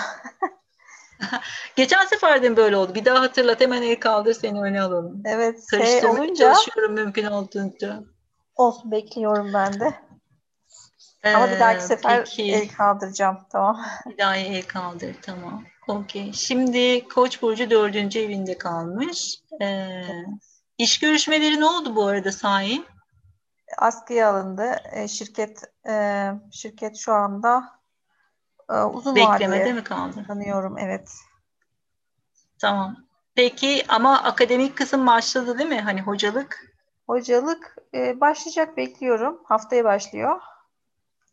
Geçen 1.77 2.07
sefer 2.07 2.43
de 2.43 2.57
böyle 2.57 2.77
oldu. 2.77 2.95
Bir 2.95 3.05
daha 3.05 3.21
hatırlat 3.21 3.61
hemen 3.61 3.83
el 3.83 4.01
kaldır 4.01 4.35
seni 4.35 4.61
öne 4.61 4.83
alalım. 4.83 5.23
Evet. 5.25 5.71
Şey 5.71 6.07
olunca 6.07 6.35
çalışıyorum 6.35 6.93
mümkün 6.93 7.25
olduğunca. 7.25 8.03
Olsun 8.57 8.91
bekliyorum 8.91 9.53
ben 9.55 9.81
de. 9.81 9.95
Ee, 11.23 11.35
Ama 11.35 11.51
bir 11.51 11.61
dahaki 11.61 11.85
sefer 11.85 12.25
peki. 12.25 12.53
el 12.53 12.69
kaldıracağım. 12.69 13.39
Tamam. 13.53 13.85
Bir 14.11 14.19
daha 14.19 14.37
el 14.37 14.63
kaldır. 14.63 15.17
Tamam. 15.23 15.65
Okey. 15.89 16.33
Şimdi 16.33 17.09
Koç 17.09 17.43
burcu 17.43 17.71
dördüncü 17.71 18.21
evinde 18.21 18.59
kalmış. 18.59 19.41
Ee, 19.63 20.03
iş 20.79 20.99
görüşmeleri 20.99 21.61
ne 21.61 21.65
oldu 21.65 21.97
bu 21.97 22.07
arada 22.07 22.33
sahi? 22.33 22.85
Askıya 23.79 24.31
alındı. 24.31 24.77
E, 24.93 25.09
şirket 25.09 25.63
e, 25.89 26.27
şirket 26.53 26.97
şu 26.97 27.13
anda 27.13 27.65
e, 28.71 28.75
uzun 28.83 29.17
Beklemede 29.17 29.61
vadeli 29.61 29.75
mi 29.75 29.85
kaldı? 29.85 30.25
Tanıyorum 30.27 30.79
evet. 30.79 31.11
Tamam. 32.59 32.97
Peki 33.35 33.85
ama 33.89 34.23
akademik 34.23 34.77
kısım 34.77 35.07
başladı 35.07 35.59
değil 35.59 35.69
mi? 35.69 35.81
Hani 35.81 36.01
hocalık? 36.01 36.75
Hocalık 37.07 37.77
e, 37.95 38.21
başlayacak 38.21 38.77
bekliyorum. 38.77 39.41
Haftaya 39.45 39.85
başlıyor. 39.85 40.41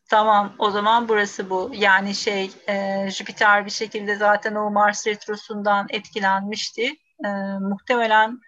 Tamam 0.09 0.53
o 0.59 0.71
zaman 0.71 1.09
burası 1.09 1.49
bu. 1.49 1.71
Yani 1.73 2.15
şey 2.15 2.51
e, 2.67 3.07
Jüpiter 3.11 3.65
bir 3.65 3.71
şekilde 3.71 4.15
zaten 4.15 4.55
o 4.55 4.71
Mars 4.71 5.07
retrosundan 5.07 5.87
etkilenmişti. 5.89 6.93
E, 7.25 7.29
muhtemelen 7.59 8.39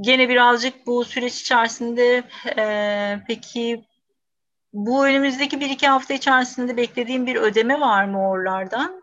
Gene 0.00 0.28
birazcık 0.28 0.86
bu 0.86 1.04
süreç 1.04 1.40
içerisinde 1.40 2.24
e, 2.56 3.22
peki 3.26 3.84
bu 4.72 5.06
önümüzdeki 5.06 5.60
bir 5.60 5.70
iki 5.70 5.88
hafta 5.88 6.14
içerisinde 6.14 6.76
beklediğim 6.76 7.26
bir 7.26 7.36
ödeme 7.36 7.80
var 7.80 8.04
mı 8.04 8.28
oralardan? 8.28 9.02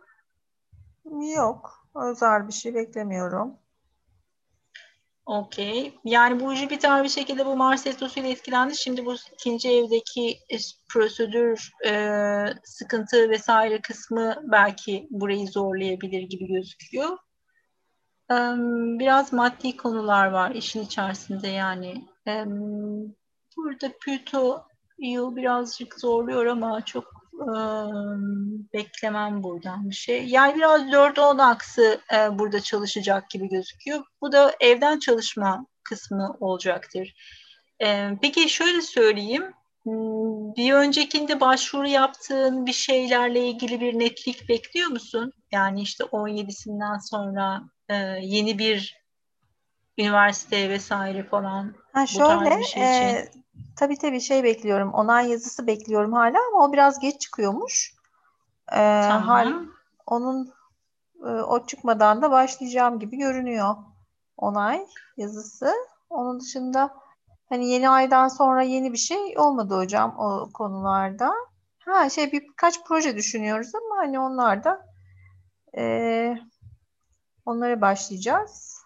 Yok. 1.36 1.88
Özel 1.96 2.48
bir 2.48 2.54
şey 2.54 2.76
beklemiyorum. 2.76 3.58
Okey. 5.26 6.00
Yani 6.04 6.40
bu 6.40 6.56
Jüpiter 6.56 7.04
bir 7.04 7.10
şekilde 7.10 7.46
bu 7.46 7.56
Mars 7.56 7.88
Retrosu 7.88 8.20
ile 8.20 8.30
etkilendi. 8.30 8.78
Şimdi 8.78 9.06
bu 9.06 9.16
ikinci 9.34 9.70
evdeki 9.70 10.40
prosedür, 10.90 11.72
e, 11.86 11.94
sıkıntı 12.64 13.30
vesaire 13.30 13.82
kısmı 13.82 14.44
belki 14.44 15.08
burayı 15.12 15.48
zorlayabilir 15.48 16.22
gibi 16.22 16.48
gözüküyor. 16.48 17.18
Biraz 19.00 19.34
maddi 19.34 19.78
konular 19.78 20.28
var 20.28 20.52
işin 20.52 20.82
içerisinde 20.82 21.48
yani. 21.48 22.06
Burada 23.58 23.92
Plüto 24.02 24.64
yıl 25.00 25.36
birazcık 25.36 26.00
zorluyor 26.00 26.46
ama 26.46 26.86
çok 26.86 27.18
beklemem 28.74 29.44
buradan 29.44 29.90
bir 29.90 29.96
şey. 29.96 30.26
Yani 30.26 30.56
biraz 30.56 30.82
4-10 30.82 31.44
aksı 31.44 32.02
burada 32.32 32.60
çalışacak 32.60 33.30
gibi 33.30 33.50
gözüküyor. 33.50 34.04
Bu 34.22 34.32
da 34.32 34.54
evden 34.60 35.00
çalışma 35.00 35.66
kısmı 35.84 36.38
olacaktır. 36.40 37.16
peki 38.22 38.50
şöyle 38.50 38.82
söyleyeyim. 38.82 39.54
Hmm, 39.84 40.56
bir 40.56 40.74
öncekinde 40.74 41.40
başvuru 41.40 41.88
yaptığın 41.88 42.66
bir 42.66 42.74
şeylerle 42.74 43.48
ilgili 43.48 43.82
bir 43.82 44.00
netlik 44.00 44.50
bekliyor 44.50 44.90
musun? 44.90 45.34
Yani 45.52 45.82
işte 45.82 46.04
17'sinden 46.04 46.98
sonra 47.10 47.62
e, 47.90 47.96
yeni 48.22 48.60
bir 48.60 49.04
üniversite 49.98 50.70
vesaire 50.70 51.24
falan 51.24 51.74
ha 51.94 52.08
şöyle, 52.08 52.24
bu 52.24 52.28
tarz 52.28 52.60
bir 52.60 52.64
şey 52.64 52.84
için. 52.84 53.06
E, 53.06 53.32
tabii 53.76 53.98
tabii 53.98 54.22
şey 54.22 54.44
bekliyorum. 54.44 54.94
Onay 54.94 55.32
yazısı 55.32 55.68
bekliyorum 55.68 56.14
hala 56.14 56.38
ama 56.52 56.66
o 56.66 56.74
biraz 56.74 57.00
geç 57.00 57.22
çıkıyormuş. 57.22 57.94
E, 58.72 59.02
tamam. 59.08 59.28
Hal, 59.28 59.54
onun 60.08 60.54
e, 61.24 61.30
o 61.30 61.66
çıkmadan 61.66 62.22
da 62.22 62.32
başlayacağım 62.32 63.00
gibi 63.00 63.18
görünüyor. 63.18 63.76
Onay 64.38 64.86
yazısı. 65.18 65.74
Onun 66.10 66.40
dışında 66.40 67.08
Hani 67.50 67.70
yeni 67.70 67.90
aydan 67.90 68.28
sonra 68.28 68.62
yeni 68.62 68.94
bir 68.94 68.98
şey 68.98 69.38
olmadı 69.38 69.78
hocam 69.78 70.16
o 70.20 70.50
konularda. 70.54 71.34
Ha 71.86 72.10
şey 72.10 72.32
birkaç 72.32 72.84
proje 72.84 73.16
düşünüyoruz 73.16 73.76
ama 73.76 73.98
hani 73.98 74.20
onlar 74.20 74.64
da 74.64 74.86
e, 75.78 76.38
onlara 77.48 77.82
başlayacağız. 77.82 78.78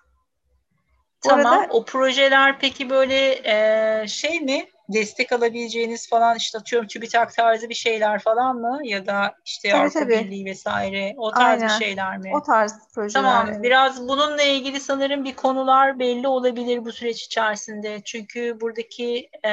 Bu 1.26 1.30
tamam. 1.30 1.46
Arada, 1.46 1.74
o 1.74 1.86
projeler 1.86 2.60
peki 2.60 2.90
böyle 2.90 3.42
e, 3.44 4.08
şey 4.08 4.40
mi? 4.40 4.68
destek 4.94 5.32
alabileceğiniz 5.32 6.10
falan 6.10 6.38
işte 6.38 6.58
atıyorum 6.58 6.88
TÜBİTAK 6.88 7.34
tarzı 7.36 7.70
bir 7.70 7.74
şeyler 7.74 8.20
falan 8.20 8.56
mı? 8.56 8.80
Ya 8.84 9.06
da 9.06 9.36
işte 9.46 9.70
tabii, 9.70 9.82
Avrupa 9.82 10.00
tabii. 10.00 10.12
Birliği 10.12 10.46
vesaire 10.46 11.14
o 11.18 11.32
tarz 11.32 11.62
Aynen. 11.62 11.80
bir 11.80 11.86
şeyler 11.86 12.18
mi? 12.18 12.32
O 12.36 12.44
tarz 12.44 12.74
projeler. 12.94 13.24
Tamam. 13.24 13.48
Evet. 13.52 13.64
Biraz 13.64 14.08
bununla 14.08 14.44
ilgili 14.44 14.80
sanırım 14.80 15.26
bir 15.26 15.36
konular 15.36 16.00
belli 16.00 16.28
olabilir 16.28 16.86
bu 16.86 16.92
süreç 16.92 17.24
içerisinde. 17.24 18.02
Çünkü 18.06 18.62
buradaki 18.62 19.30
e, 19.46 19.50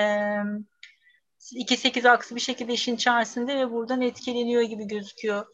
2-8 1.53 2.09
aksı 2.09 2.35
bir 2.35 2.41
şekilde 2.41 2.73
işin 2.73 2.95
içerisinde 2.95 3.57
ve 3.57 3.71
buradan 3.71 4.03
etkileniyor 4.03 4.63
gibi 4.63 4.87
gözüküyor. 4.87 5.47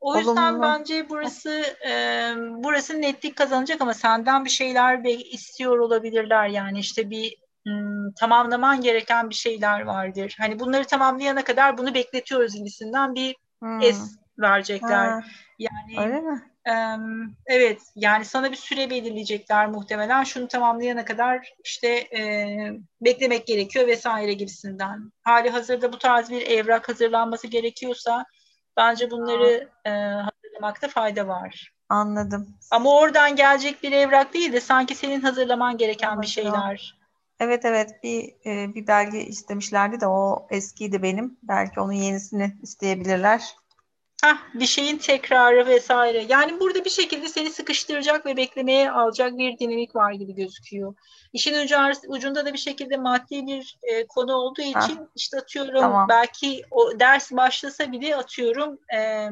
O 0.00 0.18
yüzden 0.18 0.52
Olumlu. 0.52 0.62
bence 0.62 1.08
burası 1.08 1.64
e, 1.88 2.32
burası 2.36 3.00
netlik 3.00 3.36
kazanacak 3.36 3.80
ama 3.80 3.94
senden 3.94 4.44
bir 4.44 4.50
şeyler 4.50 5.04
istiyor 5.32 5.78
olabilirler 5.78 6.48
yani 6.48 6.78
işte 6.78 7.10
bir 7.10 7.36
hmm, 7.66 8.12
tamamlaman 8.12 8.80
gereken 8.80 9.30
bir 9.30 9.34
şeyler 9.34 9.80
vardır. 9.80 10.36
Hani 10.38 10.58
bunları 10.58 10.84
tamamlayana 10.84 11.44
kadar 11.44 11.78
bunu 11.78 11.94
bekletiyoruz 11.94 12.54
gibisinden 12.54 13.14
bir 13.14 13.36
hmm. 13.62 13.80
es 13.80 14.18
verecekler. 14.38 15.08
Ha. 15.08 15.20
Yani 15.58 16.00
Öyle 16.00 16.20
mi? 16.20 16.42
E, 16.68 16.72
evet 17.46 17.80
yani 17.96 18.24
sana 18.24 18.50
bir 18.50 18.56
süre 18.56 18.90
belirleyecekler 18.90 19.68
muhtemelen. 19.68 20.24
Şunu 20.24 20.48
tamamlayana 20.48 21.04
kadar 21.04 21.54
işte 21.64 21.88
e, 21.88 22.46
beklemek 23.00 23.46
gerekiyor 23.46 23.86
vesaire 23.86 24.32
gibisinden. 24.32 25.12
Hali 25.22 25.50
hazırda 25.50 25.92
bu 25.92 25.98
tarz 25.98 26.30
bir 26.30 26.46
evrak 26.46 26.88
hazırlanması 26.88 27.46
gerekiyorsa 27.46 28.26
bence 28.80 29.10
bunları 29.10 29.68
e, 29.84 29.90
hazırlamakta 29.90 30.88
fayda 30.88 31.28
var. 31.28 31.72
Anladım. 31.88 32.48
Ama 32.70 32.90
oradan 32.94 33.36
gelecek 33.36 33.82
bir 33.82 33.92
evrak 33.92 34.34
değil 34.34 34.52
de 34.52 34.60
sanki 34.60 34.94
senin 34.94 35.20
hazırlaman 35.20 35.76
gereken 35.76 36.08
Anladım. 36.08 36.22
bir 36.22 36.26
şeyler 36.26 37.00
Evet 37.40 37.64
evet 37.64 37.90
bir 38.02 38.34
e, 38.46 38.74
bir 38.74 38.86
belge 38.86 39.20
istemişlerdi 39.20 40.00
de 40.00 40.06
o 40.06 40.46
eskiydi 40.50 41.02
benim. 41.02 41.38
Belki 41.42 41.80
onun 41.80 41.92
yenisini 41.92 42.56
isteyebilirler. 42.62 43.56
Hah, 44.24 44.38
bir 44.54 44.66
şeyin 44.66 44.98
tekrarı 44.98 45.66
vesaire. 45.66 46.26
Yani 46.28 46.60
burada 46.60 46.84
bir 46.84 46.90
şekilde 46.90 47.28
seni 47.28 47.50
sıkıştıracak 47.50 48.26
ve 48.26 48.36
beklemeye 48.36 48.90
alacak 48.90 49.38
bir 49.38 49.58
dinamik 49.58 49.96
var 49.96 50.12
gibi 50.12 50.34
gözüküyor. 50.34 50.94
İşin 51.32 51.54
ucunda 52.08 52.46
da 52.46 52.52
bir 52.52 52.58
şekilde 52.58 52.96
maddi 52.96 53.46
bir 53.46 53.78
e, 53.82 54.06
konu 54.06 54.34
olduğu 54.34 54.62
için 54.62 54.74
Hah, 54.74 55.06
işte 55.16 55.38
atıyorum 55.38 55.80
tamam. 55.80 56.08
belki 56.08 56.62
o 56.70 57.00
ders 57.00 57.32
başlasa 57.32 57.92
bile 57.92 58.16
atıyorum 58.16 58.78
e, 58.94 59.28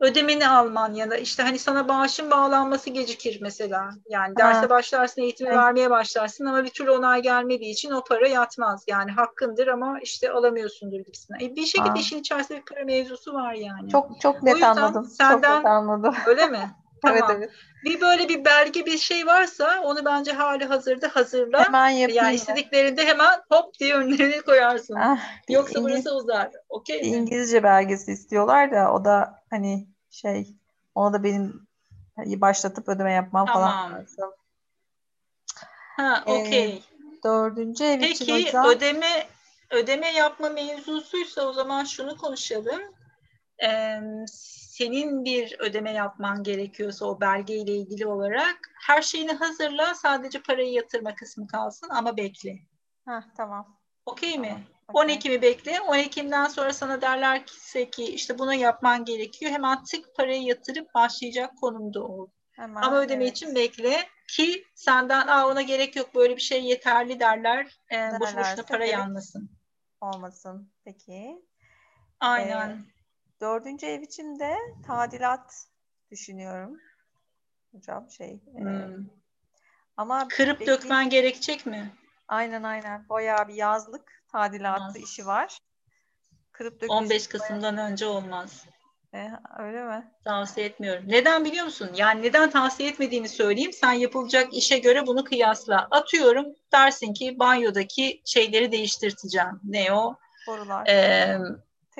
ödemeni 0.00 0.48
alman 0.48 0.94
ya 0.94 1.10
da 1.10 1.16
işte 1.16 1.42
hani 1.42 1.58
sana 1.58 1.88
bağışın 1.88 2.30
bağlanması 2.30 2.90
gecikir 2.90 3.38
mesela. 3.40 3.90
Yani 4.08 4.36
derse 4.36 4.60
ha. 4.60 4.70
başlarsın, 4.70 5.22
eğitimi 5.22 5.48
evet. 5.48 5.58
vermeye 5.58 5.90
başlarsın 5.90 6.44
ama 6.44 6.64
bir 6.64 6.70
türlü 6.70 6.90
onay 6.90 7.22
gelmediği 7.22 7.72
için 7.72 7.90
o 7.90 8.04
para 8.04 8.28
yatmaz. 8.28 8.84
Yani 8.88 9.10
hakkındır 9.10 9.66
ama 9.66 9.98
işte 10.02 10.30
alamıyorsundur 10.30 10.98
gibisinden. 10.98 11.38
E 11.40 11.56
bir 11.56 11.66
şekilde 11.66 11.88
ha. 11.88 11.98
işin 11.98 12.20
içerisinde 12.20 12.58
bir 12.58 12.64
para 12.64 12.84
mevzusu 12.84 13.34
var 13.34 13.54
yani. 13.54 13.90
Çok 13.90 14.20
çok 14.20 14.42
net 14.42 14.62
anladım. 14.62 15.04
Senden, 15.04 15.32
çok 15.32 15.42
net 15.42 15.66
anladım. 15.66 16.14
Öyle 16.26 16.46
mi? 16.46 16.70
Tamam. 17.02 17.18
evet 17.18 17.36
evet. 17.38 17.50
Bir 17.84 18.00
böyle 18.00 18.28
bir 18.28 18.44
belge 18.44 18.86
bir 18.86 18.98
şey 18.98 19.26
varsa 19.26 19.80
onu 19.82 20.04
bence 20.04 20.32
hali 20.32 20.64
hazırda 20.64 21.08
hazırla. 21.12 21.64
Hemen 21.64 21.88
yapayım. 21.88 22.24
Yani 22.24 22.34
istediklerinde 22.34 23.04
hemen 23.06 23.40
hop 23.48 23.78
diye 23.78 23.94
önlerine 23.94 24.40
koyarsın. 24.40 24.94
Ah, 24.94 25.18
Yoksa 25.48 25.80
İngiliz, 25.80 26.04
burası 26.04 26.16
uzar. 26.16 26.50
Okey 26.68 27.00
İngilizce 27.04 27.62
belgesi 27.62 28.12
istiyorlar 28.12 28.72
da 28.72 28.92
o 28.92 29.04
da 29.04 29.34
hani 29.50 29.86
şey 30.10 30.56
ona 30.94 31.12
da 31.12 31.24
benim 31.24 31.66
başlatıp 32.16 32.88
ödeme 32.88 33.12
yapmam 33.12 33.46
tamam. 33.46 33.70
falan 33.70 33.92
lazım. 33.92 34.30
Ha, 35.96 36.22
okey. 36.26 36.74
Ee, 36.74 36.82
dördüncü 37.24 37.84
ev 37.84 38.00
Peki, 38.00 38.24
için 38.24 38.46
hocam. 38.46 38.66
ödeme 38.66 39.26
ödeme 39.70 40.12
yapma 40.12 40.48
mevzusuysa 40.48 41.42
o 41.42 41.52
zaman 41.52 41.84
şunu 41.84 42.16
konuşalım. 42.16 42.80
Ee, 43.62 44.00
senin 44.26 45.24
bir 45.24 45.56
ödeme 45.58 45.92
yapman 45.92 46.42
gerekiyorsa 46.42 47.06
o 47.06 47.20
belgeyle 47.20 47.72
ilgili 47.72 48.06
olarak 48.06 48.56
her 48.86 49.02
şeyini 49.02 49.32
hazırla 49.32 49.94
sadece 49.94 50.42
parayı 50.42 50.72
yatırma 50.72 51.14
kısmı 51.14 51.46
kalsın 51.46 51.88
ama 51.88 52.16
bekle. 52.16 52.58
Ha 53.04 53.24
tamam. 53.36 53.76
Okey 54.06 54.32
tamam. 54.34 54.50
mi? 54.50 54.64
10 54.94 55.08
Ekim'i 55.08 55.42
bekle. 55.42 55.80
10 55.80 55.96
Ekim'den 55.96 56.46
sonra 56.46 56.72
sana 56.72 57.00
derler 57.00 57.46
ki 57.92 58.04
işte 58.04 58.38
bunu 58.38 58.54
yapman 58.54 59.04
gerekiyor. 59.04 59.52
Hemen 59.52 59.84
tık 59.84 60.14
parayı 60.16 60.42
yatırıp 60.42 60.94
başlayacak 60.94 61.50
konumda 61.60 62.04
ol. 62.04 62.28
Hemen, 62.52 62.82
Ama 62.82 63.00
ödeme 63.00 63.24
evet. 63.24 63.36
için 63.36 63.54
bekle 63.54 64.08
ki 64.28 64.64
senden 64.74 65.26
Aa, 65.26 65.48
ona 65.48 65.62
gerek 65.62 65.96
yok 65.96 66.14
böyle 66.14 66.36
bir 66.36 66.40
şey 66.40 66.64
yeterli 66.64 67.20
derler. 67.20 67.78
Ee, 67.90 67.96
derler 67.96 68.20
boş 68.20 68.36
boşuna 68.36 68.64
para 68.68 68.84
yanmasın. 68.84 69.50
Olmasın. 70.00 70.72
Peki. 70.84 71.42
Aynen. 72.20 72.70
Ee, 72.70 72.78
dördüncü 73.40 73.86
ev 73.86 74.02
için 74.02 74.38
de 74.38 74.56
tadilat 74.86 75.66
düşünüyorum. 76.10 76.80
Hocam 77.72 78.10
şey. 78.10 78.30
E, 78.30 78.60
hmm. 78.60 78.68
E, 78.68 78.96
ama 79.96 80.28
kırıp 80.28 80.60
bekle... 80.60 80.72
dökmen 80.72 81.10
gerekecek 81.10 81.66
mi? 81.66 81.92
Aynen 82.28 82.62
aynen. 82.62 83.08
Bayağı 83.08 83.48
bir 83.48 83.54
yazlık 83.54 84.19
tadilatı 84.32 84.82
olmaz. 84.82 84.96
işi 84.96 85.26
var. 85.26 85.58
Kırıp 86.52 86.84
15 86.88 87.26
Kasım'dan 87.26 87.76
bayağı... 87.76 87.90
önce 87.90 88.06
olmaz. 88.06 88.66
E, 89.14 89.30
öyle 89.58 89.84
mi? 89.84 90.12
Tavsiye 90.24 90.66
etmiyorum. 90.66 91.04
Neden 91.06 91.44
biliyor 91.44 91.64
musun? 91.64 91.90
Yani 91.96 92.22
neden 92.22 92.50
tavsiye 92.50 92.88
etmediğini 92.88 93.28
söyleyeyim. 93.28 93.72
Sen 93.72 93.92
yapılacak 93.92 94.54
işe 94.54 94.78
göre 94.78 95.06
bunu 95.06 95.24
kıyasla. 95.24 95.88
Atıyorum 95.90 96.46
dersin 96.72 97.12
ki 97.12 97.38
banyodaki 97.38 98.22
şeyleri 98.24 98.72
değiştirteceğim. 98.72 99.60
Ne 99.64 99.92
o? 99.92 100.16
Borular. 100.46 100.86
Ee, 100.86 101.38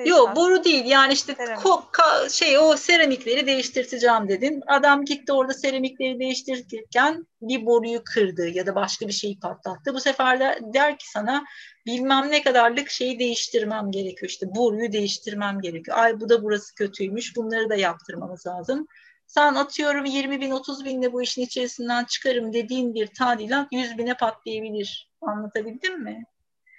Yok 0.05 0.35
boru 0.35 0.63
değil 0.63 0.85
yani 0.85 1.13
işte 1.13 1.35
ko, 1.63 1.83
ka, 1.91 2.29
şey 2.29 2.57
o 2.57 2.77
seramikleri 2.77 3.47
değiştirteceğim 3.47 4.27
dedin. 4.27 4.61
Adam 4.67 5.05
gitti 5.05 5.33
orada 5.33 5.53
seramikleri 5.53 6.19
değiştirirken 6.19 7.27
bir 7.41 7.65
boruyu 7.65 8.03
kırdı 8.03 8.47
ya 8.47 8.65
da 8.65 8.75
başka 8.75 9.07
bir 9.07 9.13
şeyi 9.13 9.39
patlattı. 9.39 9.93
Bu 9.93 9.99
sefer 9.99 10.39
de 10.39 10.59
der 10.73 10.97
ki 10.97 11.09
sana 11.09 11.43
bilmem 11.85 12.31
ne 12.31 12.43
kadarlık 12.43 12.89
şeyi 12.89 13.19
değiştirmem 13.19 13.91
gerekiyor. 13.91 14.29
İşte 14.29 14.55
boruyu 14.55 14.91
değiştirmem 14.91 15.61
gerekiyor. 15.61 15.97
Ay 15.97 16.19
bu 16.19 16.29
da 16.29 16.43
burası 16.43 16.75
kötüymüş 16.75 17.35
bunları 17.35 17.69
da 17.69 17.75
yaptırmamız 17.75 18.47
lazım. 18.47 18.87
Sen 19.27 19.55
atıyorum 19.55 20.05
20 20.05 20.41
bin 20.41 20.51
30 20.51 20.85
binle 20.85 21.13
bu 21.13 21.21
işin 21.21 21.41
içerisinden 21.41 22.05
çıkarım 22.05 22.53
dediğin 22.53 22.93
bir 22.93 23.07
tadilat 23.07 23.67
100 23.71 23.97
bine 23.97 24.13
patlayabilir. 24.17 25.11
Anlatabildim 25.21 26.03
mi? 26.03 26.25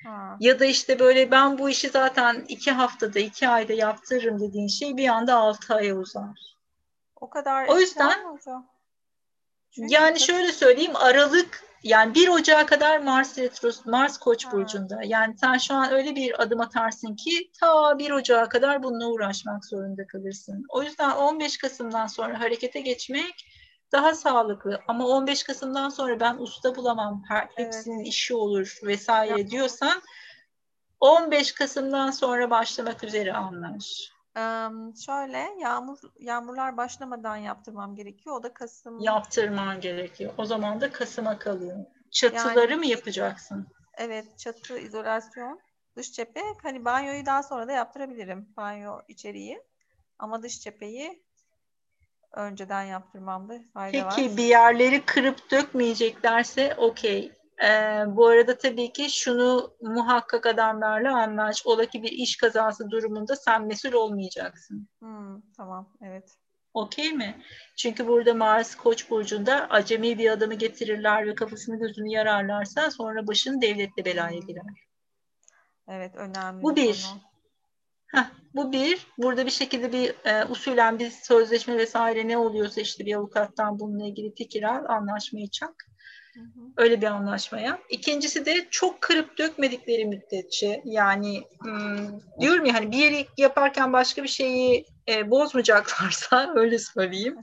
Ha. 0.05 0.37
Ya 0.41 0.61
da 0.61 0.65
işte 0.65 0.99
böyle 0.99 1.31
ben 1.31 1.59
bu 1.59 1.71
işi 1.71 1.89
zaten 1.89 2.45
iki 2.49 2.71
haftada, 2.71 3.19
iki 3.19 3.49
ayda 3.49 3.73
yaptırırım 3.73 4.41
dediğin 4.41 4.69
şey 4.69 4.97
bir 4.97 5.09
anda 5.09 5.35
altı 5.37 5.75
aya 5.75 5.97
uzar. 5.97 6.57
O 7.17 7.31
kadar. 7.31 7.69
O 7.69 7.79
yüzden 7.79 8.39
yani 9.77 10.21
şöyle 10.21 10.53
söyleyeyim 10.53 10.97
Aralık 10.97 11.65
yani 11.83 12.15
1 12.15 12.29
Ocağı 12.29 12.67
kadar 12.67 12.99
Mars 12.99 13.39
Retros, 13.39 13.87
Mars 13.87 14.19
Koç 14.19 14.47
ha. 14.47 14.53
burcunda. 14.53 15.01
Yani 15.05 15.39
sen 15.39 15.59
şu 15.59 15.75
an 15.75 15.93
öyle 15.93 16.15
bir 16.15 16.43
adım 16.43 16.61
atarsın 16.61 17.15
ki 17.15 17.51
ta 17.61 17.99
1 17.99 18.11
Ocağı 18.11 18.49
kadar 18.49 18.83
bununla 18.83 19.07
uğraşmak 19.07 19.65
zorunda 19.65 20.07
kalırsın. 20.07 20.65
O 20.69 20.83
yüzden 20.83 21.11
15 21.11 21.59
Kasım'dan 21.59 22.07
sonra 22.07 22.41
harekete 22.41 22.81
geçmek 22.81 23.47
daha 23.93 24.15
sağlıklı. 24.15 24.81
Ama 24.89 25.07
15 25.07 25.43
Kasım'dan 25.43 25.89
sonra 25.89 26.21
ben 26.21 26.37
usta 26.39 26.77
bulamam, 26.77 27.25
her, 27.29 27.49
hepsinin 27.55 27.97
evet. 27.97 28.07
işi 28.07 28.35
olur 28.35 28.79
vesaire 28.83 29.41
ya. 29.41 29.51
diyorsan 29.51 30.03
15 31.01 31.53
Kasım'dan 31.53 32.11
sonra 32.11 32.51
başlamak 32.51 33.05
üzere 33.05 33.33
anlar. 33.33 34.13
Um, 34.37 34.97
şöyle 34.97 35.49
yağmur 35.61 35.99
yağmurlar 36.21 36.77
başlamadan 36.77 37.37
yaptırmam 37.37 37.95
gerekiyor. 37.95 38.37
O 38.37 38.43
da 38.43 38.55
Kasım. 38.55 39.01
Yaptırman 39.01 39.81
gerekiyor. 39.81 40.33
O 40.39 40.45
zaman 40.45 40.81
da 40.81 40.93
Kasım'a 40.93 41.39
kalıyor. 41.39 41.77
Çatıları 42.11 42.71
yani, 42.71 42.79
mı 42.79 42.87
yapacaksın? 42.87 43.67
Evet, 43.95 44.39
çatı 44.39 44.79
izolasyon, 44.79 45.61
dış 45.97 46.13
cephe. 46.13 46.41
Hani 46.63 46.85
banyoyu 46.85 47.27
daha 47.27 47.43
sonra 47.43 47.69
da 47.69 47.73
yaptırabilirim. 47.73 48.49
Banyo 48.57 49.01
içeriği. 49.09 49.63
Ama 50.19 50.43
dış 50.43 50.61
cepheyi 50.61 51.23
önceden 52.33 52.83
yaptırmamda 52.83 53.59
fayda 53.75 53.93
Peki, 53.93 54.05
var. 54.05 54.15
Peki 54.17 54.37
bir 54.37 54.45
yerleri 54.45 55.05
kırıp 55.05 55.51
dökmeyeceklerse 55.51 56.75
okey. 56.75 57.33
Ee, 57.65 58.05
bu 58.07 58.27
arada 58.27 58.59
tabii 58.59 58.93
ki 58.93 59.11
şunu 59.11 59.75
muhakkak 59.81 60.47
adamlarla 60.47 61.17
anlaş. 61.17 61.67
Ola 61.67 61.87
ki 61.87 62.03
bir 62.03 62.13
iş 62.13 62.37
kazası 62.37 62.91
durumunda 62.91 63.37
sen 63.37 63.67
mesul 63.67 63.93
olmayacaksın. 63.93 64.89
Hmm, 64.99 65.41
tamam, 65.57 65.89
evet. 66.03 66.37
Okey 66.75 67.13
mi? 67.13 67.43
Çünkü 67.77 68.09
burada 68.09 68.35
Mars 68.35 68.75
Koç 68.75 69.11
burcunda 69.11 69.67
acemi 69.71 70.19
bir 70.19 70.31
adamı 70.31 70.55
getirirler 70.55 71.27
ve 71.27 71.35
kafasını 71.35 71.79
gözünü 71.79 72.13
yararlarsa 72.13 72.91
sonra 72.91 73.27
başın 73.27 73.61
devletle 73.61 74.05
belaya 74.05 74.39
girer. 74.39 74.87
Evet, 75.89 76.15
önemli. 76.15 76.63
Bu 76.63 76.77
bir. 76.77 77.07
Heh, 78.13 78.25
bu 78.55 78.73
bir. 78.73 79.07
Burada 79.19 79.47
bir 79.47 79.51
şekilde 79.51 79.93
bir 79.93 80.15
e, 80.25 80.45
usulen 80.45 80.99
bir 80.99 81.11
sözleşme 81.11 81.79
vesaire 81.79 82.29
ne 82.29 82.39
oluyorsa 82.39 82.81
işte 82.81 83.07
bir 83.07 83.15
avukattan 83.15 83.79
bununla 83.79 84.07
ilgili 84.07 84.35
fikir 84.35 84.63
al, 84.63 84.85
anlaşmayı 84.89 85.49
çak. 85.49 85.89
Öyle 86.77 87.01
bir 87.01 87.07
anlaşmaya. 87.07 87.79
İkincisi 87.89 88.47
de 88.47 88.67
çok 88.71 89.01
kırıp 89.01 89.39
dökmedikleri 89.39 90.05
müddetçe 90.05 90.83
yani 90.85 91.43
hmm, 91.61 92.21
diyorum 92.41 92.67
ya 92.67 92.75
hani 92.75 92.93
bir 92.93 92.97
yeri 92.97 93.27
yaparken 93.39 93.93
başka 93.93 94.23
bir 94.23 94.29
şeyi 94.29 94.87
e, 95.09 95.31
bozmayacaklarsa 95.31 96.53
öyle 96.57 96.79
söyleyeyim 96.79 97.39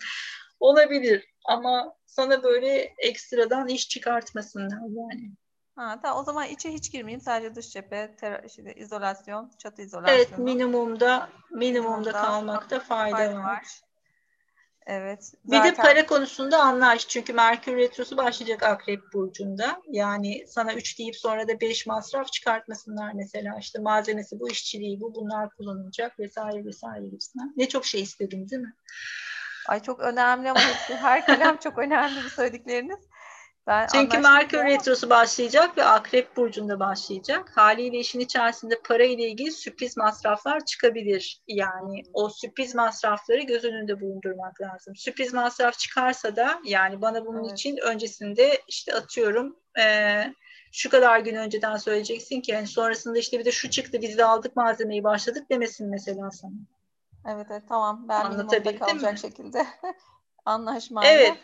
olabilir 0.59 1.25
ama 1.45 1.93
sana 2.05 2.43
böyle 2.43 2.93
ekstradan 2.97 3.67
iş 3.67 3.89
çıkartmasınlar 3.89 4.81
yani. 4.81 5.31
Ha, 5.79 5.99
tamam 6.01 6.21
o 6.21 6.23
zaman 6.23 6.47
içe 6.47 6.73
hiç 6.73 6.91
girmeyeyim. 6.91 7.21
Sadece 7.21 7.55
dış 7.55 7.69
cephe, 7.69 8.15
işte, 8.45 8.73
izolasyon, 8.73 9.51
çatı 9.57 9.81
izolasyonu. 9.81 10.17
Evet 10.17 10.37
minimumda 10.37 11.29
minimumda 11.51 12.11
kalmakta 12.11 12.79
fayda, 12.79 13.17
fayda 13.17 13.35
var. 13.35 13.43
var. 13.43 13.81
Evet. 14.85 15.33
Zaten... 15.45 15.71
Bir 15.71 15.77
de 15.77 15.81
para 15.81 16.05
konusunda 16.05 16.63
anlaş. 16.63 17.07
Çünkü 17.07 17.33
Merkür 17.33 17.77
Retrosu 17.77 18.17
başlayacak 18.17 18.63
Akrep 18.63 19.13
Burcu'nda. 19.13 19.81
Yani 19.89 20.45
sana 20.47 20.73
3 20.73 20.99
deyip 20.99 21.15
sonra 21.15 21.47
da 21.47 21.61
5 21.61 21.87
masraf 21.87 22.31
çıkartmasınlar 22.31 23.13
mesela. 23.13 23.57
işte 23.59 23.79
malzemesi 23.79 24.39
bu, 24.39 24.49
işçiliği 24.49 25.01
bu, 25.01 25.15
bunlar 25.15 25.49
kullanılacak 25.49 26.19
vesaire 26.19 26.65
vesaire 26.65 27.05
gibisinden. 27.05 27.53
Ne 27.57 27.69
çok 27.69 27.85
şey 27.85 28.01
istedim 28.01 28.49
değil 28.49 28.61
mi? 28.61 28.73
Ay 29.67 29.83
çok 29.83 29.99
önemli 29.99 30.49
ama 30.49 30.59
her 30.87 31.25
kalem 31.25 31.57
çok 31.57 31.77
önemli 31.77 32.23
bu 32.25 32.29
söyledikleriniz. 32.29 32.99
Ben 33.69 33.87
Çünkü 33.93 34.17
Merkür 34.17 34.63
Retrosu 34.65 35.09
başlayacak 35.09 35.77
ve 35.77 35.85
Akrep 35.85 36.37
Burcu'nda 36.37 36.79
başlayacak. 36.79 37.51
Haliyle 37.55 37.97
işin 37.97 38.19
içerisinde 38.19 38.81
para 38.85 39.03
ile 39.03 39.29
ilgili 39.29 39.51
sürpriz 39.51 39.97
masraflar 39.97 40.65
çıkabilir. 40.65 41.43
Yani 41.47 42.03
o 42.13 42.29
sürpriz 42.29 42.75
masrafları 42.75 43.41
göz 43.41 43.65
önünde 43.65 44.01
bulundurmak 44.01 44.61
lazım. 44.61 44.95
Sürpriz 44.95 45.33
masraf 45.33 45.79
çıkarsa 45.79 46.35
da 46.35 46.59
yani 46.65 47.01
bana 47.01 47.25
bunun 47.25 47.43
evet. 47.43 47.51
için 47.51 47.77
öncesinde 47.77 48.61
işte 48.67 48.95
atıyorum 48.95 49.55
e, 49.79 50.23
şu 50.71 50.89
kadar 50.89 51.19
gün 51.19 51.35
önceden 51.35 51.77
söyleyeceksin 51.77 52.41
ki 52.41 52.51
yani 52.51 52.67
sonrasında 52.67 53.17
işte 53.17 53.39
bir 53.39 53.45
de 53.45 53.51
şu 53.51 53.69
çıktı 53.69 54.01
biz 54.01 54.17
de 54.17 54.25
aldık 54.25 54.55
malzemeyi 54.55 55.03
başladık 55.03 55.49
demesin 55.49 55.89
mesela 55.89 56.31
sana. 56.31 56.53
Evet, 57.27 57.47
evet 57.51 57.63
tamam 57.69 58.05
ben 58.09 58.31
minimumda 58.31 58.77
kalacak 58.77 59.13
mi? 59.13 59.19
şekilde 59.19 59.67
anlaşmayla. 60.45 61.11
Evet. 61.11 61.37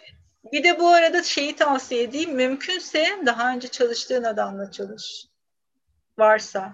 Bir 0.52 0.64
de 0.64 0.80
bu 0.80 0.88
arada 0.88 1.24
şeyi 1.24 1.56
tavsiye 1.56 2.04
edeyim. 2.04 2.36
Mümkünse 2.36 3.06
daha 3.26 3.54
önce 3.54 3.68
çalıştığın 3.68 4.24
adamla 4.24 4.72
çalış. 4.72 5.26
Varsa. 6.18 6.74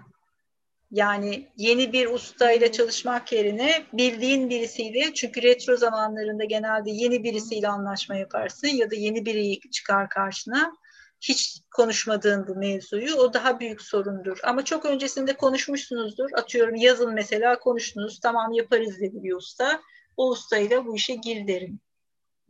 Yani 0.91 1.47
yeni 1.57 1.93
bir 1.93 2.07
ustayla 2.07 2.71
çalışmak 2.71 3.31
yerine 3.31 3.83
bildiğin 3.93 4.49
birisiyle 4.49 5.13
çünkü 5.13 5.41
retro 5.41 5.77
zamanlarında 5.77 6.43
genelde 6.43 6.91
yeni 6.91 7.23
birisiyle 7.23 7.67
anlaşma 7.67 8.15
yaparsın 8.15 8.67
ya 8.67 8.91
da 8.91 8.95
yeni 8.95 9.25
biri 9.25 9.59
çıkar 9.71 10.09
karşına. 10.09 10.73
Hiç 11.21 11.61
konuşmadığın 11.75 12.47
bu 12.47 12.55
mevzuyu 12.55 13.15
o 13.15 13.33
daha 13.33 13.59
büyük 13.59 13.81
sorundur. 13.81 14.39
Ama 14.43 14.65
çok 14.65 14.85
öncesinde 14.85 15.33
konuşmuşsunuzdur. 15.33 16.29
Atıyorum 16.33 16.75
yazın 16.75 17.13
mesela 17.13 17.59
konuştunuz. 17.59 18.19
Tamam 18.19 18.51
yaparız 18.51 18.99
dedi 18.99 19.23
bir 19.23 19.33
usta. 19.33 19.81
O 20.17 20.29
ustayla 20.29 20.85
bu 20.85 20.95
işe 20.95 21.15
gir 21.15 21.47
derim. 21.47 21.79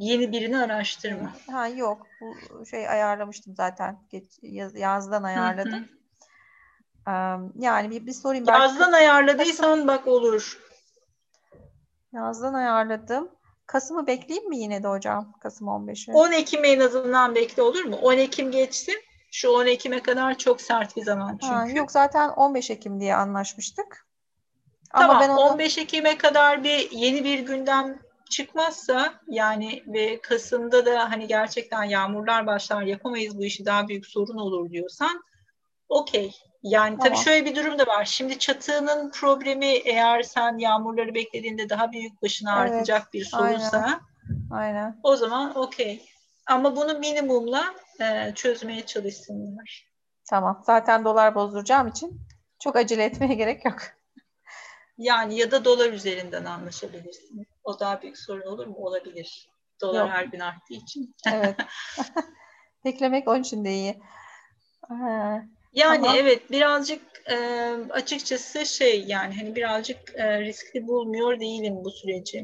Yeni 0.02 0.32
birini 0.32 0.58
araştırma. 0.58 1.34
Ha 1.52 1.68
yok. 1.68 2.08
Bu 2.22 2.66
şey 2.66 2.90
ayarlamıştım 2.90 3.56
zaten. 3.56 4.00
Geç, 4.10 4.26
yaz, 4.42 4.76
yazdan 4.76 5.24
ayarladım. 5.24 5.88
Hı 7.06 7.12
hı. 7.12 7.52
yani 7.60 7.90
bir, 7.90 8.06
bir 8.06 8.12
sorayım. 8.12 8.46
Yazdan 8.50 8.92
ayarladıysan 8.92 9.88
bak 9.88 10.08
olur. 10.08 10.60
Yazdan 12.14 12.54
ayarladım. 12.54 13.30
Kasım'ı 13.66 14.08
bekleyeyim 14.08 14.50
mi 14.50 14.58
yine 14.58 14.84
de 14.84 14.88
hocam? 14.88 15.34
Kasım 15.40 15.68
15'i. 15.68 16.14
10 16.14 16.32
Ekim 16.32 16.66
en 16.66 16.80
azından 16.80 17.36
bekle 17.36 17.62
olur 17.62 17.86
mu? 17.86 17.96
10 17.96 18.14
Ekim 18.14 18.52
geçsin. 18.52 18.96
Şu 19.32 19.50
10 19.50 19.66
Ekim'e 19.66 20.04
kadar 20.04 20.38
çok 20.38 20.62
sert 20.62 20.98
bir 20.98 21.04
zaman 21.04 21.32
çünkü. 21.32 21.54
Ha, 21.54 21.68
yok 21.68 21.92
zaten 21.92 22.30
15 22.30 22.70
Ekim 22.70 23.00
diye 23.00 23.16
anlaşmıştık. 23.16 24.08
Tamam 24.90 25.10
Ama 25.10 25.20
ben 25.20 25.30
onu... 25.30 25.40
15 25.40 25.78
Ekim'e 25.78 26.18
kadar 26.18 26.64
bir 26.64 26.92
yeni 26.92 27.24
bir 27.24 27.40
gündem 27.40 28.11
çıkmazsa 28.32 29.14
yani 29.28 29.84
ve 29.88 30.22
Kasım'da 30.22 30.86
da 30.86 31.12
hani 31.12 31.28
gerçekten 31.28 31.84
yağmurlar 31.84 32.48
başlar 32.48 32.82
yapamayız 32.82 33.38
bu 33.38 33.44
işi 33.44 33.66
daha 33.66 33.88
büyük 33.88 34.06
sorun 34.06 34.38
olur 34.38 34.70
diyorsan 34.70 35.24
okey. 35.90 36.36
Yani 36.64 36.98
tamam. 36.98 37.00
tabii 37.00 37.24
şöyle 37.24 37.46
bir 37.46 37.56
durum 37.56 37.80
da 37.80 37.88
var. 37.88 38.06
Şimdi 38.06 38.40
çatının 38.40 39.12
problemi 39.12 39.66
eğer 39.66 40.24
sen 40.24 40.58
yağmurları 40.58 41.16
beklediğinde 41.16 41.70
daha 41.70 41.92
büyük 41.92 42.22
başına 42.22 42.62
evet, 42.62 42.72
artacak 42.72 43.14
bir 43.14 43.26
sorunsa 43.26 43.78
aynen. 43.78 44.00
aynen. 44.52 45.00
o 45.04 45.16
zaman 45.16 45.58
okey. 45.58 46.06
Ama 46.48 46.76
bunu 46.76 47.00
minimumla 47.00 47.76
e, 48.02 48.32
çözmeye 48.36 48.86
çalışsınlar. 48.86 49.92
Tamam. 50.30 50.62
Zaten 50.66 51.06
dolar 51.06 51.36
bozduracağım 51.36 51.88
için 51.88 52.22
çok 52.60 52.76
acele 52.76 53.04
etmeye 53.04 53.34
gerek 53.34 53.66
yok. 53.66 53.80
Yani 54.98 55.38
ya 55.38 55.52
da 55.52 55.66
dolar 55.66 55.94
üzerinden 55.94 56.46
anlaşabilirsiniz. 56.46 57.51
O 57.64 57.80
daha 57.80 58.02
büyük 58.02 58.18
sorun 58.18 58.48
olur 58.48 58.68
mu? 58.68 58.76
Olabilir. 58.78 59.50
Dolar 59.82 60.06
Yok. 60.06 60.10
her 60.10 60.26
gün 60.26 60.40
arttığı 60.40 60.74
için. 60.74 61.16
evet. 61.34 61.56
Beklemek 62.86 63.28
onun 63.28 63.42
için 63.42 63.66
de 63.66 63.74
iyi. 63.74 64.02
yani 65.74 66.10
Ama... 66.10 66.18
evet 66.18 66.52
birazcık 66.52 67.02
e, 67.32 67.36
açıkçası 67.90 68.66
şey 68.66 69.04
yani 69.08 69.36
hani 69.36 69.56
birazcık 69.56 70.16
e, 70.16 70.42
riskli 70.42 70.88
bulmuyor 70.88 71.40
değilim 71.40 71.76
bu 71.76 71.92
süreci. 71.92 72.42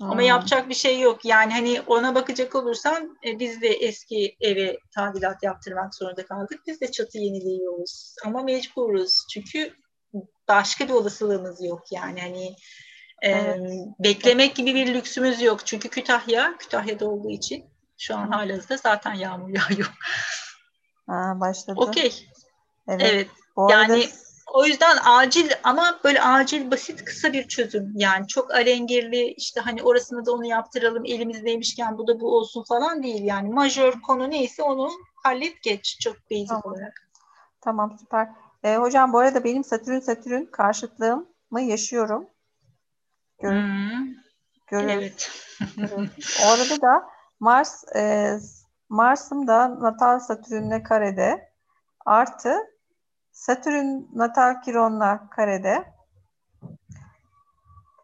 Hmm. 0.00 0.10
Ama 0.10 0.22
yapacak 0.22 0.68
bir 0.68 0.74
şey 0.74 1.00
yok. 1.00 1.24
Yani 1.24 1.52
hani 1.52 1.80
ona 1.86 2.14
bakacak 2.14 2.54
olursan 2.54 3.18
e, 3.26 3.38
biz 3.38 3.62
de 3.62 3.68
eski 3.68 4.36
eve 4.40 4.78
tadilat 4.94 5.42
yaptırmak 5.42 5.94
zorunda 5.94 6.26
kaldık. 6.26 6.60
Biz 6.66 6.80
de 6.80 6.90
çatı 6.90 7.18
yeniliyoruz. 7.18 8.14
Ama 8.24 8.42
mecburuz. 8.42 9.26
Çünkü 9.32 9.72
başka 10.48 10.88
bir 10.88 10.92
olasılığımız 10.92 11.64
yok. 11.64 11.82
Yani 11.92 12.20
hani 12.20 12.56
evet. 13.22 13.86
beklemek 13.98 14.56
gibi 14.56 14.74
bir 14.74 14.94
lüksümüz 14.94 15.42
yok. 15.42 15.66
Çünkü 15.66 15.88
Kütahya, 15.88 16.56
Kütahya'da 16.58 17.08
olduğu 17.08 17.30
için 17.30 17.64
şu 17.98 18.16
an 18.16 18.28
halihazırda 18.28 18.76
zaten 18.76 19.14
yağmur 19.14 19.48
yağıyor. 19.70 19.92
Ha, 21.06 21.32
başladı. 21.40 21.80
Okey. 21.80 22.28
Evet. 22.88 23.02
evet. 23.04 23.28
yani 23.70 23.92
arada... 23.92 24.04
o 24.54 24.64
yüzden 24.64 24.96
acil 25.04 25.50
ama 25.62 26.00
böyle 26.04 26.22
acil 26.22 26.70
basit 26.70 27.04
kısa 27.04 27.32
bir 27.32 27.48
çözüm. 27.48 27.92
Yani 27.94 28.26
çok 28.26 28.54
alengirli 28.54 29.32
işte 29.32 29.60
hani 29.60 29.82
orasını 29.82 30.26
da 30.26 30.32
onu 30.32 30.46
yaptıralım 30.46 31.04
elimizdeymişken 31.04 31.98
bu 31.98 32.06
da 32.06 32.20
bu 32.20 32.36
olsun 32.36 32.64
falan 32.68 33.02
değil. 33.02 33.24
Yani 33.24 33.48
majör 33.48 33.92
konu 33.92 34.30
neyse 34.30 34.62
onu 34.62 34.90
hallet 35.24 35.62
geç 35.62 36.00
çok 36.00 36.16
basic 36.30 36.46
tamam. 36.46 36.62
olarak. 36.64 37.08
Tamam 37.60 37.96
süper. 38.00 38.28
E, 38.64 38.76
hocam 38.76 39.12
bu 39.12 39.18
arada 39.18 39.44
benim 39.44 39.64
Satürn 39.64 39.98
Satürn 39.98 40.44
karşıtlığımı 40.44 41.60
yaşıyorum. 41.60 42.28
Gör, 43.38 43.52
hmm. 43.52 44.14
Evet. 44.72 45.02
evet. 45.02 45.30
Orada 46.46 46.82
da 46.82 47.08
Mars 47.40 47.84
e, 47.96 48.32
Mars'ım 48.88 49.46
da 49.46 49.80
natal 49.80 50.20
Satürn'le 50.20 50.82
karede 50.82 51.52
artı 52.06 52.54
Satürn 53.32 54.18
natal 54.18 54.62
Kiron'la 54.62 55.30
karede 55.30 55.94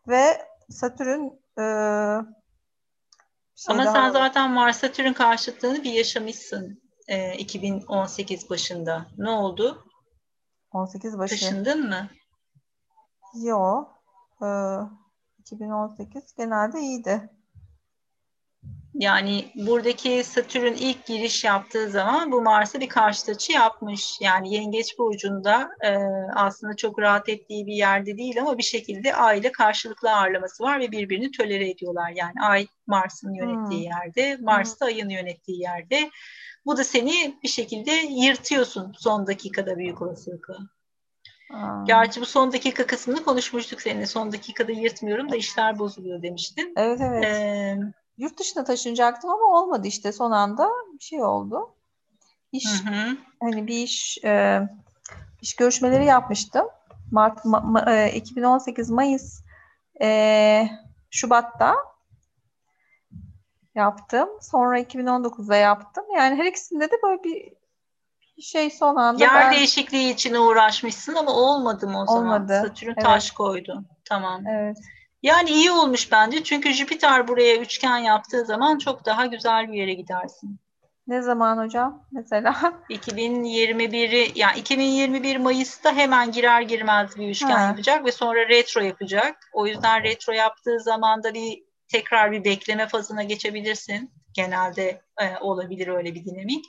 ve 0.08 0.48
Satürn 0.70 1.24
e, 1.58 1.64
Şey 3.56 3.74
Ama 3.74 3.84
sen 3.92 4.10
zaten 4.10 4.50
Mars 4.50 4.76
Satürn 4.76 5.12
karşıtlığını 5.12 5.84
bir 5.84 5.92
yaşamışsın 5.92 6.82
e, 7.08 7.34
2018 7.34 8.50
başında. 8.50 9.06
Ne 9.18 9.30
oldu? 9.30 9.84
18 10.72 11.18
başı. 11.18 11.34
Taşındın 11.34 11.88
mı? 11.88 12.08
Yok. 13.34 14.02
Ee, 14.42 14.46
2018 15.44 16.34
genelde 16.36 16.80
iyiydi. 16.80 17.30
Yani 18.94 19.52
buradaki 19.54 20.24
Satürn 20.24 20.74
ilk 20.74 21.06
giriş 21.06 21.44
yaptığı 21.44 21.90
zaman 21.90 22.32
bu 22.32 22.42
Mars'a 22.42 22.80
bir 22.80 22.88
karşı 22.88 23.32
açı 23.32 23.52
yapmış. 23.52 24.18
Yani 24.20 24.54
Yengeç 24.54 24.98
burcunda 24.98 25.70
e, 25.84 25.96
aslında 26.34 26.76
çok 26.76 26.98
rahat 26.98 27.28
ettiği 27.28 27.66
bir 27.66 27.74
yerde 27.74 28.18
değil 28.18 28.40
ama 28.40 28.58
bir 28.58 28.62
şekilde 28.62 29.14
Ay 29.14 29.38
ile 29.38 29.52
karşılıklı 29.52 30.10
ağırlaması 30.12 30.62
var 30.62 30.80
ve 30.80 30.90
birbirini 30.90 31.30
tölere 31.30 31.70
ediyorlar. 31.70 32.12
Yani 32.16 32.34
Ay 32.42 32.66
Mars'ın 32.86 33.34
yönettiği 33.34 33.90
hmm. 33.90 33.90
yerde, 33.90 34.36
Mars 34.42 34.80
da 34.80 34.84
Ay'ın 34.84 35.08
yönettiği 35.08 35.60
yerde. 35.60 36.10
Bu 36.66 36.76
da 36.76 36.84
seni 36.84 37.38
bir 37.42 37.48
şekilde 37.48 37.92
yırtıyorsun 37.92 38.94
son 38.98 39.26
dakikada 39.26 39.76
büyük 39.76 40.02
olasılıkla. 40.02 40.56
Aa. 41.54 41.84
Gerçi 41.86 42.20
bu 42.20 42.26
son 42.26 42.52
dakika 42.52 42.86
kısmını 42.86 43.24
konuşmuştuk 43.24 43.82
seninle. 43.82 44.06
Son 44.06 44.32
dakikada 44.32 44.72
yırtmıyorum 44.72 45.30
da 45.30 45.36
işler 45.36 45.78
bozuluyor 45.78 46.22
demiştin. 46.22 46.72
Evet 46.76 47.00
evet. 47.00 47.24
Ee, 47.24 47.78
Yurt 48.18 48.38
dışına 48.38 48.64
taşınacaktım 48.64 49.30
ama 49.30 49.44
olmadı 49.44 49.86
işte 49.86 50.12
son 50.12 50.30
anda 50.30 50.68
bir 50.94 51.04
şey 51.04 51.22
oldu. 51.22 51.74
İş 52.52 52.82
hı 52.84 52.90
hı. 52.90 53.16
hani 53.40 53.66
bir 53.66 53.74
iş 53.74 54.18
e, 54.24 54.62
iş 55.42 55.56
görüşmeleri 55.56 56.04
yapmıştım. 56.04 56.66
Mart 57.10 57.44
ma, 57.44 57.60
ma, 57.60 57.92
e, 57.92 58.12
2018 58.14 58.90
Mayıs 58.90 59.42
e, 60.02 60.68
Şubat'ta 61.10 61.74
yaptım. 63.74 64.28
Sonra 64.40 64.80
2019'da 64.80 65.56
yaptım. 65.56 66.04
Yani 66.16 66.36
her 66.36 66.44
ikisinde 66.44 66.90
de 66.90 66.94
böyle 67.02 67.24
bir 67.24 67.52
şey 68.42 68.70
son 68.70 68.96
anda 68.96 69.24
Yer 69.24 69.34
ben... 69.34 69.52
değişikliği 69.52 70.12
için 70.12 70.34
uğraşmışsın 70.34 71.14
ama 71.14 71.32
olmadı 71.32 71.88
mı 71.88 72.02
o 72.02 72.06
zaman? 72.06 72.24
Olmadı. 72.24 72.62
Satürn 72.66 72.90
evet. 72.90 73.04
taş 73.04 73.30
koydu. 73.30 73.84
Tamam. 74.04 74.46
Evet. 74.46 74.76
Yani 75.22 75.50
iyi 75.50 75.70
olmuş 75.70 76.12
bence 76.12 76.44
çünkü 76.44 76.72
Jüpiter 76.72 77.28
buraya 77.28 77.56
üçgen 77.56 77.98
yaptığı 77.98 78.44
zaman 78.44 78.78
çok 78.78 79.04
daha 79.04 79.26
güzel 79.26 79.72
bir 79.72 79.78
yere 79.78 79.94
gidersin. 79.94 80.60
Ne 81.06 81.22
zaman 81.22 81.58
hocam 81.58 82.06
mesela? 82.12 82.52
2021'i 82.90 84.32
yani 84.34 84.58
2021 84.58 85.36
Mayıs'ta 85.36 85.96
hemen 85.96 86.32
girer 86.32 86.62
girmez 86.62 87.16
bir 87.16 87.28
üçgen 87.28 87.50
ha. 87.50 87.66
yapacak 87.66 88.04
ve 88.04 88.12
sonra 88.12 88.48
retro 88.48 88.80
yapacak. 88.80 89.36
O 89.52 89.66
yüzden 89.66 90.02
retro 90.02 90.32
yaptığı 90.32 90.80
zaman 90.80 91.22
da 91.22 91.34
bir 91.34 91.62
tekrar 91.88 92.32
bir 92.32 92.44
bekleme 92.44 92.88
fazına 92.88 93.22
geçebilirsin. 93.22 94.10
Genelde 94.32 95.02
e, 95.20 95.38
olabilir 95.40 95.88
öyle 95.88 96.14
bir 96.14 96.24
dinamik. 96.24 96.64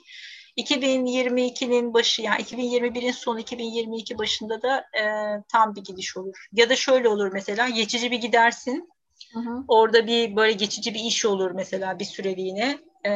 2022'nin 0.56 1.94
başı 1.94 2.22
yani 2.22 2.42
2021'in 2.42 3.12
sonu 3.12 3.40
2022 3.40 4.18
başında 4.18 4.62
da 4.62 4.78
e, 4.78 5.02
tam 5.48 5.74
bir 5.74 5.84
gidiş 5.84 6.16
olur. 6.16 6.46
Ya 6.52 6.70
da 6.70 6.76
şöyle 6.76 7.08
olur 7.08 7.32
mesela 7.32 7.68
geçici 7.68 8.10
bir 8.10 8.20
gidersin. 8.20 8.90
Hı 9.32 9.40
hı. 9.40 9.64
Orada 9.68 10.06
bir 10.06 10.36
böyle 10.36 10.52
geçici 10.52 10.94
bir 10.94 11.00
iş 11.00 11.24
olur 11.24 11.50
mesela 11.50 11.98
bir 11.98 12.04
süreliğine. 12.04 12.78
E, 13.06 13.12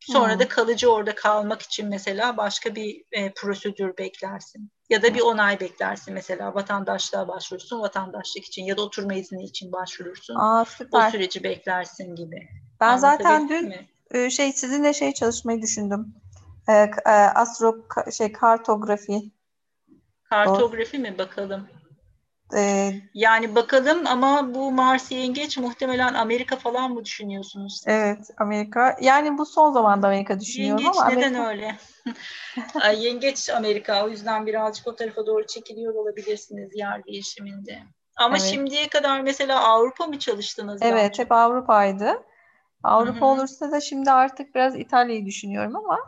sonra 0.00 0.34
hı. 0.34 0.38
da 0.38 0.48
kalıcı 0.48 0.92
orada 0.92 1.14
kalmak 1.14 1.62
için 1.62 1.88
mesela 1.88 2.36
başka 2.36 2.74
bir 2.74 3.02
e, 3.12 3.32
prosedür 3.32 3.96
beklersin. 3.98 4.70
Ya 4.90 5.02
da 5.02 5.14
bir 5.14 5.20
onay 5.20 5.60
beklersin 5.60 6.14
mesela 6.14 6.54
vatandaşlığa 6.54 7.28
başvurursun 7.28 7.80
vatandaşlık 7.80 8.44
için 8.44 8.64
ya 8.64 8.76
da 8.76 8.82
oturma 8.82 9.14
izni 9.14 9.44
için 9.44 9.72
başvurursun. 9.72 10.34
Aa, 10.34 10.64
süper. 10.64 11.08
O 11.08 11.10
süreci 11.10 11.44
beklersin 11.44 12.14
gibi. 12.14 12.48
Ben 12.80 12.96
zaten 12.96 13.48
dün 13.48 13.68
mi? 13.68 13.88
E, 14.10 14.30
şey 14.30 14.52
sizinle 14.52 14.92
şey 14.92 15.12
çalışmayı 15.12 15.62
düşündüm 15.62 16.14
e, 16.70 16.90
e, 17.06 17.10
astro 17.12 17.86
şey 18.18 18.32
kartografi. 18.32 19.32
Kartografi 20.24 20.98
Doğru. 20.98 21.02
mi 21.02 21.18
bakalım? 21.18 21.68
Ee, 22.56 22.92
yani 23.14 23.54
bakalım 23.54 24.06
ama 24.06 24.54
bu 24.54 24.72
Mars 24.72 25.12
yengeç 25.12 25.58
muhtemelen 25.58 26.14
Amerika 26.14 26.56
falan 26.56 26.92
mı 26.92 27.04
düşünüyorsunuz? 27.04 27.76
Siz? 27.76 27.88
Evet 27.88 28.30
Amerika. 28.38 28.96
Yani 29.00 29.38
bu 29.38 29.46
son 29.46 29.72
zamanda 29.72 30.06
Amerika 30.06 30.40
düşünüyorum 30.40 30.84
yengeç 30.84 31.00
ama 31.00 31.10
neden 31.10 31.34
öyle? 31.34 31.76
Yengeç 32.96 33.50
Amerika 33.50 34.04
o 34.04 34.08
yüzden 34.08 34.46
birazcık 34.46 34.86
o 34.86 34.96
tarafa 34.96 35.26
doğru 35.26 35.46
çekiliyor 35.46 35.94
olabilirsiniz 35.94 36.70
yer 36.74 37.04
değişiminde. 37.04 37.82
Ama 38.16 38.36
evet. 38.36 38.46
şimdiye 38.46 38.88
kadar 38.88 39.20
mesela 39.20 39.68
Avrupa 39.68 40.06
mı 40.06 40.18
çalıştınız? 40.18 40.82
Evet 40.82 41.18
hep 41.18 41.32
Avrupa'ydı. 41.32 42.22
Avrupa 42.82 43.20
Hı-hı. 43.20 43.24
olursa 43.24 43.70
da 43.70 43.80
şimdi 43.80 44.10
artık 44.10 44.54
biraz 44.54 44.76
İtalya'yı 44.76 45.26
düşünüyorum 45.26 45.76
ama 45.76 45.98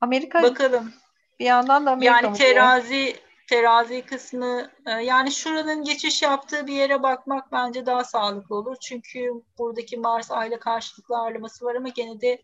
Amerika 0.00 0.42
bakalım. 0.42 0.92
Bir 1.40 1.44
yandan 1.44 1.86
da 1.86 1.90
Amerika 1.90 2.26
Yani 2.26 2.36
terazi 2.36 3.16
terazi 3.50 4.02
kısmı 4.02 4.70
e, 4.86 4.90
yani 4.90 5.32
şuranın 5.32 5.84
geçiş 5.84 6.22
yaptığı 6.22 6.66
bir 6.66 6.72
yere 6.72 7.02
bakmak 7.02 7.52
bence 7.52 7.86
daha 7.86 8.04
sağlıklı 8.04 8.56
olur. 8.56 8.76
Çünkü 8.80 9.30
buradaki 9.58 9.96
Mars 9.96 10.30
ayla 10.30 10.58
karşılıklı 10.58 11.16
ağırlaması 11.16 11.64
var 11.64 11.74
ama 11.74 11.88
gene 11.88 12.20
de 12.20 12.42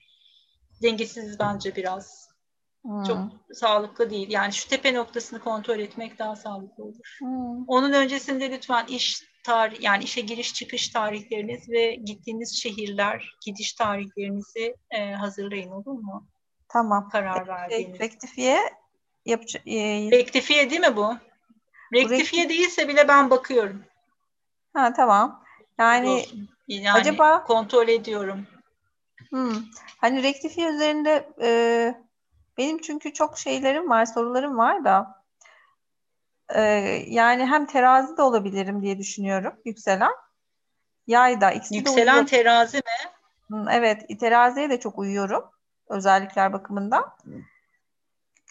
dengesiz 0.82 1.38
bence 1.38 1.76
biraz. 1.76 2.28
Hmm. 2.82 3.04
Çok 3.04 3.18
sağlıklı 3.52 4.10
değil. 4.10 4.30
Yani 4.30 4.52
şu 4.52 4.68
tepe 4.68 4.94
noktasını 4.94 5.40
kontrol 5.40 5.78
etmek 5.78 6.18
daha 6.18 6.36
sağlıklı 6.36 6.84
olur. 6.84 7.16
Hmm. 7.18 7.64
Onun 7.66 7.92
öncesinde 7.92 8.50
lütfen 8.50 8.86
iş 8.86 9.22
tarih 9.44 9.80
yani 9.80 10.04
işe 10.04 10.20
giriş 10.20 10.54
çıkış 10.54 10.88
tarihleriniz 10.88 11.68
ve 11.68 11.94
gittiğiniz 11.94 12.62
şehirler 12.62 13.36
gidiş 13.46 13.72
tarihlerinizi 13.72 14.76
e, 14.90 15.12
hazırlayın 15.12 15.70
olur 15.70 15.98
mu? 15.98 16.26
Tamam. 16.76 17.08
Karar 17.08 17.48
verdiğiniz. 17.48 18.00
Rektifiye 18.00 18.60
yapacak. 19.26 19.62
E, 19.66 20.10
rektifiye 20.10 20.70
değil 20.70 20.80
mi 20.80 20.96
bu? 20.96 21.16
Rektifiye 21.94 22.44
bu 22.44 22.48
değilse 22.48 22.88
bile 22.88 23.08
ben 23.08 23.30
bakıyorum. 23.30 23.84
Ha 24.74 24.92
tamam. 24.92 25.44
Yani, 25.78 26.24
yani 26.68 26.92
acaba 26.92 27.44
kontrol 27.44 27.88
ediyorum. 27.88 28.46
Hmm. 29.30 29.56
Hani 30.00 30.22
rektifiye 30.22 30.68
üzerinde 30.68 31.28
e, 31.42 31.50
benim 32.58 32.80
çünkü 32.80 33.12
çok 33.12 33.38
şeylerim 33.38 33.90
var, 33.90 34.06
sorularım 34.06 34.58
var 34.58 34.84
da 34.84 35.24
e, 36.54 36.60
yani 37.06 37.46
hem 37.46 37.66
terazi 37.66 38.16
de 38.16 38.22
olabilirim 38.22 38.82
diye 38.82 38.98
düşünüyorum 38.98 39.54
yükselen. 39.64 40.12
Yay 41.06 41.40
da 41.40 41.50
ikisi 41.50 41.74
Yükselen 41.74 42.26
de 42.26 42.30
terazi 42.30 42.76
mi? 42.76 43.66
Evet, 43.70 44.20
teraziye 44.20 44.70
de 44.70 44.80
çok 44.80 44.98
uyuyorum 44.98 45.55
özellikler 45.88 46.52
bakımından. 46.52 47.16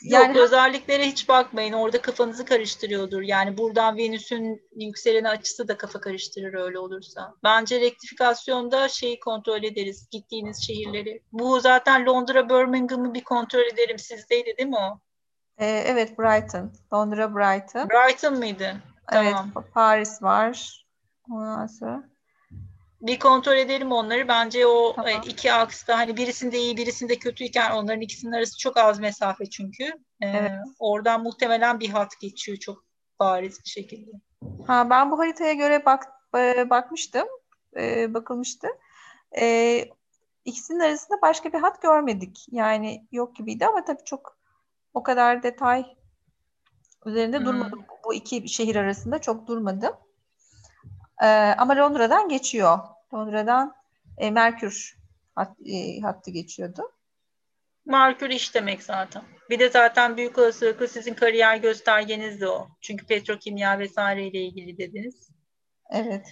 Yani 0.04 0.38
Yok 0.38 0.46
özelliklere 0.46 1.08
hiç 1.08 1.30
bakmayın. 1.30 1.74
Orada 1.74 2.02
kafanızı 2.02 2.46
karıştırıyordur. 2.46 3.22
Yani 3.22 3.58
buradan 3.58 3.98
Venüs'ün 3.98 4.62
yükseleni 4.76 5.30
açısı 5.30 5.68
da 5.68 5.78
kafa 5.78 6.02
karıştırır 6.02 6.54
öyle 6.54 6.80
olursa. 6.80 7.34
Bence 7.44 7.82
rektifikasyonda 7.82 8.88
şeyi 8.88 9.20
kontrol 9.20 9.64
ederiz. 9.64 10.08
Gittiğiniz 10.12 10.68
şehirleri. 10.68 11.22
Bu 11.32 11.60
zaten 11.60 12.06
Londra, 12.06 12.50
Birmingham'ı 12.50 13.14
bir 13.14 13.24
kontrol 13.24 13.74
ederim. 13.74 14.00
Sizdeydi 14.00 14.58
değil 14.58 14.70
mi 14.70 14.78
o? 14.78 15.00
Ee, 15.58 15.84
evet 15.88 16.20
Brighton. 16.20 16.74
Londra, 16.94 17.36
Brighton. 17.36 17.90
Brighton 17.90 18.38
mıydı? 18.38 18.76
Evet. 19.12 19.34
Tamam. 19.34 19.52
Paris 19.74 20.24
var. 20.24 20.86
Ondan 21.32 21.68
sonra 21.68 22.04
bir 23.02 23.20
kontrol 23.20 23.56
edelim 23.56 23.92
onları. 23.92 24.28
Bence 24.28 24.68
o 24.68 24.94
tamam. 24.96 25.12
E, 25.12 25.30
iki 25.30 25.54
aksta 25.54 25.98
hani 25.98 26.18
birisinde 26.18 26.58
iyi 26.58 26.78
birisinde 26.78 27.16
kötüyken 27.16 27.72
onların 27.72 28.02
ikisinin 28.02 28.32
arası 28.32 28.58
çok 28.58 28.78
az 28.78 29.00
mesafe 29.00 29.46
çünkü. 29.46 29.84
Ee, 30.22 30.28
evet. 30.28 30.52
Oradan 30.80 31.24
muhtemelen 31.24 31.80
bir 31.80 31.90
hat 31.90 32.20
geçiyor 32.20 32.58
çok 32.58 32.84
bariz 33.20 33.60
bir 33.66 33.70
şekilde. 33.70 34.12
Ha 34.68 34.90
ben 34.90 35.12
bu 35.12 35.20
haritaya 35.20 35.54
göre 35.54 35.86
bak 35.86 36.08
e, 36.38 36.70
bakmıştım. 36.70 37.28
E, 37.78 38.14
bakılmıştı. 38.14 38.68
E, 39.40 39.86
ikisinin 40.46 40.80
arasında 40.80 41.22
başka 41.22 41.54
bir 41.54 41.60
hat 41.60 41.82
görmedik. 41.82 42.46
Yani 42.52 43.08
yok 43.12 43.36
gibiydi 43.36 43.66
ama 43.66 43.86
tabii 43.86 44.04
çok 44.06 44.38
o 44.94 45.04
kadar 45.04 45.44
detay 45.44 45.86
üzerinde 47.06 47.40
hmm. 47.40 47.46
durmadım. 47.46 47.86
Bu 48.06 48.14
iki 48.14 48.50
şehir 48.50 48.76
arasında 48.76 49.22
çok 49.22 49.48
durmadım. 49.48 49.94
E, 51.22 51.28
ama 51.58 51.76
Londra'dan 51.76 52.30
geçiyor. 52.30 52.80
Londra'dan 53.14 53.76
e, 54.18 54.32
Merkür 54.32 54.98
hat, 55.36 55.58
e, 55.66 56.00
hattı 56.02 56.32
geçiyordu. 56.32 56.92
Merkür 57.86 58.30
iş 58.30 58.56
demek 58.56 58.84
zaten. 58.84 59.24
Bir 59.50 59.60
de 59.60 59.70
zaten 59.70 60.18
büyük 60.18 60.38
olasılıkla 60.38 60.88
sizin 60.88 61.14
kariyer 61.14 61.58
göstergeniz 61.58 62.42
de 62.42 62.48
o. 62.48 62.68
Çünkü 62.82 63.06
petrokimya 63.06 63.80
vesaire 63.80 64.28
ile 64.28 64.40
ilgili 64.40 64.78
dediniz. 64.78 65.30
Evet. 65.90 66.28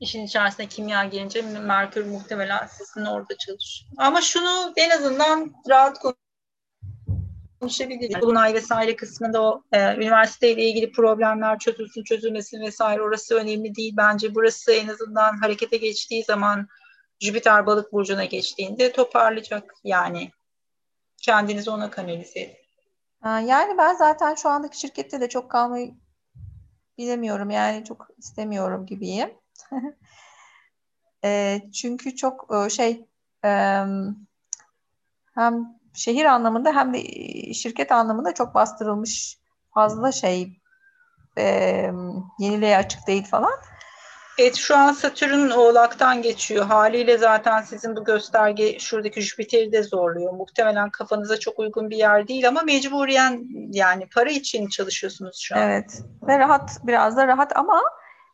İşin 0.00 0.24
içerisine 0.24 0.66
kimya 0.66 1.04
gelince 1.04 1.42
Merkür 1.42 2.06
muhtemelen 2.06 2.66
sizin 2.66 3.04
orada 3.04 3.36
çalışıyor. 3.36 3.92
Ama 3.96 4.20
şunu 4.20 4.72
en 4.76 4.90
azından 4.90 5.52
rahat 5.68 5.98
konuşabiliriz. 7.60 8.20
Dolunay 8.20 8.54
vesaire 8.54 8.96
kısmında 8.96 9.42
o 9.42 9.62
e, 9.72 9.96
üniversiteyle 9.96 10.64
ilgili 10.64 10.92
problemler 10.92 11.58
çözülsün 11.58 12.04
çözülmesin 12.04 12.60
vesaire 12.60 13.02
orası 13.02 13.34
önemli 13.34 13.74
değil. 13.74 13.94
Bence 13.96 14.34
burası 14.34 14.72
en 14.72 14.88
azından 14.88 15.36
harekete 15.36 15.76
geçtiği 15.76 16.24
zaman 16.24 16.68
Jüpiter 17.20 17.66
balık 17.66 17.92
burcuna 17.92 18.24
geçtiğinde 18.24 18.92
toparlayacak 18.92 19.74
yani. 19.84 20.30
Kendinizi 21.16 21.70
ona 21.70 21.90
kanalize 21.90 22.40
edin. 22.40 22.56
Yani 23.24 23.78
ben 23.78 23.94
zaten 23.94 24.34
şu 24.34 24.48
andaki 24.48 24.80
şirkette 24.80 25.20
de 25.20 25.28
çok 25.28 25.50
kalmayı 25.50 25.94
bilemiyorum. 26.98 27.50
Yani 27.50 27.84
çok 27.84 28.08
istemiyorum 28.18 28.86
gibiyim. 28.86 29.30
e, 31.24 31.60
çünkü 31.74 32.16
çok 32.16 32.50
e, 32.54 32.70
şey 32.70 33.04
e, 33.44 33.50
hem 35.34 35.78
şehir 35.94 36.24
anlamında 36.24 36.76
hem 36.76 36.94
de 36.94 37.02
şirket 37.54 37.92
anlamında 37.92 38.34
çok 38.34 38.54
bastırılmış 38.54 39.38
fazla 39.74 40.12
şey 40.12 40.60
e, 41.38 41.44
yeniliğe 42.38 42.76
açık 42.76 43.06
değil 43.06 43.24
falan. 43.24 43.54
Evet 44.38 44.56
şu 44.56 44.76
an 44.76 44.92
Satürn 44.92 45.50
Oğlak'tan 45.50 46.22
geçiyor. 46.22 46.64
Haliyle 46.64 47.18
zaten 47.18 47.62
sizin 47.62 47.96
bu 47.96 48.04
gösterge 48.04 48.78
şuradaki 48.78 49.22
Jüpiter'i 49.22 49.72
de 49.72 49.82
zorluyor. 49.82 50.32
Muhtemelen 50.32 50.90
kafanıza 50.90 51.40
çok 51.40 51.58
uygun 51.58 51.90
bir 51.90 51.96
yer 51.96 52.28
değil 52.28 52.48
ama 52.48 52.62
mecburiyen 52.62 53.46
yani 53.72 54.08
para 54.14 54.30
için 54.30 54.68
çalışıyorsunuz 54.68 55.38
şu 55.38 55.56
an. 55.56 55.62
Evet 55.62 56.02
ve 56.28 56.38
rahat 56.38 56.80
biraz 56.84 57.16
da 57.16 57.26
rahat 57.26 57.56
ama 57.56 57.82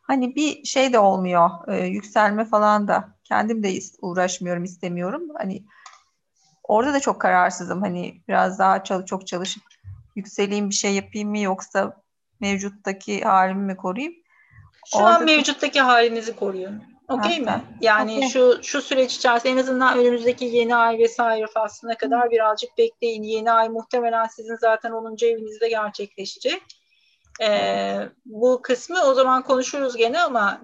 hani 0.03 0.37
bir 0.37 0.65
şey 0.65 0.93
de 0.93 0.99
olmuyor. 0.99 1.51
Ee, 1.69 1.87
yükselme 1.87 2.45
falan 2.45 2.89
da 2.89 3.09
kendim 3.24 3.62
de 3.62 3.73
uğraşmıyorum 4.03 4.65
istemiyorum. 4.65 5.23
Hani 5.39 5.65
orada 6.70 6.94
da 6.94 7.01
çok 7.01 7.20
kararsızım. 7.20 7.82
Hani 7.82 8.14
biraz 8.28 8.59
daha 8.59 8.84
çalış, 8.84 9.06
çok 9.06 9.26
çalışıp 9.26 9.62
yükseleyim 10.16 10.70
bir 10.70 10.74
şey 10.74 10.94
yapayım 10.94 11.28
mı 11.28 11.38
yoksa 11.38 11.97
mevcuttaki 12.40 13.20
halimi 13.20 13.62
mi 13.62 13.76
koruyayım? 13.76 14.14
Şu 14.86 14.98
Orada 14.98 15.16
an 15.16 15.24
mevcuttaki 15.24 15.80
halinizi 15.80 16.36
koruyun. 16.36 16.82
Okey 17.09 17.40
mi? 17.40 17.64
Yani 17.80 18.16
okay. 18.16 18.28
şu 18.28 18.59
şu 18.62 18.82
süreç 18.82 19.16
içerisinde 19.16 19.52
en 19.52 19.56
azından 19.56 19.98
önümüzdeki 19.98 20.44
yeni 20.44 20.76
ay 20.76 20.98
vesaire 20.98 21.47
faslına 21.55 21.97
kadar 21.97 22.30
birazcık 22.30 22.78
bekleyin. 22.78 23.22
Yeni 23.22 23.52
ay 23.52 23.68
muhtemelen 23.68 24.26
sizin 24.26 24.56
zaten 24.56 24.90
10. 24.90 25.16
evinizde 25.22 25.68
gerçekleşecek. 25.68 26.62
Ee, 27.42 28.09
bu 28.24 28.62
kısmı 28.62 29.02
o 29.05 29.14
zaman 29.14 29.42
konuşuruz 29.42 29.97
gene 29.97 30.20
ama 30.20 30.60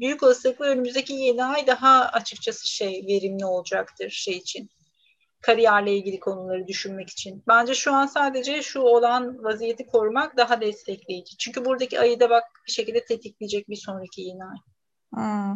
büyük 0.00 0.22
olasılıkla 0.22 0.64
önümüzdeki 0.64 1.12
yeni 1.12 1.44
ay 1.44 1.66
daha 1.66 2.04
açıkçası 2.04 2.68
şey 2.68 3.04
verimli 3.08 3.46
olacaktır 3.46 4.10
şey 4.10 4.36
için 4.36 4.70
kariyerle 5.42 5.96
ilgili 5.96 6.20
konuları 6.20 6.66
düşünmek 6.66 7.10
için. 7.10 7.42
Bence 7.48 7.74
şu 7.74 7.92
an 7.92 8.06
sadece 8.06 8.62
şu 8.62 8.80
olan 8.80 9.44
vaziyeti 9.44 9.86
korumak 9.86 10.36
daha 10.36 10.60
destekleyici. 10.60 11.36
Çünkü 11.36 11.64
buradaki 11.64 12.00
ayı 12.00 12.20
da 12.20 12.30
bak 12.30 12.44
bir 12.66 12.72
şekilde 12.72 13.04
tetikleyecek 13.04 13.68
bir 13.68 13.76
sonraki 13.76 14.22
yeni 14.22 14.44
ay. 14.44 14.56
Hmm. 15.14 15.52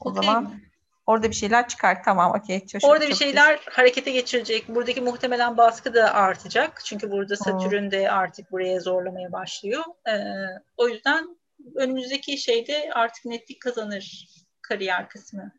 O 0.00 0.10
okay 0.10 0.24
zaman 0.24 0.60
orada 1.06 1.30
bir 1.30 1.34
şeyler 1.34 1.68
çıkar. 1.68 2.02
Tamam 2.04 2.32
okey. 2.34 2.66
Orada 2.82 3.08
bir 3.08 3.14
şeyler 3.14 3.56
güzel. 3.56 3.72
harekete 3.74 4.10
geçirecek. 4.10 4.68
Buradaki 4.68 5.00
muhtemelen 5.00 5.56
baskı 5.56 5.94
da 5.94 6.14
artacak. 6.14 6.80
Çünkü 6.84 7.10
burada 7.10 7.36
Satürn 7.36 7.90
de 7.90 8.10
artık 8.10 8.52
buraya 8.52 8.80
zorlamaya 8.80 9.32
başlıyor. 9.32 9.84
Ee, 10.08 10.12
o 10.76 10.88
yüzden 10.88 11.38
önümüzdeki 11.76 12.38
şeyde 12.38 12.90
artık 12.94 13.24
netlik 13.24 13.62
kazanır 13.62 14.28
kariyer 14.62 15.08
kısmı. 15.08 15.52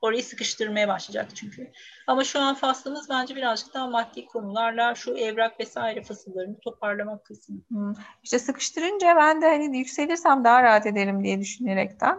Orayı 0.00 0.24
sıkıştırmaya 0.24 0.88
başlayacak 0.88 1.36
çünkü. 1.36 1.72
Ama 2.06 2.24
şu 2.24 2.40
an 2.40 2.54
faslımız 2.54 3.08
bence 3.10 3.36
birazcık 3.36 3.74
daha 3.74 3.86
maddi 3.86 4.26
konularla 4.26 4.94
şu 4.94 5.16
evrak 5.16 5.60
vesaire 5.60 6.02
fasıllarını 6.02 6.60
toparlamak 6.60 7.24
kısmı. 7.24 7.56
Hmm. 7.68 7.92
İşte 8.22 8.38
sıkıştırınca 8.38 9.16
ben 9.16 9.42
de 9.42 9.46
hani 9.46 9.78
yükselirsem 9.78 10.44
daha 10.44 10.62
rahat 10.62 10.86
ederim 10.86 11.24
diye 11.24 11.40
düşünerekten 11.40 12.18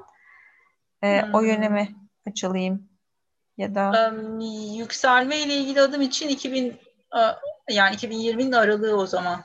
e, 1.03 1.21
hmm. 1.21 1.33
o 1.33 1.41
yöne 1.41 1.69
mi 1.69 1.95
açılayım 2.27 2.89
ya 3.57 3.75
da 3.75 4.11
um, 4.11 4.39
yükselme 4.77 5.39
ile 5.39 5.55
ilgili 5.55 5.81
adım 5.81 6.01
için 6.01 6.29
2000 6.29 6.79
yani 7.69 7.95
2020'nin 7.95 8.51
aralığı 8.51 8.97
o 8.97 9.05
zaman. 9.05 9.43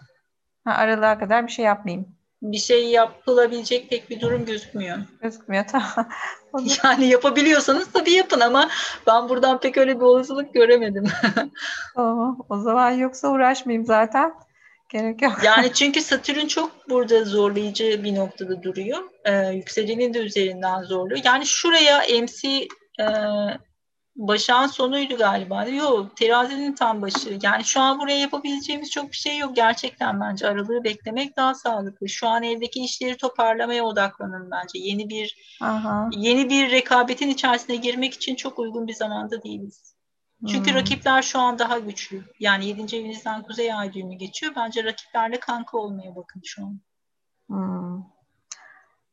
Ha, 0.65 0.73
aralığa 0.75 1.19
kadar 1.19 1.47
bir 1.47 1.53
şey 1.53 1.65
yapmayayım 1.65 2.17
bir 2.53 2.59
şey 2.59 2.87
yapılabilecek 2.87 3.91
pek 3.91 4.11
bir 4.11 4.21
durum 4.21 4.45
gözükmüyor. 4.45 4.99
Gözükmüyor 5.21 5.65
tamam. 5.67 6.09
yani 6.85 7.07
yapabiliyorsanız 7.07 7.89
tabii 7.93 8.13
yapın 8.13 8.41
ama 8.41 8.71
ben 9.07 9.29
buradan 9.29 9.61
pek 9.61 9.79
öyle 9.79 9.97
bir 9.97 10.05
olasılık 10.05 10.55
göremedim. 10.55 11.05
tamam. 11.95 12.39
O 12.49 12.59
zaman 12.59 12.91
yoksa 12.91 13.29
uğraşmayayım 13.29 13.87
zaten. 13.87 14.33
Gerek 14.89 15.23
yok. 15.23 15.33
yani 15.45 15.73
çünkü 15.75 16.01
Satürn 16.01 16.47
çok 16.47 16.91
burada 16.91 17.25
zorlayıcı 17.25 18.05
bir 18.05 18.15
noktada 18.15 18.63
duruyor. 18.63 18.99
Ee, 19.25 19.49
yükselenin 19.49 20.15
de 20.15 20.19
üzerinden 20.19 20.83
zorluyor. 20.83 21.21
Yani 21.25 21.47
şuraya 21.47 21.99
MC 22.23 22.69
e, 23.01 23.07
Başak'ın 24.17 24.67
sonuydu 24.67 25.17
galiba. 25.17 25.65
Yok 25.65 26.17
terazinin 26.17 26.75
tam 26.75 27.03
başı. 27.03 27.39
Yani 27.43 27.65
şu 27.65 27.81
an 27.81 28.01
buraya 28.01 28.19
yapabileceğimiz 28.19 28.91
çok 28.91 29.11
bir 29.11 29.17
şey 29.17 29.39
yok. 29.39 29.57
Gerçekten 29.57 30.21
bence 30.21 30.49
aralığı 30.49 30.85
beklemek 30.85 31.37
daha 31.37 31.55
sağlıklı. 31.55 32.09
Şu 32.09 32.29
an 32.29 32.43
evdeki 32.43 32.81
işleri 32.81 33.17
toparlamaya 33.17 33.85
odaklanın 33.85 34.51
bence. 34.51 34.79
Yeni 34.79 35.09
bir 35.09 35.57
Aha. 35.61 36.09
yeni 36.13 36.51
bir 36.51 36.71
rekabetin 36.71 37.29
içerisine 37.29 37.77
girmek 37.77 38.15
için 38.15 38.35
çok 38.35 38.59
uygun 38.59 38.87
bir 38.87 38.95
zamanda 38.95 39.43
değiliz. 39.43 39.95
Çünkü 40.49 40.71
hmm. 40.71 40.79
rakipler 40.79 41.23
şu 41.23 41.39
an 41.39 41.59
daha 41.59 41.79
güçlü. 41.79 42.25
Yani 42.41 42.67
7. 42.67 42.97
evinizden 42.97 43.43
kuzey 43.43 43.73
ay 43.75 43.93
düğümü 43.93 44.15
geçiyor. 44.15 44.53
Bence 44.57 44.85
rakiplerle 44.85 45.41
kanka 45.41 45.79
olmaya 45.79 46.17
bakın 46.17 46.41
şu 46.45 46.63
an. 46.63 46.81
Hmm. 47.49 48.05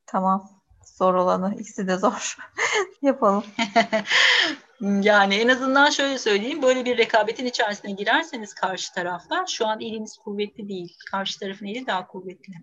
Tamam. 0.05 0.49
Zor 0.85 1.13
olanı. 1.13 1.55
ikisi 1.59 1.87
de 1.87 1.97
zor. 1.97 2.37
Yapalım. 3.01 3.43
Yani 4.81 5.35
en 5.35 5.47
azından 5.47 5.89
şöyle 5.89 6.17
söyleyeyim, 6.17 6.61
böyle 6.61 6.85
bir 6.85 6.97
rekabetin 6.97 7.45
içerisine 7.45 7.91
girerseniz 7.91 8.53
karşı 8.53 8.93
taraflar, 8.93 9.47
şu 9.47 9.67
an 9.67 9.81
eliniz 9.81 10.17
kuvvetli 10.17 10.69
değil. 10.69 10.97
Karşı 11.11 11.39
tarafın 11.39 11.65
eli 11.65 11.87
daha 11.87 12.07
kuvvetli. 12.07 12.53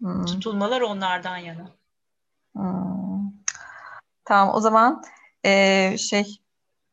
Hmm. 0.00 0.24
Tutulmalar 0.24 0.80
onlardan 0.80 1.36
yana. 1.36 1.70
Hmm. 2.56 3.32
Tamam 4.24 4.54
o 4.54 4.60
zaman 4.60 5.02
ee, 5.44 5.96
şey 5.98 6.40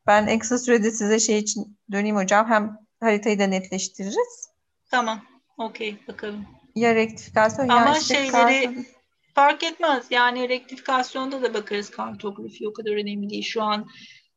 ben 0.08 0.28
en 0.28 0.40
kısa 0.40 0.58
sürede 0.58 0.92
size 0.92 1.20
şey 1.20 1.40
için 1.40 1.78
döneyim 1.92 2.16
hocam. 2.16 2.50
Hem 2.50 2.78
haritayı 3.00 3.40
da 3.40 3.48
netleştiririz. 3.48 4.50
Tamam. 4.92 5.22
Okey 5.58 5.98
bakalım. 6.08 6.46
Ya 6.76 6.96
rektifikasyon 6.96 7.70
Ama 7.70 7.86
ya 7.86 7.98
işte 7.98 8.16
şeyleri. 8.16 8.86
Fark 9.36 9.64
etmez. 9.64 10.06
Yani 10.10 10.50
rektifikasyonda 10.50 11.44
da 11.44 11.54
bakarız 11.54 11.90
kartografi 11.90 12.68
o 12.68 12.74
kadar 12.74 12.92
önemli 12.92 13.30
değil. 13.30 13.44
Şu 13.44 13.64
an 13.64 13.88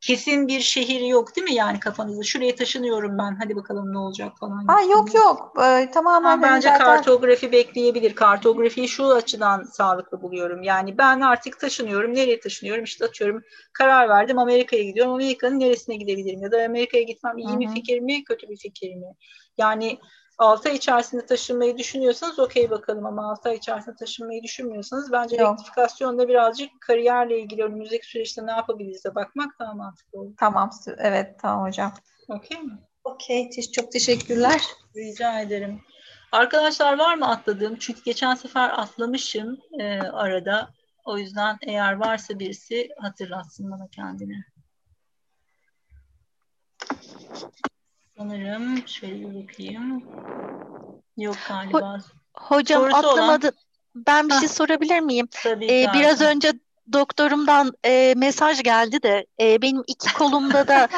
kesin 0.00 0.48
bir 0.48 0.60
şehir 0.60 1.00
yok 1.00 1.36
değil 1.36 1.44
mi 1.44 1.54
yani 1.54 1.80
kafanızda? 1.80 2.22
Şuraya 2.22 2.54
taşınıyorum 2.54 3.18
ben 3.18 3.36
hadi 3.42 3.56
bakalım 3.56 3.92
ne 3.92 3.98
olacak 3.98 4.32
falan. 4.40 4.66
Ha 4.66 4.82
yok 4.82 5.14
yok 5.14 5.52
ee, 5.64 5.90
tamamen. 5.90 6.36
Ha, 6.36 6.42
bence 6.42 6.68
zaten... 6.68 6.84
kartografi 6.84 7.52
bekleyebilir. 7.52 8.14
Kartografiyi 8.14 8.88
şu 8.88 9.06
açıdan 9.06 9.62
sağlıklı 9.62 10.22
buluyorum. 10.22 10.62
Yani 10.62 10.98
ben 10.98 11.20
artık 11.20 11.60
taşınıyorum. 11.60 12.14
Nereye 12.14 12.40
taşınıyorum? 12.40 12.84
İşte 12.84 13.04
atıyorum 13.04 13.42
karar 13.72 14.08
verdim 14.08 14.38
Amerika'ya 14.38 14.82
gidiyorum. 14.82 15.12
Amerika'nın 15.12 15.60
neresine 15.60 15.96
gidebilirim? 15.96 16.42
Ya 16.42 16.52
da 16.52 16.64
Amerika'ya 16.64 17.02
gitmem 17.02 17.38
iyi 17.38 17.48
Hı-hı. 17.48 17.60
bir 17.60 17.68
fikir 17.68 18.00
mi 18.00 18.24
kötü 18.24 18.48
bir 18.48 18.56
fikir 18.56 18.94
mi? 18.94 19.14
Yani 19.58 19.98
6 20.38 20.68
ay 20.68 20.74
içerisinde 20.76 21.26
taşınmayı 21.26 21.78
düşünüyorsanız 21.78 22.38
okey 22.38 22.70
bakalım 22.70 23.06
ama 23.06 23.30
6 23.30 23.48
ay 23.48 23.56
içerisinde 23.56 23.96
taşınmayı 23.96 24.42
düşünmüyorsanız 24.42 25.12
bence 25.12 25.36
Yok. 25.36 25.50
rektifikasyonda 25.50 26.28
birazcık 26.28 26.80
kariyerle 26.80 27.40
ilgili 27.40 27.62
önümüzdeki 27.64 28.06
süreçte 28.06 28.46
ne 28.46 28.50
yapabiliriz 28.50 29.04
de 29.04 29.14
bakmak 29.14 29.58
daha 29.58 29.74
mantıklı 29.74 30.20
olur. 30.20 30.32
Tamam. 30.38 30.70
Evet 30.98 31.38
tamam 31.40 31.66
hocam. 31.66 31.94
Okey 32.28 32.62
mi? 32.62 32.78
Okey. 33.04 33.50
Çok 33.72 33.92
teşekkürler. 33.92 34.62
Rica 34.96 35.40
ederim. 35.40 35.80
Arkadaşlar 36.32 36.98
var 36.98 37.14
mı 37.14 37.28
atladığım? 37.28 37.76
Çünkü 37.76 38.02
geçen 38.04 38.34
sefer 38.34 38.70
atlamışım 38.78 39.58
e, 39.80 40.00
arada. 40.00 40.70
O 41.04 41.18
yüzden 41.18 41.58
eğer 41.66 41.92
varsa 41.92 42.38
birisi 42.38 42.88
hatırlatsın 43.00 43.70
bana 43.70 43.88
kendini. 43.88 44.44
Sanırım 48.18 48.88
şöyle 48.88 49.14
bir 49.14 49.42
bakayım. 49.42 50.02
Yok 51.16 51.36
galiba. 51.48 51.78
Ho- 51.78 52.02
hocam 52.34 52.82
Sorusu 52.82 52.96
atlamadı. 52.96 53.46
Olan... 53.46 53.54
Ben 53.94 54.28
bir 54.28 54.34
ha. 54.34 54.40
şey 54.40 54.48
sorabilir 54.48 55.00
miyim? 55.00 55.28
Tabii 55.42 55.66
ee, 55.66 55.86
biraz 55.94 56.20
önce 56.20 56.52
doktorumdan 56.92 57.72
e, 57.84 58.14
mesaj 58.16 58.62
geldi 58.62 59.02
de 59.02 59.26
e, 59.40 59.62
benim 59.62 59.82
iki 59.86 60.14
kolumda 60.14 60.68
da 60.68 60.88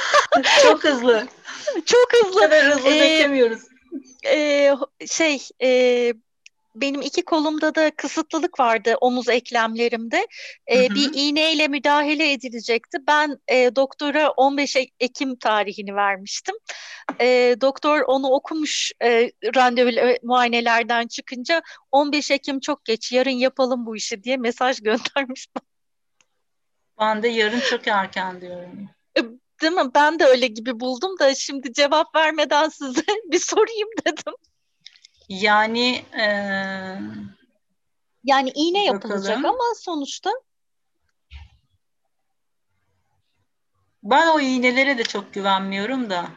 çok 0.62 0.84
hızlı. 0.84 1.26
Çok 1.86 2.12
hızlı. 2.12 2.40
kadar 2.40 2.64
hızlı 2.64 2.90
ee, 2.90 3.00
beklemiyoruz. 3.00 3.62
E, 4.26 4.74
şey 5.06 5.48
e, 5.62 6.12
benim 6.74 7.02
iki 7.02 7.24
kolumda 7.24 7.74
da 7.74 7.90
kısıtlılık 7.90 8.60
vardı 8.60 8.96
omuz 9.00 9.28
eklemlerimde. 9.28 10.26
E, 10.66 10.78
hı 10.78 10.92
hı. 10.92 10.94
Bir 10.94 11.10
iğneyle 11.14 11.68
müdahale 11.68 12.32
edilecekti. 12.32 12.98
Ben 13.08 13.38
e, 13.48 13.76
doktora 13.76 14.30
15 14.30 14.76
Ekim 15.00 15.36
tarihini 15.36 15.94
vermiştim. 15.94 16.54
E, 17.20 17.56
doktor 17.60 18.00
onu 18.06 18.28
okumuş 18.28 18.92
e, 19.02 19.32
randevu 19.56 20.16
muayenelerden 20.22 21.06
çıkınca 21.06 21.62
15 21.92 22.30
Ekim 22.30 22.60
çok 22.60 22.84
geç 22.84 23.12
yarın 23.12 23.30
yapalım 23.30 23.86
bu 23.86 23.96
işi 23.96 24.22
diye 24.22 24.36
mesaj 24.36 24.80
göndermiş. 24.82 25.48
Ben 27.00 27.22
de 27.22 27.28
yarın 27.28 27.60
çok 27.60 27.88
erken 27.88 28.40
diyorum. 28.40 28.88
E, 29.18 29.20
değil 29.62 29.72
mi? 29.72 29.94
Ben 29.94 30.18
de 30.18 30.24
öyle 30.24 30.46
gibi 30.46 30.80
buldum 30.80 31.18
da 31.18 31.34
şimdi 31.34 31.72
cevap 31.72 32.14
vermeden 32.14 32.68
size 32.68 33.02
bir 33.32 33.38
sorayım 33.38 33.88
dedim. 34.06 34.34
Yani 35.40 36.04
e, 36.12 36.24
yani 38.24 38.50
iğne 38.54 38.84
yapılacak 38.84 39.36
bakalım. 39.36 39.44
ama 39.44 39.74
sonuçta 39.76 40.30
ben 44.02 44.26
o 44.26 44.40
iğnelere 44.40 44.98
de 44.98 45.04
çok 45.04 45.34
güvenmiyorum 45.34 46.10
da 46.10 46.28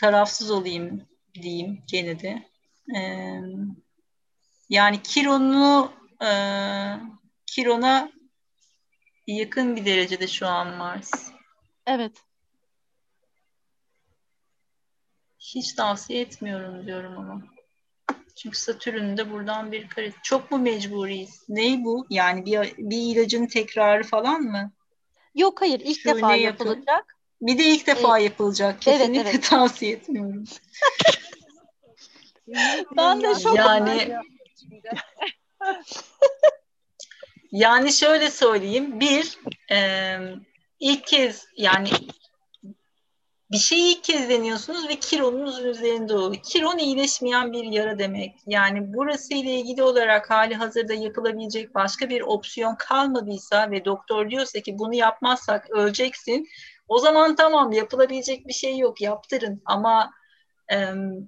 tarafsız 0.00 0.50
olayım 0.50 1.08
diyeyim 1.34 1.82
gene 1.86 2.20
de. 2.20 2.50
Ee, 2.96 3.40
yani 4.70 5.02
Kiron'u 5.02 5.92
e, 6.22 6.30
Kiron'a 7.46 8.10
yakın 9.26 9.76
bir 9.76 9.84
derecede 9.84 10.28
şu 10.28 10.46
an 10.46 10.76
Mars. 10.76 11.30
Evet. 11.86 12.25
Hiç 15.54 15.72
tavsiye 15.72 16.20
etmiyorum 16.20 16.86
diyorum 16.86 17.18
ama. 17.18 17.42
Çünkü 18.36 18.58
Satürn 18.58 19.16
de 19.16 19.30
buradan 19.30 19.72
bir 19.72 19.88
kare. 19.88 20.12
Çok 20.22 20.50
mu 20.50 20.58
mecburiyiz? 20.58 21.44
Ney 21.48 21.84
bu? 21.84 22.06
Yani 22.10 22.46
bir, 22.46 22.74
bir 22.78 22.96
ilacın 22.96 23.46
tekrarı 23.46 24.02
falan 24.02 24.42
mı? 24.42 24.72
Yok 25.34 25.60
hayır 25.60 25.80
ilk 25.80 26.00
Şu 26.00 26.14
defa 26.14 26.34
yapılacak. 26.34 26.86
Yapın? 26.86 27.04
Bir 27.40 27.58
de 27.58 27.64
ilk 27.64 27.86
defa 27.86 28.18
ee, 28.18 28.22
yapılacak. 28.22 28.82
Kesinlikle 28.82 29.20
evet, 29.20 29.30
evet. 29.34 29.50
tavsiye 29.50 29.92
etmiyorum. 29.92 30.44
ben 32.96 33.22
de 33.22 33.34
çok 33.42 33.56
yani 33.56 34.18
yani 37.52 37.92
şöyle 37.92 38.30
söyleyeyim. 38.30 39.00
Bir 39.00 39.38
e, 39.70 40.18
ilk 40.80 41.06
kez 41.06 41.46
yani 41.56 41.88
bir 43.50 43.58
şeyi 43.58 43.96
ilk 43.96 44.04
kez 44.04 44.28
deniyorsunuz 44.28 44.88
ve 44.88 44.96
kironun 44.96 45.64
üzerinde 45.64 46.14
oluyor. 46.14 46.42
Kiron 46.42 46.78
iyileşmeyen 46.78 47.52
bir 47.52 47.64
yara 47.64 47.98
demek. 47.98 48.34
Yani 48.46 48.94
burası 48.94 49.34
ile 49.34 49.54
ilgili 49.54 49.82
olarak 49.82 50.30
hali 50.30 50.54
hazırda 50.54 50.94
yapılabilecek 50.94 51.74
başka 51.74 52.08
bir 52.08 52.20
opsiyon 52.20 52.74
kalmadıysa 52.78 53.70
ve 53.70 53.84
doktor 53.84 54.30
diyorsa 54.30 54.60
ki 54.60 54.78
bunu 54.78 54.94
yapmazsak 54.94 55.70
öleceksin. 55.70 56.48
O 56.88 56.98
zaman 56.98 57.36
tamam 57.36 57.72
yapılabilecek 57.72 58.46
bir 58.48 58.52
şey 58.52 58.78
yok 58.78 59.00
yaptırın 59.00 59.62
ama 59.64 60.10
e, 60.72 60.76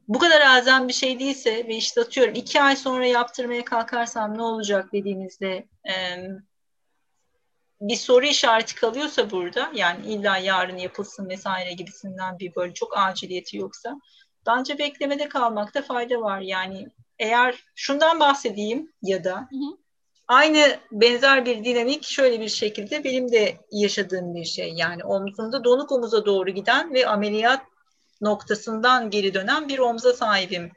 bu 0.08 0.18
kadar 0.18 0.40
elzem 0.40 0.88
bir 0.88 0.92
şey 0.92 1.18
değilse 1.18 1.68
ve 1.68 1.76
işte 1.76 2.00
atıyorum 2.00 2.34
iki 2.34 2.62
ay 2.62 2.76
sonra 2.76 3.06
yaptırmaya 3.06 3.64
kalkarsam 3.64 4.38
ne 4.38 4.42
olacak 4.42 4.92
dediğinizde 4.92 5.68
e, 5.88 5.94
bir 7.80 7.96
soru 7.96 8.26
işareti 8.26 8.74
kalıyorsa 8.74 9.30
burada 9.30 9.70
yani 9.74 10.06
illa 10.06 10.38
yarın 10.38 10.76
yapılsın 10.76 11.28
vesaire 11.28 11.72
gibisinden 11.72 12.38
bir 12.38 12.54
böyle 12.54 12.74
çok 12.74 12.98
aciliyeti 12.98 13.56
yoksa 13.56 14.00
bence 14.46 14.78
beklemede 14.78 15.28
kalmakta 15.28 15.82
fayda 15.82 16.20
var. 16.20 16.40
Yani 16.40 16.88
eğer 17.18 17.64
şundan 17.74 18.20
bahsedeyim 18.20 18.92
ya 19.02 19.24
da 19.24 19.36
hı 19.36 19.56
hı. 19.56 19.76
aynı 20.28 20.76
benzer 20.92 21.44
bir 21.44 21.64
dinamik 21.64 22.04
şöyle 22.04 22.40
bir 22.40 22.48
şekilde 22.48 23.04
benim 23.04 23.32
de 23.32 23.56
yaşadığım 23.72 24.34
bir 24.34 24.44
şey. 24.44 24.72
Yani 24.72 25.04
omzumda 25.04 25.64
donuk 25.64 25.92
omuza 25.92 26.26
doğru 26.26 26.50
giden 26.50 26.94
ve 26.94 27.06
ameliyat 27.06 27.62
noktasından 28.20 29.10
geri 29.10 29.34
dönen 29.34 29.68
bir 29.68 29.78
omza 29.78 30.12
sahibim 30.12 30.72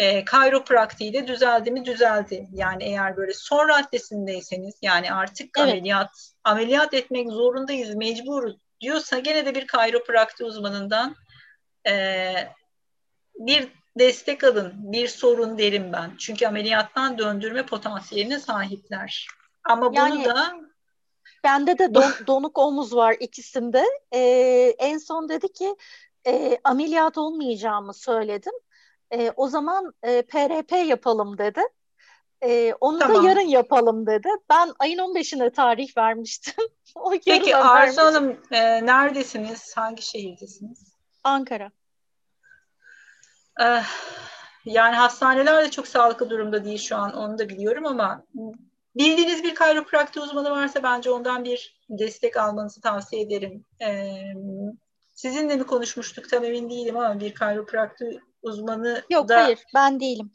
e, 0.00 0.24
kayropraktiğiyle 0.24 1.26
düzeldi 1.26 1.70
mi 1.70 1.84
düzeldi. 1.84 2.48
Yani 2.52 2.84
eğer 2.84 3.16
böyle 3.16 3.34
son 3.34 3.68
raddesindeyseniz 3.68 4.74
yani 4.82 5.12
artık 5.12 5.58
evet. 5.58 5.68
ameliyat 5.68 6.32
ameliyat 6.44 6.94
etmek 6.94 7.30
zorundayız 7.30 7.94
mecburuz 7.94 8.56
diyorsa 8.80 9.18
gene 9.18 9.46
de 9.46 9.54
bir 9.54 9.66
kayroprakti 9.66 10.44
uzmanından 10.44 11.16
e, 11.88 12.34
bir 13.34 13.68
destek 13.98 14.44
alın, 14.44 14.72
bir 14.76 15.08
sorun 15.08 15.58
derim 15.58 15.92
ben. 15.92 16.10
Çünkü 16.18 16.46
ameliyattan 16.46 17.18
döndürme 17.18 17.66
potansiyeline 17.66 18.38
sahipler. 18.38 19.26
Ama 19.64 19.90
yani, 19.92 20.14
bunu 20.14 20.24
da 20.24 20.56
bende 21.44 21.78
de 21.78 21.94
don, 21.94 22.12
donuk 22.26 22.58
omuz 22.58 22.96
var 22.96 23.16
ikisinde. 23.20 23.84
Ee, 24.14 24.74
en 24.78 24.98
son 24.98 25.28
dedi 25.28 25.52
ki 25.52 25.76
e, 26.26 26.58
ameliyat 26.64 27.18
olmayacağımı 27.18 27.94
söyledim. 27.94 28.54
E, 29.12 29.32
o 29.36 29.48
zaman 29.48 29.94
e, 30.02 30.22
PRP 30.22 30.72
yapalım 30.72 31.38
dedi. 31.38 31.60
E, 32.42 32.74
onu 32.80 32.98
tamam. 32.98 33.24
da 33.24 33.28
yarın 33.28 33.48
yapalım 33.48 34.06
dedi. 34.06 34.28
Ben 34.50 34.72
ayın 34.78 34.98
15'ine 34.98 35.52
tarih 35.52 35.96
vermiştim. 35.96 36.54
o 36.94 37.14
Peki 37.26 37.56
Arzu 37.56 38.00
Hanım 38.00 38.40
e, 38.50 38.86
neredesiniz? 38.86 39.76
Hangi 39.76 40.02
şehirdesiniz? 40.02 40.94
Ankara. 41.24 41.70
Eh, 43.60 43.84
yani 44.64 44.96
hastaneler 44.96 45.64
de 45.64 45.70
çok 45.70 45.88
sağlıklı 45.88 46.30
durumda 46.30 46.64
değil 46.64 46.78
şu 46.78 46.96
an 46.96 47.16
onu 47.16 47.38
da 47.38 47.48
biliyorum 47.48 47.86
ama 47.86 48.24
bildiğiniz 48.96 49.42
bir 49.42 49.54
kayroprakti 49.54 50.20
uzmanı 50.20 50.50
varsa 50.50 50.82
bence 50.82 51.10
ondan 51.10 51.44
bir 51.44 51.80
destek 51.88 52.36
almanızı 52.36 52.80
tavsiye 52.80 53.22
ederim. 53.22 53.64
Ee, 53.82 54.34
sizinle 55.14 55.56
mi 55.56 55.66
konuşmuştuk 55.66 56.30
tam 56.30 56.44
emin 56.44 56.70
değilim 56.70 56.96
ama 56.96 57.20
bir 57.20 57.34
kayroprakti 57.34 58.20
uzmanı 58.42 59.02
Yok 59.10 59.28
da 59.28 59.44
hayır 59.44 59.58
ben 59.74 60.00
değilim. 60.00 60.32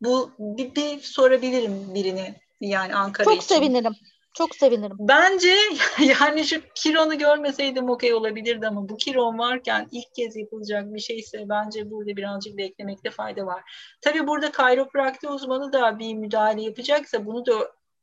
Bu 0.00 0.30
bir, 0.38 0.74
bir 0.74 1.00
sorabilirim 1.00 1.94
birini 1.94 2.34
yani 2.60 2.94
Ankara 2.94 3.24
Çok 3.24 3.36
için. 3.36 3.54
sevinirim. 3.54 3.92
Çok 4.34 4.54
sevinirim. 4.54 4.96
Bence 4.98 5.54
yani 6.20 6.44
şu 6.44 6.60
kilonu 6.74 7.18
görmeseydim 7.18 7.90
okey 7.90 8.14
olabilirdi 8.14 8.66
ama 8.66 8.88
bu 8.88 8.96
kilon 8.96 9.38
varken 9.38 9.88
ilk 9.90 10.14
kez 10.14 10.36
yapılacak 10.36 10.94
bir 10.94 11.00
şeyse 11.00 11.48
bence 11.48 11.90
burada 11.90 12.16
birazcık 12.16 12.56
beklemekte 12.56 13.10
fayda 13.10 13.46
var. 13.46 13.62
Tabii 14.00 14.26
burada 14.26 14.52
kayroprakti 14.52 15.28
uzmanı 15.28 15.72
da 15.72 15.98
bir 15.98 16.14
müdahale 16.14 16.62
yapacaksa 16.62 17.26
bunu 17.26 17.46
da 17.46 17.52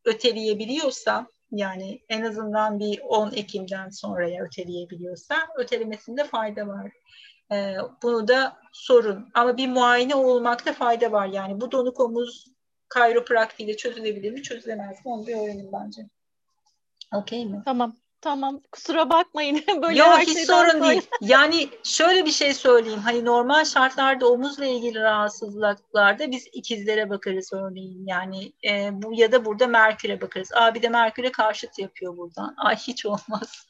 öteleyebiliyorsa 0.06 1.28
yani 1.52 2.02
en 2.10 2.22
azından 2.22 2.80
bir 2.80 2.99
10 2.99 3.32
Ekim'den 3.32 3.90
sonraya 3.90 4.44
öteleyebiliyorsa 4.44 5.36
ötelemesinde 5.57 6.24
fayda 6.24 6.68
var. 6.68 6.91
E, 7.52 7.76
bunu 8.04 8.28
da 8.28 8.58
sorun. 8.72 9.30
Ama 9.34 9.58
bir 9.58 9.68
muayene 9.68 10.16
olmakta 10.16 10.74
fayda 10.74 11.12
var. 11.12 11.28
Yani 11.28 11.62
bu 11.62 11.72
donuk 11.72 12.00
omuz 12.00 12.46
kayropraktiğiyle 12.90 13.78
çözülebilir 13.78 14.32
mi, 14.32 14.44
çözülemez 14.44 15.06
mi? 15.06 15.12
Onu 15.12 15.28
bir 15.28 15.36
öğrenin 15.36 15.72
bence. 15.72 16.02
Okey 17.14 17.46
mi? 17.46 17.62
Tamam. 17.66 17.96
Tamam. 18.22 18.62
Kusura 18.72 19.10
bakmayın. 19.10 19.64
Böyle 19.82 20.00
Yok 20.00 20.20
hiç 20.20 20.46
sorun 20.46 20.70
sonra... 20.70 20.90
değil. 20.90 21.02
Yani 21.22 21.70
şöyle 21.84 22.26
bir 22.26 22.32
şey 22.32 22.54
söyleyeyim. 22.54 23.00
Hani 23.00 23.26
normal 23.26 23.66
şartlarda 23.66 24.28
omuzla 24.28 24.66
ilgili 24.66 25.00
rahatsızlıklarda 25.00 26.32
biz 26.32 26.48
ikizlere 26.54 27.10
bakarız 27.10 27.54
örneğin. 27.54 28.08
Yani 28.08 28.54
e, 28.70 28.90
bu 28.94 29.14
ya 29.14 29.32
da 29.32 29.46
burada 29.46 29.68
Merkür'e 29.68 30.22
bakarız. 30.22 30.52
Aa 30.54 30.76
bir 30.76 30.82
de 30.82 30.90
Merkür'e 30.90 31.32
karşıt 31.32 31.80
yapıyor 31.80 32.18
buradan. 32.18 32.54
Ay 32.58 32.76
hiç 32.76 33.06
olmaz. 33.06 33.68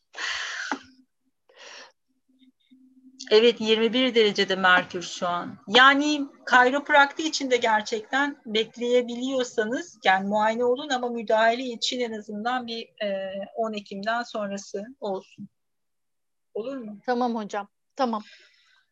Evet 3.30 3.62
21 3.62 4.16
derecede 4.16 4.56
Merkür 4.56 5.02
şu 5.02 5.28
an. 5.28 5.58
Yani 5.68 6.22
kayroprakti 6.46 7.28
için 7.28 7.52
de 7.52 7.58
gerçekten 7.58 8.38
bekleyebiliyorsanız 8.46 10.00
yani 10.04 10.28
muayene 10.28 10.64
olun 10.64 10.90
ama 10.90 11.10
müdahale 11.10 11.64
için 11.64 12.00
en 12.00 12.12
azından 12.12 12.68
bir 12.68 13.04
e, 13.04 13.32
10 13.56 13.74
Ekim'den 13.74 14.24
sonrası 14.24 14.86
olsun. 15.00 15.50
Olur 16.54 16.78
mu? 16.78 17.00
Tamam 17.06 17.36
hocam. 17.36 17.68
Tamam. 17.96 18.24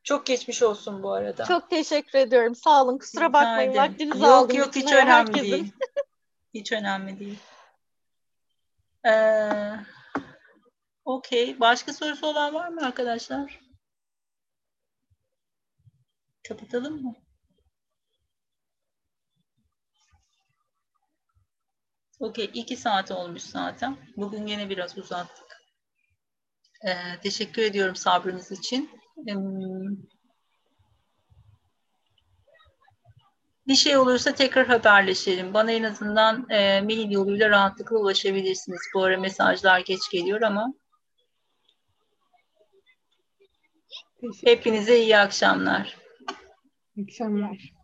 Çok 0.03 0.25
geçmiş 0.25 0.63
olsun 0.63 1.03
bu 1.03 1.11
arada. 1.11 1.45
Çok 1.45 1.69
teşekkür 1.69 2.19
ediyorum. 2.19 2.55
Sağ 2.55 2.83
olun. 2.83 2.97
Kusura 2.97 3.33
bakmayın. 3.33 3.75
Vaktinizi 3.75 4.19
yok, 4.19 4.27
aldım. 4.27 4.57
Yok 4.57 4.65
yok 4.65 4.75
hiç 4.75 4.91
önemli 4.93 5.11
herkesin. 5.11 5.51
değil. 5.51 5.71
Hiç 6.53 6.71
önemli 6.71 7.19
değil. 7.19 7.39
Ee, 9.05 9.71
Okey. 11.05 11.59
Başka 11.59 11.93
sorusu 11.93 12.27
olan 12.27 12.53
var 12.53 12.67
mı 12.67 12.85
arkadaşlar? 12.85 13.66
Kapatalım 16.47 17.03
mı? 17.03 17.15
Okey. 22.19 22.51
iki 22.53 22.77
saat 22.77 23.11
olmuş 23.11 23.41
zaten. 23.41 23.97
Bugün 24.17 24.47
yine 24.47 24.69
biraz 24.69 24.97
uzattık. 24.97 25.45
Ee, 26.85 27.19
teşekkür 27.23 27.61
ediyorum 27.61 27.95
sabrınız 27.95 28.51
için. 28.51 28.89
Ee, 29.29 29.33
bir 33.67 33.75
şey 33.75 33.97
olursa 33.97 34.35
tekrar 34.35 34.67
haberleşelim. 34.67 35.53
Bana 35.53 35.71
en 35.71 35.83
azından 35.83 36.49
e, 36.49 36.81
mail 36.81 37.11
yoluyla 37.11 37.49
rahatlıkla 37.49 37.97
ulaşabilirsiniz. 37.97 38.81
Bu 38.93 39.03
ara 39.03 39.17
mesajlar 39.17 39.79
geç 39.79 40.09
geliyor 40.11 40.41
ama 40.41 40.73
Hepinize 44.43 44.99
iyi 44.99 45.17
akşamlar. 45.17 46.06
İyi 46.97 47.03
akşamlar. 47.03 47.76